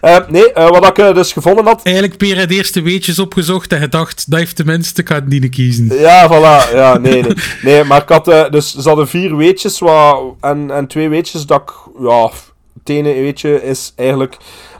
Eh, 0.00 0.16
nee, 0.28 0.52
eh, 0.52 0.68
wat 0.68 0.86
ik 0.86 0.98
eh, 0.98 1.14
dus 1.14 1.32
gevonden 1.32 1.64
had. 1.64 1.80
Eigenlijk 1.82 2.16
Peer 2.16 2.38
had 2.38 2.50
eerst 2.50 2.74
de 2.74 2.82
weetjes 2.82 3.18
opgezocht 3.18 3.72
en 3.72 3.80
gedacht, 3.80 4.30
dat 4.30 4.38
heeft 4.38 4.56
tenminste, 4.56 5.00
ik 5.00 5.08
ga 5.08 5.14
het 5.14 5.28
niet 5.28 5.48
kiezen. 5.48 5.98
Ja, 5.98 6.28
voilà. 6.28 6.74
Ja, 6.74 6.98
nee, 6.98 7.22
nee. 7.22 7.34
Nee, 7.62 7.84
maar 7.84 8.02
ik 8.02 8.08
had... 8.08 8.24
dus 8.52 8.74
ze 8.74 8.88
hadden 8.88 9.08
vier 9.08 9.36
weetjes 9.36 9.78
wat, 9.78 10.22
en, 10.40 10.70
en 10.70 10.86
twee 10.86 11.08
weetjes 11.08 11.46
dat 11.46 11.60
ik... 11.60 11.72
Ja, 12.02 12.30
het 12.78 12.88
ene 12.88 13.12
weetje 13.12 13.62
is 13.62 13.92
eigenlijk 13.96 14.36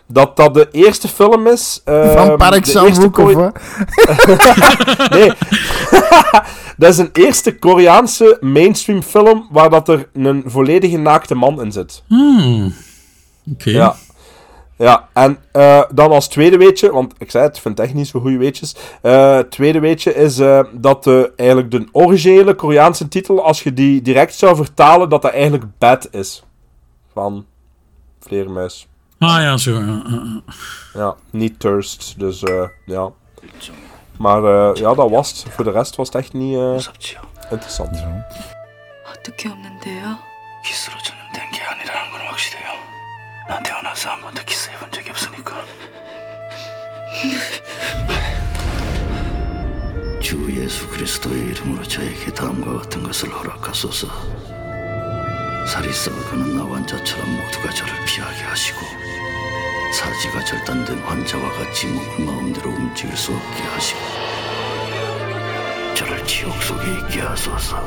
dat 0.07 0.37
dat 0.37 0.55
de 0.55 0.69
eerste 0.71 1.09
film 1.09 1.47
is... 1.47 1.81
ehm, 1.85 2.17
Van 2.17 2.37
Park 2.37 2.65
de 2.65 2.71
Chan 2.71 3.11
Kore- 3.11 3.53
nee. 5.17 5.33
dat 6.77 6.91
is 6.93 6.99
een 6.99 7.11
eerste 7.13 7.59
Koreaanse 7.59 8.37
mainstream 8.41 9.03
film 9.03 9.49
waar 9.51 9.71
dat 9.71 9.89
er 9.89 10.09
een 10.13 10.43
volledige 10.47 10.97
naakte 10.99 11.35
man 11.35 11.61
in 11.61 11.73
zit. 11.73 12.03
Hmm. 12.07 12.75
Oké. 13.53 13.71
Ja. 13.71 13.95
Ja, 14.77 15.09
en 15.13 15.39
eh, 15.53 15.83
dan 15.93 16.11
als 16.11 16.29
tweede 16.29 16.57
weetje, 16.57 16.93
want 16.93 17.13
ik 17.19 17.31
zei 17.31 17.45
het, 17.45 17.57
ik 17.57 17.63
vind 17.63 17.81
echt 17.81 17.95
niet 17.95 18.09
zo 18.09 18.21
goede 18.21 18.37
weetjes. 18.39 18.77
Eh 19.03 19.39
tweede 19.39 19.81
weetje 19.81 20.15
is 20.15 20.39
eh, 20.39 20.61
dat 20.73 21.05
de, 21.05 21.33
eigenlijk 21.37 21.71
de 21.71 21.89
originele 21.93 22.55
Koreaanse 22.55 23.09
titel, 23.09 23.45
als 23.45 23.63
je 23.63 23.73
die 23.73 24.03
direct 24.03 24.35
zou 24.35 24.57
vertalen, 24.57 25.09
dat 25.09 25.23
dat 25.23 25.33
eigenlijk 25.33 25.65
Bad 25.79 26.09
is. 26.11 26.43
Van 27.13 27.45
Vleermuis. 28.21 28.89
Ah 29.27 29.41
ja, 29.43 29.57
zo. 29.57 29.71
ja, 29.71 29.79
ja, 29.81 30.03
ja. 30.11 30.43
Ja, 30.95 31.17
niet 31.31 31.59
Thirst, 31.61 32.15
dus 32.19 32.43
eh, 32.43 32.69
ja. 32.87 33.11
Maar 34.19 34.45
eh, 34.45 34.75
ja, 34.75 34.95
dat 34.95 35.11
was 35.11 35.43
het. 35.43 35.55
Voor 35.55 35.65
de 35.65 35.71
rest 35.71 35.97
was 35.97 36.07
het 36.09 36.17
echt 36.17 36.33
niet 36.33 36.55
eh, 36.57 36.77
interessant. 37.51 38.03
어떻게 39.13 39.49
없는데요? 39.49 40.19
키스로주는 40.65 41.21
된게 41.33 41.61
아니라는 41.63 42.11
건 42.13 42.21
확실해요. 42.29 42.71
난 43.49 43.63
태어나서 43.63 44.11
한 44.11 44.21
번도 44.21 44.43
키스해본 44.45 44.91
적이 44.93 45.11
없으니까. 45.11 45.53
주 50.21 50.63
예수 50.63 50.89
그리스도의 50.89 51.39
이름으로 51.51 51.83
저에게 51.85 52.33
다음과 52.33 52.83
같은 52.83 53.03
것을 53.03 53.31
허락하소서. 53.31 54.09
살이 55.67 55.93
썩어가는 55.93 56.57
나 56.57 56.65
환자처럼 56.75 57.25
모두가 57.37 57.71
저를 57.73 57.93
피하게 58.05 58.43
하시고 58.43 59.04
사지가 59.94 60.44
절단된 60.44 61.00
환자와 61.00 61.52
같이 61.52 61.88
몸을 61.88 62.26
마음대로 62.26 62.70
움직일 62.70 63.18
수 63.18 63.32
없게 63.32 63.64
하시고 63.64 64.00
저를 65.96 66.26
지옥 66.26 66.54
속에 66.62 66.84
있게 67.00 67.22
하소서. 67.22 67.78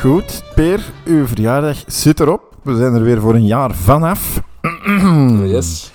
Goed, 0.00 0.42
Peer, 0.56 0.80
uw 1.06 1.26
verjaardag 1.26 1.76
zit 1.88 2.20
erop. 2.20 2.56
We 2.62 2.76
zijn 2.76 2.94
er 2.94 3.02
weer 3.02 3.20
voor 3.20 3.34
een 3.34 3.46
jaar 3.46 3.74
vanaf. 3.74 4.40
Yes. 5.44 5.90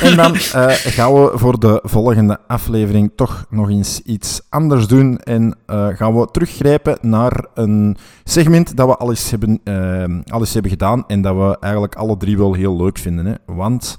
En 0.00 0.16
dan 0.16 0.34
eh, 0.34 0.68
gaan 0.68 1.14
we 1.14 1.30
voor 1.34 1.58
de 1.60 1.80
volgende 1.82 2.38
aflevering 2.46 3.12
toch 3.16 3.46
nog 3.50 3.68
eens 3.70 4.00
iets 4.02 4.40
anders 4.48 4.86
doen. 4.86 5.18
En 5.18 5.56
eh, 5.66 5.88
gaan 5.88 6.20
we 6.20 6.28
teruggrijpen 6.30 6.98
naar 7.00 7.46
een 7.54 7.96
segment 8.24 8.76
dat 8.76 8.88
we 8.88 8.96
al 8.96 9.10
eens, 9.10 9.30
hebben, 9.30 9.60
eens 10.24 10.52
hebben 10.52 10.70
gedaan. 10.70 11.04
En 11.06 11.22
dat 11.22 11.36
we 11.36 11.56
eigenlijk 11.60 11.94
alle 11.94 12.16
drie 12.16 12.38
wel 12.38 12.54
heel 12.54 12.76
leuk 12.76 12.98
vinden. 12.98 13.26
Hè? 13.26 13.34
Want 13.46 13.96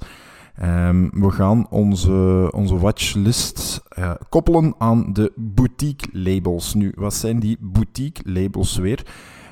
ehm, 0.54 1.08
we 1.12 1.30
gaan 1.30 1.66
onze, 1.70 2.48
onze 2.54 2.78
watchlist 2.78 3.80
koppelen 4.28 4.74
aan 4.78 5.12
de 5.12 5.32
boutique 5.36 6.08
labels. 6.12 6.74
Nu, 6.74 6.92
wat 6.96 7.14
zijn 7.14 7.40
die 7.40 7.56
boutique 7.60 8.32
labels 8.32 8.76
weer? 8.76 9.02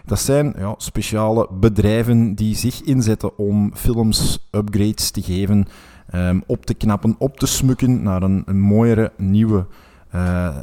Dat 0.07 0.21
zijn 0.21 0.55
ja, 0.59 0.75
speciale 0.77 1.49
bedrijven 1.51 2.35
die 2.35 2.57
zich 2.57 2.83
inzetten 2.83 3.39
om 3.39 3.71
films 3.75 4.49
upgrades 4.51 5.11
te 5.11 5.23
geven, 5.23 5.67
ehm, 6.11 6.41
op 6.47 6.67
te 6.67 6.75
knappen, 6.75 7.15
op 7.19 7.39
te 7.39 7.47
smukken 7.47 8.03
naar 8.03 8.23
een, 8.23 8.45
mooiere, 8.59 9.13
nieuwe, 9.17 9.67
eh, 10.11 10.57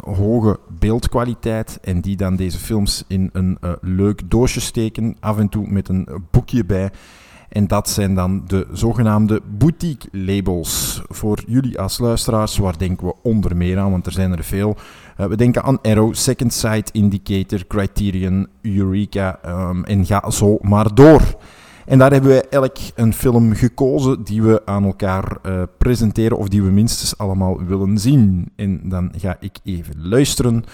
hoge 0.00 0.58
beeldkwaliteit. 0.78 1.78
En 1.82 2.00
die 2.00 2.16
dan 2.16 2.36
deze 2.36 2.58
films 2.58 3.04
in 3.06 3.30
een 3.32 3.58
eh, 3.60 3.70
leuk 3.80 4.30
doosje 4.30 4.60
steken, 4.60 5.16
af 5.20 5.38
en 5.38 5.48
toe 5.48 5.68
met 5.68 5.88
een 5.88 6.08
boekje 6.30 6.64
bij. 6.64 6.90
En 7.48 7.66
dat 7.66 7.88
zijn 7.88 8.14
dan 8.14 8.42
de 8.46 8.66
zogenaamde 8.72 9.40
boutique 9.58 10.08
labels. 10.12 11.02
Voor 11.08 11.42
jullie 11.46 11.80
als 11.80 11.98
luisteraars, 11.98 12.56
waar 12.56 12.78
denken 12.78 13.06
we 13.06 13.14
onder 13.22 13.56
meer 13.56 13.78
aan? 13.78 13.90
Want 13.90 14.06
er 14.06 14.12
zijn 14.12 14.32
er 14.32 14.44
veel. 14.44 14.76
Eh, 15.16 15.26
we 15.26 15.36
denken 15.36 15.62
aan 15.62 15.80
Arrow, 15.80 16.14
Second 16.14 16.52
Sight, 16.52 16.90
Indicator, 16.90 17.66
Criterion, 17.66 18.48
Eureka 18.62 19.38
ehm, 19.42 19.82
en 19.82 20.06
ga 20.06 20.30
zo 20.30 20.58
maar 20.60 20.94
door. 20.94 21.22
En 21.86 21.98
daar 21.98 22.12
hebben 22.12 22.30
wij 22.30 22.44
elk 22.50 22.76
een 22.94 23.14
film 23.14 23.54
gekozen 23.54 24.24
die 24.24 24.42
we 24.42 24.62
aan 24.64 24.84
elkaar 24.84 25.36
eh, 25.42 25.62
presenteren 25.78 26.38
of 26.38 26.48
die 26.48 26.62
we 26.62 26.70
minstens 26.70 27.18
allemaal 27.18 27.64
willen 27.64 27.98
zien. 27.98 28.52
En 28.56 28.80
dan 28.84 29.12
ga 29.18 29.36
ik 29.40 29.56
even 29.64 30.08
luisteren 30.08 30.64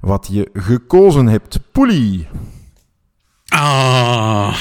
wat 0.00 0.28
je 0.30 0.50
gekozen 0.52 1.26
hebt. 1.26 1.58
Poelie. 1.72 2.26
Ah. 3.48 4.56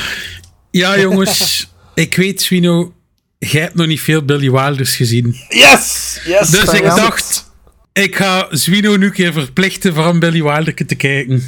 Ja, 0.72 1.00
jongens. 1.00 1.70
ik 1.94 2.16
weet, 2.16 2.42
Swino, 2.42 2.94
jij 3.38 3.62
hebt 3.62 3.76
nog 3.76 3.88
niet 3.88 4.02
veel 4.02 4.26
Billy 4.26 4.52
Wilders 4.52 4.96
gezien. 4.96 5.36
Yes! 5.50 6.20
Yes! 6.26 6.50
Dus 6.50 6.74
ik 6.74 6.84
dacht, 6.84 7.52
ik 7.94 8.16
ga 8.16 8.48
Zwino 8.50 8.96
nu 8.96 9.06
een 9.06 9.12
keer 9.12 9.34
verplichten 9.34 9.94
voor 9.94 10.06
een 10.06 10.20
Billy 10.20 10.44
Wilder 10.44 10.86
te 10.86 10.96
kijken. 10.96 11.44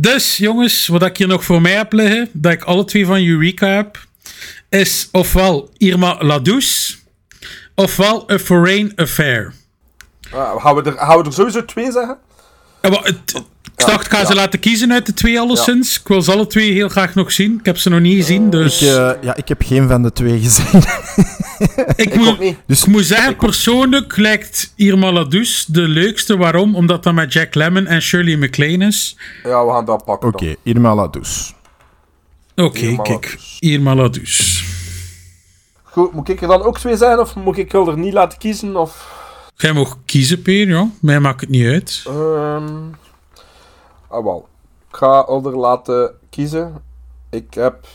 Dus, 0.00 0.36
jongens, 0.36 0.86
wat 0.86 1.02
ik 1.02 1.16
hier 1.16 1.26
nog 1.26 1.44
voor 1.44 1.60
mij 1.60 1.72
heb 1.72 1.92
liggen, 1.92 2.28
dat 2.32 2.52
ik 2.52 2.62
alle 2.62 2.84
twee 2.84 3.06
van 3.06 3.24
Eureka 3.26 3.66
heb, 3.66 3.98
is 4.68 5.08
ofwel 5.12 5.70
Irma 5.76 6.16
La 6.20 6.38
Douce, 6.38 6.96
ofwel 7.74 8.30
A 8.30 8.38
Foreign 8.38 8.92
Affair. 8.96 9.52
Ah, 10.30 10.62
gaan, 10.62 10.74
we 10.74 10.82
er, 10.82 10.92
gaan 10.92 11.18
we 11.18 11.24
er 11.24 11.32
sowieso 11.32 11.64
twee 11.64 11.92
zeggen? 11.92 12.18
Eh, 12.80 13.02
het- 13.02 13.42
ik 13.76 13.86
dacht, 13.86 14.06
ik 14.06 14.12
ga 14.12 14.24
ze 14.24 14.34
laten 14.34 14.58
kiezen 14.58 14.92
uit 14.92 15.06
de 15.06 15.14
twee 15.14 15.40
alleszins. 15.40 16.00
Ik 16.00 16.08
wil 16.08 16.22
ze 16.22 16.32
alle 16.32 16.46
twee 16.46 16.72
heel 16.72 16.88
graag 16.88 17.14
nog 17.14 17.32
zien. 17.32 17.58
Ik 17.58 17.66
heb 17.66 17.76
ze 17.78 17.88
nog 17.88 18.00
niet 18.00 18.16
gezien, 18.16 18.50
dus... 18.50 18.82
Ik, 18.82 18.88
eh, 18.88 19.10
ja, 19.22 19.36
ik 19.36 19.48
heb 19.48 19.62
geen 19.62 19.88
van 19.88 20.02
de 20.02 20.12
twee 20.12 20.38
gezien. 20.40 20.82
Ik, 21.96 22.14
moet, 22.14 22.38
Dus- 22.66 22.80
ik 22.82 22.86
moet 22.86 23.04
zeggen, 23.04 23.36
persoonlijk 23.36 24.16
lijkt 24.16 24.72
Irma 24.76 25.12
La 25.12 25.24
Douce 25.24 25.72
de 25.72 25.80
leukste. 25.80 26.36
Waarom? 26.36 26.76
Omdat 26.76 27.02
dat 27.02 27.14
met 27.14 27.32
Jack 27.32 27.54
Lemmon 27.54 27.86
en 27.86 28.02
Shirley 28.02 28.36
MacLaine 28.36 28.86
is. 28.86 29.16
Ja, 29.42 29.64
we 29.66 29.72
gaan 29.72 29.84
dat 29.84 30.04
pakken. 30.04 30.28
Oké, 30.28 30.54
Irma 30.62 30.94
La 30.94 31.06
Douce. 31.08 31.52
Oké, 32.56 32.78
Irma 32.78 33.02
kijk. 33.02 33.38
Irma 33.58 33.94
La 33.94 34.08
Douce. 34.08 34.64
Goed, 35.82 36.12
moet 36.12 36.28
ik 36.28 36.42
er 36.42 36.48
dan 36.48 36.62
ook 36.62 36.78
twee 36.78 36.96
zijn 36.96 37.18
of 37.18 37.34
moet 37.34 37.58
ik 37.58 37.72
er 37.72 37.98
niet 37.98 38.12
laten 38.12 38.38
kiezen? 38.38 38.76
Of... 38.76 39.18
Jij 39.60 39.72
mag 39.72 39.98
kiezen, 40.04 40.42
Peer, 40.42 40.68
ja. 40.68 40.90
Mij 41.00 41.20
maakt 41.20 41.40
het 41.40 41.50
niet 41.50 41.66
uit. 41.66 42.02
Ehm 42.06 42.90
ah, 44.08 44.24
wel. 44.24 44.48
Ik 44.88 44.96
ga 44.96 45.26
er 45.26 45.56
laten 45.58 46.14
kiezen. 46.30 46.82
Ik 47.30 47.54
heb 47.54 47.86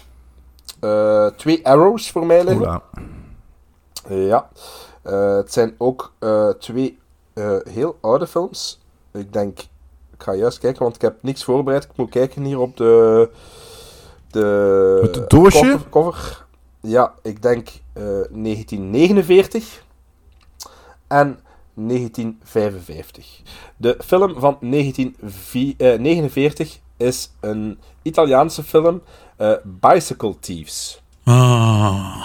eh, 0.79 1.27
twee 1.27 1.65
arrows 1.65 2.11
voor 2.11 2.25
mij 2.25 2.43
liggen. 2.43 2.81
Ja. 4.09 4.49
Eh, 5.01 5.35
het 5.35 5.53
zijn 5.53 5.75
ook 5.77 6.13
eh, 6.19 6.49
twee 6.49 6.99
eh, 7.33 7.57
heel 7.69 7.97
oude 8.01 8.27
films. 8.27 8.81
Ik 9.11 9.33
denk... 9.33 9.59
Ik 10.13 10.23
ga 10.23 10.33
juist 10.33 10.59
kijken, 10.59 10.83
want 10.83 10.95
ik 10.95 11.01
heb 11.01 11.15
niks 11.21 11.43
voorbereid. 11.43 11.83
Ik 11.83 11.89
moet 11.95 12.09
kijken 12.09 12.43
hier 12.43 12.59
op 12.59 12.77
de... 12.77 13.29
De... 14.31 14.99
Het 15.01 15.29
doosje? 15.29 15.59
Cover, 15.59 15.89
cover. 15.89 16.45
Ja, 16.81 17.13
ik 17.21 17.41
denk 17.41 17.67
eh, 17.93 18.03
1949 18.03 19.83
en 21.07 21.39
1955. 21.75 23.41
De 23.77 23.97
film 24.05 24.39
van 24.39 24.57
1949 24.61 26.79
is 26.97 27.31
een 27.39 27.79
Italiaanse 28.01 28.63
film, 28.63 29.01
eh, 29.37 29.51
Bicycle 29.63 30.39
Thieves. 30.39 31.01
Ah. 31.23 32.21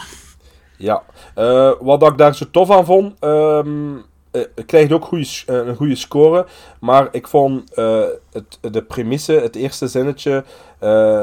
Ja, 0.76 1.02
Eh, 1.34 1.72
wat 1.80 2.02
ik 2.02 2.18
daar 2.18 2.34
zo 2.34 2.44
tof 2.50 2.70
aan 2.70 2.84
vond, 2.84 3.14
ehm 3.18 3.96
het 4.30 4.64
krijgt 4.66 4.92
ook 4.92 5.04
goeie, 5.04 5.24
s- 5.24 5.44
eh, 5.44 5.56
een 5.56 5.76
goede 5.76 5.94
score, 5.94 6.46
maar 6.80 7.08
ik 7.10 7.28
vond 7.28 7.74
eh, 7.74 8.02
het, 8.32 8.58
de 8.72 8.82
premisse, 8.82 9.32
het 9.32 9.56
eerste 9.56 9.88
zinnetje, 9.88 10.44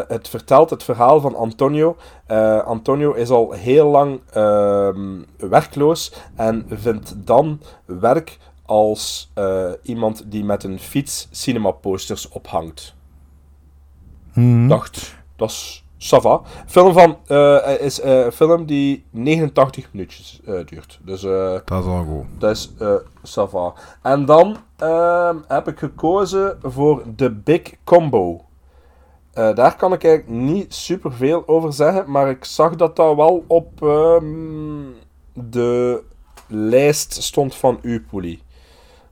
het 0.07 0.27
vertelt 0.29 0.69
het 0.69 0.83
verhaal 0.83 1.19
van 1.21 1.35
Antonio. 1.35 1.97
Antonio 2.65 3.13
is 3.13 3.29
al 3.29 3.51
heel 3.51 3.87
lang 3.89 4.19
ehm, 4.33 5.21
werkloos 5.37 6.13
en 6.35 6.65
vindt 6.69 7.13
dan 7.17 7.61
werk 7.85 8.37
als 8.65 9.31
iemand 9.81 10.23
die 10.31 10.43
met 10.43 10.63
een 10.63 10.79
fiets 10.79 11.27
cinemaposters 11.31 12.29
ophangt. 12.29 12.95
Mhm. 14.33 14.67
Dacht, 14.67 15.15
dat 15.35 15.49
is 15.49 15.83
Sava. 15.97 16.41
Film 16.65 16.93
van, 16.93 17.17
eh, 17.27 17.79
is 17.79 17.99
eh, 18.01 18.25
een 18.25 18.31
film 18.31 18.65
die 18.65 19.05
89 19.11 19.87
minuutjes 19.91 20.39
eh, 20.45 20.53
duurt. 20.65 20.99
Dus 21.03 21.23
eh, 21.23 21.53
Dat 21.65 21.83
is 21.83 21.89
al 21.89 22.03
goed. 22.03 22.25
dat 22.39 22.51
is 22.51 22.71
eh 22.79 22.93
Sava. 23.23 23.73
En 24.01 24.25
dan 24.25 24.57
ehm, 24.77 25.35
heb 25.47 25.67
ik 25.67 25.79
gekozen 25.79 26.57
voor 26.63 27.03
The 27.15 27.31
Big 27.31 27.61
Combo. 27.83 28.41
Eh, 29.33 29.55
daar 29.55 29.75
kan 29.75 29.93
ik 29.93 30.03
eigenlijk 30.03 30.41
niet 30.41 30.73
super 30.73 31.13
veel 31.13 31.43
over 31.47 31.73
zeggen, 31.73 32.11
maar 32.11 32.29
ik 32.29 32.45
zag 32.45 32.75
dat 32.75 32.95
dat 32.95 33.15
wel 33.15 33.43
op 33.47 33.83
ehm, 33.83 34.85
de 35.33 36.03
lijst 36.47 37.23
stond 37.23 37.55
van 37.55 37.79
Upoli. 37.81 38.41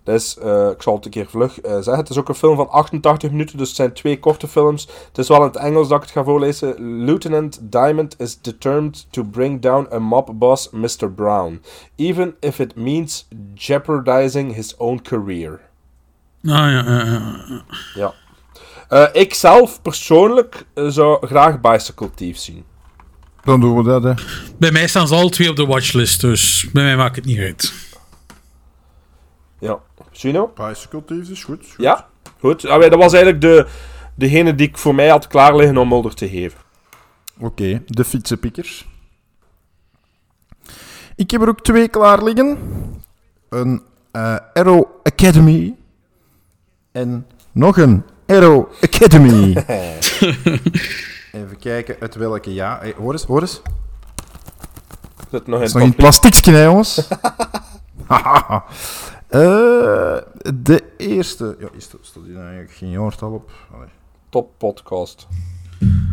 Eh, 0.05 0.69
ik 0.69 0.81
zal 0.81 0.95
het 0.95 1.05
een 1.05 1.11
keer 1.11 1.27
vlug 1.27 1.61
eh, 1.61 1.71
zeggen. 1.71 1.97
Het 1.97 2.09
is 2.09 2.17
ook 2.17 2.29
een 2.29 2.35
film 2.35 2.55
van 2.55 2.69
88 2.69 3.31
minuten, 3.31 3.57
dus 3.57 3.67
het 3.67 3.75
zijn 3.75 3.93
twee 3.93 4.19
korte 4.19 4.47
films. 4.47 4.87
Het 5.07 5.17
is 5.17 5.27
wel 5.27 5.37
in 5.37 5.43
het 5.43 5.55
Engels 5.55 5.87
dat 5.87 5.97
ik 5.97 6.03
het 6.03 6.13
ga 6.13 6.23
voorlezen. 6.23 7.03
Lieutenant 7.05 7.59
Diamond 7.61 8.15
is 8.19 8.41
determined 8.41 9.07
to 9.09 9.23
bring 9.23 9.61
down 9.61 9.87
a 9.93 9.99
mob 9.99 10.31
boss, 10.33 10.69
Mr. 10.69 11.11
Brown. 11.15 11.61
Even 11.95 12.35
if 12.39 12.59
it 12.59 12.75
means 12.75 13.27
jeopardizing 13.53 14.53
his 14.53 14.77
own 14.77 15.01
career. 15.01 15.59
Ah 16.43 16.51
ja, 16.51 16.67
ja, 16.67 17.05
ja, 17.05 17.39
ja. 17.47 17.63
Ja. 17.95 18.13
Eh, 18.89 19.21
ik 19.21 19.33
zelf 19.33 19.81
persoonlijk 19.81 20.65
zou 20.75 21.27
graag 21.27 21.61
Bicycle 21.61 22.09
Thief 22.15 22.37
zien. 22.37 22.65
Dan 23.43 23.59
doen 23.59 23.77
we 23.77 23.83
dat, 23.83 24.03
hè. 24.03 24.13
Bij 24.57 24.71
mij 24.71 24.87
staan 24.87 25.07
ze 25.07 25.15
alle 25.15 25.29
twee 25.29 25.49
op 25.49 25.55
de 25.55 25.65
watchlist, 25.65 26.21
dus 26.21 26.67
bij 26.73 26.83
mij 26.83 26.95
maakt 26.95 27.15
het 27.15 27.25
niet 27.25 27.39
uit. 27.39 27.73
Ja. 29.59 29.79
Gino? 30.17 30.51
Bicycle 30.55 31.05
Thieves 31.05 31.29
is 31.29 31.43
goed. 31.43 31.65
goed. 31.65 31.75
Ja, 31.77 32.07
goed. 32.39 32.65
Ah, 32.65 32.81
dat 32.81 32.95
was 32.95 33.13
eigenlijk 33.13 33.41
de, 33.41 33.67
degene 34.15 34.55
die 34.55 34.67
ik 34.67 34.77
voor 34.77 34.95
mij 34.95 35.09
had 35.09 35.27
klaar 35.27 35.55
liggen 35.55 35.77
om 35.77 35.87
Mulder 35.87 36.13
te 36.13 36.29
geven. 36.29 36.59
Oké, 37.39 37.83
de 37.85 38.03
fietsenpikkers. 38.03 38.87
Ik 41.15 41.31
heb 41.31 41.41
er 41.41 41.47
ook 41.47 41.61
twee 41.61 41.87
klaar 41.87 42.23
liggen. 42.23 42.57
Een 43.49 43.83
eh 44.11 44.37
Arrow 44.53 44.85
Academy. 45.03 45.75
En 46.91 47.27
nog 47.51 47.77
een 47.77 48.03
Arrow 48.25 48.71
Academy. 48.81 49.53
Even 51.31 51.57
kijken 51.59 51.95
uit 51.99 52.15
welke 52.15 52.53
ja. 52.53 52.77
Hey, 52.79 52.93
hoor 52.97 53.11
eens, 53.11 53.23
hoor 53.23 53.41
eens. 53.41 53.61
Nog 55.45 55.61
is 55.61 55.73
in 55.73 55.79
nog 55.79 55.81
in 55.81 55.87
het 55.87 55.95
plastiekje, 55.95 56.51
hè, 56.51 56.63
jongens. 56.63 57.07
Eh, 59.27 60.17
de 60.55 60.83
eerste... 60.97 61.55
Ja, 61.59 61.67
is 61.73 61.89
dat, 61.89 61.99
staat 62.01 62.23
hier 62.23 62.33
nou 62.33 62.45
eigenlijk 62.45 62.75
geen 62.75 62.89
jaartal 62.89 63.31
op? 63.31 63.51
Allee. 63.73 63.87
Top 64.29 64.51
podcast. 64.57 65.27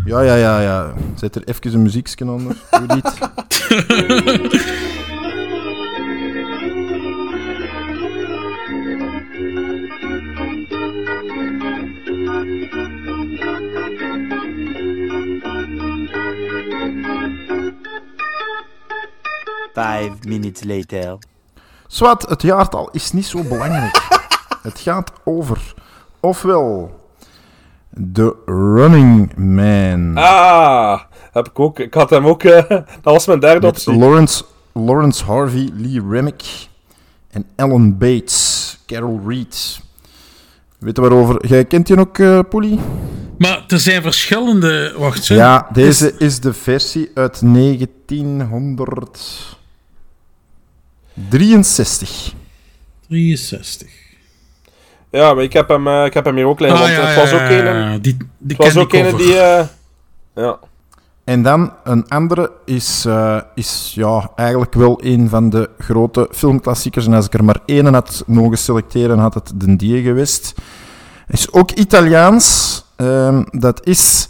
Ja, 0.04 0.20
ja, 0.20 0.34
ja, 0.34 0.60
ja. 0.60 0.94
Zet 1.14 1.36
er 1.36 1.44
even 1.44 1.74
een 1.74 1.82
muziekje 1.82 2.30
onder. 2.30 2.56
Doe 2.70 2.86
dit. 2.86 3.18
Five 19.72 20.28
minutes 20.28 20.64
later. 20.64 21.18
Zwat, 21.92 22.28
het 22.28 22.42
jaartal 22.42 22.88
is 22.92 23.12
niet 23.12 23.26
zo 23.26 23.42
belangrijk. 23.42 24.02
het 24.68 24.80
gaat 24.80 25.12
over 25.24 25.74
ofwel 26.20 27.00
The 28.12 28.36
Running 28.46 29.36
Man. 29.36 30.16
Ah, 30.16 31.00
heb 31.32 31.48
ik 31.48 31.58
ook. 31.60 31.78
Ik 31.78 31.94
had 31.94 32.10
hem 32.10 32.26
ook. 32.26 32.42
eh, 32.42 32.68
dat 33.02 33.02
was 33.02 33.26
mijn 33.26 33.40
derde 33.40 33.60
met 33.66 33.70
optie. 33.70 33.96
Lawrence, 33.96 34.44
Lawrence 34.72 35.24
Harvey, 35.24 35.70
Lee 35.74 36.02
Remick 36.10 36.42
en 37.30 37.44
Ellen 37.56 37.98
Bates, 37.98 38.78
Carol 38.86 39.20
Reed. 39.26 39.80
Weet 40.78 40.96
je 40.96 41.02
waarover? 41.02 41.46
Jij 41.46 41.64
kent 41.64 41.86
die 41.86 41.98
ook, 41.98 42.18
eh 42.18 42.38
Poelie? 42.48 42.80
Maar 43.38 43.64
er 43.68 43.80
zijn 43.80 44.02
verschillende... 44.02 44.94
Wacht, 44.98 45.24
zo. 45.24 45.34
Ja, 45.34 45.68
deze 45.72 46.14
is 46.18 46.40
de 46.40 46.52
versie 46.52 47.10
uit 47.14 47.40
1963. 47.54 49.60
63. 51.28 52.34
Ja, 55.10 55.34
maar 55.34 55.42
ik 55.44 55.52
heb 55.52 55.68
hem, 55.68 55.86
eh, 55.86 56.04
ik 56.04 56.14
heb 56.14 56.24
hem 56.24 56.36
hier 56.36 56.46
ook 56.46 56.60
liggen. 56.60 56.78
Ah, 56.80 56.84
want 56.86 56.96
ja, 56.96 57.06
het 57.06 57.16
was 57.16 57.30
ja, 57.30 57.44
ook 57.44 57.50
ja, 57.50 57.58
een. 57.74 57.90
ja. 57.92 57.98
Die- 57.98 58.16
die 58.38 58.56
het 58.56 58.56
was 58.56 58.76
ook 58.76 58.92
een 58.92 59.16
die. 59.16 59.38
eh, 59.38 59.66
ja. 60.34 60.58
En 61.24 61.42
dan 61.42 61.72
een 61.84 62.08
andere 62.08 62.52
is, 62.64 63.04
eh, 63.04 63.40
is 63.54 63.92
ja, 63.94 64.30
eigenlijk 64.36 64.74
wel 64.74 64.98
een 65.04 65.28
van 65.28 65.50
de 65.50 65.70
grote 65.78 66.28
filmklassiekers. 66.32 67.06
En 67.06 67.12
als 67.14 67.26
ik 67.26 67.34
er 67.34 67.44
maar 67.44 67.60
één 67.66 67.92
had 67.94 68.22
mogen 68.26 68.58
selecteren, 68.58 69.18
had 69.18 69.34
het 69.34 69.52
de 69.54 69.76
die 69.76 70.02
geweest. 70.02 70.54
Is 71.28 71.52
ook 71.52 71.70
Italiaans. 71.70 72.84
Ehm, 72.96 73.42
dat 73.50 73.86
is 73.86 74.28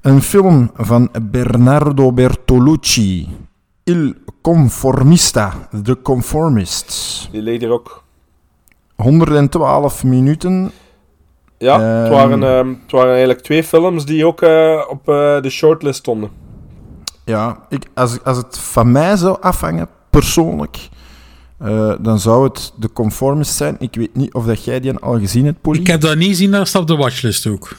een 0.00 0.22
film 0.22 0.70
van 0.76 1.10
Bernardo 1.22 2.12
Bertolucci. 2.12 3.28
Il 3.84 4.14
Conformista, 4.40 5.68
The 5.82 6.02
Conformist. 6.02 7.28
Die 7.32 7.42
leed 7.42 7.60
hier 7.60 7.70
ook. 7.70 8.02
112 8.96 10.04
minuten. 10.04 10.70
Ja, 11.58 11.80
het, 11.80 12.04
Ehm, 12.04 12.12
waren, 12.12 12.42
ehm, 12.42 12.68
het 12.82 12.90
waren 12.90 13.10
eigenlijk 13.10 13.40
twee 13.40 13.64
films 13.64 14.04
die 14.04 14.26
ook 14.26 14.42
eh, 14.42 14.84
op 14.88 15.08
eh, 15.08 15.40
de 15.42 15.50
shortlist 15.50 15.98
stonden. 15.98 16.30
Ja, 17.24 17.66
ik, 17.68 17.86
als, 17.94 18.22
als 18.22 18.36
het 18.36 18.58
van 18.58 18.92
mij 18.92 19.16
zou 19.16 19.36
afhangen, 19.40 19.88
persoonlijk, 20.10 20.88
eh, 21.58 21.94
dan 22.00 22.18
zou 22.18 22.44
het 22.44 22.72
de 22.76 22.92
Conformist 22.92 23.54
zijn. 23.56 23.76
Ik 23.78 23.94
weet 23.94 24.14
niet 24.14 24.34
of 24.34 24.44
dat 24.46 24.64
jij 24.64 24.80
die 24.80 24.96
al 24.98 25.18
gezien 25.18 25.44
hebt, 25.44 25.60
Polly. 25.60 25.80
Ik 25.80 25.86
heb 25.86 26.00
dat 26.00 26.16
niet 26.16 26.28
gezien, 26.28 26.50
dat 26.50 26.68
staat 26.68 26.82
op 26.82 26.88
de 26.88 26.96
watchlist 26.96 27.46
ook. 27.46 27.76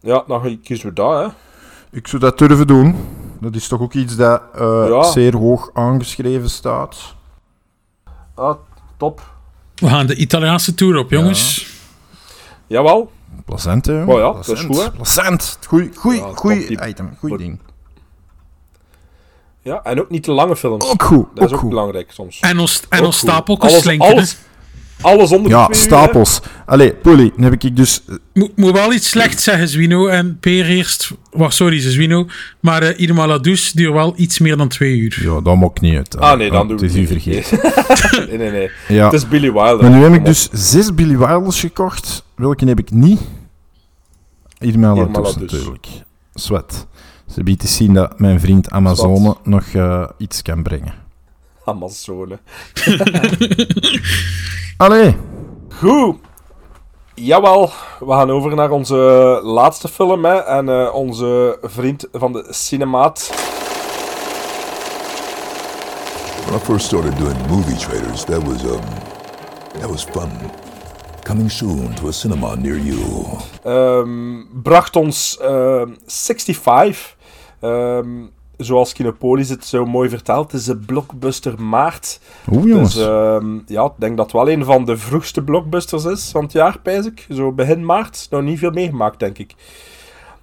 Ja, 0.00 0.24
dan 0.26 0.60
kiezen 0.62 0.88
we 0.88 0.92
dat, 0.94 1.24
hè. 1.24 1.28
Ik 1.98 2.06
zou 2.08 2.22
dat 2.22 2.38
durven 2.38 2.66
doen. 2.66 2.94
Dat 3.42 3.54
is 3.54 3.68
toch 3.68 3.80
ook 3.80 3.92
iets 3.94 4.16
dat 4.16 4.42
eh, 4.54 4.84
Ja. 4.88 5.02
zeer 5.02 5.36
hoog 5.36 5.70
aangeschreven 5.72 6.50
staat. 6.50 7.14
Ah, 8.34 8.54
top. 8.96 9.30
We 9.74 9.88
gaan 9.88 10.06
de 10.06 10.16
Italiaanse 10.16 10.74
tour 10.74 10.96
op, 10.98 11.10
jongens. 11.10 11.66
Jawel. 12.66 13.10
Plezant, 13.44 13.86
hè? 13.86 14.04
Oh 14.04 14.18
ja, 14.18 14.32
dat 14.32 14.48
is 14.48 14.60
goed, 14.60 14.82
hè. 14.82 14.90
Plezant. 14.90 15.58
Goeie, 15.66 16.70
Ja, 16.70 16.86
item. 16.86 17.16
Goeie 17.18 17.36
ding. 17.38 17.58
Ja, 19.62 19.82
en 19.82 20.00
ook 20.00 20.10
niet 20.10 20.22
te 20.22 20.32
lange 20.32 20.56
films. 20.56 20.84
Ook 20.90 21.02
goed, 21.02 21.26
Dat 21.34 21.44
is 21.44 21.52
ook 21.52 21.58
goed. 21.60 21.68
belangrijk 21.68 22.12
soms. 22.12 22.40
En 22.40 22.58
ons, 22.58 22.82
en 22.88 22.98
Ook 23.00 23.06
ons 23.06 23.18
stapeltjes 23.18 23.86
Alles-. 23.86 23.98
Alles, 24.12 24.36
alles 25.02 25.30
onder 25.32 25.50
de 25.50 25.56
Ja, 25.56 25.64
twee 25.66 25.78
uur, 25.78 25.84
stapels. 25.86 26.40
Allee, 26.66 26.92
Polly, 26.94 27.32
dan 27.34 27.42
heb 27.44 27.62
ik 27.64 27.76
dus... 27.76 28.02
Moet, 28.32 28.56
moet 28.56 28.72
wel 28.72 28.92
iets 28.92 29.08
slechts 29.10 29.44
zeggen, 29.44 29.68
Zwino. 29.68 30.06
En 30.06 30.38
Peer 30.40 30.66
eerst. 30.66 31.10
Wacht, 31.30 31.54
sorry, 31.54 31.80
Zwino. 31.80 32.26
Maar 32.60 32.82
uh, 32.82 32.98
Irma 32.98 33.26
Ladouce 33.26 33.76
duurt 33.76 33.92
wel 33.92 34.12
iets 34.16 34.38
meer 34.38 34.56
dan 34.56 34.68
twee 34.68 34.96
uur. 34.98 35.18
Ja, 35.22 35.40
dat 35.40 35.56
maakt 35.56 35.80
niet 35.80 35.96
uit. 35.96 36.18
Ah, 36.18 36.38
nee, 36.38 36.50
dan 36.50 36.58
het 36.58 36.68
doen 36.68 36.78
we 36.78 36.86
is 36.86 36.94
u 36.94 37.14
het 37.14 37.24
niet. 37.26 37.46
vergeten. 37.46 38.26
nee, 38.28 38.38
nee, 38.38 38.50
nee. 38.50 38.70
Ja. 38.88 39.04
Het 39.04 39.12
is 39.12 39.28
Billy 39.28 39.52
Wilder. 39.52 39.90
Maar 39.90 39.98
nu 39.98 40.02
heb 40.04 40.14
ik 40.14 40.24
dus 40.24 40.48
zes 40.52 40.94
Billy 40.94 41.18
Wilders 41.18 41.60
gekocht. 41.60 42.24
Welke 42.34 42.64
heb 42.64 42.78
ik 42.78 42.90
niet? 42.90 43.20
Irma 44.58 44.94
Ladouce. 44.94 45.38
natuurlijk. 45.40 45.86
Zwet. 46.34 46.86
Ze 47.34 47.42
biedt 47.42 47.60
te 47.60 47.68
zien 47.68 47.94
dat 47.94 48.18
mijn 48.20 48.40
vriend 48.40 48.70
Amazone 48.70 49.36
nog 49.44 49.64
eh, 49.72 50.04
iets 50.18 50.42
kan 50.42 50.62
brengen. 50.62 50.94
Amazone. 51.64 52.38
Allee. 54.76 55.16
Goed. 55.80 56.16
Jawel, 57.14 57.70
we 58.00 58.12
gaan 58.12 58.30
over 58.30 58.54
naar 58.54 58.70
onze 58.70 58.94
laatste 59.42 59.88
film. 59.88 60.24
Hè, 60.24 60.38
en 60.38 60.68
eh, 60.68 60.94
onze 60.94 61.58
vriend 61.62 62.06
van 62.12 62.32
de 62.32 62.46
cinemaat. 62.50 63.30
When 66.46 66.60
I 66.60 66.64
first 66.64 66.86
started 66.86 67.18
doing 67.18 67.36
movie 67.48 67.76
trailers, 67.76 68.24
that 68.24 68.42
was 68.42 68.62
um, 68.64 68.80
that 69.80 69.90
was 69.90 70.04
fun. 70.04 70.30
Coming 71.22 71.50
soon 71.50 71.94
to 71.94 72.08
a 72.08 72.12
cinema 72.12 72.54
near 72.54 72.78
you. 72.78 73.00
ehm, 73.64 74.42
bracht 74.62 74.96
ons 74.96 75.38
ehm, 75.38 75.88
65. 76.06 77.16
Ehm, 77.60 78.24
zoals 78.64 78.92
Kinopolis 78.92 79.48
het 79.48 79.64
zo 79.64 79.86
mooi 79.86 80.08
vertelt, 80.08 80.52
het 80.52 80.60
is 80.60 80.66
een 80.66 80.84
blockbuster 80.84 81.62
maart. 81.62 82.20
Oeh, 82.52 82.66
jongens. 82.66 82.94
Dus 82.94 83.04
ja, 83.66 83.84
ik 83.84 83.92
denk 83.96 84.16
dat 84.16 84.26
het 84.26 84.34
wel 84.34 84.50
een 84.50 84.64
van 84.64 84.84
de 84.84 84.96
vroegste 84.96 85.42
blockbusters 85.42 86.04
is 86.04 86.30
van 86.30 86.42
het 86.42 86.52
jaar, 86.52 86.78
pijs 86.78 87.06
ik. 87.06 87.26
Zo 87.30 87.52
begin 87.52 87.84
maart. 87.84 88.26
Nog 88.30 88.42
niet 88.42 88.58
veel 88.58 88.70
meegemaakt, 88.70 89.18
denk 89.18 89.38
ik. 89.38 89.54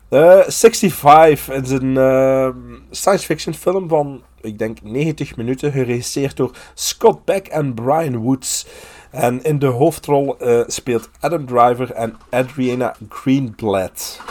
Eh 0.09 0.39
65 0.47 1.49
is 1.49 1.69
een 1.69 1.97
ehm, 1.97 2.55
science 2.89 3.25
fiction 3.25 3.53
film 3.53 3.89
van, 3.89 4.21
ik 4.41 4.59
denk, 4.59 4.77
90 4.83 5.35
minuten. 5.35 5.71
Geregisseerd 5.71 6.37
door 6.37 6.51
Scott 6.73 7.25
Beck 7.25 7.47
en 7.47 7.73
Brian 7.73 8.17
Woods. 8.17 8.65
En 9.11 9.43
in 9.43 9.59
de 9.59 9.65
hoofdrol 9.65 10.37
eh, 10.37 10.61
speelt 10.67 11.09
Adam 11.19 11.45
Driver 11.45 11.91
en 11.91 12.17
Adriana 12.29 12.95
Greenblatt. 13.09 14.21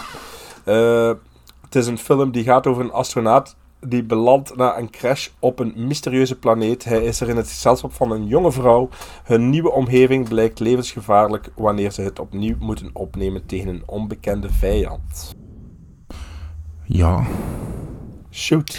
Eh, 0.64 1.12
het 1.64 1.74
is 1.74 1.86
een 1.86 1.98
film 1.98 2.30
die 2.30 2.44
gaat 2.44 2.66
over 2.66 2.82
een 2.82 2.92
astronaut 2.92 3.56
die 3.80 4.02
belandt 4.02 4.56
na 4.56 4.78
een 4.78 4.90
crash 4.90 5.28
op 5.38 5.58
een 5.58 5.72
mysterieuze 5.76 6.38
planeet. 6.38 6.84
Hij 6.84 7.04
is 7.04 7.20
er 7.20 7.28
in 7.28 7.36
het 7.36 7.48
gezelschap 7.48 7.92
van 7.92 8.10
een 8.10 8.26
jonge 8.26 8.52
vrouw. 8.52 8.88
Hun 9.24 9.50
nieuwe 9.50 9.70
omgeving 9.72 10.28
blijkt 10.28 10.60
levensgevaarlijk 10.60 11.48
wanneer 11.54 11.90
ze 11.90 12.02
het 12.02 12.18
opnieuw 12.18 12.54
moeten 12.58 12.90
opnemen 12.92 13.46
tegen 13.46 13.68
een 13.68 13.82
onbekende 13.86 14.48
vijand. 14.58 15.34
Ja. 16.84 17.26
Shoot. 18.30 18.78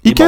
Ik. 0.00 0.18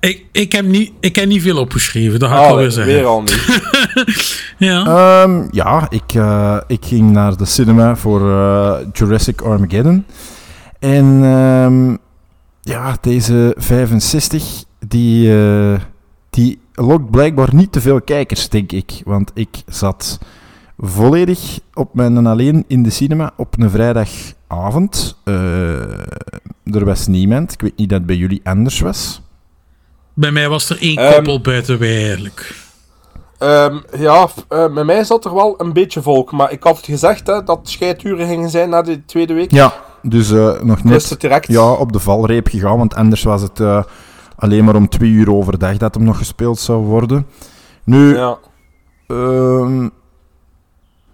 Ik, 0.00 0.26
ik, 0.32 0.52
heb 0.52 0.64
niet, 0.64 0.92
ik 1.00 1.16
heb 1.16 1.26
niet 1.26 1.42
veel 1.42 1.58
opgeschreven, 1.58 2.18
dat 2.18 2.28
ga 2.28 2.36
ik 2.36 2.42
Ah, 2.42 2.50
alweer 2.50 2.70
zeggen. 2.70 2.94
weer 2.94 3.04
al 3.04 3.20
niet. 3.22 3.62
ja. 4.58 4.84
Ehm, 4.86 5.48
ja, 5.50 5.86
ik, 5.90 6.14
eh, 6.14 6.56
ik 6.66 6.84
ging 6.84 7.10
naar 7.10 7.36
de 7.36 7.44
cinema 7.44 7.96
voor 7.96 8.30
eh, 8.30 8.74
Jurassic 8.92 9.40
Armageddon. 9.40 10.04
En 10.78 11.20
ehm, 11.24 11.96
ja, 12.64 12.96
deze 13.00 13.54
65, 13.58 14.64
die, 14.86 15.34
eh, 15.34 15.80
die 16.30 16.60
lokt 16.74 17.10
blijkbaar 17.10 17.54
niet 17.54 17.72
te 17.72 17.80
veel 17.80 18.00
kijkers, 18.00 18.48
denk 18.48 18.72
ik. 18.72 19.00
Want 19.04 19.30
ik 19.34 19.62
zat 19.66 20.18
volledig 20.78 21.58
op 21.74 21.94
mijn 21.94 22.26
alleen 22.26 22.64
in 22.66 22.82
de 22.82 22.90
cinema 22.90 23.32
op 23.36 23.58
een 23.58 23.70
vrijdagavond. 23.70 25.16
Eh, 25.24 25.80
er 26.64 26.84
was 26.84 27.06
niemand. 27.06 27.52
Ik 27.52 27.60
weet 27.60 27.76
niet 27.76 27.88
dat 27.88 27.98
het 27.98 28.06
bij 28.06 28.16
jullie 28.16 28.40
anders 28.44 28.80
was. 28.80 29.20
Bij 30.14 30.30
mij 30.30 30.48
was 30.48 30.70
er 30.70 30.80
één 30.80 30.96
Ehm, 30.96 31.14
koppel 31.14 31.40
buiten 31.40 31.78
wij 31.78 32.04
eigenlijk. 32.04 32.54
Ehm, 33.38 33.78
ja, 33.98 34.28
eh, 34.48 34.74
bij 34.74 34.84
mij 34.84 35.04
zat 35.04 35.24
er 35.24 35.34
wel 35.34 35.54
een 35.60 35.72
beetje 35.72 36.02
volk. 36.02 36.32
Maar 36.32 36.52
ik 36.52 36.62
had 36.62 36.76
het 36.76 36.84
gezegd 36.84 37.26
hè, 37.26 37.42
dat 37.42 37.60
scheituren 37.62 38.26
gingen 38.26 38.50
zijn 38.50 38.68
na 38.68 38.82
de 38.82 39.04
tweede 39.04 39.34
week. 39.34 39.50
Ja, 39.50 39.74
dus 40.02 40.30
eh, 40.30 40.60
nog 40.62 40.84
net. 40.84 41.16
Ja, 41.46 41.72
op 41.72 41.92
de 41.92 41.98
valreep 41.98 42.48
gegaan, 42.48 42.78
want 42.78 42.94
anders 42.94 43.22
was 43.22 43.42
het 43.42 43.60
eh, 43.60 43.82
alleen 44.36 44.64
maar 44.64 44.74
om 44.76 44.88
twee 44.88 45.10
uur 45.10 45.32
overdag 45.32 45.76
dat 45.76 45.94
hem 45.94 46.04
nog 46.04 46.16
gespeeld 46.18 46.58
zou 46.58 46.84
worden. 46.84 47.26
Nu, 47.84 48.14
Ja. 48.16 48.38
ehm, 49.06 49.84
ik 49.84 49.90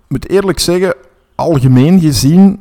moet 0.09 0.29
eerlijk 0.29 0.59
zeggen, 0.59 0.95
algemeen 1.35 2.01
gezien, 2.01 2.61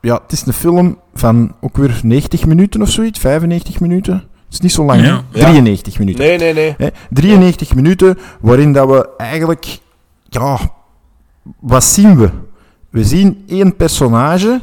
ja, 0.00 0.20
het 0.22 0.32
is 0.32 0.46
een 0.46 0.52
film 0.52 0.98
van 1.14 1.54
ook 1.60 1.76
weer 1.76 2.00
90 2.02 2.46
minuten 2.46 2.82
of 2.82 2.88
zoiets, 2.90 3.18
95 3.18 3.80
minuten. 3.80 4.14
Het 4.14 4.52
is 4.56 4.60
niet 4.60 4.72
zo 4.72 4.84
lang, 4.84 5.00
Ja. 5.04 5.22
hè? 5.32 5.38
93 5.40 5.98
minuten. 5.98 6.24
Nee, 6.24 6.38
nee, 6.38 6.54
nee. 6.54 6.74
Hè, 6.78 6.88
93 7.10 7.74
minuten 7.74 8.18
waarin 8.40 8.72
dat 8.72 8.88
we 8.88 9.08
eigenlijk, 9.16 9.78
ja, 10.28 10.58
wat 11.60 11.84
zien 11.84 12.16
we? 12.18 12.30
We 12.90 13.04
zien 13.04 13.44
één 13.48 13.76
personage 13.76 14.60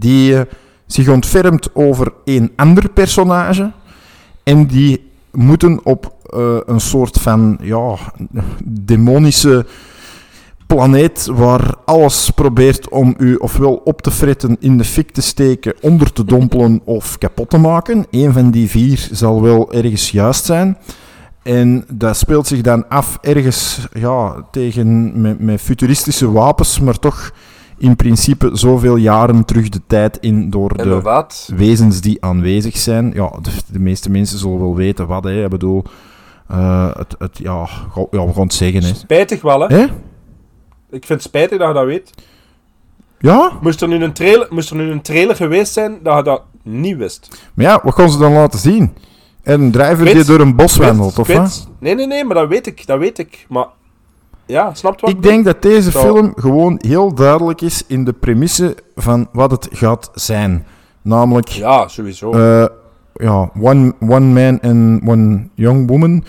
die 0.00 0.36
eh, 0.36 0.40
zich 0.86 1.08
ontfermt 1.08 1.74
over 1.74 2.12
een 2.24 2.52
ander 2.56 2.88
personage 2.88 3.70
en 4.42 4.66
die 4.66 5.10
moeten 5.30 5.84
op 5.84 6.14
eh, 6.26 6.56
een 6.66 6.80
soort 6.80 7.18
van 7.18 7.58
ja, 7.62 7.96
demonische 8.64 9.66
planeet 10.66 11.26
waar 11.26 11.74
alles 11.84 12.30
probeert 12.30 12.88
om 12.88 13.14
u 13.18 13.34
ofwel 13.34 13.80
op 13.84 14.02
te 14.02 14.10
fretten, 14.10 14.56
in 14.60 14.78
de 14.78 14.84
fik 14.84 15.10
te 15.10 15.22
steken, 15.22 15.74
onder 15.80 16.12
te 16.12 16.24
dompelen 16.24 16.80
of 16.84 17.18
kapot 17.18 17.50
te 17.50 17.58
maken. 17.58 18.06
Eén 18.10 18.32
van 18.32 18.50
die 18.50 18.68
vier 18.68 19.08
zal 19.12 19.42
wel 19.42 19.72
ergens 19.72 20.10
juist 20.10 20.44
zijn. 20.44 20.76
En 21.42 21.84
dat 21.92 22.16
speelt 22.16 22.46
zich 22.46 22.60
dan 22.60 22.88
af 22.88 23.18
ergens 23.22 23.88
ja, 23.92 24.44
tegen, 24.50 25.12
met 25.44 25.60
futuristische 25.60 26.32
wapens, 26.32 26.80
maar 26.80 26.98
toch 26.98 27.32
in 27.80 27.96
principe 27.96 28.50
zoveel 28.52 28.96
jaren 28.96 29.44
terug 29.44 29.68
de 29.68 29.80
tijd 29.86 30.18
in 30.20 30.50
door 30.50 30.76
de 30.76 31.24
wezens 31.56 32.00
die 32.00 32.24
aanwezig 32.24 32.76
zijn. 32.76 33.12
Ja, 33.14 33.32
de, 33.42 33.50
de 33.66 33.78
meeste 33.78 34.10
mensen 34.10 34.38
zullen 34.38 34.58
wel 34.58 34.74
weten 34.74 35.06
wat, 35.06 35.24
hè. 35.24 35.44
Ik 35.44 35.50
bedoel, 35.50 35.82
eh, 36.48 36.90
het, 36.96 37.14
het, 37.18 37.38
ja, 37.38 37.68
ja, 38.10 38.26
we 38.26 38.32
gaan 38.32 38.42
het 38.42 38.54
zeggen, 38.54 38.82
hè. 38.82 38.94
Spijtig 38.94 39.42
wel, 39.42 39.60
hè? 39.60 39.76
Hè? 39.76 39.84
Ik 40.90 41.04
vind 41.06 41.08
het 41.08 41.22
spijtig 41.22 41.58
dat 41.58 41.68
je 41.68 41.74
dat 41.74 41.84
weet. 41.84 42.10
Ja? 43.18 43.52
Moest 43.60 43.82
er, 43.82 43.88
nu 43.88 44.02
een 44.04 44.12
trailer, 44.12 44.46
moest 44.50 44.70
er 44.70 44.76
nu 44.76 44.90
een 44.90 45.02
trailer 45.02 45.36
geweest 45.36 45.72
zijn 45.72 45.98
dat 46.02 46.16
je 46.16 46.22
dat 46.22 46.42
niet 46.62 46.96
wist. 46.96 47.40
Maar 47.54 47.66
ja, 47.66 47.80
wat 47.82 47.94
gaan 47.94 48.10
ze 48.10 48.18
dan 48.18 48.32
laten 48.32 48.58
zien? 48.58 48.92
Een 49.42 49.70
driver 49.70 50.04
Weet- 50.04 50.14
die 50.14 50.24
door 50.24 50.40
een 50.40 50.56
bos 50.56 50.76
wandelt, 50.76 51.18
of 51.18 51.28
wat? 51.28 51.68
Nee, 51.78 51.94
nee, 51.94 52.06
nee, 52.06 52.24
maar 52.24 52.36
dat 52.36 52.48
weet 52.48 52.66
ik. 52.66 52.86
Dat 52.86 52.98
weet 52.98 53.18
ik. 53.18 53.46
Maar 53.48 53.66
ja, 54.50 54.74
snapt 54.74 55.00
wat 55.00 55.10
Ik 55.10 55.22
denk 55.22 55.44
dat 55.44 55.62
deze 55.62 55.90
Zo. 55.90 56.00
film 56.00 56.32
gewoon 56.36 56.78
heel 56.86 57.14
duidelijk 57.14 57.60
is 57.60 57.82
in 57.86 58.04
de 58.04 58.12
premisse 58.12 58.76
van 58.96 59.28
wat 59.32 59.50
het 59.50 59.68
gaat 59.72 60.10
zijn. 60.14 60.66
Namelijk, 61.02 61.48
Ja, 61.48 61.88
sowieso. 61.88 62.32
eh, 62.32 62.66
ja, 63.14 63.50
one, 63.60 63.92
one 64.00 64.26
man 64.26 64.60
and 64.60 65.08
one 65.08 65.48
young 65.54 65.88
woman 65.88 66.24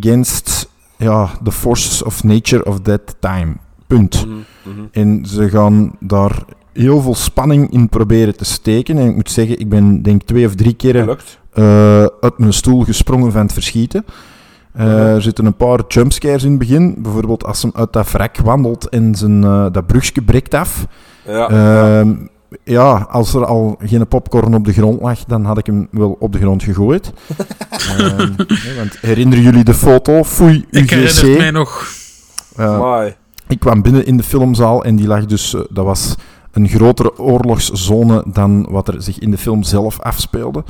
against 0.00 0.68
ja, 0.96 1.30
the 1.42 1.52
forces 1.52 2.02
of 2.02 2.24
nature 2.24 2.64
of 2.64 2.80
that 2.80 3.00
time. 3.20 3.54
Punt. 3.86 4.26
Mhm, 4.26 4.36
mhm. 4.62 4.86
En 4.92 5.26
ze 5.26 5.48
gaan 5.48 5.92
daar 6.00 6.44
heel 6.72 7.00
veel 7.00 7.14
spanning 7.14 7.70
in 7.72 7.88
proberen 7.88 8.36
te 8.36 8.44
steken. 8.44 8.98
En 8.98 9.08
ik 9.08 9.14
moet 9.14 9.30
zeggen, 9.30 9.58
ik 9.58 9.68
ben 9.68 10.02
denk 10.02 10.22
twee 10.22 10.46
of 10.46 10.54
drie 10.54 10.74
keer 10.74 10.94
Gelukt. 10.94 11.38
eh, 11.52 11.98
uit 12.20 12.38
mijn 12.38 12.52
stoel 12.52 12.84
gesprongen 12.84 13.32
van 13.32 13.40
het 13.42 13.52
verschieten. 13.52 14.04
Eh, 14.76 15.14
Er 15.14 15.22
zitten 15.22 15.46
een 15.46 15.56
paar 15.56 15.80
jumpscares 15.88 16.42
in 16.42 16.50
het 16.50 16.58
begin. 16.58 16.94
Bijvoorbeeld 16.98 17.44
als 17.44 17.62
hij 17.62 17.70
uit 17.74 17.92
dat 17.92 18.10
wrak 18.10 18.36
wandelt 18.36 18.88
en 18.88 19.14
zijn, 19.14 19.44
eh, 19.44 19.66
dat 19.72 19.86
brugje 19.86 20.22
breekt 20.22 20.54
af. 20.54 20.86
Ja, 21.26 21.48
Ehm, 21.48 22.14
ja, 22.64 23.06
als 23.10 23.34
er 23.34 23.44
al 23.46 23.76
geen 23.82 24.08
popcorn 24.08 24.54
op 24.54 24.64
de 24.64 24.72
grond 24.72 25.00
lag, 25.00 25.24
dan 25.24 25.44
had 25.44 25.58
ik 25.58 25.66
hem 25.66 25.88
wel 25.90 26.16
op 26.20 26.32
de 26.32 26.38
grond 26.38 26.62
gegooid. 26.62 27.12
Ehm, 27.98 28.32
want 28.76 28.98
herinneren 29.00 29.44
jullie 29.44 29.64
de 29.64 29.74
foto? 29.74 30.22
Foei, 30.24 30.64
Ik 30.70 30.90
herinner 30.90 31.24
UGC. 31.24 31.38
mij 31.38 31.50
nog. 31.50 31.86
Eh, 32.56 33.04
ik 33.48 33.58
kwam 33.60 33.82
binnen 33.82 34.06
in 34.06 34.16
de 34.16 34.22
filmzaal 34.22 34.84
en 34.84 34.96
die 34.96 35.06
lag 35.06 35.24
dus, 35.26 35.50
dat 35.70 35.84
was 35.84 36.14
een 36.52 36.68
grotere 36.68 37.18
oorlogszone 37.18 38.24
dan 38.26 38.66
wat 38.70 38.88
er 38.88 39.02
zich 39.02 39.18
in 39.18 39.30
de 39.30 39.38
film 39.38 39.62
zelf 39.62 40.00
afspeelde. 40.00 40.64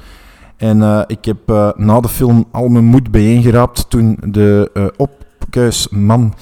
En 0.57 0.83
eh, 0.83 1.01
ik 1.07 1.25
heb 1.25 1.51
eh, 1.51 1.69
na 1.77 2.01
de 2.01 2.09
film 2.09 2.45
al 2.51 2.69
mijn 2.69 2.85
moed 2.85 3.11
bijeengeraapt 3.11 3.91
toen 3.91 4.19
de 4.25 4.71
eh 4.75 4.85
opkuisman 4.97 6.35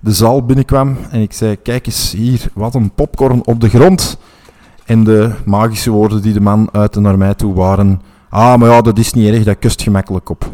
de 0.00 0.12
zaal 0.12 0.44
binnenkwam. 0.44 0.96
En 1.10 1.20
ik 1.20 1.32
zei, 1.32 1.56
kijk 1.56 1.86
eens 1.86 2.12
hier, 2.12 2.40
wat 2.54 2.74
een 2.74 2.92
popcorn 2.94 3.46
op 3.46 3.60
de 3.60 3.68
grond. 3.68 4.18
En 4.84 5.04
de 5.04 5.30
magische 5.44 5.90
woorden 5.90 6.22
die 6.22 6.32
de 6.32 6.40
man 6.40 6.68
uitte 6.72 7.00
naar 7.00 7.18
mij 7.18 7.34
toe 7.34 7.54
waren... 7.54 8.00
Ah, 8.28 8.58
maar 8.58 8.70
ja, 8.70 8.80
dat 8.80 8.98
is 8.98 9.12
niet 9.12 9.34
erg, 9.34 9.44
dat 9.44 9.58
kust 9.58 9.82
gemakkelijk 9.82 10.28
op. 10.28 10.50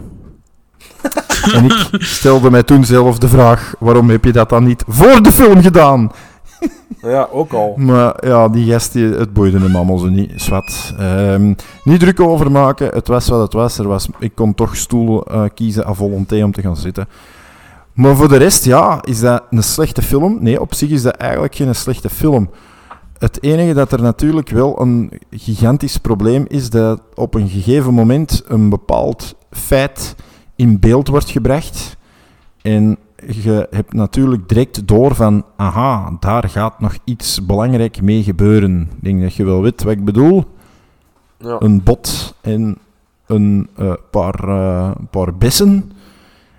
en 1.54 1.64
ik 1.64 1.88
stelde 1.98 2.50
mij 2.50 2.62
toen 2.62 2.84
zelf 2.84 3.18
de 3.18 3.28
vraag, 3.28 3.74
waarom 3.78 4.10
heb 4.10 4.24
je 4.24 4.32
dat 4.32 4.48
dan 4.48 4.64
niet 4.64 4.84
voor 4.86 5.22
de 5.22 5.32
film 5.32 5.62
gedaan? 5.62 6.10
Ja, 7.02 7.28
ook 7.32 7.52
al. 7.52 7.74
Maar 7.76 8.26
ja, 8.26 8.48
die 8.48 8.72
gast, 8.72 8.92
die, 8.92 9.04
het 9.04 9.32
boeide 9.32 9.58
hem 9.58 9.76
allemaal 9.76 9.98
zo 9.98 10.08
niet. 10.08 10.32
Zwat. 10.36 10.94
Ehm, 10.98 11.54
niet 11.84 12.00
druk 12.00 12.20
over 12.20 12.50
maken, 12.50 12.88
het 12.88 13.08
was 13.08 13.28
wat 13.28 13.40
het 13.40 13.52
was. 13.52 13.78
Er 13.78 13.88
was 13.88 14.08
ik 14.18 14.34
kon 14.34 14.54
toch 14.54 14.76
stoelen 14.76 15.22
eh, 15.22 15.44
kiezen 15.54 15.86
à 15.86 15.92
volonté 15.92 16.44
om 16.44 16.52
te 16.52 16.62
gaan 16.62 16.76
zitten. 16.76 17.08
Maar 17.92 18.16
voor 18.16 18.28
de 18.28 18.36
rest, 18.36 18.64
ja, 18.64 19.02
is 19.04 19.20
dat 19.20 19.42
een 19.50 19.62
slechte 19.62 20.02
film? 20.02 20.38
Nee, 20.40 20.60
op 20.60 20.74
zich 20.74 20.90
is 20.90 21.02
dat 21.02 21.14
eigenlijk 21.14 21.54
geen 21.54 21.74
slechte 21.74 22.10
film. 22.10 22.50
Het 23.18 23.42
enige 23.42 23.74
dat 23.74 23.92
er 23.92 24.02
natuurlijk 24.02 24.48
wel 24.48 24.80
een 24.80 25.12
gigantisch 25.30 25.96
probleem 25.96 26.44
is, 26.48 26.70
dat 26.70 27.00
op 27.14 27.34
een 27.34 27.48
gegeven 27.48 27.94
moment 27.94 28.42
een 28.46 28.68
bepaald 28.68 29.34
feit 29.50 30.14
in 30.56 30.78
beeld 30.78 31.08
wordt 31.08 31.30
gebracht. 31.30 31.96
En 32.62 32.98
je 33.26 33.66
hebt 33.70 33.92
natuurlijk 33.92 34.48
direct 34.48 34.86
door 34.88 35.14
van, 35.14 35.44
aha, 35.56 36.16
daar 36.20 36.48
gaat 36.48 36.80
nog 36.80 36.96
iets 37.04 37.46
belangrijk 37.46 38.02
mee 38.02 38.22
gebeuren. 38.22 38.80
Ik 38.80 39.04
denk 39.04 39.20
dat 39.22 39.34
je 39.34 39.44
wel 39.44 39.62
weet 39.62 39.82
wat 39.82 39.92
ik 39.92 40.04
bedoel. 40.04 40.44
Ja. 41.38 41.56
Een 41.58 41.82
bot 41.82 42.34
en 42.40 42.78
een 43.26 43.68
eh, 43.76 43.92
paar, 44.10 44.48
eh, 44.48 44.90
paar 45.10 45.34
bessen. 45.34 45.92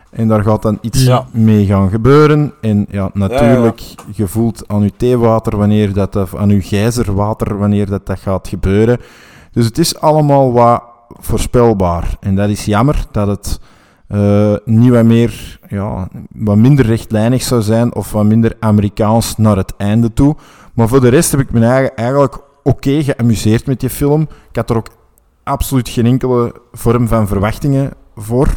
En 0.09 0.27
daar 0.27 0.43
gaat 0.43 0.61
dan 0.61 0.77
iets 0.81 1.03
Ja. 1.03 1.25
mee 1.31 1.65
gaan 1.65 1.89
gebeuren. 1.89 2.53
En 2.61 2.85
ja, 2.89 3.09
natuurlijk, 3.13 3.81
je 4.13 4.27
voelt 4.27 4.63
aan 4.67 4.81
je 4.81 4.91
theewater 4.97 5.57
wanneer 5.57 5.93
dat, 5.93 6.15
of 6.15 6.35
aan 6.35 6.49
je 6.49 6.61
gijzerwater 6.61 7.57
wanneer 7.57 7.85
dat, 7.89 8.05
dat 8.05 8.19
gaat 8.19 8.47
gebeuren. 8.47 8.99
Dus 9.51 9.65
het 9.65 9.77
is 9.77 9.99
allemaal 9.99 10.53
wat 10.53 10.83
voorspelbaar. 11.19 12.17
En 12.19 12.35
dat 12.35 12.49
is 12.49 12.65
jammer 12.65 13.05
dat 13.11 13.27
het 13.27 13.59
eh, 14.09 14.55
niet 14.65 14.89
wat 14.91 15.03
meer, 15.03 15.59
ja, 15.67 16.07
wat 16.35 16.57
minder 16.57 16.85
rechtlijnig 16.85 17.41
zou 17.41 17.61
zijn 17.61 17.95
of 17.95 18.11
wat 18.11 18.25
minder 18.25 18.55
Amerikaans 18.59 19.37
naar 19.37 19.57
het 19.57 19.73
einde 19.77 20.13
toe. 20.13 20.35
Maar 20.73 20.87
voor 20.87 21.01
de 21.01 21.09
rest 21.09 21.31
heb 21.31 21.39
ik 21.39 21.51
me 21.51 21.65
eigen- 21.65 21.95
eigenlijk 21.95 22.37
oké 22.63 23.03
geamuseerd 23.03 23.65
met 23.65 23.79
die 23.79 23.89
film. 23.89 24.21
Ik 24.21 24.55
had 24.55 24.69
er 24.69 24.77
ook 24.77 24.87
absoluut 25.43 25.89
geen 25.89 26.05
enkele 26.05 26.53
vorm 26.71 27.07
van 27.07 27.27
verwachtingen 27.27 27.91
voor. 28.15 28.47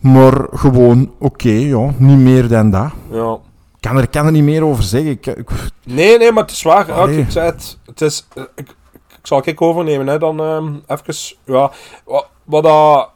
Maar 0.00 0.46
gewoon 0.52 1.12
oké, 1.18 1.48
ja, 1.50 1.90
niet 1.96 2.18
meer 2.18 2.48
dan 2.48 2.70
dat. 2.70 2.90
Ja. 3.10 3.32
Ik 3.74 3.88
kan 3.88 3.96
er, 3.96 4.08
kan 4.08 4.26
er 4.26 4.32
niet 4.32 4.42
meer 4.44 4.64
over 4.64 4.82
zeggen. 4.82 5.10
Ik, 5.10 5.26
ik- 5.26 5.50
Nee, 5.84 6.18
nee, 6.18 6.32
maar 6.32 6.42
het 6.42 6.52
is 6.52 6.62
waar. 6.62 6.92
Allee. 6.92 7.18
ik 7.18 7.30
zei 7.30 7.46
het. 7.46 7.78
Het 7.86 8.00
is... 8.00 8.26
eh, 8.34 8.42
Ik, 8.54 8.68
ik 9.08 9.26
zal 9.28 9.42
ik 9.44 9.60
overnemen, 9.62 10.06
hè. 10.06 10.18
Dan 10.18 10.40
ehm 10.40 10.72
even... 10.86 11.36
Ja, 11.44 11.70
wat, 12.04 12.28
wat 12.44 12.62
dat 12.62 13.10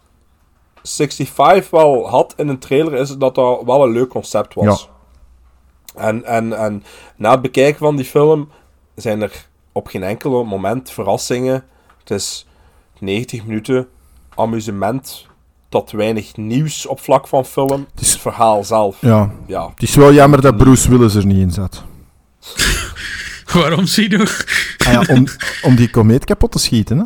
65 0.87 1.71
wel 1.71 2.09
had 2.09 2.35
in 2.37 2.49
een 2.49 2.59
trailer, 2.59 2.95
is 2.95 3.17
dat 3.17 3.35
dat 3.35 3.63
wel 3.65 3.85
een 3.85 3.93
leuk 3.93 4.09
concept 4.09 4.55
was. 4.55 4.89
En, 5.95 6.25
en, 6.25 6.59
en 6.59 6.85
na 7.17 7.31
het 7.31 7.43
bekijken 7.43 7.79
van 7.79 7.97
die 7.97 8.05
film 8.05 8.49
zijn 8.95 9.23
er 9.23 9.47
op 9.73 9.87
geen 9.87 10.03
enkel 10.03 10.45
moment 10.45 10.91
verrassingen. 10.91 11.65
Het 11.99 12.11
is 12.11 12.47
90 12.99 13.45
minuten 13.45 13.89
amusement 14.35 15.27
tot 15.69 15.91
weinig 15.91 16.37
nieuws 16.37 16.87
op 16.87 17.01
vlak 17.01 17.27
van 17.27 17.45
film. 17.45 17.87
Het 17.91 18.01
is 18.01 18.13
het 18.13 18.21
verhaal 18.21 18.65
zelf. 18.65 18.97
Ja. 19.01 19.31
ja. 19.47 19.69
Het 19.69 19.83
is 19.83 19.95
wel 19.95 20.13
jammer 20.13 20.41
dat 20.41 20.57
Bruce 20.57 20.91
Willis 20.91 21.15
er 21.15 21.27
niet 21.27 21.39
in 21.39 21.51
zat. 21.51 21.85
Waarom 23.53 23.87
zie 23.87 24.11
je 24.11 24.19
ah, 24.87 24.93
ja, 24.93 25.15
om, 25.15 25.27
om 25.63 25.77
die 25.77 25.91
komeet 25.91 26.25
kapot 26.25 26.53
te 26.53 26.59
schieten, 26.59 26.99
hè? 26.99 27.05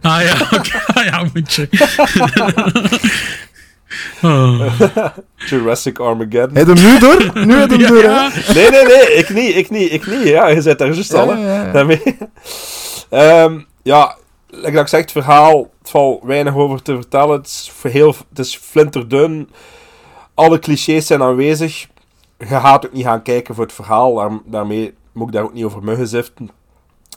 Ah 0.00 0.22
ja, 0.22 0.34
okay. 0.58 1.04
ja, 1.04 1.26
moet 1.34 1.52
je. 1.54 1.68
oh. 4.22 4.72
Jurassic 5.36 5.98
Armageddon. 5.98 6.56
Heb 6.56 6.66
je 6.66 6.72
hem 6.72 6.92
nu 6.92 6.98
door? 6.98 7.46
Nu 7.46 7.54
heb 7.54 7.70
je 7.70 7.76
hem 7.76 7.86
door, 7.86 8.02
Ja. 8.02 8.30
hè? 8.32 8.52
Nee, 8.54 8.70
nee, 8.70 8.84
nee, 8.84 9.14
ik 9.14 9.28
niet, 9.28 9.56
ik 9.56 9.70
niet, 9.70 9.92
ik 9.92 10.06
niet. 10.06 10.22
Ja, 10.22 10.46
je 10.48 10.60
zit 10.62 10.78
daar 10.78 10.88
juist 10.92 11.14
al, 11.14 11.28
hè. 11.28 11.34
Ja, 11.34 11.46
ja, 11.54 11.64
ja. 11.66 11.72
Daarmee. 11.72 12.02
Ehm, 13.10 13.60
ja, 13.82 14.16
like 14.50 14.72
dat 14.72 14.82
ik 14.82 14.88
zeg, 14.88 15.00
het 15.00 15.12
verhaal, 15.12 15.70
het 15.80 15.90
valt 15.90 16.22
weinig 16.22 16.54
over 16.54 16.82
te 16.82 16.94
vertellen. 16.94 17.36
Het 17.36 17.46
is, 17.46 17.72
heel, 17.92 18.14
het 18.28 18.38
is 18.38 18.56
flinterdun. 18.56 19.50
Alle 20.34 20.58
clichés 20.58 21.06
zijn 21.06 21.22
aanwezig. 21.22 21.86
Je 22.38 22.46
gaat 22.46 22.86
ook 22.86 22.92
niet 22.92 23.04
gaan 23.04 23.22
kijken 23.22 23.54
voor 23.54 23.64
het 23.64 23.72
verhaal. 23.74 24.14
Daar, 24.14 24.30
daarmee 24.44 24.94
moet 25.12 25.26
ik 25.26 25.32
daar 25.34 25.42
ook 25.44 25.52
niet 25.54 25.64
over 25.64 25.82
muggen 25.84 26.06
ziften. 26.08 26.50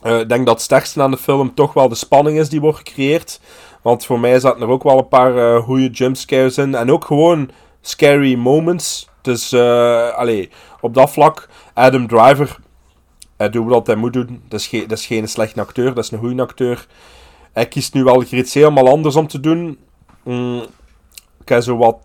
Eh, 0.06 0.19
ik 0.19 0.30
denk 0.30 0.45
dat 0.45 0.56
het 0.56 0.64
sterkste 0.64 1.02
aan 1.02 1.11
de 1.11 1.18
film 1.18 1.53
toch 1.53 1.73
wel 1.73 1.90
de 1.90 1.95
spanning 1.95 2.38
is 2.38 2.49
die 2.49 2.61
wordt 2.61 2.77
gecreëerd. 2.77 3.40
Want 3.82 4.06
voor 4.06 4.19
mij 4.19 4.40
zaten 4.40 4.61
er 4.61 4.68
ook 4.68 4.84
wel 4.84 4.98
een 4.98 5.07
paar 5.07 5.38
eh 5.38 5.64
goede 5.64 5.90
jumpscares 5.90 6.57
in. 6.57 6.76
En 6.76 6.91
ook 6.91 7.06
gewoon 7.06 7.49
scary 7.82 8.36
moments. 8.36 9.10
Dus, 9.22 9.53
allee, 10.14 10.49
op 10.82 10.94
dat 10.94 11.11
vlak, 11.11 11.49
Adam 11.73 12.07
Driver, 12.07 12.57
hij 13.38 13.49
doet 13.49 13.69
wat 13.69 13.88
hij 13.88 13.95
moet 13.95 14.14
doen. 14.14 14.41
Dat 14.48 14.60
is, 14.60 14.68
geen, 14.68 14.88
dat 14.88 14.98
is 14.98 15.06
geen 15.06 15.27
slechte 15.27 15.61
acteur, 15.61 15.94
dat 15.94 16.03
is 16.03 16.11
een 16.11 16.19
goede 16.19 16.41
acteur. 16.41 16.88
Hij 17.53 17.68
kiest 17.68 17.94
nu 17.94 18.03
wel 18.03 18.23
iets 18.30 18.53
helemaal 18.53 18.90
anders 18.90 19.15
om 19.15 19.27
te 19.27 19.40
doen. 19.40 19.77
Mm, 20.23 20.65
ik 21.41 21.49
heb 21.49 21.61
zo 21.61 21.77
wat, 21.77 21.98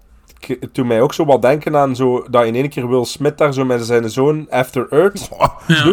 het 0.47 0.75
doet 0.75 0.87
mij 0.87 1.01
ook 1.01 1.15
zo 1.15 1.25
wat 1.25 1.43
denken 1.43 1.77
aan 1.77 1.97
zo, 1.97 2.25
dat 2.31 2.45
in 2.45 2.55
één 2.55 2.69
keer 2.69 2.89
Will 2.89 3.05
Smith 3.05 3.39
daar 3.39 3.53
zo 3.55 3.65
met 3.65 3.85
zijn 3.85 4.11
zoon 4.11 4.47
After 4.51 4.87
Earth. 4.91 5.29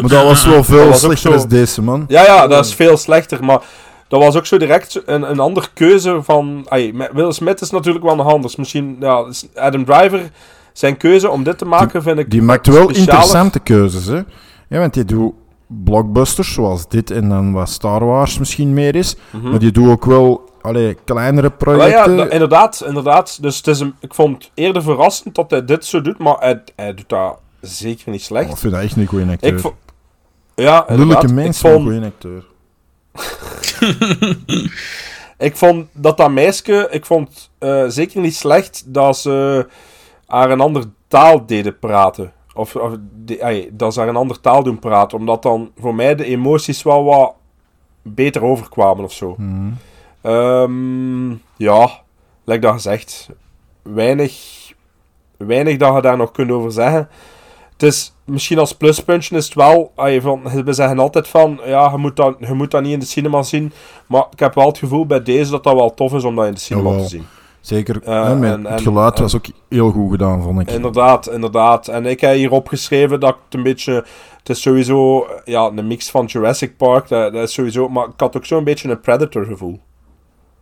dat 0.10 0.24
was 0.24 0.46
wel 0.46 0.64
veel 0.64 0.88
was 0.88 1.00
slechter 1.00 1.30
zo- 1.30 1.32
als 1.36 1.46
deze, 1.46 1.82
man. 1.82 2.04
Ja, 2.08 2.24
ja, 2.24 2.46
dat 2.46 2.64
is 2.64 2.74
veel 2.74 2.96
slechter, 2.96 3.44
maar 3.44 3.60
dat 4.08 4.22
was 4.22 4.36
ook 4.36 4.46
zo 4.46 4.56
direct 4.56 5.02
een, 5.06 5.30
een 5.30 5.40
andere 5.40 5.66
keuze 5.74 6.18
van... 6.22 6.66
Ay, 6.68 6.94
Will 7.12 7.32
Smith 7.32 7.60
is 7.60 7.70
natuurlijk 7.70 8.04
wel 8.04 8.16
nog 8.16 8.32
anders. 8.32 8.56
Misschien, 8.56 8.96
ja, 9.00 9.24
Adam 9.54 9.84
Driver, 9.84 10.30
zijn 10.72 10.96
keuze 10.96 11.30
om 11.30 11.42
dit 11.42 11.58
te 11.58 11.64
maken 11.64 12.02
vind 12.02 12.18
ik 12.18 12.30
Die 12.30 12.42
maakt 12.42 12.66
wel 12.66 12.76
specialer. 12.76 13.08
interessante 13.08 13.58
keuzes, 13.58 14.06
hè? 14.06 14.20
Ja, 14.68 14.78
want 14.78 14.94
die 14.94 15.04
doet 15.04 15.32
blockbusters 15.66 16.52
zoals 16.52 16.88
dit 16.88 17.10
en 17.10 17.28
dan 17.28 17.52
wat 17.52 17.68
Star 17.68 18.04
Wars 18.04 18.38
misschien 18.38 18.74
meer 18.74 18.94
is. 18.94 19.16
Mhm. 19.30 19.50
Maar 19.50 19.58
die 19.58 19.70
doet 19.72 19.88
ook 19.90 20.04
wel 20.04 20.50
allee, 20.60 20.96
kleinere 21.04 21.50
projecten. 21.50 22.16
ja, 22.16 22.24
da- 22.24 22.30
inderdaad, 22.30 22.84
inderdaad. 22.86 23.42
Dus 23.42 23.56
het 23.56 23.66
is 23.66 23.80
een, 23.80 23.94
ik 24.00 24.14
vond 24.14 24.42
het 24.42 24.50
eerder 24.54 24.82
verrassend 24.82 25.34
dat 25.34 25.50
hij 25.50 25.64
dit 25.64 25.84
zo 25.84 26.00
doet, 26.02 26.18
maar 26.18 26.36
hij, 26.38 26.62
hij 26.76 26.94
doet 26.94 27.08
dat 27.08 27.38
zeker 27.60 28.10
niet 28.10 28.22
slecht. 28.22 28.44
Oh, 28.46 28.50
ik 28.52 28.56
vind 28.58 28.72
dat 28.72 28.82
echt 28.82 28.96
een 28.96 29.06
goede 29.06 29.32
acteur. 29.32 29.54
Ik 29.58 29.72
ja, 30.54 30.88
Ik 30.88 30.96
mens, 30.96 31.32
maar 31.32 31.44
een 31.44 31.54
vond- 31.54 31.82
goede 31.82 32.06
acteur. 32.06 32.44
ik 35.38 35.56
vond 35.56 35.86
dat 35.92 36.16
dat 36.16 36.30
meisje, 36.30 36.88
ik 36.90 37.06
vond 37.06 37.50
eh, 37.58 37.84
zeker 37.88 38.20
niet 38.20 38.36
slecht 38.36 38.82
dat 38.86 39.16
ze 39.18 39.66
haar 40.26 40.50
een 40.50 40.60
andere 40.60 40.88
taal 41.08 41.46
deden 41.46 41.78
praten. 41.78 42.32
Of, 42.54 42.76
of 42.76 42.92
die- 43.00 43.44
ay, 43.44 43.68
dat 43.72 43.92
ze 43.94 44.00
haar 44.00 44.08
een 44.08 44.16
andere 44.16 44.40
taal 44.40 44.62
doen 44.62 44.78
praten. 44.78 45.18
Omdat 45.18 45.42
dan 45.42 45.70
voor 45.78 45.94
mij 45.94 46.14
de 46.14 46.24
emoties 46.24 46.82
wel 46.82 47.04
wat 47.04 47.34
beter 48.02 48.42
overkwamen 48.42 49.04
of 49.04 49.12
zo. 49.12 49.34
Mhm. 49.38 49.70
Ehm, 50.28 51.30
ja, 51.56 51.90
like 52.44 52.60
dat 52.60 52.72
gezegd, 52.72 53.28
weinig, 53.82 54.32
weinig 55.36 55.76
dat 55.76 55.94
je 55.94 56.00
daar 56.00 56.16
nog 56.16 56.30
kunt 56.32 56.50
over 56.50 56.72
zeggen. 56.72 57.08
Het 57.72 57.82
is 57.82 58.14
misschien 58.24 58.58
als 58.58 58.76
pluspuntje 58.76 59.36
is 59.36 59.44
het 59.44 59.54
wel, 59.54 59.92
ay, 59.94 60.20
van, 60.20 60.40
we 60.64 60.72
zeggen 60.72 60.98
altijd 60.98 61.28
van, 61.28 61.60
ja, 61.64 61.90
je 61.90 61.96
moet, 61.96 62.16
dat, 62.16 62.36
je 62.38 62.52
moet 62.54 62.70
dat 62.70 62.82
niet 62.82 62.92
in 62.92 62.98
de 62.98 63.06
cinema 63.06 63.42
zien. 63.42 63.72
Maar 64.06 64.26
ik 64.30 64.38
heb 64.38 64.54
wel 64.54 64.66
het 64.66 64.78
gevoel 64.78 65.06
bij 65.06 65.22
deze 65.22 65.50
dat 65.50 65.64
dat 65.64 65.74
wel 65.74 65.94
tof 65.94 66.14
is 66.14 66.24
om 66.24 66.34
dat 66.36 66.46
in 66.46 66.52
de 66.54 66.58
cinema 66.60 66.88
Jawel. 66.88 67.02
te 67.02 67.08
zien. 67.08 67.26
Zeker. 67.60 68.02
Eh, 68.02 68.30
en- 68.30 68.64
het 68.66 68.80
geluid 68.80 69.16
en- 69.16 69.22
was 69.22 69.36
ook 69.36 69.46
heel 69.68 69.90
goed 69.90 70.10
gedaan, 70.10 70.42
vond 70.42 70.60
ik. 70.60 70.70
Inderdaad, 70.70 71.30
inderdaad. 71.30 71.88
En 71.88 72.06
ik 72.06 72.20
heb 72.20 72.34
hier 72.34 72.50
opgeschreven 72.50 73.20
dat 73.20 73.36
het 73.44 73.54
een 73.54 73.62
beetje... 73.62 74.04
Het 74.38 74.48
is 74.56 74.62
sowieso 74.62 75.26
ja, 75.44 75.64
een 75.74 75.86
mix 75.86 76.10
van 76.10 76.24
Jurassic 76.24 76.76
Park. 76.76 77.08
Dat, 77.08 77.32
dat 77.32 77.42
is 77.48 77.52
sowieso... 77.54 77.88
Maar 77.88 78.04
ik 78.06 78.12
had 78.16 78.36
ook 78.36 78.44
zo'n 78.46 78.64
beetje 78.64 78.88
een 78.90 79.00
Predator 79.00 79.46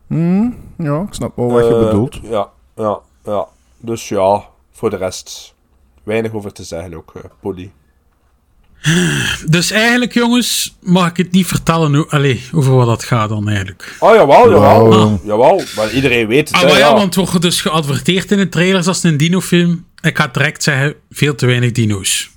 Hmm, 0.06 0.56
ja, 0.78 1.00
ik 1.08 1.14
snap 1.14 1.36
wel 1.36 1.50
wat 1.52 1.64
je 1.66 1.74
Eh, 1.74 1.84
bedoelt. 1.84 2.18
Ja, 2.22 2.48
ja, 2.76 2.98
ja. 3.24 3.46
Dus 3.78 4.08
ja, 4.08 4.44
voor 4.72 4.90
de 4.90 4.96
rest... 4.96 5.54
Weinig 6.02 6.32
over 6.32 6.52
te 6.52 6.64
zeggen 6.64 6.94
ook, 6.94 7.12
eh 7.16 7.22
Polly. 7.40 7.70
Dus 9.46 9.70
eigenlijk, 9.70 10.14
jongens, 10.14 10.76
mag 10.80 11.08
ik 11.10 11.16
het 11.16 11.30
niet 11.32 11.46
vertellen 11.46 11.94
hoe, 11.94 12.06
allee, 12.08 12.44
over 12.52 12.74
wat 12.74 12.86
dat 12.86 13.04
gaat 13.04 13.28
dan 13.28 13.48
eigenlijk. 13.48 13.96
Oh, 14.00 14.14
jawel, 14.14 14.50
jawel. 14.50 14.94
Ah. 15.02 15.12
Jawel, 15.24 15.62
maar 15.76 15.90
iedereen 15.92 16.26
weet 16.26 16.48
het, 16.48 16.56
Ah, 16.56 16.62
hè, 16.62 16.68
maar 16.68 16.78
ja, 16.78 16.86
ja. 16.88 16.92
want 16.94 17.14
het 17.14 17.28
wordt 17.28 17.42
dus 17.42 17.60
geadverteerd 17.60 18.30
in 18.32 18.38
de 18.38 18.48
trailers 18.48 18.86
als 18.86 19.02
een 19.02 19.16
dino-film. 19.16 19.86
Ik 20.00 20.16
ga 20.16 20.26
direct 20.26 20.62
zeggen, 20.62 20.94
veel 21.10 21.34
te 21.34 21.46
weinig 21.46 21.72
dino's. 21.72 22.30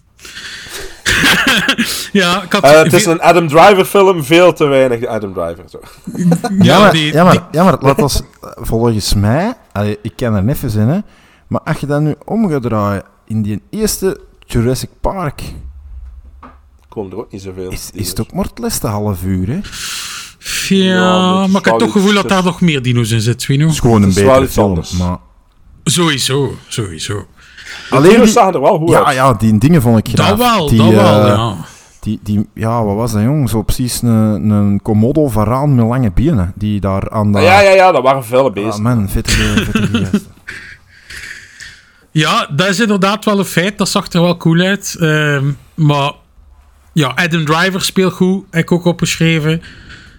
Ja, 2.12 2.44
ik 2.44 2.52
had... 2.52 2.64
Eh, 2.64 2.72
het 2.84 2.94
is 2.94 3.06
een 3.06 3.22
Adam 3.22 3.48
Driver 3.48 3.86
film, 3.86 4.24
veel 4.24 4.54
te 4.54 4.66
weinig 4.66 5.06
Adam 5.06 5.34
Driver. 5.34 5.64
Zo. 5.70 5.80
Ja, 6.62 6.80
maar, 6.80 6.92
die- 6.92 7.14
ja, 7.14 7.24
maar, 7.24 7.48
ja, 7.52 7.64
maar 7.64 7.78
laat 7.80 8.02
ons, 8.02 8.22
volgens 8.56 9.14
mij, 9.14 9.54
allee, 9.72 9.98
ik 10.02 10.12
ken 10.16 10.34
er 10.34 10.48
even 10.48 10.80
in, 10.80 10.88
hè, 10.88 11.00
maar 11.48 11.62
als 11.62 11.78
je 11.80 11.86
dat 11.86 12.02
nu 12.02 12.16
omgedraaid 12.26 13.04
in 13.28 13.42
die 13.42 13.62
eerste 13.70 14.20
Jurassic 14.46 14.90
Park, 15.02 15.42
Komt 16.90 17.12
er 17.12 17.18
ook 17.18 17.32
niet 17.32 17.42
zoveel. 17.42 17.72
is, 17.72 17.90
is 17.94 18.10
het 18.10 18.22
ook 18.22 18.34
maar 18.34 18.44
het 18.46 18.60
laatste 18.60 18.88
half 18.88 19.24
uur, 19.24 19.48
hè? 19.48 19.60
Ja, 20.76 21.48
maar 21.48 21.60
ik 21.60 21.66
heb 21.66 21.78
toch 21.78 21.82
het 21.82 21.92
gevoel 21.92 22.14
dat 22.14 22.30
daar 22.30 22.44
nog 22.44 22.62
meer 22.62 22.82
dino's 22.82 23.12
in 23.12 23.22
zitten. 23.22 23.60
Het 23.62 23.70
is 23.72 23.80
gewoon 23.80 24.04
een 24.04 24.14
film. 24.14 24.66
anders. 24.68 24.92
Maar 24.92 25.18
Sowieso, 25.84 26.56
sowieso. 26.68 27.26
Alleen 27.90 28.18
die 28.22 28.28
zagen 28.28 28.54
er 28.54 28.62
wel 28.62 28.78
goed 28.78 28.90
ja, 28.90 29.04
uit. 29.04 29.16
ja, 29.16 29.34
die 29.34 29.58
dingen 29.58 29.82
vond 29.82 29.98
ik 30.08 30.16
Dat 30.16 30.26
graag. 30.26 30.38
wel, 30.38 30.70
die, 30.70 30.78
dat 30.78 30.90
wel, 30.90 31.22
eh, 31.22 31.28
ja. 31.28 31.56
Die, 32.00 32.20
die, 32.24 32.48
ja, 32.54 32.84
wat 32.84 32.96
was 32.96 33.12
dat, 33.12 33.22
jong? 33.22 33.50
Zo 33.50 33.62
precies 33.62 34.02
een, 34.02 34.50
een 34.50 34.80
Komodo 34.82 35.28
varaan 35.30 35.76
met 35.76 35.86
lange 35.86 36.12
benen, 36.12 36.54
die 36.56 36.80
daar 36.80 37.10
aan 37.10 37.32
de... 37.32 37.40
Ja, 37.40 37.60
ja, 37.62 37.72
ja, 37.72 37.92
dat 37.92 38.04
waren 38.04 38.26
vele 38.26 38.44
Ah, 38.44 38.54
beesten. 38.54 38.84
man. 38.84 39.10
Ja, 42.12 42.48
dat 42.56 42.68
is 42.68 42.80
inderdaad 42.80 43.26
wel 43.26 43.40
een 43.40 43.46
feit. 43.46 43.78
Dat 43.78 43.90
zag 43.90 44.08
er 44.12 44.22
wel 44.22 44.38
cool 44.38 44.60
uit. 44.60 44.96
Ehm, 45.00 45.46
maar 45.76 46.12
ja, 46.94 47.08
Adam 47.16 47.46
Driver 47.46 47.82
speelt 47.82 48.14
goed. 48.14 48.46
Heb 48.52 48.62
ik 48.62 48.72
ook 48.72 48.86
opgeschreven. 48.86 49.62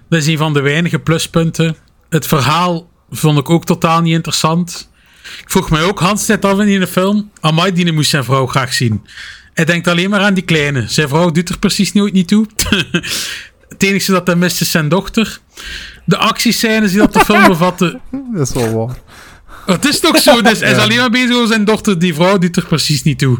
Dat 0.08 0.20
is 0.20 0.26
een 0.26 0.38
van 0.38 0.52
de 0.52 0.60
weinige 0.60 0.98
pluspunten. 0.98 1.76
Het 2.08 2.26
verhaal 2.26 2.88
vond 3.10 3.38
ik 3.38 3.50
ook 3.50 3.64
totaal 3.64 4.00
niet 4.00 4.14
interessant. 4.14 4.89
Ik 5.40 5.50
vroeg 5.50 5.70
mij 5.70 5.82
ook 5.82 5.98
Hans 6.00 6.26
net 6.26 6.44
af 6.44 6.58
in 6.58 6.80
de 6.80 6.86
film. 6.86 7.30
Amai, 7.40 7.72
die 7.72 7.92
moest 7.92 8.10
zijn 8.10 8.24
vrouw 8.24 8.46
graag 8.46 8.72
zien. 8.72 9.06
Hij 9.54 9.64
denkt 9.64 9.88
alleen 9.88 10.10
maar 10.10 10.20
aan 10.20 10.34
die 10.34 10.44
kleine. 10.44 10.84
Zijn 10.88 11.08
vrouw 11.08 11.30
doet 11.30 11.48
er 11.48 11.58
precies 11.58 11.92
nooit 11.92 12.12
niet 12.12 12.28
toe. 12.28 12.46
Het 13.68 13.82
enige 13.82 14.12
dat 14.12 14.26
hij 14.26 14.36
mist 14.36 14.60
is 14.60 14.70
zijn 14.70 14.88
dochter. 14.88 15.38
De 16.04 16.16
actiescènes 16.16 16.90
die 16.90 16.98
dat 16.98 17.12
de 17.12 17.24
film 17.24 17.46
bevatten, 17.46 18.00
dat 18.34 18.48
is 18.48 18.54
wel 18.54 18.86
waar. 18.86 18.96
het 19.66 19.84
is 19.84 20.00
toch 20.00 20.18
zo, 20.18 20.42
dus 20.42 20.60
hij 20.60 20.70
is 20.70 20.76
Ja. 20.76 20.82
alleen 20.82 20.98
maar 20.98 21.10
bezig 21.10 21.34
over 21.34 21.48
zijn 21.48 21.64
dochter. 21.64 21.98
Die 21.98 22.14
vrouw 22.14 22.38
doet 22.38 22.56
er 22.56 22.66
precies 22.66 23.02
niet 23.02 23.18
toe. 23.18 23.38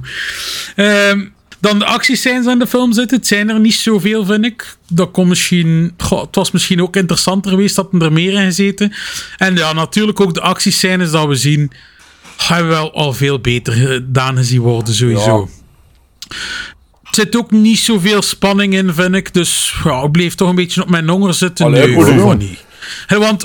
Ehm, 0.76 1.26
dan 1.60 1.78
de 1.78 1.84
actiescènes 1.84 2.46
in 2.46 2.58
de 2.58 2.66
film 2.66 2.92
zitten. 2.92 3.16
Het 3.16 3.26
zijn 3.26 3.50
er 3.50 3.60
niet 3.60 3.74
zoveel, 3.74 4.24
vind 4.24 4.44
ik. 4.44 4.76
Dat 4.88 5.10
kon 5.10 5.28
misschien... 5.28 5.94
goh, 5.98 6.20
het 6.20 6.34
was 6.34 6.50
misschien 6.50 6.82
ook 6.82 6.96
interessanter 6.96 7.50
geweest 7.50 7.76
dat 7.76 7.88
er 7.98 8.12
meer 8.12 8.32
in 8.32 8.44
gezeten. 8.44 8.92
En 9.36 9.56
ja, 9.56 9.72
natuurlijk 9.72 10.20
ook 10.20 10.34
de 10.34 10.40
actiescènes 10.40 11.10
dat 11.10 11.26
we 11.26 11.34
zien... 11.34 11.72
hebben 12.36 12.68
we 12.68 12.74
wel 12.74 12.94
al 12.94 13.12
veel 13.12 13.40
beter 13.40 13.72
gedaan 13.72 14.36
gezien 14.36 14.60
worden, 14.60 14.94
sowieso. 14.94 15.48
Er 17.02 17.16
zit 17.16 17.36
ook 17.36 17.50
niet 17.50 17.78
zoveel 17.78 18.22
spanning 18.22 18.74
in, 18.74 18.94
vind 18.94 19.14
ik. 19.14 19.34
Dus 19.34 19.74
ja, 19.84 20.02
ik 20.02 20.10
bleef 20.10 20.34
toch 20.34 20.48
een 20.48 20.54
beetje 20.54 20.82
op 20.82 20.90
mijn 20.90 21.08
honger 21.08 21.34
zitten. 21.34 21.66
Allee, 21.66 21.96
nee, 21.96 22.36
niet. 22.36 22.64
Want 23.06 23.44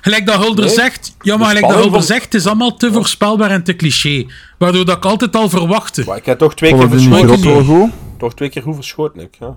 gelijk 0.00 0.26
dat 0.26 0.36
Hulder 0.36 0.64
Nee, 0.64 0.74
zegt... 0.74 1.16
Ja, 1.20 1.36
maar 1.36 1.46
gelijk 1.46 1.66
dat 1.66 1.74
Hulder 1.74 1.92
van- 1.92 2.02
zegt, 2.02 2.24
het 2.24 2.34
is 2.34 2.46
allemaal 2.46 2.76
te 2.76 2.92
voorspelbaar 2.92 3.50
en 3.50 3.64
te 3.64 3.76
cliché. 3.76 4.26
Waardoor 4.58 4.84
dat 4.84 4.96
ik 4.96 5.04
altijd 5.04 5.36
al 5.36 5.48
verwachtte. 5.48 6.02
Maar 6.06 6.16
ik 6.16 6.26
heb 6.26 6.38
toch 6.38 6.54
twee 6.54 6.72
keer 6.72 6.80
je 6.80 6.88
verschoten. 6.88 7.64
goed? 7.64 7.90
Toch 8.18 8.34
twee 8.34 8.48
keer 8.48 8.62
goed 8.62 8.74
verschoten, 8.74 9.20
ik. 9.22 9.36
Ja. 9.40 9.56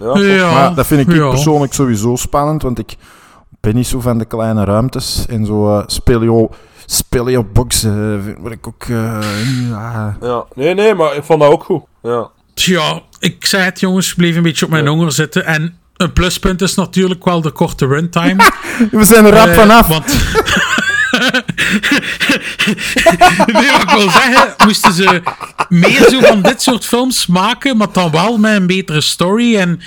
Ja, 0.00 0.18
Ja, 0.18 0.52
maar 0.52 0.74
dat 0.74 0.86
vind 0.86 1.08
ik 1.08 1.14
ja. 1.16 1.28
persoonlijk 1.28 1.72
sowieso 1.72 2.16
spannend, 2.16 2.62
want 2.62 2.78
ik 2.78 2.96
ben 3.60 3.74
niet 3.74 3.86
zo 3.86 4.00
van 4.00 4.18
de 4.18 4.24
kleine 4.24 4.64
ruimtes 4.64 5.26
en 5.28 5.46
zo 5.46 5.78
uh, 5.78 5.82
speleo, 5.86 6.50
speleobox 6.86 7.84
uh, 7.84 7.92
word 8.38 8.52
ik 8.52 8.66
ook... 8.66 8.82
eh, 8.82 9.18
ja. 9.68 10.16
Ja, 10.20 10.44
nee, 10.54 10.74
nee, 10.74 10.94
maar 10.94 11.16
ik 11.16 11.22
vond 11.24 11.40
dat 11.40 11.50
ook 11.50 11.64
goed. 11.64 11.82
Ja. 12.02 12.30
Ja, 12.54 13.00
ik 13.18 13.46
zei 13.46 13.62
het 13.62 13.80
jongens, 13.80 14.10
ik 14.10 14.16
bleef 14.16 14.36
een 14.36 14.42
beetje 14.42 14.64
op 14.64 14.70
mijn 14.70 14.86
honger 14.86 15.12
zitten. 15.12 15.44
En 15.46 15.78
Een 15.96 16.12
pluspunt 16.12 16.62
is 16.62 16.74
natuurlijk 16.74 17.24
wel 17.24 17.40
de 17.40 17.50
korte 17.50 17.86
runtime. 17.86 18.50
We 18.90 19.04
zijn 19.04 19.24
er 19.24 19.32
rap 19.32 19.48
Eh, 19.48 19.54
vanaf. 19.54 19.86
Want... 19.86 20.06
nee, 23.52 23.70
wat 23.70 23.82
ik 23.82 23.90
wil 23.90 24.10
zeggen, 24.10 24.54
moesten 24.66 24.92
ze 24.92 25.22
meer 25.68 26.08
zo 26.08 26.20
van 26.20 26.42
dit 26.42 26.62
soort 26.62 26.84
films 26.86 27.26
maken, 27.26 27.76
maar 27.76 27.92
dan 27.92 28.10
wel 28.10 28.38
met 28.38 28.56
een 28.56 28.66
betere 28.66 29.00
story 29.00 29.56
en 29.56 29.80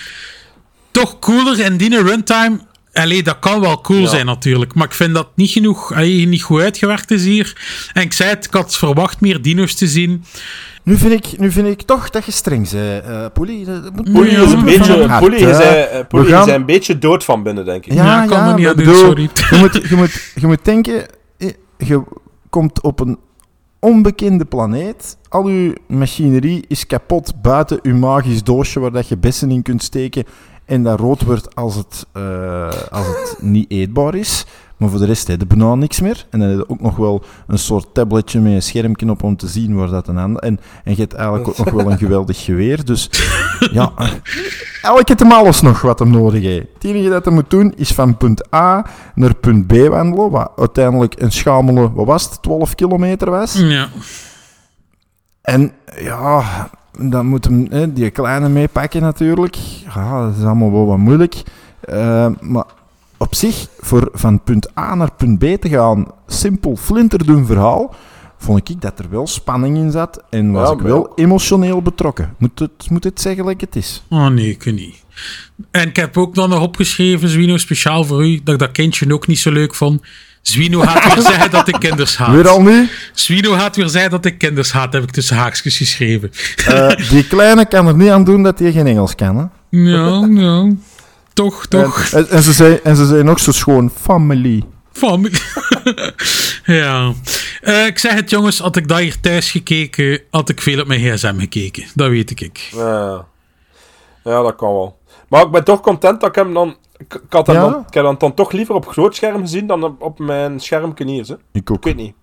toch 0.91 1.19
cooler 1.19 1.61
en 1.61 1.77
die 1.77 2.01
runtime. 2.01 2.59
Allee, 2.97 3.23
dat 3.23 3.39
kan 3.39 3.61
wel 3.61 3.81
cool 3.81 4.07
zijn 4.07 4.25
natuurlijk, 4.25 4.73
maar 4.73 4.85
ik 4.85 4.93
vind 4.93 5.13
dat 5.13 5.27
niet 5.35 5.49
genoeg, 5.49 5.93
allee, 5.93 6.27
niet 6.27 6.43
goed 6.43 6.61
uitgewerkt 6.61 7.11
is 7.11 7.23
hier. 7.25 7.55
En 7.93 8.01
ik 8.01 8.13
zei 8.13 8.29
het, 8.29 8.45
ik 8.45 8.53
had 8.53 8.77
verwacht 8.77 9.21
meer 9.21 9.41
dino's 9.41 9.73
te 9.75 9.87
zien. 9.87 10.23
Nu 10.83 10.97
vind, 10.97 11.13
ik, 11.13 11.39
nu 11.39 11.51
vind 11.51 11.67
ik 11.67 11.81
toch 11.81 12.09
dat 12.09 12.25
je 12.25 12.31
streng 12.31 12.69
bent, 12.69 13.03
eh 13.05 13.25
Poelie. 13.33 13.65
Dat 13.65 13.95
moet- 13.95 14.11
Poelie 14.13 14.31
is 14.37 14.51
een 14.51 14.63
beetje, 14.65 14.93
is, 15.49 15.57
eh, 15.59 15.99
gaan- 16.29 16.49
een 16.49 16.65
beetje 16.65 16.99
dood 16.99 17.23
van 17.23 17.43
binnen, 17.43 17.65
denk 17.65 17.85
ik. 17.85 17.93
Ja, 17.93 18.05
Ja, 18.05 18.23
ik 18.23 18.29
kan 18.29 18.37
ja, 18.37 18.49
er 18.49 18.55
niet 18.55 18.67
aan 18.67 18.75
doen, 18.75 18.95
sorry. 18.95 19.29
Je 19.49 19.57
moet, 19.57 19.89
je, 19.89 19.95
moet, 19.95 20.31
je 20.35 20.47
moet 20.47 20.65
denken, 20.65 21.05
eh, 21.37 21.49
je 21.77 22.03
komt 22.49 22.81
op 22.81 22.99
een 22.99 23.17
onbekende 23.79 24.45
planeet. 24.45 25.17
Al 25.29 25.45
uw 25.45 25.73
machinerie 25.87 26.65
is 26.67 26.85
kapot 26.87 27.41
buiten 27.41 27.79
uw 27.81 27.95
magisch 27.95 28.43
doosje 28.43 28.79
waar 28.79 28.91
dat 28.91 29.07
je 29.07 29.17
bessen 29.17 29.51
in 29.51 29.61
kunt 29.61 29.83
steken 29.83 30.23
en 30.67 30.83
dat 30.83 30.99
rood 30.99 31.23
wordt 31.23 31.55
als 31.55 31.75
het, 31.75 32.05
eh, 32.13 32.67
als 32.91 33.07
het 33.07 33.37
niet 33.53 33.71
eetbaar 33.71 34.15
is. 34.15 34.45
Maar 34.77 34.89
voor 34.89 34.99
de 34.99 35.05
rest 35.05 35.27
heb 35.27 35.39
je 35.39 35.45
bijna 35.45 35.75
niks 35.75 36.01
meer. 36.01 36.25
En 36.29 36.39
dan 36.39 36.49
heb 36.49 36.57
je 36.57 36.69
ook 36.69 36.81
nog 36.81 36.95
wel 36.95 37.23
een 37.47 37.59
soort 37.59 37.93
tabletje 37.93 38.39
met 38.39 38.53
een 38.53 38.61
schermpje 38.61 39.09
op 39.09 39.23
om 39.23 39.37
te 39.37 39.47
zien 39.47 39.75
waar 39.75 39.89
dat 39.89 40.07
een 40.07 40.17
ander... 40.17 40.41
En, 40.41 40.59
en 40.83 40.91
je 40.91 41.01
hebt 41.01 41.13
eigenlijk 41.13 41.47
ook 41.47 41.57
nog 41.57 41.73
wel 41.73 41.91
een 41.91 41.97
geweldig 41.97 42.43
geweer. 42.43 42.85
Dus 42.85 43.09
ja, 43.71 43.91
eigenlijk 43.95 45.07
heeft 45.07 45.19
hem 45.19 45.31
alles 45.31 45.61
nog 45.61 45.81
wat 45.81 45.99
hem 45.99 46.09
nodig 46.09 46.43
heeft. 46.43 46.67
Het 46.73 46.83
enige 46.83 47.09
dat 47.09 47.25
hij 47.25 47.33
moet 47.33 47.49
doen 47.49 47.73
is 47.75 47.93
van 47.93 48.17
punt 48.17 48.53
A 48.53 48.85
naar 49.15 49.35
punt 49.35 49.67
B 49.67 49.73
wandelen. 49.73 50.31
Wat 50.31 50.51
uiteindelijk 50.57 51.21
een 51.21 51.31
schamele, 51.31 51.91
wat 51.93 52.05
was 52.05 52.23
het, 52.23 52.41
12 52.41 52.75
kilometer 52.75 53.29
was. 53.29 53.53
Ja. 53.53 53.89
En 55.41 55.71
ja, 55.99 56.69
dan 56.99 57.25
moet 57.25 57.45
hem 57.45 57.67
hè, 57.69 57.93
die 57.93 58.09
kleine 58.09 58.49
meepakken 58.49 59.01
natuurlijk. 59.01 59.55
Ja, 59.95 60.25
dat 60.25 60.35
is 60.37 60.43
allemaal 60.43 60.71
wel 60.71 60.85
wat 60.85 60.97
moeilijk. 60.97 61.35
Eh, 61.79 62.27
maar 62.41 62.65
op 63.17 63.35
zich, 63.35 63.67
voor 63.79 64.09
van 64.13 64.43
punt 64.43 64.77
A 64.77 64.95
naar 64.95 65.11
punt 65.13 65.39
B 65.39 65.43
te 65.43 65.69
gaan, 65.69 66.11
simpel 66.27 66.75
flinterdoen 66.75 67.45
verhaal, 67.45 67.95
vond 68.37 68.69
ik 68.69 68.81
dat 68.81 68.99
er 68.99 69.09
wel 69.09 69.27
spanning 69.27 69.77
in 69.77 69.91
zat 69.91 70.23
en 70.29 70.51
was 70.51 70.69
Ja, 70.69 70.75
ik 70.75 70.81
wel 70.81 71.11
emotioneel 71.15 71.81
betrokken. 71.81 72.35
Moet 72.37 72.59
het, 72.59 72.89
moet 72.89 73.03
het 73.03 73.21
zeggen 73.21 73.45
like 73.45 73.65
het 73.65 73.75
is. 73.75 74.03
Oh 74.09 74.27
nee, 74.27 74.49
ik 74.49 74.73
niet. 74.73 75.05
En 75.71 75.87
ik 75.87 75.95
heb 75.95 76.17
ook 76.17 76.35
dan 76.35 76.49
nog 76.49 76.61
opgeschreven, 76.61 77.29
Zwino, 77.29 77.57
speciaal 77.57 78.03
voor 78.03 78.25
u, 78.25 78.41
dat 78.43 78.53
ik 78.53 78.59
dat 78.59 78.71
kindje 78.71 79.13
ook 79.13 79.27
niet 79.27 79.39
zo 79.39 79.51
leuk 79.51 79.75
vond. 79.75 80.01
Zwino 80.47 80.79
gaat 80.79 81.13
weer 81.13 81.23
zeggen 81.33 81.51
dat 81.51 81.67
ik 81.67 81.79
kinders 81.79 82.17
haat. 82.17 82.31
Weer 82.31 82.47
al 82.47 82.61
niet? 82.61 82.91
Zwino 83.13 83.51
gaat 83.53 83.75
weer 83.75 83.87
zeggen 83.87 84.11
dat 84.11 84.25
ik 84.25 84.37
kinders 84.37 84.71
haat, 84.71 84.93
heb 84.93 85.03
ik 85.03 85.11
tussen 85.11 85.35
haakjes 85.35 85.77
geschreven. 85.77 86.31
Eh, 86.67 87.09
die 87.09 87.27
kleine 87.27 87.65
kan 87.65 87.87
er 87.87 87.95
niet 87.95 88.09
aan 88.09 88.23
doen 88.23 88.43
dat 88.43 88.59
hij 88.59 88.71
geen 88.71 88.87
Engels 88.87 89.15
kan. 89.15 89.37
Hè? 89.37 89.45
Ja, 89.69 90.27
ja. 90.29 90.71
Toch, 91.33 91.65
toch. 91.65 92.09
En, 92.11 92.29
en, 92.29 92.43
ze 92.43 92.53
zei, 92.53 92.79
en 92.83 92.95
ze 92.95 93.05
zei 93.05 93.23
nog 93.23 93.39
zo 93.39 93.51
schoon, 93.51 93.91
family. 94.01 94.63
Familie. 94.91 95.41
ja. 96.81 97.13
Eh, 97.61 97.85
ik 97.85 97.99
zeg 97.99 98.13
het, 98.13 98.29
jongens, 98.29 98.59
had 98.59 98.75
ik 98.75 98.87
dat 98.87 98.99
hier 98.99 99.19
thuis 99.19 99.51
gekeken, 99.51 100.21
had 100.31 100.49
ik 100.49 100.61
veel 100.61 100.81
op 100.81 100.87
mijn 100.87 100.99
gsm 100.99 101.39
gekeken. 101.39 101.83
Dat 101.93 102.09
weet 102.09 102.41
ik. 102.41 102.57
Ja. 102.57 103.25
ja, 104.23 104.41
dat 104.41 104.55
kan 104.55 104.73
wel. 104.73 104.97
Maar 105.29 105.45
ik 105.45 105.51
ben 105.51 105.63
toch 105.63 105.81
content 105.81 106.21
dat 106.21 106.29
ik 106.29 106.35
hem 106.35 106.53
dan... 106.53 106.77
Ik, 106.97 107.13
ik 107.13 107.33
had 107.33 107.47
Ja? 107.47 107.85
dan, 107.91 108.17
ik 108.19 108.35
toch 108.35 108.51
liever 108.51 108.75
op 108.75 108.87
groot 108.87 109.15
scherm 109.15 109.41
gezien 109.41 109.67
dan 109.67 109.83
op, 109.83 110.01
op 110.01 110.19
mijn 110.19 110.59
schermpje 110.59 111.05
hier. 111.05 111.25
Hè. 111.27 111.35
Ik 111.51 111.71
ook. 111.71 111.77
Ik 111.77 111.83
weet 111.83 111.95
niet. 111.95 112.13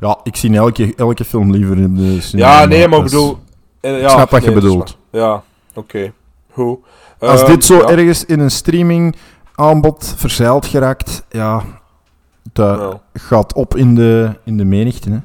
Ja, 0.00 0.18
ik 0.22 0.36
zie 0.36 0.56
elke, 0.56 0.94
elke 0.96 1.24
film 1.24 1.50
liever 1.50 1.78
in 1.78 1.94
de 1.94 2.20
cinema. 2.20 2.60
Ja, 2.60 2.64
nee, 2.66 2.88
maar 2.88 2.98
ik 2.98 3.04
bedoel... 3.04 3.38
eh, 3.80 4.00
ja, 4.00 4.08
snap 4.08 4.30
wat 4.30 4.40
nee, 4.40 4.48
je 4.48 4.54
dat 4.54 4.64
is 4.64 4.68
bedoelt. 4.70 4.96
Ja, 5.10 5.42
oké. 5.74 6.12
Goed. 6.52 6.78
Als 7.18 7.40
Ehm, 7.40 7.50
dit 7.50 7.64
zo 7.64 7.76
ja. 7.76 7.88
ergens 7.88 8.24
in 8.24 8.40
een 8.40 8.50
streaming 8.50 9.16
aanbod 9.54 10.14
verzeild 10.16 10.66
geraakt, 10.66 11.24
ja, 11.30 11.64
dat 12.52 13.00
gaat 13.12 13.52
op 13.52 13.76
in 13.76 13.94
de, 13.94 14.38
in 14.44 14.56
de 14.56 14.64
menigte. 14.64 15.10
Hè. 15.10 15.18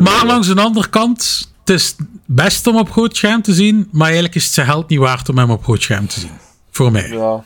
Maar 0.00 0.26
langs 0.26 0.54
de 0.54 0.60
andere 0.60 0.88
kant, 0.88 1.52
het 1.60 1.70
is 1.70 1.96
best 2.26 2.66
om 2.66 2.76
op 2.76 2.90
groot 2.90 3.16
scherm 3.16 3.42
te 3.42 3.52
zien, 3.54 3.88
maar 3.92 4.04
eigenlijk 4.06 4.34
is 4.34 4.44
het 4.44 4.52
zijn 4.52 4.66
geld 4.66 4.88
niet 4.88 4.98
waard 4.98 5.28
om 5.28 5.38
hem 5.38 5.50
op 5.50 5.62
groot 5.64 5.82
scherm 5.82 6.06
te 6.06 6.20
zien. 6.20 6.30
Voor 6.70 6.92
mij. 6.92 7.08
Ja, 7.08 7.44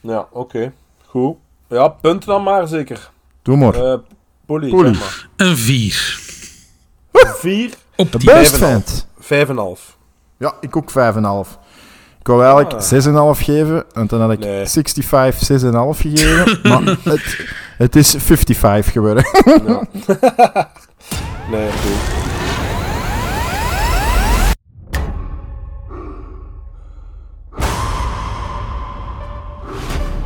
ja 0.00 0.26
oké. 0.30 0.72
Goed. 1.06 1.36
Ja, 1.68 1.88
punten 1.88 2.28
dan 2.28 2.42
maar 2.42 2.68
zeker. 2.68 3.10
Doe 3.42 3.56
maar. 3.56 3.74
Eh 3.74 3.98
Polly, 4.46 4.68
Polly. 4.70 4.94
zeg 4.94 4.98
maar. 4.98 5.28
Een 5.48 5.56
4. 5.56 6.18
Vier? 7.12 7.70
Op 7.96 8.12
De 8.12 8.18
die 8.18 8.32
best 8.32 8.56
Vijf 8.56 8.62
en 8.62 8.68
een 8.68 8.82
vent. 8.82 9.06
Vijf 9.18 9.48
en 9.48 9.54
een 9.56 9.62
half. 9.62 9.96
Ja, 10.36 10.54
ik 10.60 10.76
ook 10.76 10.90
5,5. 10.90 11.58
Ik 12.20 12.26
wou 12.26 12.42
eigenlijk 12.42 12.72
Ah. 12.72 13.34
6,5 13.36 13.40
geven, 13.44 13.84
en 13.92 14.06
toen 14.06 14.20
had 14.20 14.30
ik 14.32 14.38
Nee. 14.38 14.66
65, 14.66 15.04
6,5 15.44 16.00
gegeven. 16.00 16.58
maar 16.70 16.96
het, 17.02 17.46
het 17.78 17.96
is 17.96 18.14
55 18.18 18.92
geworden. 18.92 19.24
Ja. 19.66 19.86
nee, 21.50 21.70
goed. 21.72 22.29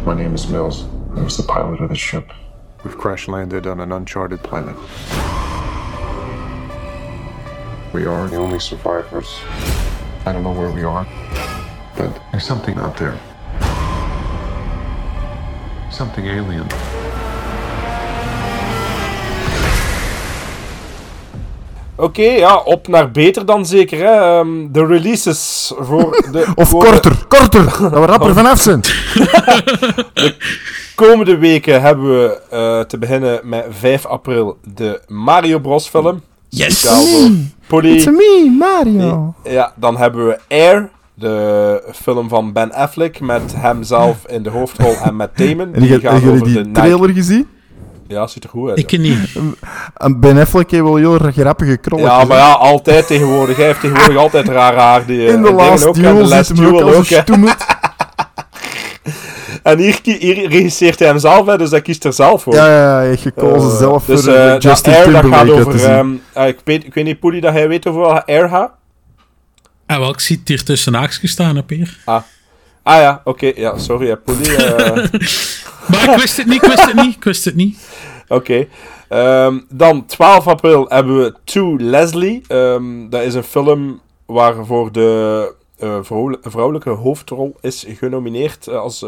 My 0.05 0.13
name 0.13 0.35
is 0.35 0.47
Mills. 0.49 0.85
I 1.17 1.23
was 1.23 1.39
the 1.39 1.45
pilot 1.45 1.81
of 1.81 1.89
the 1.89 1.95
ship. 1.95 2.31
We've 2.85 2.99
crash 2.99 3.27
landed 3.27 3.67
on 3.67 3.81
an 3.81 3.91
uncharted 3.91 4.43
planet. 4.43 4.77
We 7.95 8.05
are 8.05 8.29
the 8.29 8.37
only 8.37 8.59
survivors. 8.59 9.35
I 10.27 10.33
don't 10.35 10.43
know 10.43 10.53
where 10.53 10.71
we 10.71 10.85
are, 10.85 11.07
but 11.97 12.21
there's 12.31 12.45
something 12.45 12.77
out 12.77 12.99
there. 12.99 13.19
Something 15.91 16.27
alien. 16.27 16.69
Oké, 21.97 22.23
ja, 22.23 22.57
op 22.57 22.89
naar 22.89 23.11
beter 23.11 23.47
dan 23.47 23.67
zeker. 23.67 23.99
Hè. 23.99 24.39
Ehm, 24.39 24.73
de 24.73 24.87
releases 24.87 25.73
voor 25.79 26.29
de... 26.33 26.47
Of 26.55 26.69
voor 26.69 26.81
de 26.81 26.91
korter, 26.91 27.25
korter, 27.29 27.65
dat 27.65 27.91
we 27.91 28.07
rapper 28.07 28.35
vanaf 28.43 28.61
zijn. 28.61 28.81
komende 30.95 31.39
weken 31.39 31.83
hebben 31.83 32.21
we 32.21 32.41
eh, 32.51 32.81
te 32.81 32.99
beginnen 32.99 33.41
met 33.43 33.67
5 33.71 34.07
april 34.07 34.59
de 34.75 35.01
Mario 35.07 35.59
Bros 35.59 35.89
film. 35.89 36.23
Yes! 36.49 36.81
Voor 36.81 37.31
Polly. 37.67 37.95
It's 37.95 38.07
me, 38.07 38.57
Mario. 38.59 39.35
Ja, 39.45 39.73
dan 39.77 39.97
hebben 39.97 40.27
we 40.27 40.39
Air, 40.49 40.91
de 41.15 41.83
film 41.95 42.29
van 42.29 42.53
Ben 42.53 42.73
Affleck, 42.73 43.21
met 43.21 43.55
hemzelf 43.57 44.17
in 44.27 44.43
de 44.43 44.51
hoofdrol 44.51 44.95
en 45.03 45.17
met 45.17 45.31
Damon. 45.37 45.59
En 45.61 45.73
die, 45.73 45.81
Die 45.81 45.91
hebben 45.91 46.11
gaan 46.11 46.21
jullie 46.21 46.35
over 46.35 46.47
die 46.47 46.63
de 46.63 46.71
trailer 46.71 47.11
gezien? 47.11 47.49
Ja, 48.09 48.27
ziet 48.27 48.45
er 48.45 48.51
goed 48.51 48.69
uit. 48.69 48.79
Ik 48.79 48.99
niet. 48.99 49.29
En 49.97 50.21
Ben 50.21 50.39
Affleck 50.39 50.71
heeft 50.71 50.83
wel 50.83 50.97
heel 50.97 51.19
grappige 51.19 51.77
krollen. 51.77 52.05
Ja, 52.05 52.25
maar 52.25 52.37
ja, 52.37 52.53
altijd 52.53 53.07
tegenwoordig. 53.07 53.57
Hij 53.57 53.67
heeft 53.67 53.81
tegenwoordig 53.81 54.17
altijd 54.17 54.49
raar 54.49 54.75
haar. 54.75 55.07
Die, 55.07 55.19
In 55.19 55.27
de 55.27 55.33
en 55.33 55.43
dingen 55.43 55.55
Last 55.55 55.87
ook, 55.87 55.97
en 55.97 56.03
Duel 56.03 56.15
de 56.15 56.21
zit 56.21 56.31
Last 56.31 56.49
hem 56.49 56.67
ook 56.67 56.81
als 56.81 57.11
een. 57.11 57.49
En 59.65 59.79
hier, 59.79 60.01
hier 60.03 60.49
regisseert 60.49 60.99
hij 60.99 61.09
hem 61.09 61.19
zelf, 61.19 61.47
hè, 61.47 61.59
dus 61.59 61.71
hij 61.71 61.83
kiest 61.83 62.05
er 62.05 62.13
zelf 62.13 62.43
voor. 62.43 62.55
Ja, 62.55 62.67
ja, 62.67 62.81
ja, 62.81 62.97
hij 62.97 63.07
heeft 63.07 63.23
gekozen 63.23 63.71
Eh, 63.71 63.77
zelf 63.77 64.05
dus, 64.05 64.23
voor 64.25 64.33
eh, 64.33 64.45
eh, 64.45 64.53
dat 64.53 64.63
Justin 64.63 64.93
Air, 64.93 65.13
dat 65.13 65.25
gaat 65.25 65.51
over... 65.51 65.85
ehm, 65.85 66.13
eh, 66.33 66.47
ik, 66.47 66.59
weet, 66.65 66.85
ik 66.85 66.95
weet 66.95 67.05
niet, 67.05 67.21
Poelie, 67.21 67.41
dat 67.41 67.53
hij 67.53 67.69
weet 67.69 67.87
over 67.87 68.25
Air 68.25 68.49
gaat? 68.49 68.73
En 69.87 70.01
wel, 70.01 70.11
ik 70.11 70.21
zie 70.21 70.37
het 70.39 70.49
hier 70.49 70.65
tussen 70.65 70.95
haakjes 70.95 71.31
staan. 71.31 71.65
Ah. 72.05 72.23
Ah 72.87 73.01
ja, 73.01 73.21
oké. 73.25 73.53
ja, 73.57 73.79
sorry, 73.79 74.09
hè, 74.09 74.17
Poelie. 74.17 74.57
eh, 74.57 74.95
Maar 75.91 76.11
ik 76.13 76.19
wist 76.21 76.37
het 76.37 76.47
niet, 76.47 76.63
ik 76.63 76.69
wist 76.71 76.87
het 76.87 76.95
niet, 76.95 77.17
ik 77.17 77.25
wist 77.25 77.45
het 77.45 77.55
niet. 77.55 77.89
Oké. 78.29 78.67
Ehm, 79.09 79.59
dan 79.69 80.07
12 80.07 80.47
april 80.47 80.87
hebben 80.89 81.19
we 81.19 81.35
To 81.45 81.77
Leslie. 81.79 82.43
Ehm, 82.49 83.09
dat 83.09 83.23
is 83.23 83.35
een 83.35 83.43
film 83.43 84.01
waarvoor 84.27 84.93
de 84.93 85.53
eh, 85.79 85.99
vrouw- 86.03 86.37
vrouwelijke 86.43 86.91
hoofdrol 86.91 87.57
is 87.61 87.85
genomineerd 87.89 88.67
eh, 88.67 88.77
als 88.81 89.05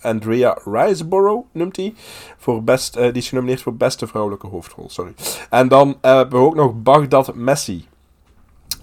Andrea 0.00 0.58
Riseborough, 0.64 1.44
noemt 1.52 1.76
hij. 1.76 1.94
Voor 2.38 2.62
best, 2.64 2.94
die 2.94 3.12
is 3.12 3.28
genomineerd 3.28 3.62
voor 3.62 3.74
beste 3.74 4.06
vrouwelijke 4.06 4.46
hoofdrol, 4.46 4.90
sorry. 4.90 5.12
En 5.50 5.68
dan 5.68 5.98
hebben 6.00 6.40
we 6.40 6.46
ook 6.46 6.54
nog 6.54 6.72
Baghdad 6.82 7.34
Messi. 7.34 7.86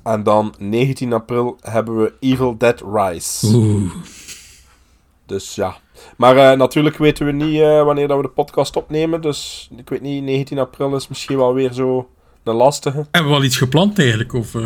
En 0.10 0.24
dan 0.24 0.54
19 0.58 1.14
april 1.14 1.58
hebben 1.62 1.98
we 1.98 2.14
Evil 2.20 2.58
Dead 2.58 2.84
Rise. 2.94 3.48
Oeh. 3.56 3.92
Dus 5.26 5.56
ja. 5.56 5.76
Maar 6.18 6.38
eh, 6.38 6.58
natuurlijk 6.58 6.98
weten 6.98 7.26
we 7.26 7.32
niet 7.32 7.60
eh, 7.62 7.84
wanneer 7.84 8.08
dat 8.08 8.18
we 8.18 8.24
de 8.24 8.30
podcast 8.30 8.76
opnemen. 8.76 9.22
Dus 9.22 9.70
ik 9.78 9.90
weet 9.90 10.02
niet, 10.02 10.24
19 10.24 10.60
april 10.60 10.96
is 10.96 11.08
misschien 11.08 11.38
wel 11.38 11.54
weer 11.54 11.74
zo 11.74 12.08
een 12.44 12.56
lastige. 12.56 13.06
Hebben 13.12 13.32
we 13.32 13.38
al 13.38 13.44
iets 13.44 13.58
gepland 13.58 14.00
eigenlijk? 14.00 14.34
Of, 14.34 14.56
eh? 14.56 14.62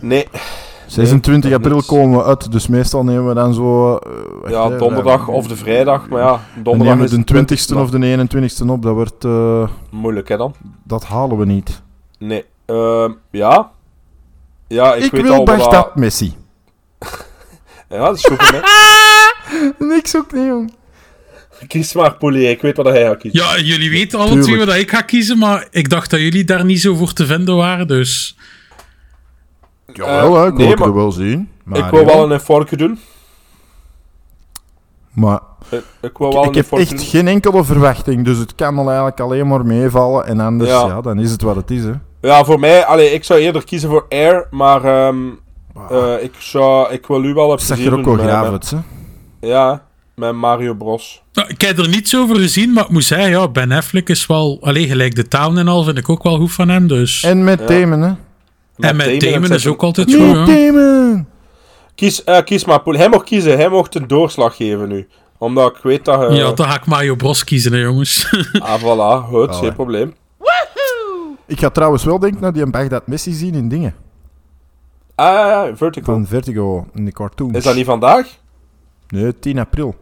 Nee, 0.00 0.26
26 0.86 1.50
Nee, 1.50 1.58
april 1.58 1.82
komen 1.82 2.18
we 2.18 2.24
uit, 2.24 2.52
dus 2.52 2.66
meestal 2.66 3.04
nemen 3.04 3.26
we 3.28 3.34
dan 3.34 3.54
zo... 3.54 3.96
eh, 3.96 4.50
Ja, 4.50 4.70
hè, 4.70 4.76
donderdag 4.78 5.26
we- 5.26 5.32
of 5.32 5.46
de 5.46 5.56
vrijdag, 5.56 6.08
maar 6.08 6.20
ja, 6.22 6.40
we 6.54 6.62
donderdag 6.62 6.94
nemen 6.96 7.04
is 7.04 7.24
de 7.24 7.38
het 7.38 7.52
20ste 7.70 7.74
maar 7.74 7.82
of 7.82 7.90
de 7.90 8.26
21ste 8.64 8.66
op, 8.70 8.82
dat 8.82 8.94
wordt... 8.94 9.24
eh, 9.24 9.68
Moeilijk, 9.90 10.28
hè, 10.28 10.36
dan? 10.36 10.54
dat 10.84 11.04
halen 11.04 11.38
we 11.38 11.44
niet. 11.44 11.82
Nee. 12.18 12.44
Ehm, 12.66 13.12
ja. 13.30 13.70
Ja, 14.72 14.94
ik, 14.94 15.04
Ik, 15.04 15.10
weet 15.10 15.22
wil 15.22 15.32
al 15.34 15.44
dat- 15.70 15.96
Messi. 15.96 16.34
Ja, 17.88 17.98
dat 18.06 18.16
is 18.16 18.24
goed 18.24 18.50
mij. 18.50 18.62
Niks 19.94 20.16
ook 20.16 20.32
niet, 20.32 20.46
jong. 20.46 20.72
Kies 21.66 21.92
maar, 21.94 22.14
Poulier. 22.16 22.50
Ik 22.50 22.62
weet 22.62 22.76
wat 22.76 22.86
hij 22.86 23.02
gaat 23.04 23.18
kiezen. 23.18 23.40
Ja, 23.44 23.58
jullie 23.58 23.90
weten 23.90 24.18
alle 24.18 24.28
Tuurlijk. 24.28 24.52
twee 24.52 24.66
wat 24.66 24.74
ik 24.74 24.90
ga 24.90 25.00
kiezen, 25.00 25.38
maar 25.38 25.66
ik 25.70 25.88
dacht 25.88 26.10
dat 26.10 26.20
jullie 26.20 26.44
daar 26.44 26.64
niet 26.64 26.80
zo 26.80 26.94
voor 26.94 27.12
te 27.12 27.26
vinden 27.26 27.56
waren, 27.56 27.86
dus... 27.86 28.36
Jawel, 29.92 30.34
hè, 30.36 30.46
ik 30.46 30.54
wil 30.54 30.58
nee, 30.60 30.68
het 30.70 30.80
er 30.80 30.84
maar- 30.86 30.94
wel 30.94 31.12
zien. 31.12 31.48
Maar, 31.64 31.78
ik 31.78 31.90
wil 31.90 32.00
ja. 32.00 32.06
wel 32.06 32.32
een 32.32 32.40
vorkje 32.40 32.76
doen. 32.76 32.98
Maar 35.12 35.40
Ik, 35.70 35.82
ik 36.00 36.18
wil 36.18 36.32
wel 36.32 36.44
ik 36.44 36.54
heb 36.54 36.72
echt 36.72 36.90
doen. 36.90 36.98
geen 36.98 37.28
enkele 37.28 37.64
verwachting, 37.64 38.24
dus 38.24 38.38
het 38.38 38.54
kan 38.54 38.78
al 38.78 38.86
eigenlijk 38.86 39.20
alleen 39.20 39.48
maar 39.48 39.66
meevallen. 39.66 40.26
En 40.26 40.40
anders, 40.40 40.70
Ja. 40.70 40.86
ja. 40.86 41.00
dan 41.00 41.18
is 41.18 41.30
het 41.30 41.42
wat 41.42 41.56
het 41.56 41.70
is, 41.70 41.82
hè. 41.84 41.92
Ja, 42.22 42.44
voor 42.44 42.58
mij, 42.60 42.84
allee, 42.84 43.10
ik 43.12 43.24
zou 43.24 43.40
eerder 43.40 43.64
kiezen 43.64 43.88
voor 43.90 44.06
Air, 44.08 44.46
maar 44.50 44.84
ehm, 44.84 45.16
eh, 45.90 46.22
ik, 46.22 46.32
zou, 46.38 46.92
ik 46.92 47.06
wil 47.06 47.24
u 47.24 47.34
wel 47.34 47.52
een 47.52 47.58
Zag 47.58 47.66
plezier 47.76 47.92
er 47.92 47.98
ook 47.98 48.16
met- 48.16 48.24
graaf 48.26 48.42
met- 48.42 48.52
uit, 48.52 48.70
hè. 48.70 49.48
Ja, 49.48 49.84
met 50.14 50.32
Mario 50.34 50.74
Bros. 50.74 51.22
Nou, 51.32 51.48
ik 51.48 51.60
heb 51.60 51.78
er 51.78 51.88
niets 51.88 52.16
over 52.16 52.36
gezien, 52.36 52.72
maar 52.72 52.84
ik 52.84 52.90
moet 52.90 53.04
zeggen, 53.04 53.30
ja, 53.30 53.48
Ben 53.48 53.72
Affleck 53.72 54.08
is 54.08 54.26
wel... 54.26 54.58
Alleen 54.62 54.88
gelijk 54.88 55.14
de 55.14 55.28
town 55.28 55.56
en 55.58 55.68
al 55.68 55.82
vind 55.82 55.98
ik 55.98 56.08
ook 56.08 56.22
wel 56.22 56.36
goed 56.36 56.52
van 56.52 56.68
hem, 56.68 56.86
dus... 56.86 57.22
En 57.22 57.44
met 57.44 57.60
Ja. 57.60 57.66
Damon, 57.66 58.00
hè. 58.00 58.12
En 58.78 58.96
met 58.96 59.20
Damon 59.20 59.42
het 59.42 59.50
is 59.50 59.66
ook 59.66 59.82
altijd 59.82 60.06
Met 60.06 60.16
goed, 60.16 60.34
ja. 60.36 60.44
Damon! 60.44 61.26
Kies, 61.94 62.24
eh, 62.24 62.38
kies 62.44 62.64
maar, 62.64 62.80
Poel. 62.82 62.94
Hij 62.94 63.08
mag 63.08 63.22
kiezen. 63.24 63.56
Hij 63.56 63.68
mocht 63.68 63.94
een 63.94 64.06
doorslag 64.06 64.56
geven 64.56 64.88
nu. 64.88 65.08
Omdat 65.38 65.76
ik 65.76 65.82
weet 65.82 66.04
dat... 66.04 66.30
eh, 66.30 66.36
Ja, 66.36 66.52
dan 66.52 66.66
ga 66.66 66.74
ik 66.74 66.86
Mario 66.86 67.14
Bros 67.14 67.44
kiezen, 67.44 67.72
hè, 67.72 67.78
jongens. 67.78 68.26
Ah, 68.58 68.80
voilà. 68.80 69.24
Goed, 69.28 69.48
Allee. 69.48 69.60
geen 69.60 69.74
probleem. 69.74 70.14
Ik 71.46 71.58
ga 71.60 71.70
trouwens 71.70 72.04
wel 72.04 72.18
denken 72.18 72.40
naar 72.40 72.52
die 72.52 72.70
Baghdad 72.70 73.06
Messi 73.06 73.32
zien 73.32 73.54
in 73.54 73.68
dingen. 73.68 73.94
Ah, 75.14 75.26
ja, 75.26 75.64
ja, 75.64 75.76
Vertigo. 75.76 76.12
Van 76.12 76.26
Vertigo, 76.26 76.86
in 76.94 77.04
de 77.04 77.12
cartoons. 77.12 77.56
Is 77.56 77.64
dat 77.64 77.74
niet 77.74 77.84
vandaag? 77.86 78.38
Nee, 79.08 79.38
10 79.38 79.58
april. 79.58 79.94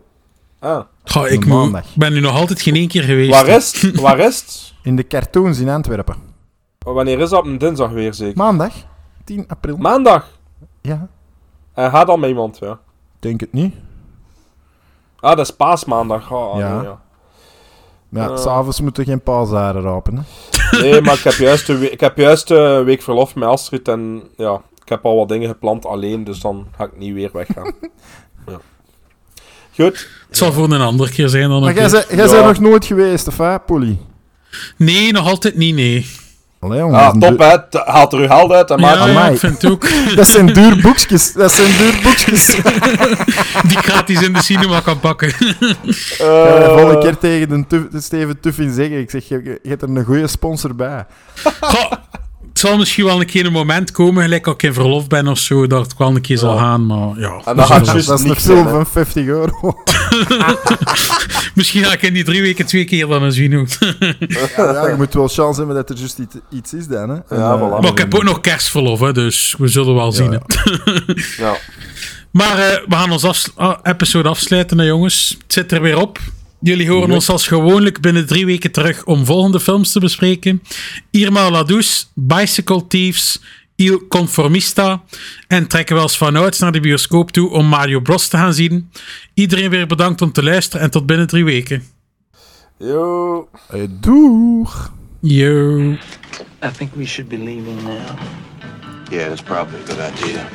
Ah. 0.59 0.81
Goh, 1.05 1.29
ik 1.29 1.47
maandag. 1.47 1.95
ben 1.97 2.13
nu 2.13 2.21
nog 2.21 2.37
altijd 2.37 2.61
geen 2.63 2.75
één 2.75 2.89
keer 2.89 3.03
geweest. 3.03 3.31
Waar 3.31 3.47
is 3.49 3.81
het? 3.83 4.01
Waar 4.01 4.19
is 4.19 4.41
het? 4.41 4.69
In 4.83 4.97
de 4.97 5.07
cartoons 5.07 5.59
in 5.59 5.69
Antwerpen. 5.69 6.17
Wanneer 6.79 7.19
is 7.21 7.31
dat? 7.31 7.39
Op 7.39 7.45
een 7.45 7.59
dinsdag 7.59 7.91
weer, 7.91 8.15
zeker? 8.15 8.37
Maandag, 8.37 8.73
10 9.25 9.45
april. 9.49 9.77
Maandag? 9.77 10.39
Ja, 10.81 11.09
En 11.75 11.91
gaat 11.91 12.07
dan 12.07 12.21
met 12.21 12.29
iemand, 12.29 12.59
ja. 12.59 12.79
denk 13.19 13.41
het 13.41 13.53
niet. 13.53 13.75
Ah, 15.21 15.37
dat 15.37 15.39
is 15.49 15.57
paasmaandag. 15.57 16.33
Oh, 16.33 16.59
Ja. 16.59 16.75
nee, 16.77 16.85
ja. 16.85 17.01
Maar 18.11 18.29
ja, 18.29 18.35
Eh. 18.35 18.41
s'avonds 18.43 18.81
moeten 18.81 19.05
geen 19.05 19.23
paasaren 19.23 19.83
rapen, 19.83 20.17
hè. 20.17 20.81
Nee, 20.81 21.01
maar 21.01 21.15
ik 21.15 21.21
heb 21.23 21.33
juist 21.33 21.69
een 21.69 21.79
we- 21.79 21.91
ik 21.91 22.01
heb 22.01 22.17
juist 22.17 22.51
een 22.51 22.85
week 22.85 23.03
verlof 23.03 23.35
met 23.35 23.49
Astrid 23.49 23.89
en 23.89 24.23
ja, 24.37 24.63
ik 24.83 24.89
heb 24.89 25.05
al 25.05 25.17
wat 25.17 25.29
dingen 25.29 25.49
gepland 25.49 25.87
alleen, 25.87 26.25
dus 26.25 26.41
dan 26.41 26.67
ga 26.77 26.85
ik 26.85 26.99
niet 26.99 27.15
weer 27.15 27.31
weggaan. 27.33 27.73
ja. 28.47 28.61
Goed. 29.75 30.09
Het 30.29 30.37
zal 30.37 30.53
voor 30.53 30.65
een 30.73 30.81
andere 30.81 31.11
keer 31.11 31.29
zijn 31.29 31.49
dan 31.49 31.61
Maar 31.63 31.75
jij 31.75 31.91
bent 31.91 32.43
nog 32.43 32.59
nooit 32.61 32.85
geweest, 32.85 33.27
of 33.29 33.39
hè, 33.39 33.59
Polly? 33.59 33.99
Nee, 34.77 35.13
nog 35.13 35.27
altijd 35.29 35.57
niet, 35.57 35.75
nee. 35.75 36.07
Allee, 36.61 36.79
jongen, 36.79 37.01
Ah, 37.01 37.11
top 37.19 37.39
hè, 37.39 37.81
haalt 37.93 38.13
er 38.13 38.19
uw 38.19 38.27
geld 38.27 38.53
uit 38.53 38.71
en 38.71 38.77
Ja, 38.79 38.83
maakt 38.87 38.99
ja, 38.99 39.09
Amai. 39.11 39.33
ik 39.33 39.39
vind 39.39 39.63
het 39.63 39.71
ook. 39.71 39.87
Dat 40.17 40.27
zijn 40.29 40.47
duur 40.47 40.81
boekjes. 40.81 41.33
Dat 41.33 41.53
zijn 41.53 41.71
duur 41.79 42.01
boekjes. 42.03 42.47
Die 43.69 43.79
gratis 43.79 44.23
in 44.23 44.33
de 44.33 44.43
cinema 44.43 44.81
kan 44.81 45.01
pakken. 45.01 45.29
Ik 45.29 45.35
ga 45.39 46.25
Eh, 46.25 46.61
de 46.61 46.75
volgende 46.77 46.99
keer 46.99 47.19
tegen 47.19 47.49
de, 47.49 47.65
Tuf- 47.67 47.89
de 47.91 48.01
Steven 48.01 48.41
Tuffin 48.41 48.73
zeggen. 48.75 48.99
Ik 48.99 49.11
zeg, 49.11 49.29
je, 49.29 49.59
je 49.63 49.69
hebt 49.69 49.83
er 49.83 49.89
een 49.89 50.05
goede 50.05 50.27
sponsor 50.27 50.75
bij. 50.75 51.07
Goh, 51.61 51.93
zal 52.61 52.77
misschien 52.79 53.05
wel 53.05 53.21
een 53.21 53.27
keer 53.27 53.47
een 53.47 53.53
moment 53.53 53.91
komen, 53.91 54.23
gelijk 54.23 54.47
als 54.47 54.55
ik 54.55 54.63
in 54.63 54.75
verlof 54.75 55.07
ben 55.07 55.29
of 55.29 55.39
zo, 55.39 55.67
dat 55.67 55.83
het 55.83 55.97
wel 55.99 56.09
een 56.09 56.21
keer 56.21 56.39
zal 56.39 56.57
gaan, 56.57 56.87
maar 56.87 57.19
ja. 57.19 57.41
En 57.45 57.57
dan 57.57 57.67
gaat 57.67 57.87
het 57.87 58.07
Dat, 58.07 58.21
is 58.37 58.43
zijn, 58.43 58.65
hè. 58.65 58.71
van 58.71 58.87
50 58.87 59.27
euro. 59.27 59.75
Misschien 61.55 61.85
ga 61.85 61.93
ik 61.93 62.03
in 62.03 62.13
die 62.15 62.25
drie 62.25 62.43
weken 62.43 62.67
twee 62.67 62.85
keer 62.85 63.07
dan 63.07 63.25
eens 63.25 63.35
zien. 63.35 63.59
ook. 63.59 63.69
ja, 64.57 64.89
je 64.89 64.95
moet 64.97 65.15
wel 65.15 65.29
chance 65.29 65.59
hebben 65.59 65.77
dat 65.77 65.91
er 65.91 65.97
juist 65.97 66.19
iets, 66.19 66.35
iets 66.51 66.75
is 66.75 66.87
dan. 66.87 67.09
Hè. 67.09 67.15
En, 67.29 67.39
Ja, 67.39 67.53
eh, 67.55 67.59
voilà. 67.61 67.81
maar 67.81 67.91
ik 67.91 67.99
heb 67.99 68.15
ook 68.15 68.23
nog 68.25 68.41
kerstverlof, 68.41 69.01
hè, 69.01 69.13
dus 69.13 69.55
we 69.59 69.69
zullen 69.69 69.95
wel 69.95 70.13
zien. 70.13 70.31
ja. 70.33 70.41
Ja. 71.39 71.57
Maar 72.31 72.59
eh, 72.59 72.77
we 72.89 72.95
gaan 72.95 73.11
ons 73.11 73.25
afs- 73.25 73.53
ah, 73.57 73.79
episode 73.83 74.29
afsluiten, 74.29 74.79
hè, 74.79 74.85
jongens. 74.85 75.37
Het 75.43 75.53
zit 75.53 75.73
er 75.73 75.81
weer 75.83 75.99
op. 75.99 76.19
Jullie 76.61 76.89
horen 76.91 77.11
ons 77.11 77.29
als 77.29 77.47
gewoonlijk 77.47 78.01
binnen 78.01 78.27
drie 78.27 78.47
weken 78.47 78.71
terug 78.73 79.05
om 79.05 79.25
volgende 79.25 79.61
films 79.61 79.93
te 79.93 80.01
bespreken. 80.01 80.63
Irma 81.11 81.51
La 81.51 81.63
Douce, 81.63 82.05
Bicycle 82.15 82.87
Thieves, 82.87 83.41
Il 83.77 84.07
Conformista. 84.09 85.03
En 85.49 85.67
trekken 85.67 85.97
we 85.97 86.03
als 86.03 86.17
vanouds 86.17 86.59
naar 86.59 86.73
de 86.73 86.81
bioscoop 86.81 87.31
toe 87.31 87.51
om 87.51 87.67
Mario 87.67 88.01
Bros 88.01 88.29
te 88.29 88.37
gaan 88.37 88.55
zien. 88.55 88.91
Iedereen 89.35 89.71
weer 89.71 89.87
bedankt 89.87 90.23
om 90.23 90.33
te 90.33 90.43
luisteren 90.43 90.85
en 90.85 90.91
tot 90.91 91.07
binnen 91.07 91.27
drie 91.27 91.45
weken. 91.45 91.83
Yo. 92.79 93.49
eh, 93.71 93.81
doeg! 94.01 94.93
Yo. 95.21 95.79
I 96.63 96.71
think 96.77 96.95
we 96.95 97.07
should 97.07 97.29
be 97.29 97.37
leaving 97.39 97.83
now. 97.83 98.19
Yeah, 99.11 99.29
that's 99.29 99.43
probably 99.43 99.79
a 99.81 99.87
good 99.87 99.99
idea. 99.99 100.49